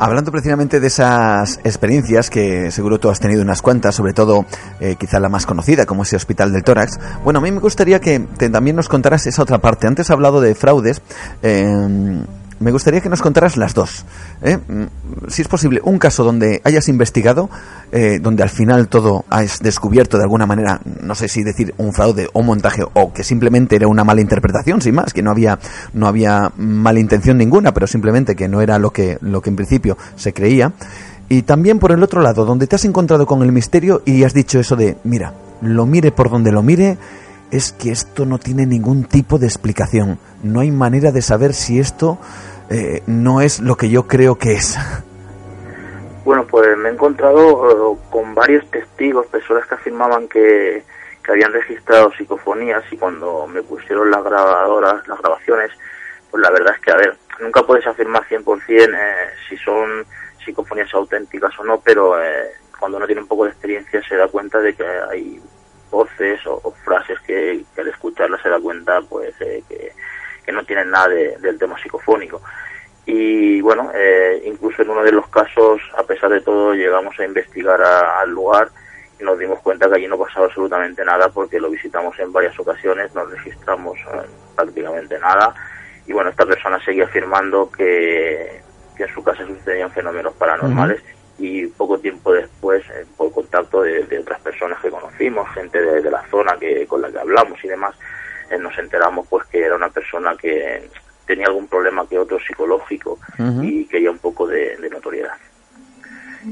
Hablando 0.01 0.31
precisamente 0.31 0.79
de 0.79 0.87
esas 0.87 1.59
experiencias, 1.65 2.29
que 2.29 2.71
seguro 2.71 2.99
tú 2.99 3.09
has 3.09 3.19
tenido 3.19 3.41
unas 3.41 3.61
cuantas, 3.61 3.95
sobre 3.95 4.13
todo 4.13 4.45
eh, 4.79 4.95
quizá 4.97 5.19
la 5.19 5.27
más 5.27 5.45
conocida, 5.45 5.85
como 5.85 6.03
ese 6.03 6.15
Hospital 6.15 6.53
del 6.53 6.63
Tórax, 6.63 6.97
bueno, 7.23 7.39
a 7.39 7.41
mí 7.41 7.51
me 7.51 7.59
gustaría 7.59 7.99
que 7.99 8.19
también 8.51 8.77
nos 8.77 8.87
contaras 8.87 9.27
esa 9.27 9.43
otra 9.43 9.57
parte. 9.57 9.87
Antes 9.87 10.07
has 10.07 10.11
hablado 10.11 10.39
de 10.39 10.55
fraudes. 10.55 11.01
Eh, 11.43 12.23
me 12.59 12.71
gustaría 12.71 13.01
que 13.01 13.09
nos 13.09 13.21
contaras 13.21 13.57
las 13.57 13.73
dos. 13.73 14.05
¿eh? 14.41 14.57
Mm, 14.57 15.27
si 15.27 15.41
es 15.41 15.47
posible, 15.47 15.81
un 15.83 15.97
caso 15.97 16.23
donde 16.23 16.61
hayas 16.63 16.89
investigado, 16.89 17.49
eh, 17.91 18.19
donde 18.21 18.43
al 18.43 18.49
final 18.49 18.87
todo 18.87 19.25
has 19.29 19.59
descubierto 19.59 20.17
de 20.17 20.23
alguna 20.23 20.45
manera, 20.45 20.81
no 21.01 21.15
sé 21.15 21.27
si 21.27 21.43
decir 21.43 21.73
un 21.77 21.93
fraude 21.93 22.27
o 22.33 22.41
montaje, 22.41 22.83
o 22.93 23.13
que 23.13 23.23
simplemente 23.23 23.75
era 23.75 23.87
una 23.87 24.03
mala 24.03 24.21
interpretación, 24.21 24.81
sin 24.81 24.95
más, 24.95 25.13
que 25.13 25.21
no 25.21 25.31
había, 25.31 25.59
no 25.93 26.07
había 26.07 26.51
mala 26.57 26.99
intención 26.99 27.37
ninguna, 27.37 27.73
pero 27.73 27.87
simplemente 27.87 28.35
que 28.35 28.47
no 28.47 28.61
era 28.61 28.77
lo 28.79 28.91
que, 28.91 29.17
lo 29.21 29.41
que 29.41 29.49
en 29.49 29.55
principio 29.55 29.97
se 30.15 30.33
creía. 30.33 30.73
Y 31.29 31.43
también 31.43 31.79
por 31.79 31.91
el 31.91 32.01
otro 32.03 32.21
lado, 32.21 32.43
donde 32.43 32.67
te 32.67 32.75
has 32.75 32.85
encontrado 32.85 33.25
con 33.25 33.43
el 33.43 33.51
misterio 33.51 34.01
y 34.03 34.23
has 34.23 34.33
dicho 34.33 34.59
eso 34.59 34.75
de, 34.75 34.97
mira, 35.03 35.33
lo 35.61 35.85
mire 35.85 36.11
por 36.11 36.29
donde 36.29 36.51
lo 36.51 36.63
mire, 36.63 36.97
es 37.51 37.71
que 37.71 37.91
esto 37.91 38.25
no 38.25 38.37
tiene 38.37 38.65
ningún 38.65 39.03
tipo 39.03 39.37
de 39.37 39.47
explicación. 39.47 40.19
No 40.43 40.59
hay 40.59 40.71
manera 40.71 41.11
de 41.11 41.21
saber 41.21 41.53
si 41.53 41.79
esto 41.79 42.17
eh, 42.69 43.01
no 43.07 43.41
es 43.41 43.59
lo 43.59 43.75
que 43.75 43.89
yo 43.89 44.07
creo 44.07 44.37
que 44.37 44.53
es. 44.53 44.77
Bueno, 46.23 46.45
pues 46.45 46.77
me 46.77 46.89
he 46.89 46.91
encontrado 46.91 47.95
eh, 47.95 47.99
con 48.09 48.35
varios 48.35 48.69
testigos, 48.69 49.25
personas 49.27 49.65
que 49.67 49.75
afirmaban 49.75 50.27
que, 50.27 50.83
que 51.23 51.31
habían 51.31 51.51
registrado 51.51 52.11
psicofonías 52.13 52.83
y 52.91 52.97
cuando 52.97 53.47
me 53.47 53.63
pusieron 53.63 54.11
las 54.11 54.23
grabadoras, 54.23 55.07
las 55.07 55.19
grabaciones, 55.19 55.71
pues 56.29 56.43
la 56.43 56.51
verdad 56.51 56.75
es 56.75 56.81
que, 56.81 56.91
a 56.91 56.97
ver, 56.97 57.17
nunca 57.39 57.63
puedes 57.63 57.87
afirmar 57.87 58.23
100% 58.27 58.63
eh, 58.69 59.13
si 59.47 59.57
son 59.57 60.05
psicofonías 60.45 60.93
auténticas 60.93 61.57
o 61.59 61.63
no, 61.63 61.79
pero 61.79 62.15
cuando 62.79 62.97
uno 62.97 63.05
tiene 63.07 63.21
un 63.21 63.27
poco 63.27 63.45
de 63.45 63.51
experiencia 63.51 64.01
se 64.07 64.15
da 64.15 64.27
cuenta 64.27 64.59
de 64.59 64.73
que 64.73 64.83
hay 64.83 65.41
voces 65.91 66.39
o, 66.45 66.73
frases 66.83 67.19
que, 67.21 67.63
al 67.77 67.87
escucharlas 67.87 68.41
se 68.41 68.49
da 68.49 68.59
cuenta 68.59 69.01
pues 69.01 69.35
que, 69.37 69.91
que 70.49 70.55
no 70.55 70.63
tienen 70.63 70.89
nada 70.89 71.09
del 71.09 71.59
tema 71.59 71.77
psicofónico. 71.77 72.41
Y 73.05 73.61
bueno, 73.61 73.91
eh, 73.93 74.41
incluso 74.45 74.81
en 74.81 74.89
uno 74.89 75.03
de 75.03 75.11
los 75.11 75.27
casos, 75.27 75.79
a 75.95 76.01
pesar 76.01 76.31
de 76.31 76.41
todo, 76.41 76.73
llegamos 76.73 77.19
a 77.19 77.23
investigar 77.23 77.79
al 77.79 78.31
lugar 78.31 78.69
y 79.19 79.23
nos 79.23 79.37
dimos 79.37 79.59
cuenta 79.59 79.87
que 79.87 79.97
allí 79.97 80.07
no 80.07 80.17
pasaba 80.17 80.47
absolutamente 80.47 81.05
nada 81.05 81.29
porque 81.29 81.59
lo 81.59 81.69
visitamos 81.69 82.17
en 82.17 82.33
varias 82.33 82.59
ocasiones, 82.59 83.13
no 83.13 83.25
registramos 83.25 83.95
eh, 83.99 84.25
prácticamente 84.55 85.19
nada. 85.19 85.53
Y 86.07 86.13
bueno, 86.13 86.31
esta 86.31 86.47
persona 86.47 86.83
seguía 86.83 87.03
afirmando 87.03 87.69
que, 87.69 88.59
que 88.97 89.03
en 89.03 89.13
su 89.13 89.23
casa 89.23 89.45
sucedían 89.45 89.91
fenómenos 89.91 90.33
paranormales. 90.33 90.99
Y 91.37 91.67
poco 91.67 91.99
tiempo 91.99 92.33
después, 92.33 92.83
eh, 92.89 93.05
por 93.15 93.31
contacto 93.31 93.83
de, 93.83 94.19
otras 94.19 94.41
personas 94.41 94.79
que 94.81 94.89
conocimos, 94.89 95.47
gente 95.53 95.79
de, 95.79 96.09
la 96.09 96.23
zona 96.31 96.57
que 96.59 96.87
con 96.87 97.03
la 97.03 97.11
que 97.11 97.19
hablamos 97.19 97.63
y 97.63 97.67
demás, 97.67 97.95
nos 98.57 98.77
enteramos 98.77 99.27
pues 99.27 99.45
que 99.47 99.61
era 99.61 99.75
una 99.75 99.89
persona 99.89 100.35
que 100.35 100.89
tenía 101.29 101.45
algún 101.45 101.67
problema 101.67 102.07
que 102.07 102.17
otro 102.17 102.39
psicológico 102.39 103.19
y 103.61 103.85
quería 103.85 104.09
un 104.09 104.17
poco 104.17 104.47
de, 104.47 104.77
notoriedad. 104.91 105.35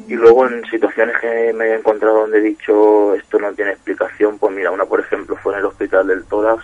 Y 0.08 0.14
luego 0.16 0.46
en 0.46 0.64
situaciones 0.66 1.16
que 1.20 1.52
me 1.54 1.70
he 1.70 1.76
encontrado 1.76 2.20
donde 2.22 2.38
he 2.38 2.42
dicho 2.42 3.16
esto 3.16 3.40
no 3.40 3.54
tiene 3.54 3.72
explicación, 3.72 4.38
pues 4.38 4.54
mira, 4.54 4.70
una 4.70 4.86
por 4.86 5.00
ejemplo 5.00 5.36
fue 5.38 5.54
en 5.54 5.60
el 5.60 5.66
Hospital 5.66 6.06
del 6.06 6.26
Tórax, 6.26 6.64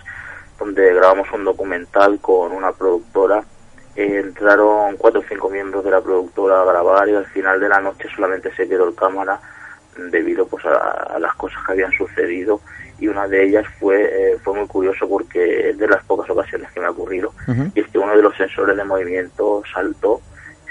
donde 0.60 0.94
grabamos 0.94 1.26
un 1.32 1.44
documental 1.44 2.20
con 2.20 2.52
una 2.52 2.70
productora. 2.70 3.42
entraron 3.96 4.96
cuatro 4.96 5.20
o 5.20 5.24
cinco 5.28 5.50
miembros 5.50 5.84
de 5.84 5.90
la 5.90 6.00
productora 6.00 6.60
a 6.60 6.64
grabar 6.64 7.08
y 7.08 7.16
al 7.16 7.26
final 7.26 7.58
de 7.58 7.68
la 7.68 7.80
noche 7.80 8.08
solamente 8.14 8.54
se 8.54 8.68
quedó 8.68 8.88
el 8.88 8.94
cámara 8.94 9.40
debido 9.96 10.46
pues 10.46 10.64
a 10.66 11.18
las 11.18 11.34
cosas 11.34 11.64
que 11.66 11.72
habían 11.72 11.92
sucedido 11.92 12.60
y 12.98 13.08
una 13.08 13.26
de 13.26 13.44
ellas 13.44 13.66
fue 13.78 14.04
eh, 14.04 14.38
fue 14.42 14.54
muy 14.54 14.66
curioso 14.66 15.08
porque 15.08 15.70
es 15.70 15.78
de 15.78 15.88
las 15.88 16.04
pocas 16.04 16.28
ocasiones 16.30 16.70
que 16.72 16.80
me 16.80 16.86
ha 16.86 16.90
ocurrido 16.90 17.32
y 17.74 17.80
es 17.80 17.88
que 17.88 17.98
uno 17.98 18.16
de 18.16 18.22
los 18.22 18.36
sensores 18.36 18.76
de 18.76 18.84
movimiento 18.84 19.62
saltó 19.72 20.20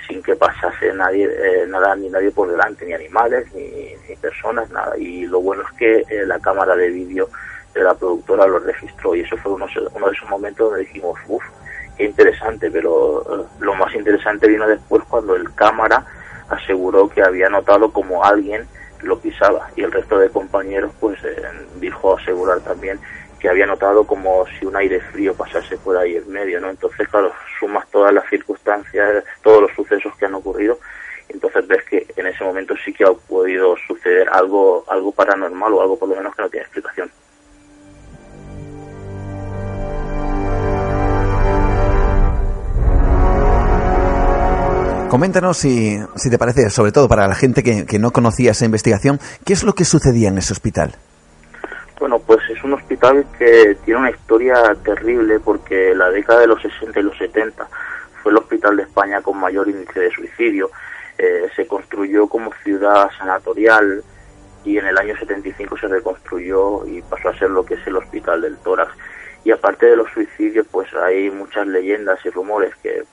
sin 0.07 0.21
que 0.21 0.35
pasase 0.35 0.93
nadie 0.93 1.25
eh, 1.25 1.65
nada 1.67 1.95
ni 1.95 2.09
nadie 2.09 2.31
por 2.31 2.49
delante 2.49 2.85
ni 2.85 2.93
animales 2.93 3.45
ni, 3.53 3.93
personas 4.21 4.69
nada. 4.69 4.97
Y 4.97 5.25
lo 5.25 5.41
bueno 5.41 5.63
es 5.63 5.77
que 5.77 6.05
eh, 6.09 6.25
la 6.25 6.39
cámara 6.39 6.77
de 6.77 6.89
vídeo 6.89 7.29
de 7.73 7.83
la 7.83 7.93
productora 7.93 8.47
lo 8.47 8.59
registró 8.59 9.15
y 9.15 9.21
eso 9.21 9.35
fue 9.37 9.51
uno, 9.51 9.65
uno 9.93 10.07
de 10.07 10.13
esos 10.13 10.29
momentos 10.29 10.69
donde 10.69 10.85
dijimos 10.85 11.19
uff 11.27 11.43
qué 11.97 12.05
interesante 12.05 12.71
pero 12.71 13.49
lo 13.59 13.75
más 13.75 13.93
interesante 13.93 14.47
vino 14.47 14.67
después 14.67 15.03
cuando 15.09 15.35
el 15.35 15.53
cámara 15.55 16.05
aseguró 16.49 17.09
que 17.09 17.21
había 17.21 17.49
notado 17.49 17.91
como 17.91 18.23
alguien 18.23 18.65
lo 19.03 19.19
pisaba 19.19 19.69
y 19.75 19.83
el 19.83 19.91
resto 19.91 20.17
de 20.17 20.29
compañeros 20.29 20.91
pues 20.99 21.23
eh, 21.23 21.35
dijo 21.79 22.17
asegurar 22.17 22.59
también 22.61 22.99
que 23.39 23.49
había 23.49 23.65
notado 23.65 24.05
como 24.05 24.45
si 24.57 24.65
un 24.65 24.75
aire 24.77 25.01
frío 25.01 25.33
pasase 25.35 25.77
por 25.77 25.97
ahí 25.97 26.15
en 26.15 26.31
medio, 26.31 26.61
¿no? 26.61 26.69
Entonces, 26.69 27.05
claro, 27.09 27.33
sumas 27.59 27.85
todas 27.89 28.13
las 28.13 28.25
circunstancias, 28.29 29.25
todos 29.41 29.63
los 29.63 29.71
sucesos 29.73 30.15
que 30.15 30.25
han 30.25 30.35
ocurrido, 30.35 30.79
entonces 31.27 31.67
ves 31.67 31.83
que 31.83 32.07
en 32.15 32.27
ese 32.27 32.41
momento 32.43 32.73
sí 32.85 32.93
que 32.93 33.03
ha 33.03 33.11
podido 33.11 33.75
suceder 33.85 34.29
algo, 34.29 34.85
algo 34.87 35.11
paranormal 35.11 35.73
o 35.73 35.81
algo 35.81 35.99
por 35.99 36.07
lo 36.07 36.15
menos 36.15 36.33
que 36.33 36.41
no 36.41 36.49
tiene 36.49 36.63
explicación. 36.63 37.11
Coméntanos 45.13 45.57
si, 45.57 45.95
si 46.15 46.31
te 46.31 46.39
parece, 46.39 46.71
sobre 46.71 46.91
todo 46.91 47.07
para 47.07 47.27
la 47.27 47.35
gente 47.35 47.61
que, 47.61 47.85
que 47.85 47.99
no 47.99 48.09
conocía 48.09 48.49
esa 48.49 48.65
investigación, 48.65 49.19
¿qué 49.45 49.53
es 49.53 49.63
lo 49.63 49.73
que 49.73 49.85
sucedía 49.85 50.29
en 50.29 50.39
ese 50.39 50.53
hospital? 50.53 50.95
Bueno, 51.99 52.17
pues 52.17 52.39
es 52.49 52.63
un 52.63 52.73
hospital 52.73 53.23
que 53.37 53.77
tiene 53.85 53.99
una 53.99 54.09
historia 54.09 54.55
terrible 54.83 55.39
porque 55.39 55.93
la 55.93 56.09
década 56.09 56.39
de 56.39 56.47
los 56.47 56.59
60 56.63 56.99
y 56.99 57.03
los 57.03 57.15
70 57.15 57.67
fue 58.23 58.31
el 58.31 58.39
hospital 58.39 58.75
de 58.75 58.81
España 58.81 59.21
con 59.21 59.37
mayor 59.37 59.69
índice 59.69 59.99
de 59.99 60.09
suicidio. 60.09 60.71
Eh, 61.19 61.47
se 61.55 61.67
construyó 61.67 62.25
como 62.25 62.51
ciudad 62.63 63.07
sanatorial 63.15 64.03
y 64.65 64.79
en 64.79 64.87
el 64.87 64.97
año 64.97 65.15
75 65.15 65.77
se 65.77 65.89
reconstruyó 65.89 66.87
y 66.87 67.03
pasó 67.03 67.29
a 67.29 67.37
ser 67.37 67.51
lo 67.51 67.63
que 67.63 67.75
es 67.75 67.85
el 67.85 67.97
hospital 67.97 68.41
del 68.41 68.57
tórax. 68.57 68.91
Y 69.43 69.51
aparte 69.51 69.85
de 69.85 69.95
los 69.95 70.11
suicidios, 70.11 70.65
pues 70.71 70.91
hay 70.95 71.29
muchas 71.29 71.67
leyendas 71.67 72.17
y 72.25 72.31
rumores 72.31 72.73
que 72.81 73.03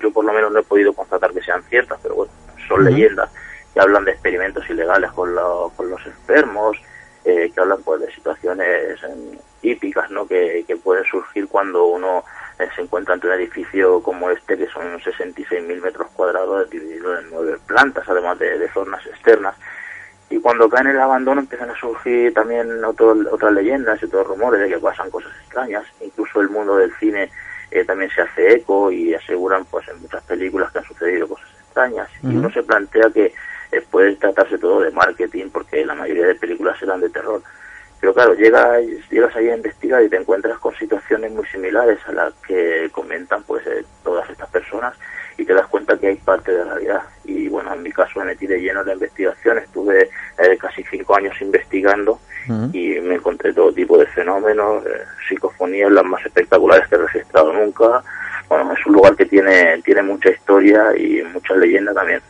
yo 0.00 0.12
por 0.12 0.24
lo 0.24 0.32
menos 0.32 0.52
no 0.52 0.60
he 0.60 0.64
podido 0.64 0.92
constatar 0.92 1.32
que 1.32 1.42
sean 1.42 1.62
ciertas, 1.64 1.98
pero 2.02 2.14
bueno, 2.14 2.32
son 2.68 2.84
leyendas 2.84 3.30
que 3.72 3.80
hablan 3.80 4.04
de 4.04 4.12
experimentos 4.12 4.68
ilegales 4.68 5.10
con, 5.12 5.34
con 5.76 5.90
los 5.90 6.04
enfermos, 6.06 6.76
eh, 7.24 7.50
que 7.54 7.60
hablan 7.60 7.82
pues 7.82 8.00
de 8.00 8.12
situaciones 8.12 9.00
típicas 9.60 10.10
¿no? 10.10 10.26
que, 10.26 10.64
que 10.66 10.76
pueden 10.76 11.04
surgir 11.04 11.46
cuando 11.48 11.84
uno 11.84 12.24
eh, 12.58 12.68
se 12.76 12.82
encuentra 12.82 13.14
ante 13.14 13.26
un 13.26 13.32
edificio 13.34 14.02
como 14.02 14.30
este, 14.30 14.56
que 14.58 14.66
son 14.68 14.98
66.000 15.00 15.80
metros 15.80 16.08
cuadrados 16.14 16.68
dividido 16.70 17.18
en 17.18 17.30
nueve 17.30 17.58
plantas, 17.66 18.08
además 18.08 18.38
de, 18.38 18.68
zonas 18.72 19.04
externas. 19.06 19.56
Y 20.30 20.38
cuando 20.38 20.68
cae 20.68 20.82
en 20.82 20.88
el 20.88 21.00
abandono 21.00 21.40
empiezan 21.40 21.70
a 21.70 21.78
surgir 21.78 22.32
también 22.32 22.82
otras 22.84 23.52
leyendas 23.52 24.00
y 24.00 24.06
otros 24.06 24.26
rumores 24.26 24.60
de 24.60 24.68
que 24.68 24.78
pasan 24.78 25.10
cosas 25.10 25.32
extrañas. 25.42 25.84
Incluso 26.00 26.40
el 26.40 26.48
mundo 26.48 26.76
del 26.76 26.92
cine 26.94 27.30
eh, 27.72 27.84
también 27.84 28.10
se 28.10 28.22
hace 28.22 28.54
eco 28.54 28.90
y 28.90 29.14
aseguran 29.14 29.64
pues 29.64 29.88
en 29.88 30.00
muchas 30.00 30.22
películas 30.24 30.70
que 30.70 30.78
han 30.78 30.84
sucedido 30.84 31.28
cosas 31.28 31.48
extrañas. 31.64 32.08
Y 32.22 32.36
uno 32.36 32.50
se 32.50 32.62
plantea 32.62 33.10
que 33.10 33.32
eh, 33.72 33.82
puede 33.90 34.14
tratarse 34.16 34.58
todo 34.58 34.80
de 34.80 34.90
marketing 34.90 35.48
porque 35.50 35.84
la 35.84 35.94
mayoría 35.94 36.26
de 36.26 36.34
películas 36.34 36.80
eran 36.82 37.00
de 37.00 37.08
terror. 37.08 37.42
Pero 38.00 38.14
claro, 38.14 38.34
llegas, 38.34 38.82
llegas 39.10 39.34
ahí 39.36 39.48
a 39.48 39.56
investigar 39.56 40.02
y 40.02 40.08
te 40.08 40.16
encuentras 40.16 40.58
con 40.58 40.74
situaciones 40.74 41.32
muy 41.32 41.46
similares 41.46 41.98
a 42.06 42.12
las 42.12 42.34
que 42.46 42.90
comentan 42.92 43.42
pues 43.44 43.66
eh, 43.66 43.84
todas 44.02 44.28
estas 44.28 44.50
personas 44.50 44.94
y 45.38 45.44
te 45.44 45.54
das 45.54 45.66
cuenta 45.68 45.96
que 45.96 46.08
hay 46.08 46.16
parte 46.16 46.52
de 46.52 46.64
la 46.64 46.74
realidad. 46.74 47.02
Y 47.24 47.48
bueno, 47.48 47.72
en 47.72 47.82
mi 47.82 47.92
caso 47.92 48.18
me 48.18 48.26
metí 48.26 48.46
de 48.46 48.60
lleno 48.60 48.80
en 48.80 48.88
la 48.88 48.92
investigación, 48.94 49.58
estuve 49.58 50.10
eh, 50.38 50.58
casi 50.58 50.82
cinco 50.84 51.16
años 51.16 51.40
investigando 51.40 52.20
y 52.72 53.00
me 53.00 53.16
encontré 53.16 53.52
todo 53.52 53.72
tipo 53.72 53.98
de 53.98 54.06
fenómenos, 54.06 54.84
eh, 54.86 54.90
psicofonías 55.28 55.92
las 55.92 56.04
más 56.04 56.24
espectaculares 56.24 56.88
que 56.88 56.96
he 56.96 56.98
registrado 56.98 57.52
nunca. 57.52 58.02
Bueno, 58.48 58.72
es 58.72 58.86
un 58.86 58.94
lugar 58.94 59.16
que 59.16 59.26
tiene, 59.26 59.80
tiene 59.82 60.02
mucha 60.02 60.30
historia 60.30 60.96
y 60.96 61.22
mucha 61.32 61.54
leyenda 61.54 61.94
también. 61.94 62.20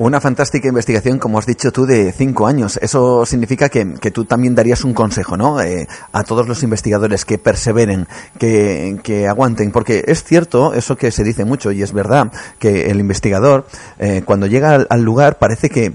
Una 0.00 0.20
fantástica 0.20 0.68
investigación, 0.68 1.18
como 1.18 1.40
has 1.40 1.46
dicho 1.46 1.72
tú, 1.72 1.84
de 1.84 2.12
cinco 2.12 2.46
años. 2.46 2.78
Eso 2.80 3.26
significa 3.26 3.68
que, 3.68 3.84
tú 4.12 4.24
también 4.24 4.54
darías 4.54 4.84
un 4.84 4.94
consejo, 4.94 5.36
¿no? 5.36 5.60
Eh, 5.60 5.88
a 6.12 6.22
todos 6.22 6.46
los 6.46 6.62
investigadores 6.62 7.24
que 7.24 7.36
perseveren, 7.38 8.06
que, 8.38 9.26
aguanten, 9.28 9.72
porque 9.72 10.04
es 10.06 10.22
cierto 10.22 10.72
eso 10.72 10.96
que 10.96 11.10
se 11.10 11.24
dice 11.24 11.44
mucho 11.44 11.72
y 11.72 11.82
es 11.82 11.92
verdad 11.92 12.32
que 12.60 12.90
el 12.90 13.00
investigador, 13.00 13.66
eh, 13.98 14.22
cuando 14.24 14.46
llega 14.46 14.86
al, 14.88 15.02
lugar, 15.02 15.38
parece 15.38 15.68
que, 15.68 15.94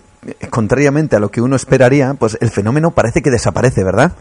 contrariamente 0.50 1.16
a 1.16 1.20
lo 1.20 1.30
que 1.30 1.40
uno 1.40 1.56
esperaría, 1.56 2.14
pues 2.16 2.38
el 2.42 2.50
fenómeno 2.50 2.92
parece 2.92 3.22
que 3.22 3.32
desaparece, 3.32 3.86
¿verdad? 3.86 4.12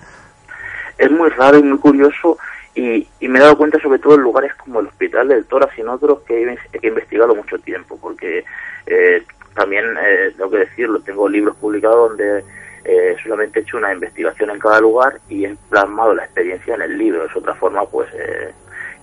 Es 0.97 1.11
muy 1.11 1.29
raro 1.31 1.59
y 1.59 1.65
muy 1.65 1.79
curioso 1.79 2.39
y, 2.75 3.09
me 3.21 3.39
he 3.39 3.43
dado 3.43 3.59
cuenta 3.59 3.81
sobre 3.81 3.99
todo 3.99 4.15
en 4.15 4.21
lugares 4.21 4.55
como 4.55 4.81
el 4.81 4.87
Hospital 4.87 5.29
del 5.29 5.45
Tórax 5.45 5.77
y 5.77 5.81
en 5.81 5.89
otros 5.89 6.21
que 6.23 6.43
he, 6.43 6.87
investigado 6.87 7.35
mucho 7.35 7.59
tiempo, 7.59 7.99
porque 8.01 8.45
eh, 8.87 9.23
también 9.55 9.85
eh, 10.03 10.33
tengo 10.37 10.51
que 10.51 10.59
decirlo, 10.59 11.01
tengo 11.01 11.29
libros 11.29 11.57
publicados 11.57 12.11
donde 12.11 12.45
eh, 12.85 13.17
solamente 13.23 13.61
he 13.61 13.63
hecho 13.63 13.77
una 13.77 13.93
investigación 13.93 14.51
en 14.51 14.59
cada 14.59 14.81
lugar 14.81 15.21
y 15.29 15.45
he 15.45 15.57
plasmado 15.71 16.15
la 16.15 16.25
experiencia 16.25 16.75
en 16.75 16.83
el 16.83 16.99
libro. 16.99 17.25
Es 17.25 17.37
otra 17.37 17.55
forma, 17.55 17.85
pues, 17.87 18.09
eh, 18.15 18.53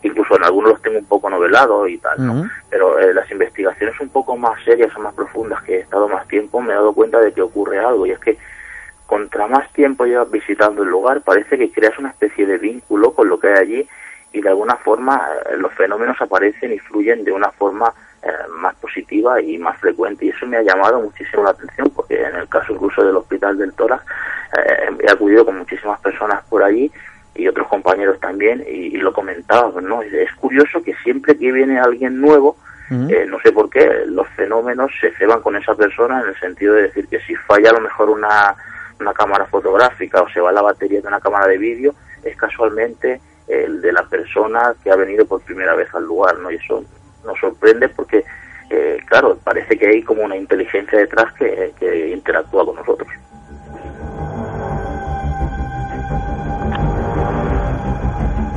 incluso 0.03 0.35
en 0.35 0.43
algunos 0.43 0.71
los 0.71 0.81
tengo 0.81 0.99
un 0.99 1.05
poco 1.05 1.29
novelados 1.29 1.89
y 1.89 1.97
tal, 1.97 2.25
¿no? 2.25 2.49
Pero 2.69 2.99
eh, 2.99 3.13
las 3.13 3.29
investigaciones 3.31 3.99
un 4.01 4.09
poco 4.09 4.35
más 4.35 4.61
serias 4.63 4.95
o 4.95 4.99
más 4.99 5.13
profundas 5.13 5.63
que 5.63 5.75
he 5.75 5.79
estado 5.79 6.09
más 6.09 6.27
tiempo, 6.27 6.61
me 6.61 6.73
he 6.73 6.75
dado 6.75 6.93
cuenta 6.93 7.19
de 7.19 7.31
que 7.31 7.41
ocurre 7.41 7.79
algo 7.79 8.05
y 8.05 8.11
es 8.11 8.19
que 8.19 8.37
contra 9.05 9.47
más 9.47 9.71
tiempo 9.73 10.05
llevas 10.05 10.29
visitando 10.29 10.83
el 10.83 10.89
lugar, 10.89 11.21
parece 11.21 11.57
que 11.57 11.71
creas 11.71 11.97
una 11.97 12.09
especie 12.09 12.45
de 12.45 12.57
vínculo 12.57 13.13
con 13.13 13.27
lo 13.27 13.39
que 13.39 13.47
hay 13.47 13.57
allí 13.57 13.89
y 14.31 14.41
de 14.41 14.49
alguna 14.49 14.75
forma 14.75 15.25
los 15.57 15.73
fenómenos 15.73 16.21
aparecen 16.21 16.71
y 16.71 16.79
fluyen 16.79 17.23
de 17.23 17.31
una 17.31 17.49
forma 17.49 17.87
eh, 17.87 17.97
más 18.59 18.75
positiva 18.75 19.41
y 19.41 19.57
más 19.57 19.77
frecuente. 19.79 20.25
Y 20.25 20.29
eso 20.29 20.45
me 20.45 20.57
ha 20.57 20.61
llamado 20.61 21.01
muchísimo 21.01 21.43
la 21.43 21.51
atención, 21.51 21.89
porque 21.95 22.21
en 22.21 22.35
el 22.35 22.47
caso 22.47 22.73
incluso 22.73 23.03
del 23.03 23.15
Hospital 23.15 23.57
del 23.57 23.73
Tórax, 23.73 24.03
eh, 24.57 24.89
he 24.99 25.11
acudido 25.11 25.45
con 25.45 25.57
muchísimas 25.57 25.99
personas 26.01 26.43
por 26.49 26.63
allí 26.63 26.91
y 27.35 27.47
otros 27.47 27.67
compañeros 27.67 28.19
también, 28.19 28.63
y, 28.67 28.97
lo 28.97 29.13
comentaba, 29.13 29.79
¿no? 29.81 30.01
Es 30.01 30.33
curioso 30.33 30.83
que 30.83 30.93
siempre 31.03 31.37
que 31.37 31.51
viene 31.51 31.79
alguien 31.79 32.19
nuevo, 32.19 32.57
eh, 32.91 33.25
no 33.29 33.39
sé 33.41 33.51
por 33.51 33.69
qué, 33.69 33.87
los 34.07 34.27
fenómenos 34.29 34.91
se 34.99 35.11
ceban 35.11 35.41
con 35.41 35.55
esa 35.55 35.75
persona 35.75 36.21
en 36.21 36.29
el 36.29 36.39
sentido 36.39 36.73
de 36.73 36.83
decir 36.83 37.07
que 37.07 37.19
si 37.21 37.35
falla 37.35 37.69
a 37.69 37.73
lo 37.73 37.81
mejor 37.81 38.09
una, 38.09 38.55
una 38.99 39.13
cámara 39.13 39.45
fotográfica 39.45 40.23
o 40.23 40.29
se 40.29 40.41
va 40.41 40.51
la 40.51 40.63
batería 40.63 40.99
de 40.99 41.07
una 41.07 41.19
cámara 41.19 41.47
de 41.47 41.59
vídeo, 41.59 41.93
es 42.23 42.35
casualmente 42.35 43.21
el 43.47 43.79
de 43.79 43.93
la 43.93 44.03
persona 44.03 44.73
que 44.83 44.91
ha 44.91 44.95
venido 44.95 45.25
por 45.25 45.41
primera 45.41 45.75
vez 45.75 45.93
al 45.93 46.03
lugar, 46.03 46.39
¿no? 46.39 46.49
Y 46.51 46.55
eso 46.55 46.83
nos 47.29 47.39
sorprende 47.39 47.89
porque, 47.89 48.23
eh, 48.69 48.97
claro, 49.05 49.37
parece 49.43 49.77
que 49.77 49.87
hay 49.87 50.01
como 50.03 50.23
una 50.23 50.35
inteligencia 50.35 50.99
detrás 50.99 51.31
que, 51.33 51.71
que 51.79 52.09
interactúa 52.09 52.65
con 52.65 52.75
nosotros. 52.75 53.07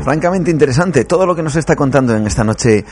Francamente 0.02 0.50
interesante 0.50 1.04
todo 1.04 1.26
lo 1.26 1.34
que 1.34 1.42
nos 1.42 1.54
está 1.54 1.76
contando 1.76 2.16
en 2.16 2.26
esta 2.26 2.42
noche 2.42 2.84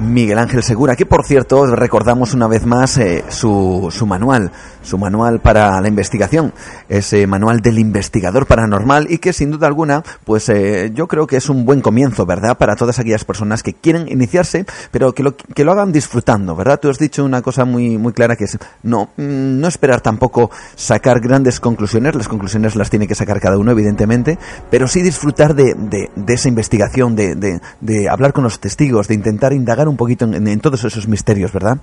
Miguel 0.00 0.38
Ángel 0.38 0.62
Segura, 0.62 0.96
que 0.96 1.06
por 1.06 1.24
cierto 1.24 1.66
recordamos 1.66 2.34
una 2.34 2.48
vez 2.48 2.66
más 2.66 2.98
eh, 2.98 3.24
su, 3.28 3.88
su, 3.90 4.06
manual, 4.06 4.50
su 4.82 4.98
manual 4.98 5.40
para 5.40 5.80
la 5.80 5.88
investigación, 5.88 6.52
ese 6.88 7.26
manual 7.26 7.60
del 7.60 7.78
investigador 7.78 8.46
paranormal 8.46 9.10
y 9.10 9.18
que 9.18 9.32
sin 9.32 9.50
duda 9.50 9.66
alguna, 9.66 10.02
pues 10.24 10.48
eh, 10.48 10.90
yo 10.94 11.06
creo 11.06 11.26
que 11.26 11.36
es 11.36 11.48
un 11.48 11.64
buen 11.64 11.80
comienzo, 11.80 12.26
¿verdad? 12.26 12.58
Para 12.58 12.76
todas 12.76 12.98
aquellas 12.98 13.24
personas 13.24 13.62
que 13.62 13.74
quieren 13.74 14.08
iniciarse, 14.08 14.66
pero 14.90 15.14
que 15.14 15.22
lo, 15.22 15.36
que 15.36 15.64
lo 15.64 15.72
hagan 15.72 15.92
disfrutando, 15.92 16.56
¿verdad? 16.56 16.80
Tú 16.80 16.90
has 16.90 16.98
dicho 16.98 17.24
una 17.24 17.42
cosa 17.42 17.64
muy, 17.64 17.96
muy 17.96 18.12
clara 18.12 18.36
que 18.36 18.44
es 18.44 18.58
no, 18.82 19.10
mm, 19.16 19.60
no 19.60 19.68
esperar 19.68 20.00
tampoco 20.00 20.50
sacar 20.74 21.20
grandes 21.20 21.60
conclusiones, 21.60 22.14
las 22.14 22.28
conclusiones 22.28 22.76
las 22.76 22.90
tiene 22.90 23.06
que 23.06 23.14
sacar 23.14 23.40
cada 23.40 23.58
uno, 23.58 23.70
evidentemente, 23.70 24.38
pero 24.70 24.88
sí 24.88 25.02
disfrutar 25.02 25.54
de, 25.54 25.74
de, 25.74 26.10
de 26.14 26.34
esa 26.34 26.48
investigación, 26.48 27.14
de, 27.14 27.34
de, 27.34 27.60
de 27.80 28.08
hablar 28.08 28.32
con 28.32 28.44
los 28.44 28.60
testigos, 28.60 29.08
de 29.08 29.14
intentar 29.14 29.52
indagar 29.52 29.88
un 29.88 29.93
poquito 29.96 30.24
en, 30.24 30.60
todos 30.60 30.84
esos 30.84 31.08
misterios, 31.08 31.52
¿verdad? 31.52 31.78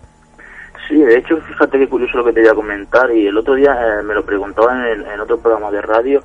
Sí, 0.87 0.97
de 0.97 1.17
hecho, 1.17 1.37
fíjate 1.41 1.79
qué 1.79 1.87
curioso 1.87 2.17
lo 2.17 2.25
que 2.25 2.33
te 2.33 2.41
iba 2.41 2.51
a 2.51 2.55
comentar 2.55 3.11
y 3.11 3.27
el 3.27 3.37
otro 3.37 3.55
día 3.55 3.73
eh, 3.73 4.03
me 4.03 4.13
lo 4.13 4.25
preguntaban 4.25 4.85
en, 4.85 5.19
otro 5.19 5.39
programa 5.39 5.71
de 5.71 5.81
radio 5.81 6.23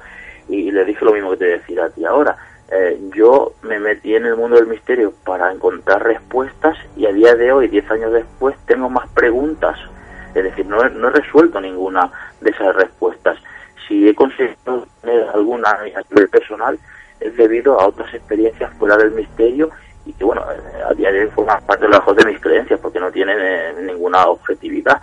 y, 0.48 0.70
le 0.70 0.84
dije 0.84 1.04
lo 1.04 1.12
mismo 1.12 1.30
que 1.30 1.36
te 1.36 1.44
decía 1.44 1.84
a 1.84 1.90
ti 1.90 2.04
ahora. 2.04 2.36
Eh, 2.70 2.98
yo 3.14 3.52
me 3.62 3.78
metí 3.78 4.16
en 4.16 4.26
el 4.26 4.34
mundo 4.34 4.56
del 4.56 4.66
misterio 4.66 5.12
para 5.24 5.52
encontrar 5.52 6.02
respuestas 6.02 6.76
y 6.96 7.06
a 7.06 7.12
día 7.12 7.34
de 7.36 7.52
hoy, 7.52 7.68
diez 7.68 7.88
años 7.90 8.12
después, 8.12 8.56
tengo 8.66 8.88
más 8.88 9.08
preguntas. 9.10 9.78
Es 10.34 10.42
decir, 10.42 10.66
no 10.66 10.84
he, 10.84 10.90
no 10.90 11.08
he 11.08 11.12
resuelto 11.12 11.60
ninguna 11.60 12.10
de 12.40 12.50
esas 12.50 12.74
respuestas. 12.74 13.38
Si 13.86 14.08
he 14.08 14.14
conseguido 14.14 14.86
tener 15.00 15.28
alguna 15.32 15.70
a 15.70 16.02
nivel 16.10 16.28
personal, 16.28 16.78
es 17.20 17.36
debido 17.36 17.80
a 17.80 17.86
otras 17.86 18.12
experiencias 18.14 18.72
fuera 18.78 18.96
del 18.96 19.12
misterio 19.12 19.70
y 20.04 20.12
que 20.12 20.24
bueno, 20.24 20.44
a 21.48 21.76
día 21.76 22.24
de 22.24 22.32
mis 22.32 22.40
creencias 22.40 22.80
porque 22.80 23.00
no 23.00 23.10
tienen 23.10 23.38
eh, 23.40 23.74
ninguna 23.82 24.26
objetividad. 24.26 25.00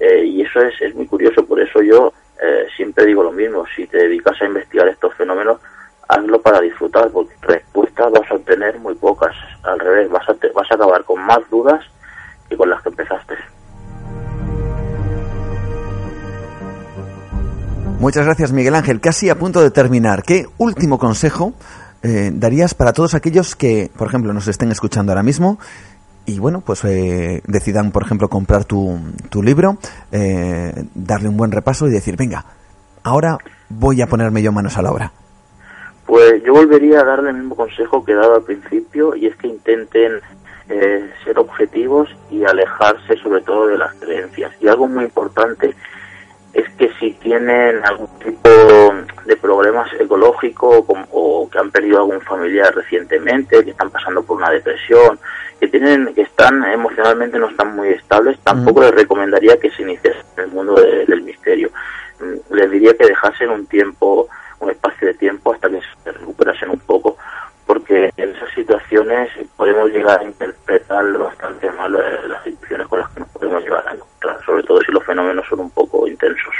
Eh, 0.00 0.24
y 0.24 0.42
eso 0.42 0.60
es, 0.60 0.74
es 0.80 0.94
muy 0.94 1.06
curioso, 1.06 1.44
por 1.46 1.60
eso 1.60 1.80
yo 1.82 2.12
eh, 2.42 2.66
siempre 2.76 3.06
digo 3.06 3.22
lo 3.22 3.30
mismo, 3.30 3.64
si 3.76 3.86
te 3.86 3.98
dedicas 3.98 4.40
a 4.42 4.46
investigar 4.46 4.88
estos 4.88 5.14
fenómenos, 5.14 5.60
hazlo 6.08 6.40
para 6.42 6.60
disfrutar, 6.60 7.08
porque 7.10 7.34
respuestas 7.42 8.10
vas 8.10 8.30
a 8.30 8.34
obtener 8.34 8.78
muy 8.78 8.94
pocas, 8.94 9.34
al 9.62 9.78
revés, 9.78 10.10
vas 10.10 10.28
a, 10.28 10.34
vas 10.54 10.70
a 10.70 10.74
acabar 10.74 11.04
con 11.04 11.20
más 11.20 11.38
dudas 11.50 11.84
que 12.48 12.56
con 12.56 12.68
las 12.68 12.82
que 12.82 12.88
empezaste. 12.88 13.34
Muchas 18.00 18.24
gracias 18.24 18.50
Miguel 18.50 18.74
Ángel. 18.74 19.00
Casi 19.00 19.30
a 19.30 19.36
punto 19.36 19.62
de 19.62 19.70
terminar. 19.70 20.24
¿Qué 20.24 20.46
último 20.58 20.98
consejo 20.98 21.52
eh, 22.02 22.30
darías 22.32 22.74
para 22.74 22.92
todos 22.92 23.14
aquellos 23.14 23.54
que, 23.54 23.90
por 23.96 24.08
ejemplo, 24.08 24.32
nos 24.32 24.48
estén 24.48 24.72
escuchando 24.72 25.12
ahora 25.12 25.22
mismo 25.22 25.58
y, 26.26 26.38
bueno, 26.38 26.60
pues 26.64 26.84
eh, 26.84 27.42
decidan, 27.46 27.92
por 27.92 28.02
ejemplo, 28.02 28.28
comprar 28.28 28.64
tu, 28.64 28.98
tu 29.30 29.42
libro, 29.42 29.78
eh, 30.10 30.72
darle 30.94 31.28
un 31.28 31.36
buen 31.36 31.52
repaso 31.52 31.86
y 31.86 31.90
decir, 31.90 32.16
venga, 32.16 32.44
ahora 33.04 33.38
voy 33.68 34.02
a 34.02 34.06
ponerme 34.06 34.42
yo 34.42 34.50
manos 34.50 34.76
a 34.78 34.82
la 34.82 34.90
obra? 34.90 35.12
Pues 36.06 36.42
yo 36.44 36.52
volvería 36.52 37.00
a 37.00 37.04
darle 37.04 37.30
el 37.30 37.36
mismo 37.36 37.54
consejo 37.54 38.04
que 38.04 38.12
he 38.12 38.16
dado 38.16 38.34
al 38.34 38.42
principio 38.42 39.14
y 39.14 39.26
es 39.26 39.36
que 39.36 39.46
intenten 39.46 40.20
ser 41.24 41.38
objetivos 41.38 42.08
y 42.30 42.44
alejarse 42.44 43.16
sobre 43.18 43.42
todo 43.42 43.66
de 43.66 43.76
las 43.76 43.92
creencias. 43.96 44.52
Y 44.58 44.68
algo 44.68 44.88
muy 44.88 45.04
importante 45.04 45.74
es 46.52 46.68
que 46.76 46.92
si 47.00 47.12
tienen 47.14 47.84
algún 47.84 48.08
tipo 48.18 48.48
de 49.24 49.36
problemas 49.36 49.90
ecológicos 49.98 50.84
o, 51.10 51.48
que 51.50 51.58
han 51.58 51.70
perdido 51.70 51.98
algún 51.98 52.20
familiar 52.20 52.74
recientemente, 52.74 53.64
que 53.64 53.70
están 53.70 53.90
pasando 53.90 54.22
por 54.22 54.36
una 54.36 54.50
depresión, 54.50 55.18
que 55.60 55.68
tienen 55.68 56.12
que 56.14 56.22
están 56.22 56.62
emocionalmente 56.64 57.38
no 57.38 57.48
están 57.48 57.74
muy 57.74 57.88
estables, 57.90 58.38
tampoco 58.40 58.82
les 58.82 58.90
recomendaría 58.92 59.58
que 59.58 59.70
se 59.70 59.82
iniciasen 59.82 60.24
en 60.36 60.44
el 60.44 60.50
mundo 60.50 60.74
del 60.74 61.22
misterio. 61.22 61.70
Mm, 62.20 62.54
les 62.54 62.70
diría 62.70 62.96
que 62.96 63.06
dejasen 63.06 63.50
un 63.50 63.66
tiempo, 63.66 64.28
un 64.60 64.70
espacio 64.70 65.08
de 65.08 65.14
tiempo 65.14 65.52
hasta 65.52 65.70
que 65.70 65.80
se 66.04 66.12
recuperasen 66.12 66.70
un 66.70 66.80
poco, 66.80 67.16
porque 67.66 68.12
en 68.16 68.30
esas 68.30 68.52
situaciones 68.54 69.30
podemos 69.56 69.90
llegar 69.90 70.20
a 70.20 70.24
interpretar 70.24 71.16
bastante 71.16 71.70
mal 71.70 71.92
las 72.28 72.44
situaciones 72.44 72.88
con 72.88 73.00
las 73.00 73.10
que 73.10 73.20
nos 73.20 73.28
podemos 73.30 73.62
llegar 73.62 73.88
a 73.88 74.11
sobre 74.44 74.62
todo 74.62 74.80
si 74.80 74.92
los 74.92 75.04
fenómenos 75.04 75.44
son 75.48 75.60
un 75.60 75.70
poco 75.70 76.06
intensos. 76.06 76.54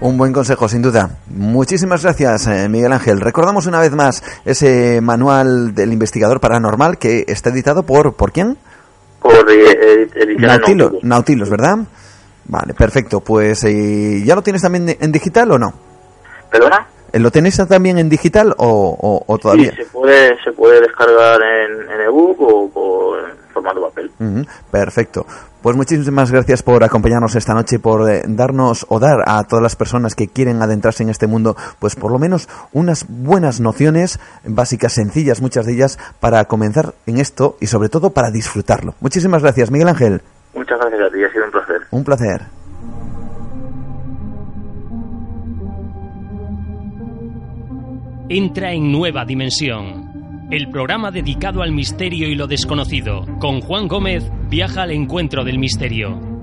Un 0.00 0.18
buen 0.18 0.32
consejo, 0.32 0.68
sin 0.68 0.82
duda. 0.82 1.10
Muchísimas 1.28 2.02
gracias, 2.02 2.46
eh, 2.46 2.68
Miguel 2.68 2.92
Ángel. 2.92 3.20
Recordamos 3.20 3.66
una 3.66 3.80
vez 3.80 3.92
más 3.92 4.22
ese 4.44 5.00
manual 5.00 5.74
del 5.74 5.92
investigador 5.92 6.38
paranormal 6.38 6.98
que 6.98 7.24
está 7.28 7.50
editado 7.50 7.82
por 7.82 8.14
¿por 8.14 8.30
quién? 8.30 8.58
Por 9.20 9.50
eh, 9.50 10.08
Nautilus, 10.38 11.02
Nautilus, 11.02 11.50
¿verdad? 11.50 11.78
Vale, 12.44 12.74
perfecto. 12.74 13.20
Pues 13.20 13.62
¿ya 13.62 14.34
lo 14.34 14.42
tienes 14.42 14.62
también 14.62 14.96
en 15.00 15.10
digital 15.10 15.50
o 15.52 15.58
no? 15.58 15.72
¿Perdona? 16.50 16.86
¿Lo 17.12 17.30
tenéis 17.30 17.56
también 17.68 17.98
en 17.98 18.08
digital 18.08 18.54
o, 18.58 19.38
todavía? 19.40 19.70
Sí, 19.70 19.76
se 19.76 19.84
puede, 19.86 20.42
se 20.42 20.52
puede 20.52 20.80
descargar 20.80 21.40
en, 21.42 21.90
en 21.90 22.00
ebook 22.02 22.40
o, 22.40 23.16
en 23.18 23.52
formato 23.52 23.80
papel. 23.80 24.10
perfecto. 24.70 25.26
Pues 25.66 25.74
muchísimas 25.74 26.30
gracias 26.30 26.62
por 26.62 26.84
acompañarnos 26.84 27.34
esta 27.34 27.52
noche, 27.52 27.80
por 27.80 28.08
eh, 28.08 28.22
darnos 28.24 28.86
o 28.88 29.00
dar 29.00 29.24
a 29.26 29.42
todas 29.42 29.64
las 29.64 29.74
personas 29.74 30.14
que 30.14 30.28
quieren 30.28 30.62
adentrarse 30.62 31.02
en 31.02 31.08
este 31.08 31.26
mundo, 31.26 31.56
pues 31.80 31.96
por 31.96 32.12
lo 32.12 32.20
menos 32.20 32.48
unas 32.72 33.06
buenas 33.08 33.60
nociones 33.60 34.20
básicas, 34.44 34.92
sencillas, 34.92 35.42
muchas 35.42 35.66
de 35.66 35.72
ellas, 35.72 35.98
para 36.20 36.44
comenzar 36.44 36.94
en 37.06 37.18
esto 37.18 37.56
y 37.60 37.66
sobre 37.66 37.88
todo 37.88 38.10
para 38.10 38.30
disfrutarlo. 38.30 38.94
Muchísimas 39.00 39.42
gracias, 39.42 39.72
Miguel 39.72 39.88
Ángel. 39.88 40.22
Muchas 40.54 40.78
gracias 40.78 41.00
a 41.00 41.10
ti, 41.10 41.24
ha 41.24 41.32
sido 41.32 41.44
un 41.46 41.50
placer. 41.50 41.80
Un 41.90 42.04
placer. 42.04 42.55
Entra 48.28 48.72
en 48.72 48.90
Nueva 48.90 49.24
Dimensión. 49.24 50.48
El 50.50 50.68
programa 50.70 51.10
dedicado 51.10 51.62
al 51.62 51.72
misterio 51.72 52.28
y 52.28 52.34
lo 52.34 52.46
desconocido. 52.46 53.24
Con 53.38 53.60
Juan 53.60 53.86
Gómez 53.86 54.30
viaja 54.48 54.82
al 54.82 54.90
encuentro 54.90 55.44
del 55.44 55.58
misterio. 55.58 56.35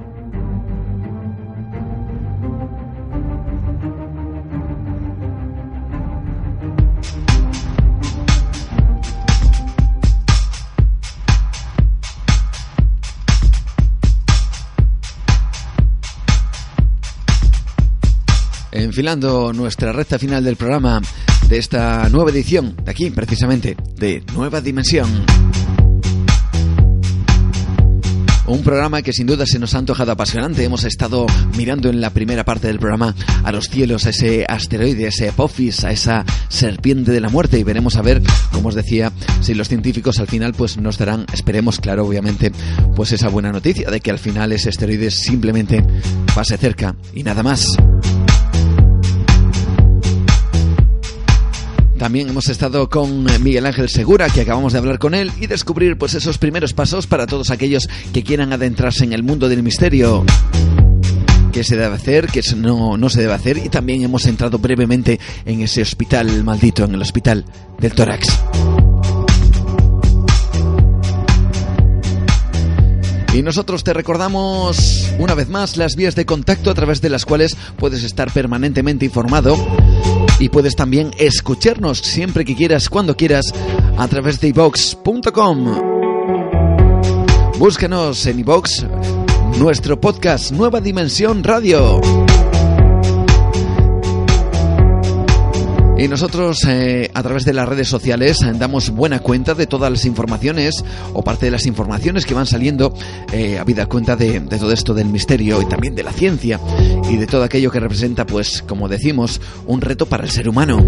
Enfilando 18.84 19.54
nuestra 19.54 19.92
recta 19.92 20.20
final 20.20 20.44
del 20.44 20.56
programa 20.56 21.02
de 21.48 21.58
esta 21.58 22.08
nueva 22.10 22.32
edición, 22.32 22.76
de 22.84 22.92
aquí 22.92 23.10
precisamente, 23.10 23.76
de 23.98 24.24
Nueva 24.34 24.62
Dimensión. 24.62 25.26
Un 28.46 28.62
programa 28.62 29.02
que 29.02 29.14
sin 29.14 29.26
duda 29.26 29.46
se 29.46 29.58
nos 29.58 29.74
ha 29.74 29.78
antojado 29.78 30.12
apasionante. 30.12 30.66
Hemos 30.66 30.84
estado 30.84 31.26
mirando 31.58 31.90
en 31.90 32.02
la 32.02 32.10
primera 32.10 32.44
parte 32.44 32.68
del 32.68 32.78
programa 32.78 33.16
a 33.44 33.52
los 33.54 33.70
cielos, 33.70 34.06
a 34.06 34.10
ese 34.10 34.46
asteroide, 34.48 35.06
a 35.06 35.10
ese 35.10 35.30
Apophis, 35.30 35.86
a 35.86 35.92
esa 35.92 36.26
serpiente 36.50 37.12
de 37.12 37.22
la 37.22 37.30
muerte 37.30 37.58
y 37.58 37.64
veremos 37.64 37.96
a 37.96 38.02
ver, 38.02 38.22
como 38.52 38.70
os 38.70 38.76
decía, 38.76 39.14
si 39.42 39.54
los 39.54 39.70
científicos 39.70 40.20
al 40.20 40.28
final 40.28 40.54
pues 40.54 40.78
nos 40.78 40.98
darán, 40.98 41.26
esperemos 41.34 41.80
claro 41.80 42.06
obviamente, 42.06 42.52
pues 42.96 43.14
esa 43.14 43.30
buena 43.30 43.52
noticia 43.52 43.90
de 43.90 44.02
que 44.02 44.12
al 44.12 44.20
final 44.20 44.52
ese 44.52 44.70
asteroide 44.70 45.10
simplemente 45.10 45.84
pase 46.36 46.58
cerca 46.58 46.96
y 47.14 47.24
nada 47.24 47.44
más. 47.44 47.66
También 52.04 52.28
hemos 52.28 52.50
estado 52.50 52.90
con 52.90 53.24
Miguel 53.42 53.66
Ángel 53.66 53.88
Segura, 53.88 54.28
que 54.28 54.42
acabamos 54.42 54.74
de 54.74 54.80
hablar 54.80 55.00
con 55.00 55.14
él 55.14 55.32
y 55.40 55.48
descubrir 55.48 55.98
pues 55.98 56.16
esos 56.16 56.38
primeros 56.38 56.74
pasos 56.74 57.08
para 57.08 57.28
todos 57.28 57.50
aquellos 57.50 57.88
que 58.14 58.24
quieran 58.24 58.52
adentrarse 58.52 59.06
en 59.06 59.14
el 59.14 59.24
mundo 59.24 59.48
del 59.48 59.64
misterio. 59.64 60.26
¿Qué 61.54 61.64
se 61.64 61.78
debe 61.78 61.96
hacer? 61.96 62.28
¿Qué 62.28 62.42
no, 62.58 62.98
no 62.98 63.10
se 63.10 63.22
debe 63.22 63.32
hacer? 63.32 63.58
Y 63.58 63.70
también 63.70 64.04
hemos 64.04 64.26
entrado 64.26 64.60
brevemente 64.60 65.18
en 65.46 65.62
ese 65.62 65.82
hospital 65.82 66.44
maldito, 66.44 66.84
en 66.84 66.96
el 66.96 67.02
hospital 67.02 67.46
del 67.80 67.94
tórax. 67.94 68.38
Y 73.34 73.42
nosotros 73.42 73.84
te 73.84 73.94
recordamos 73.94 75.10
una 75.18 75.34
vez 75.34 75.50
más 75.50 75.76
las 75.76 75.96
vías 75.96 76.16
de 76.16 76.26
contacto 76.26 76.70
a 76.70 76.76
través 76.76 77.02
de 77.02 77.10
las 77.10 77.26
cuales 77.26 77.58
puedes 77.78 78.04
estar 78.04 78.32
permanentemente 78.32 79.06
informado 79.06 79.58
y 80.40 80.50
puedes 80.50 80.76
también 80.76 81.12
escucharnos 81.18 81.98
siempre 81.98 82.46
que 82.46 82.56
quieras, 82.56 82.90
cuando 82.90 83.18
quieras, 83.18 83.46
a 83.98 84.08
través 84.08 84.40
de 84.40 84.50
iVox.com. 84.50 85.94
Búscanos 87.58 88.26
en 88.28 88.40
iVox, 88.40 88.86
nuestro 89.58 90.00
podcast 90.00 90.52
Nueva 90.52 90.80
Dimensión 90.80 91.44
Radio. 91.44 92.02
Y 96.04 96.10
nosotros 96.10 96.66
eh, 96.68 97.10
a 97.14 97.24
través 97.24 97.46
de 97.46 97.54
las 97.54 97.66
redes 97.66 97.88
sociales 97.88 98.42
eh, 98.42 98.52
damos 98.56 98.90
buena 98.90 99.20
cuenta 99.20 99.56
de 99.56 99.68
todas 99.68 99.90
las 99.90 100.04
informaciones 100.04 100.84
o 101.14 101.24
parte 101.24 101.46
de 101.46 101.52
las 101.52 101.66
informaciones 101.66 102.26
que 102.26 102.34
van 102.34 102.46
saliendo, 102.46 102.94
eh, 103.32 103.58
a 103.58 103.64
vida 103.64 103.86
cuenta 103.86 104.18
de, 104.18 104.42
de, 104.42 104.58
todo 104.58 104.74
esto 104.74 104.94
del 104.94 105.08
misterio 105.08 105.62
y 105.62 105.66
también 105.66 105.96
de 105.96 106.04
la 106.04 106.12
ciencia 106.12 106.60
y 107.10 107.16
de 107.16 107.26
todo 107.26 107.44
aquello 107.44 107.72
que 107.72 107.80
representa, 107.80 108.26
pues, 108.26 108.66
como 108.68 108.90
decimos, 108.90 109.40
un 109.66 109.80
reto 109.80 110.06
para 110.06 110.26
el 110.26 110.30
ser 110.30 110.50
humano. 110.50 110.84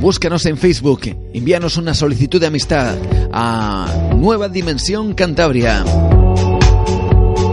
Búscanos 0.00 0.46
en 0.46 0.56
Facebook, 0.56 1.02
envíanos 1.34 1.76
una 1.76 1.92
solicitud 1.92 2.40
de 2.40 2.46
amistad 2.46 2.96
a 3.34 4.14
Nueva 4.16 4.48
Dimensión 4.48 5.12
Cantabria. 5.12 5.84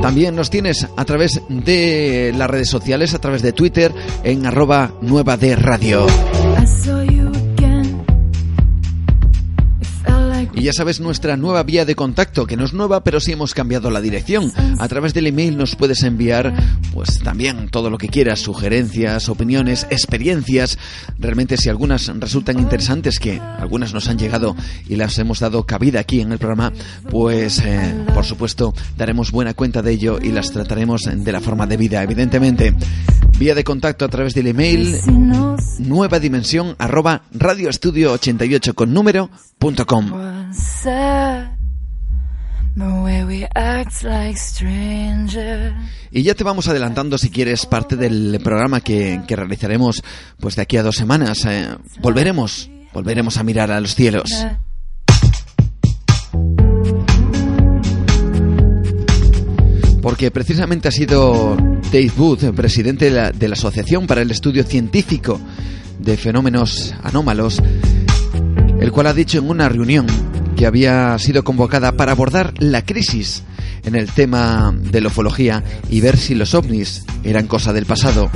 También 0.03 0.35
nos 0.35 0.49
tienes 0.49 0.85
a 0.97 1.05
través 1.05 1.43
de 1.47 2.33
las 2.35 2.49
redes 2.49 2.67
sociales, 2.67 3.13
a 3.13 3.19
través 3.19 3.41
de 3.41 3.53
Twitter, 3.53 3.93
en 4.25 4.45
arroba 4.45 4.91
nueva 5.01 5.37
de 5.37 5.55
radio. 5.55 6.05
Ya 10.63 10.71
sabes 10.71 11.01
nuestra 11.01 11.35
nueva 11.35 11.61
vía 11.63 11.83
de 11.83 11.93
contacto, 11.93 12.47
que 12.47 12.55
no 12.55 12.63
es 12.63 12.71
nueva, 12.71 13.03
pero 13.03 13.19
sí 13.19 13.33
hemos 13.33 13.53
cambiado 13.53 13.91
la 13.91 13.99
dirección. 13.99 14.49
A 14.79 14.87
través 14.87 15.13
del 15.13 15.27
email 15.27 15.57
nos 15.57 15.75
puedes 15.75 16.03
enviar, 16.03 16.53
pues 16.93 17.19
también 17.19 17.67
todo 17.67 17.89
lo 17.89 17.97
que 17.97 18.07
quieras, 18.07 18.39
sugerencias, 18.39 19.27
opiniones, 19.27 19.85
experiencias. 19.89 20.79
Realmente 21.19 21.57
si 21.57 21.67
algunas 21.67 22.07
resultan 22.17 22.59
interesantes, 22.59 23.19
que 23.19 23.41
algunas 23.41 23.93
nos 23.93 24.07
han 24.07 24.17
llegado 24.17 24.55
y 24.87 24.95
las 24.95 25.19
hemos 25.19 25.41
dado 25.41 25.65
cabida 25.65 25.99
aquí 25.99 26.21
en 26.21 26.31
el 26.31 26.39
programa, 26.39 26.71
pues 27.09 27.59
eh, 27.59 27.93
por 28.13 28.23
supuesto 28.23 28.73
daremos 28.95 29.31
buena 29.31 29.53
cuenta 29.55 29.81
de 29.81 29.91
ello 29.91 30.17
y 30.21 30.31
las 30.31 30.51
trataremos 30.51 31.01
de 31.13 31.31
la 31.33 31.41
forma 31.41 31.67
debida, 31.67 32.01
evidentemente. 32.03 32.73
Vía 33.37 33.53
de 33.53 33.65
contacto 33.65 34.05
a 34.05 34.09
través 34.09 34.33
del 34.33 34.47
email 34.47 34.97
nueva 35.79 36.19
dimensión 36.19 36.75
arroba 36.77 37.23
radioestudio 37.33 38.13
88 38.13 38.73
con 38.73 38.93
número 38.93 39.29
punto 39.59 39.85
com. 39.85 40.52
Y 46.11 46.23
ya 46.23 46.35
te 46.35 46.43
vamos 46.43 46.67
adelantando 46.67 47.17
si 47.17 47.29
quieres 47.29 47.65
parte 47.65 47.95
del 47.95 48.39
programa 48.43 48.81
que, 48.81 49.21
realizaremos 49.27 50.03
pues 50.39 50.55
de 50.55 50.61
aquí 50.61 50.77
a 50.77 50.83
dos 50.83 50.95
semanas. 50.95 51.45
Eh, 51.45 51.75
volveremos, 52.01 52.69
volveremos 52.93 53.37
a 53.37 53.43
mirar 53.43 53.71
a 53.71 53.79
los 53.79 53.95
cielos. 53.95 54.29
Porque 60.01 60.31
precisamente 60.31 60.89
ha 60.89 60.91
sido 60.91 61.55
Dave 61.91 62.11
Wood, 62.17 62.53
presidente 62.53 63.09
de 63.09 63.47
la 63.47 63.53
Asociación 63.53 64.05
para 64.05 64.21
el 64.21 64.31
Estudio 64.31 64.63
Científico 64.63 65.39
de 65.99 66.17
Fenómenos 66.17 66.93
Anómalos, 67.03 67.61
el 68.79 68.91
cual 68.91 69.07
ha 69.07 69.13
dicho 69.13 69.37
en 69.37 69.49
una 69.49 69.69
reunión 69.69 70.05
que 70.63 70.67
había 70.67 71.19
sido 71.19 71.43
convocada 71.43 71.91
para 71.97 72.13
abordar 72.13 72.53
la 72.57 72.85
crisis 72.85 73.43
en 73.83 73.95
el 73.95 74.09
tema 74.09 74.73
de 74.73 75.01
la 75.01 75.09
ufología 75.09 75.61
y 75.89 75.99
ver 75.99 76.15
si 76.15 76.35
los 76.35 76.55
ovnis 76.55 77.03
eran 77.25 77.47
cosa 77.47 77.73
del 77.73 77.85
pasado. 77.85 78.31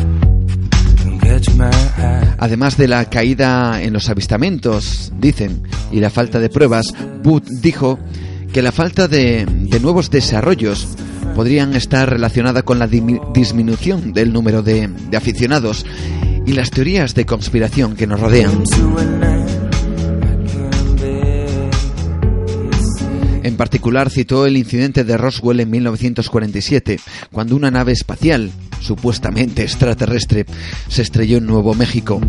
Además 2.38 2.76
de 2.76 2.90
la 2.90 3.06
caída 3.06 3.82
en 3.82 3.94
los 3.94 4.10
avistamientos, 4.10 5.14
dicen, 5.18 5.64
y 5.90 6.02
la 6.02 6.10
falta 6.10 6.38
de 6.40 6.49
pruebas, 6.49 6.94
Booth 7.24 7.48
dijo 7.48 7.98
que 8.52 8.62
la 8.62 8.74
falta 8.74 9.08
de, 9.08 9.45
de 9.48 9.80
nuevos 9.80 10.10
desarrollos 10.10 10.86
podrían 11.34 11.78
estar 11.78 12.10
relacionadas 12.10 12.64
con 12.64 12.78
la 12.78 12.88
disminución 12.88 14.12
del 14.12 14.34
número 14.34 14.64
de, 14.64 14.90
de 14.90 15.16
aficionados 15.16 15.86
y 16.45 16.52
las 16.52 16.72
teorías 16.72 17.16
de 17.16 17.26
conspiración 17.26 17.95
que 17.95 18.06
nos 18.06 18.20
rodean. 18.20 18.66
En 23.57 23.65
particular 23.65 24.11
citó 24.11 24.45
el 24.45 24.55
incidente 24.55 25.03
de 25.03 25.17
Roswell 25.17 25.59
en 25.61 25.71
1947, 25.71 26.99
cuando 27.31 27.55
una 27.55 27.71
nave 27.71 27.91
espacial, 27.91 28.51
supuestamente 28.81 29.63
extraterrestre, 29.63 30.45
se 30.88 31.01
estrelló 31.01 31.39
en 31.39 31.47
Nuevo 31.47 31.73
México. 31.73 32.21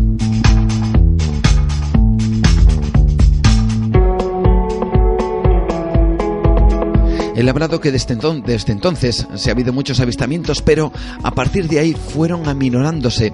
Él 7.35 7.47
ha 7.47 7.51
hablado 7.51 7.79
que 7.79 7.91
desde, 7.91 8.71
entonces 8.71 9.27
se 9.35 9.51
ha 9.51 9.53
habido 9.53 9.71
muchos 9.71 9.99
avistamientos, 9.99 10.63
pero 10.63 10.91
a 11.21 11.29
partir 11.29 11.67
de 11.67 11.77
ahí 11.77 11.93
fueron 11.93 12.47
aminorándose 12.49 13.33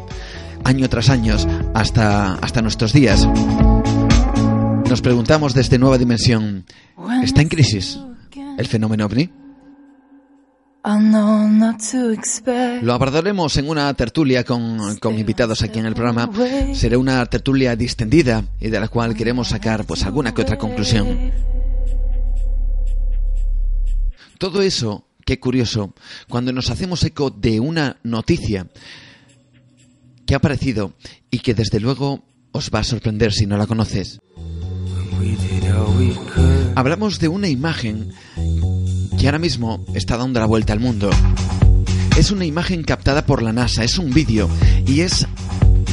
año 0.65 0.89
tras 0.89 1.09
año 1.09 1.37
hasta, 1.73 2.33
hasta 2.33 2.61
nuestros 2.61 2.91
días. 2.91 3.25
Nos 4.89 5.01
preguntamos 5.01 5.53
desde 5.53 5.77
Nueva 5.79 5.97
Dimensión, 5.97 6.65
¿está 7.23 7.41
en 7.41 7.49
crisis 7.49 7.99
el 8.57 8.67
fenómeno 8.67 9.05
ovni? 9.05 9.29
Lo 12.83 12.93
abordaremos 12.93 13.57
en 13.57 13.69
una 13.69 13.91
tertulia 13.95 14.43
con, 14.43 14.97
con, 14.97 15.17
invitados 15.17 15.63
aquí 15.63 15.79
en 15.79 15.87
el 15.87 15.95
programa. 15.95 16.29
Será 16.73 16.99
una 16.99 17.25
tertulia 17.25 17.75
distendida 17.75 18.43
y 18.59 18.69
de 18.69 18.79
la 18.79 18.87
cual 18.87 19.15
queremos 19.15 19.47
sacar 19.47 19.85
pues 19.85 20.05
alguna 20.05 20.33
que 20.33 20.43
otra 20.43 20.57
conclusión. 20.57 21.31
Todo 24.37 24.61
eso, 24.61 25.07
qué 25.25 25.39
curioso, 25.39 25.95
cuando 26.29 26.53
nos 26.53 26.69
hacemos 26.69 27.03
eco 27.03 27.31
de 27.31 27.59
una 27.59 27.97
noticia 28.03 28.67
que 30.27 30.35
ha 30.35 30.37
aparecido 30.37 30.93
y 31.31 31.39
que 31.39 31.55
desde 31.55 31.79
luego 31.79 32.23
os 32.51 32.69
va 32.73 32.79
a 32.79 32.83
sorprender 32.83 33.33
si 33.33 33.45
no 33.45 33.57
la 33.57 33.65
conoces. 33.67 34.19
Hablamos 36.75 37.19
de 37.19 37.27
una 37.27 37.47
imagen 37.47 38.11
que 39.17 39.25
ahora 39.25 39.39
mismo 39.39 39.85
está 39.93 40.17
dando 40.17 40.39
la 40.39 40.45
vuelta 40.45 40.73
al 40.73 40.79
mundo. 40.79 41.09
Es 42.17 42.31
una 42.31 42.45
imagen 42.45 42.83
captada 42.83 43.25
por 43.25 43.41
la 43.41 43.53
NASA, 43.53 43.83
es 43.83 43.97
un 43.97 44.13
vídeo 44.13 44.49
y 44.85 45.01
es 45.01 45.25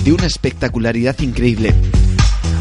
de 0.05 0.13
una 0.13 0.27
espectacularidad 0.27 1.19
increíble. 1.21 1.75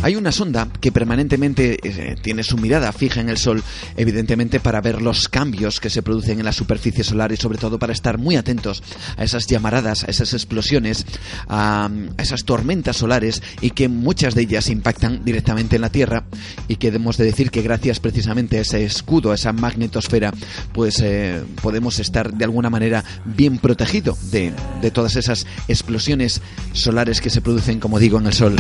Hay 0.03 0.15
una 0.15 0.31
sonda 0.31 0.67
que 0.81 0.91
permanentemente 0.91 1.77
eh, 1.83 2.15
tiene 2.19 2.43
su 2.43 2.57
mirada 2.57 2.91
fija 2.91 3.21
en 3.21 3.29
el 3.29 3.37
Sol, 3.37 3.61
evidentemente 3.97 4.59
para 4.59 4.81
ver 4.81 4.99
los 4.99 5.27
cambios 5.27 5.79
que 5.79 5.91
se 5.91 6.01
producen 6.01 6.39
en 6.39 6.45
la 6.45 6.53
superficie 6.53 7.03
solar 7.03 7.31
y 7.31 7.37
sobre 7.37 7.59
todo 7.59 7.77
para 7.77 7.93
estar 7.93 8.17
muy 8.17 8.35
atentos 8.35 8.81
a 9.15 9.23
esas 9.23 9.45
llamaradas, 9.45 10.03
a 10.03 10.07
esas 10.07 10.33
explosiones, 10.33 11.05
a, 11.47 11.87
esas 12.17 12.45
tormentas 12.45 12.97
solares 12.97 13.43
y 13.61 13.71
que 13.71 13.89
muchas 13.89 14.33
de 14.33 14.41
ellas 14.41 14.69
impactan 14.69 15.23
directamente 15.23 15.75
en 15.75 15.83
la 15.83 15.91
Tierra 15.91 16.23
y 16.67 16.77
que 16.77 16.89
debemos 16.89 17.17
de 17.17 17.25
decir 17.25 17.51
que 17.51 17.61
gracias 17.61 17.99
precisamente 17.99 18.57
a 18.57 18.61
ese 18.61 18.83
escudo, 18.83 19.31
a 19.31 19.35
esa 19.35 19.53
magnetosfera, 19.53 20.33
pues 20.73 20.99
eh, 21.03 21.43
podemos 21.61 21.99
estar 21.99 22.33
de 22.33 22.43
alguna 22.43 22.71
manera 22.71 23.03
bien 23.23 23.59
protegido 23.59 24.17
de, 24.31 24.51
de 24.81 24.91
todas 24.91 25.15
esas 25.15 25.45
explosiones 25.67 26.41
solares 26.73 27.21
que 27.21 27.29
se 27.29 27.41
producen, 27.41 27.79
como 27.79 27.99
digo, 27.99 28.17
en 28.17 28.25
el 28.25 28.33
Sol. 28.33 28.55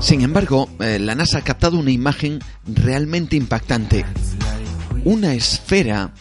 Sin 0.00 0.20
embargo, 0.20 0.68
eh, 0.80 0.98
la 0.98 1.14
NASA 1.14 1.38
ha 1.38 1.42
captado 1.42 1.78
una 1.78 1.90
imagen 1.90 2.40
realmente 2.66 3.36
impactante. 3.36 4.04
Una 5.04 5.34
esfera. 5.34 6.12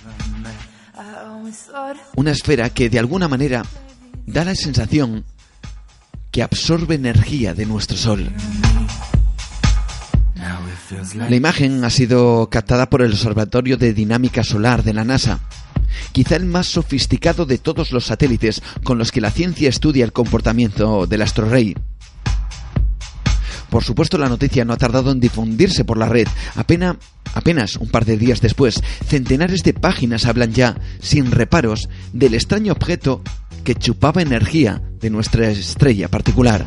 Una 2.16 2.32
esfera 2.32 2.70
que 2.70 2.90
de 2.90 3.00
alguna 3.00 3.28
manera 3.28 3.64
da 4.26 4.46
la 4.46 4.56
sensación 4.56 5.26
que 6.32 6.44
absorbe 6.44 6.96
energía 6.96 7.54
de 7.54 7.66
nuestro 7.66 7.98
Sol. 7.98 8.32
La 11.16 11.36
imagen 11.36 11.84
ha 11.84 11.90
sido 11.90 12.50
captada 12.50 12.90
por 12.90 13.02
el 13.02 13.12
Observatorio 13.12 13.78
de 13.78 13.94
Dinámica 13.94 14.44
Solar 14.44 14.84
de 14.84 14.94
la 14.94 15.04
NASA, 15.04 15.40
quizá 16.12 16.36
el 16.36 16.46
más 16.46 16.68
sofisticado 16.68 17.46
de 17.46 17.58
todos 17.58 17.92
los 17.92 18.06
satélites 18.06 18.62
con 18.84 18.98
los 18.98 19.12
que 19.12 19.22
la 19.22 19.32
ciencia 19.32 19.70
estudia 19.70 20.06
el 20.06 20.14
comportamiento 20.14 21.08
del 21.08 21.22
astro 21.22 21.50
rey. 21.50 21.76
Por 23.74 23.84
supuesto, 23.84 24.20
la 24.20 24.30
noticia 24.30 24.64
no 24.66 24.74
ha 24.74 24.78
tardado 24.78 25.12
en 25.12 25.20
difundirse 25.20 25.84
por 25.84 25.98
la 25.98 26.06
red. 26.06 26.28
Apenas, 26.54 26.98
apenas 27.34 27.76
un 27.78 27.90
par 27.90 28.06
de 28.06 28.18
días 28.18 28.40
después, 28.40 28.80
centenares 29.08 29.64
de 29.64 29.74
páginas 29.74 30.28
hablan 30.28 30.54
ya, 30.54 30.78
sin 31.02 31.32
reparos, 31.32 31.90
del 32.12 32.36
extraño 32.36 32.72
objeto 32.74 33.24
que 33.64 33.74
chupaba 33.74 34.22
energía 34.22 34.84
de 35.02 35.10
nuestra 35.10 35.50
estrella 35.50 36.08
particular. 36.08 36.64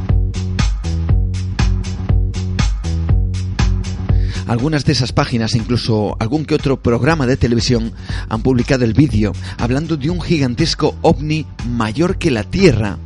Algunas 4.49 4.85
de 4.85 4.91
esas 4.91 5.13
páginas, 5.13 5.55
incluso 5.55 6.17
algún 6.19 6.45
que 6.45 6.57
otro 6.57 6.83
programa 6.83 7.29
de 7.29 7.37
televisión, 7.37 7.93
han 8.29 8.43
publicado 8.43 8.85
el 8.85 8.95
vídeo 8.95 9.33
hablando 9.59 9.97
de 9.97 10.11
un 10.11 10.21
gigantesco 10.21 10.97
ovni 11.03 11.47
mayor 11.69 12.19
que 12.19 12.33
la 12.33 12.43
Tierra. 12.43 12.99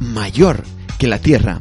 Mayor 0.00 0.64
que 0.98 1.06
la 1.06 1.18
Tierra 1.18 1.60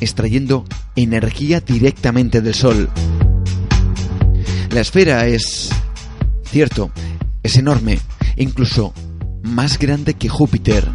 extrayendo 0.00 0.64
energía 1.02 1.60
directamente 1.60 2.40
del 2.40 2.54
Sol. 2.54 2.88
La 4.70 4.80
esfera 4.80 5.26
es, 5.26 5.70
cierto, 6.44 6.90
es 7.42 7.56
enorme, 7.56 7.98
incluso 8.36 8.92
más 9.42 9.78
grande 9.78 10.14
que 10.14 10.28
Júpiter. 10.28 10.88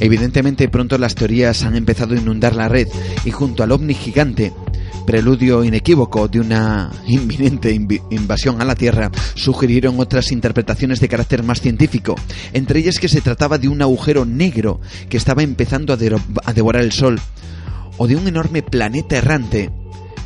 Evidentemente 0.00 0.68
pronto 0.68 0.98
las 0.98 1.14
teorías 1.14 1.62
han 1.62 1.76
empezado 1.76 2.14
a 2.14 2.18
inundar 2.18 2.56
la 2.56 2.68
red 2.68 2.88
y 3.24 3.30
junto 3.30 3.62
al 3.62 3.72
ovni 3.72 3.94
gigante 3.94 4.52
preludio 5.04 5.64
inequívoco 5.64 6.28
de 6.28 6.40
una 6.40 6.90
inminente 7.06 7.72
invasión 8.10 8.60
a 8.60 8.64
la 8.64 8.74
Tierra, 8.74 9.10
sugirieron 9.34 10.00
otras 10.00 10.32
interpretaciones 10.32 11.00
de 11.00 11.08
carácter 11.08 11.42
más 11.42 11.60
científico, 11.60 12.14
entre 12.52 12.80
ellas 12.80 12.98
que 12.98 13.08
se 13.08 13.20
trataba 13.20 13.58
de 13.58 13.68
un 13.68 13.82
agujero 13.82 14.24
negro 14.24 14.80
que 15.08 15.16
estaba 15.16 15.42
empezando 15.42 15.92
a, 15.92 16.52
devorar 16.52 16.82
el 16.82 16.92
Sol, 16.92 17.20
o 17.96 18.06
de 18.06 18.16
un 18.16 18.26
enorme 18.26 18.62
planeta 18.62 19.16
errante 19.16 19.70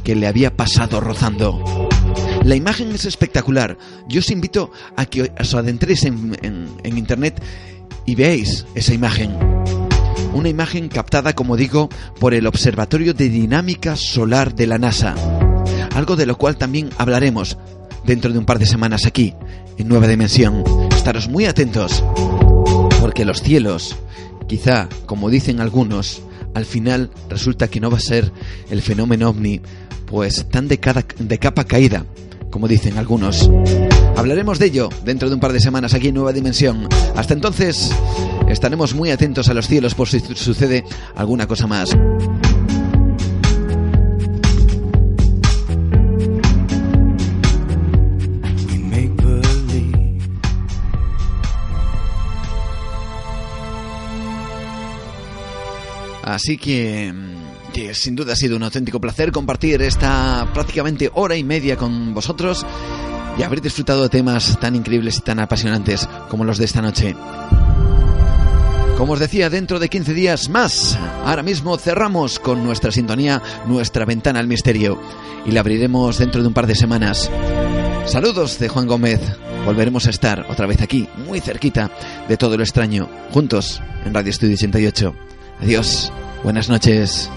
que 0.04 0.14
le 0.14 0.26
había 0.26 0.56
pasado 0.56 1.00
rozando. 1.00 1.88
La 2.44 2.54
imagen 2.54 2.90
es 2.92 3.04
espectacular. 3.04 3.76
Yo 4.08 4.20
os 4.20 4.30
invito 4.30 4.70
a 4.96 5.04
que 5.04 5.30
os 5.38 5.54
adentréis 5.54 6.04
en, 6.04 6.32
en 6.42 6.98
internet 6.98 7.42
y 8.06 8.14
veáis 8.14 8.64
esa 8.74 8.94
imagen 8.94 9.36
una 10.38 10.48
imagen 10.48 10.88
captada, 10.88 11.34
como 11.34 11.56
digo, 11.56 11.88
por 12.20 12.32
el 12.32 12.46
Observatorio 12.46 13.12
de 13.12 13.28
Dinámica 13.28 13.96
Solar 13.96 14.54
de 14.54 14.68
la 14.68 14.78
NASA, 14.78 15.14
algo 15.94 16.14
de 16.14 16.26
lo 16.26 16.38
cual 16.38 16.56
también 16.56 16.90
hablaremos 16.96 17.58
dentro 18.04 18.32
de 18.32 18.38
un 18.38 18.46
par 18.46 18.60
de 18.60 18.66
semanas 18.66 19.04
aquí, 19.04 19.34
en 19.76 19.88
Nueva 19.88 20.06
Dimensión. 20.06 20.62
Estaros 20.96 21.28
muy 21.28 21.46
atentos, 21.46 22.04
porque 23.00 23.24
los 23.24 23.42
cielos, 23.42 23.96
quizá, 24.46 24.88
como 25.06 25.28
dicen 25.28 25.60
algunos, 25.60 26.22
al 26.54 26.64
final 26.64 27.10
resulta 27.28 27.68
que 27.68 27.80
no 27.80 27.90
va 27.90 27.98
a 27.98 28.00
ser 28.00 28.32
el 28.70 28.80
fenómeno 28.80 29.30
ovni, 29.30 29.60
pues 30.06 30.48
tan 30.48 30.68
de, 30.68 30.78
de 31.18 31.38
capa 31.38 31.64
caída, 31.64 32.04
como 32.50 32.68
dicen 32.68 32.96
algunos. 32.96 33.50
Hablaremos 34.16 34.58
de 34.58 34.66
ello 34.66 34.88
dentro 35.04 35.28
de 35.28 35.34
un 35.34 35.40
par 35.40 35.52
de 35.52 35.60
semanas 35.60 35.94
aquí 35.94 36.08
en 36.08 36.14
Nueva 36.14 36.32
Dimensión. 36.32 36.88
Hasta 37.16 37.34
entonces, 37.34 37.92
estaremos 38.48 38.94
muy 38.94 39.10
atentos 39.10 39.48
a 39.48 39.54
los 39.54 39.66
cielos 39.66 39.94
por 39.94 40.08
si 40.08 40.20
sucede 40.20 40.84
alguna 41.14 41.46
cosa 41.46 41.66
más. 41.66 41.96
Así 56.24 56.56
que 56.56 57.12
que 57.72 57.94
sin 57.94 58.16
duda 58.16 58.32
ha 58.32 58.36
sido 58.36 58.56
un 58.56 58.62
auténtico 58.62 59.00
placer 59.00 59.32
compartir 59.32 59.82
esta 59.82 60.48
prácticamente 60.52 61.10
hora 61.14 61.36
y 61.36 61.44
media 61.44 61.76
con 61.76 62.14
vosotros 62.14 62.66
y 63.38 63.42
haber 63.42 63.60
disfrutado 63.60 64.02
de 64.02 64.08
temas 64.08 64.58
tan 64.60 64.74
increíbles 64.74 65.18
y 65.18 65.20
tan 65.20 65.38
apasionantes 65.38 66.08
como 66.28 66.44
los 66.44 66.58
de 66.58 66.64
esta 66.64 66.82
noche. 66.82 67.14
Como 68.98 69.12
os 69.12 69.20
decía, 69.20 69.48
dentro 69.48 69.78
de 69.78 69.88
15 69.88 70.12
días 70.12 70.48
más, 70.48 70.98
ahora 71.24 71.44
mismo 71.44 71.78
cerramos 71.78 72.40
con 72.40 72.64
nuestra 72.64 72.90
sintonía, 72.90 73.40
nuestra 73.64 74.04
ventana 74.04 74.40
al 74.40 74.48
misterio, 74.48 75.00
y 75.46 75.52
la 75.52 75.60
abriremos 75.60 76.18
dentro 76.18 76.42
de 76.42 76.48
un 76.48 76.52
par 76.52 76.66
de 76.66 76.74
semanas. 76.74 77.30
Saludos 78.06 78.58
de 78.58 78.68
Juan 78.68 78.88
Gómez. 78.88 79.20
Volveremos 79.64 80.08
a 80.08 80.10
estar 80.10 80.44
otra 80.50 80.66
vez 80.66 80.82
aquí, 80.82 81.08
muy 81.28 81.38
cerquita 81.38 81.92
de 82.28 82.36
todo 82.36 82.56
lo 82.56 82.64
extraño, 82.64 83.08
juntos 83.30 83.80
en 84.04 84.14
Radio 84.14 84.30
Estudio 84.30 84.54
88. 84.54 85.14
Adiós, 85.60 86.12
buenas 86.42 86.68
noches. 86.68 87.30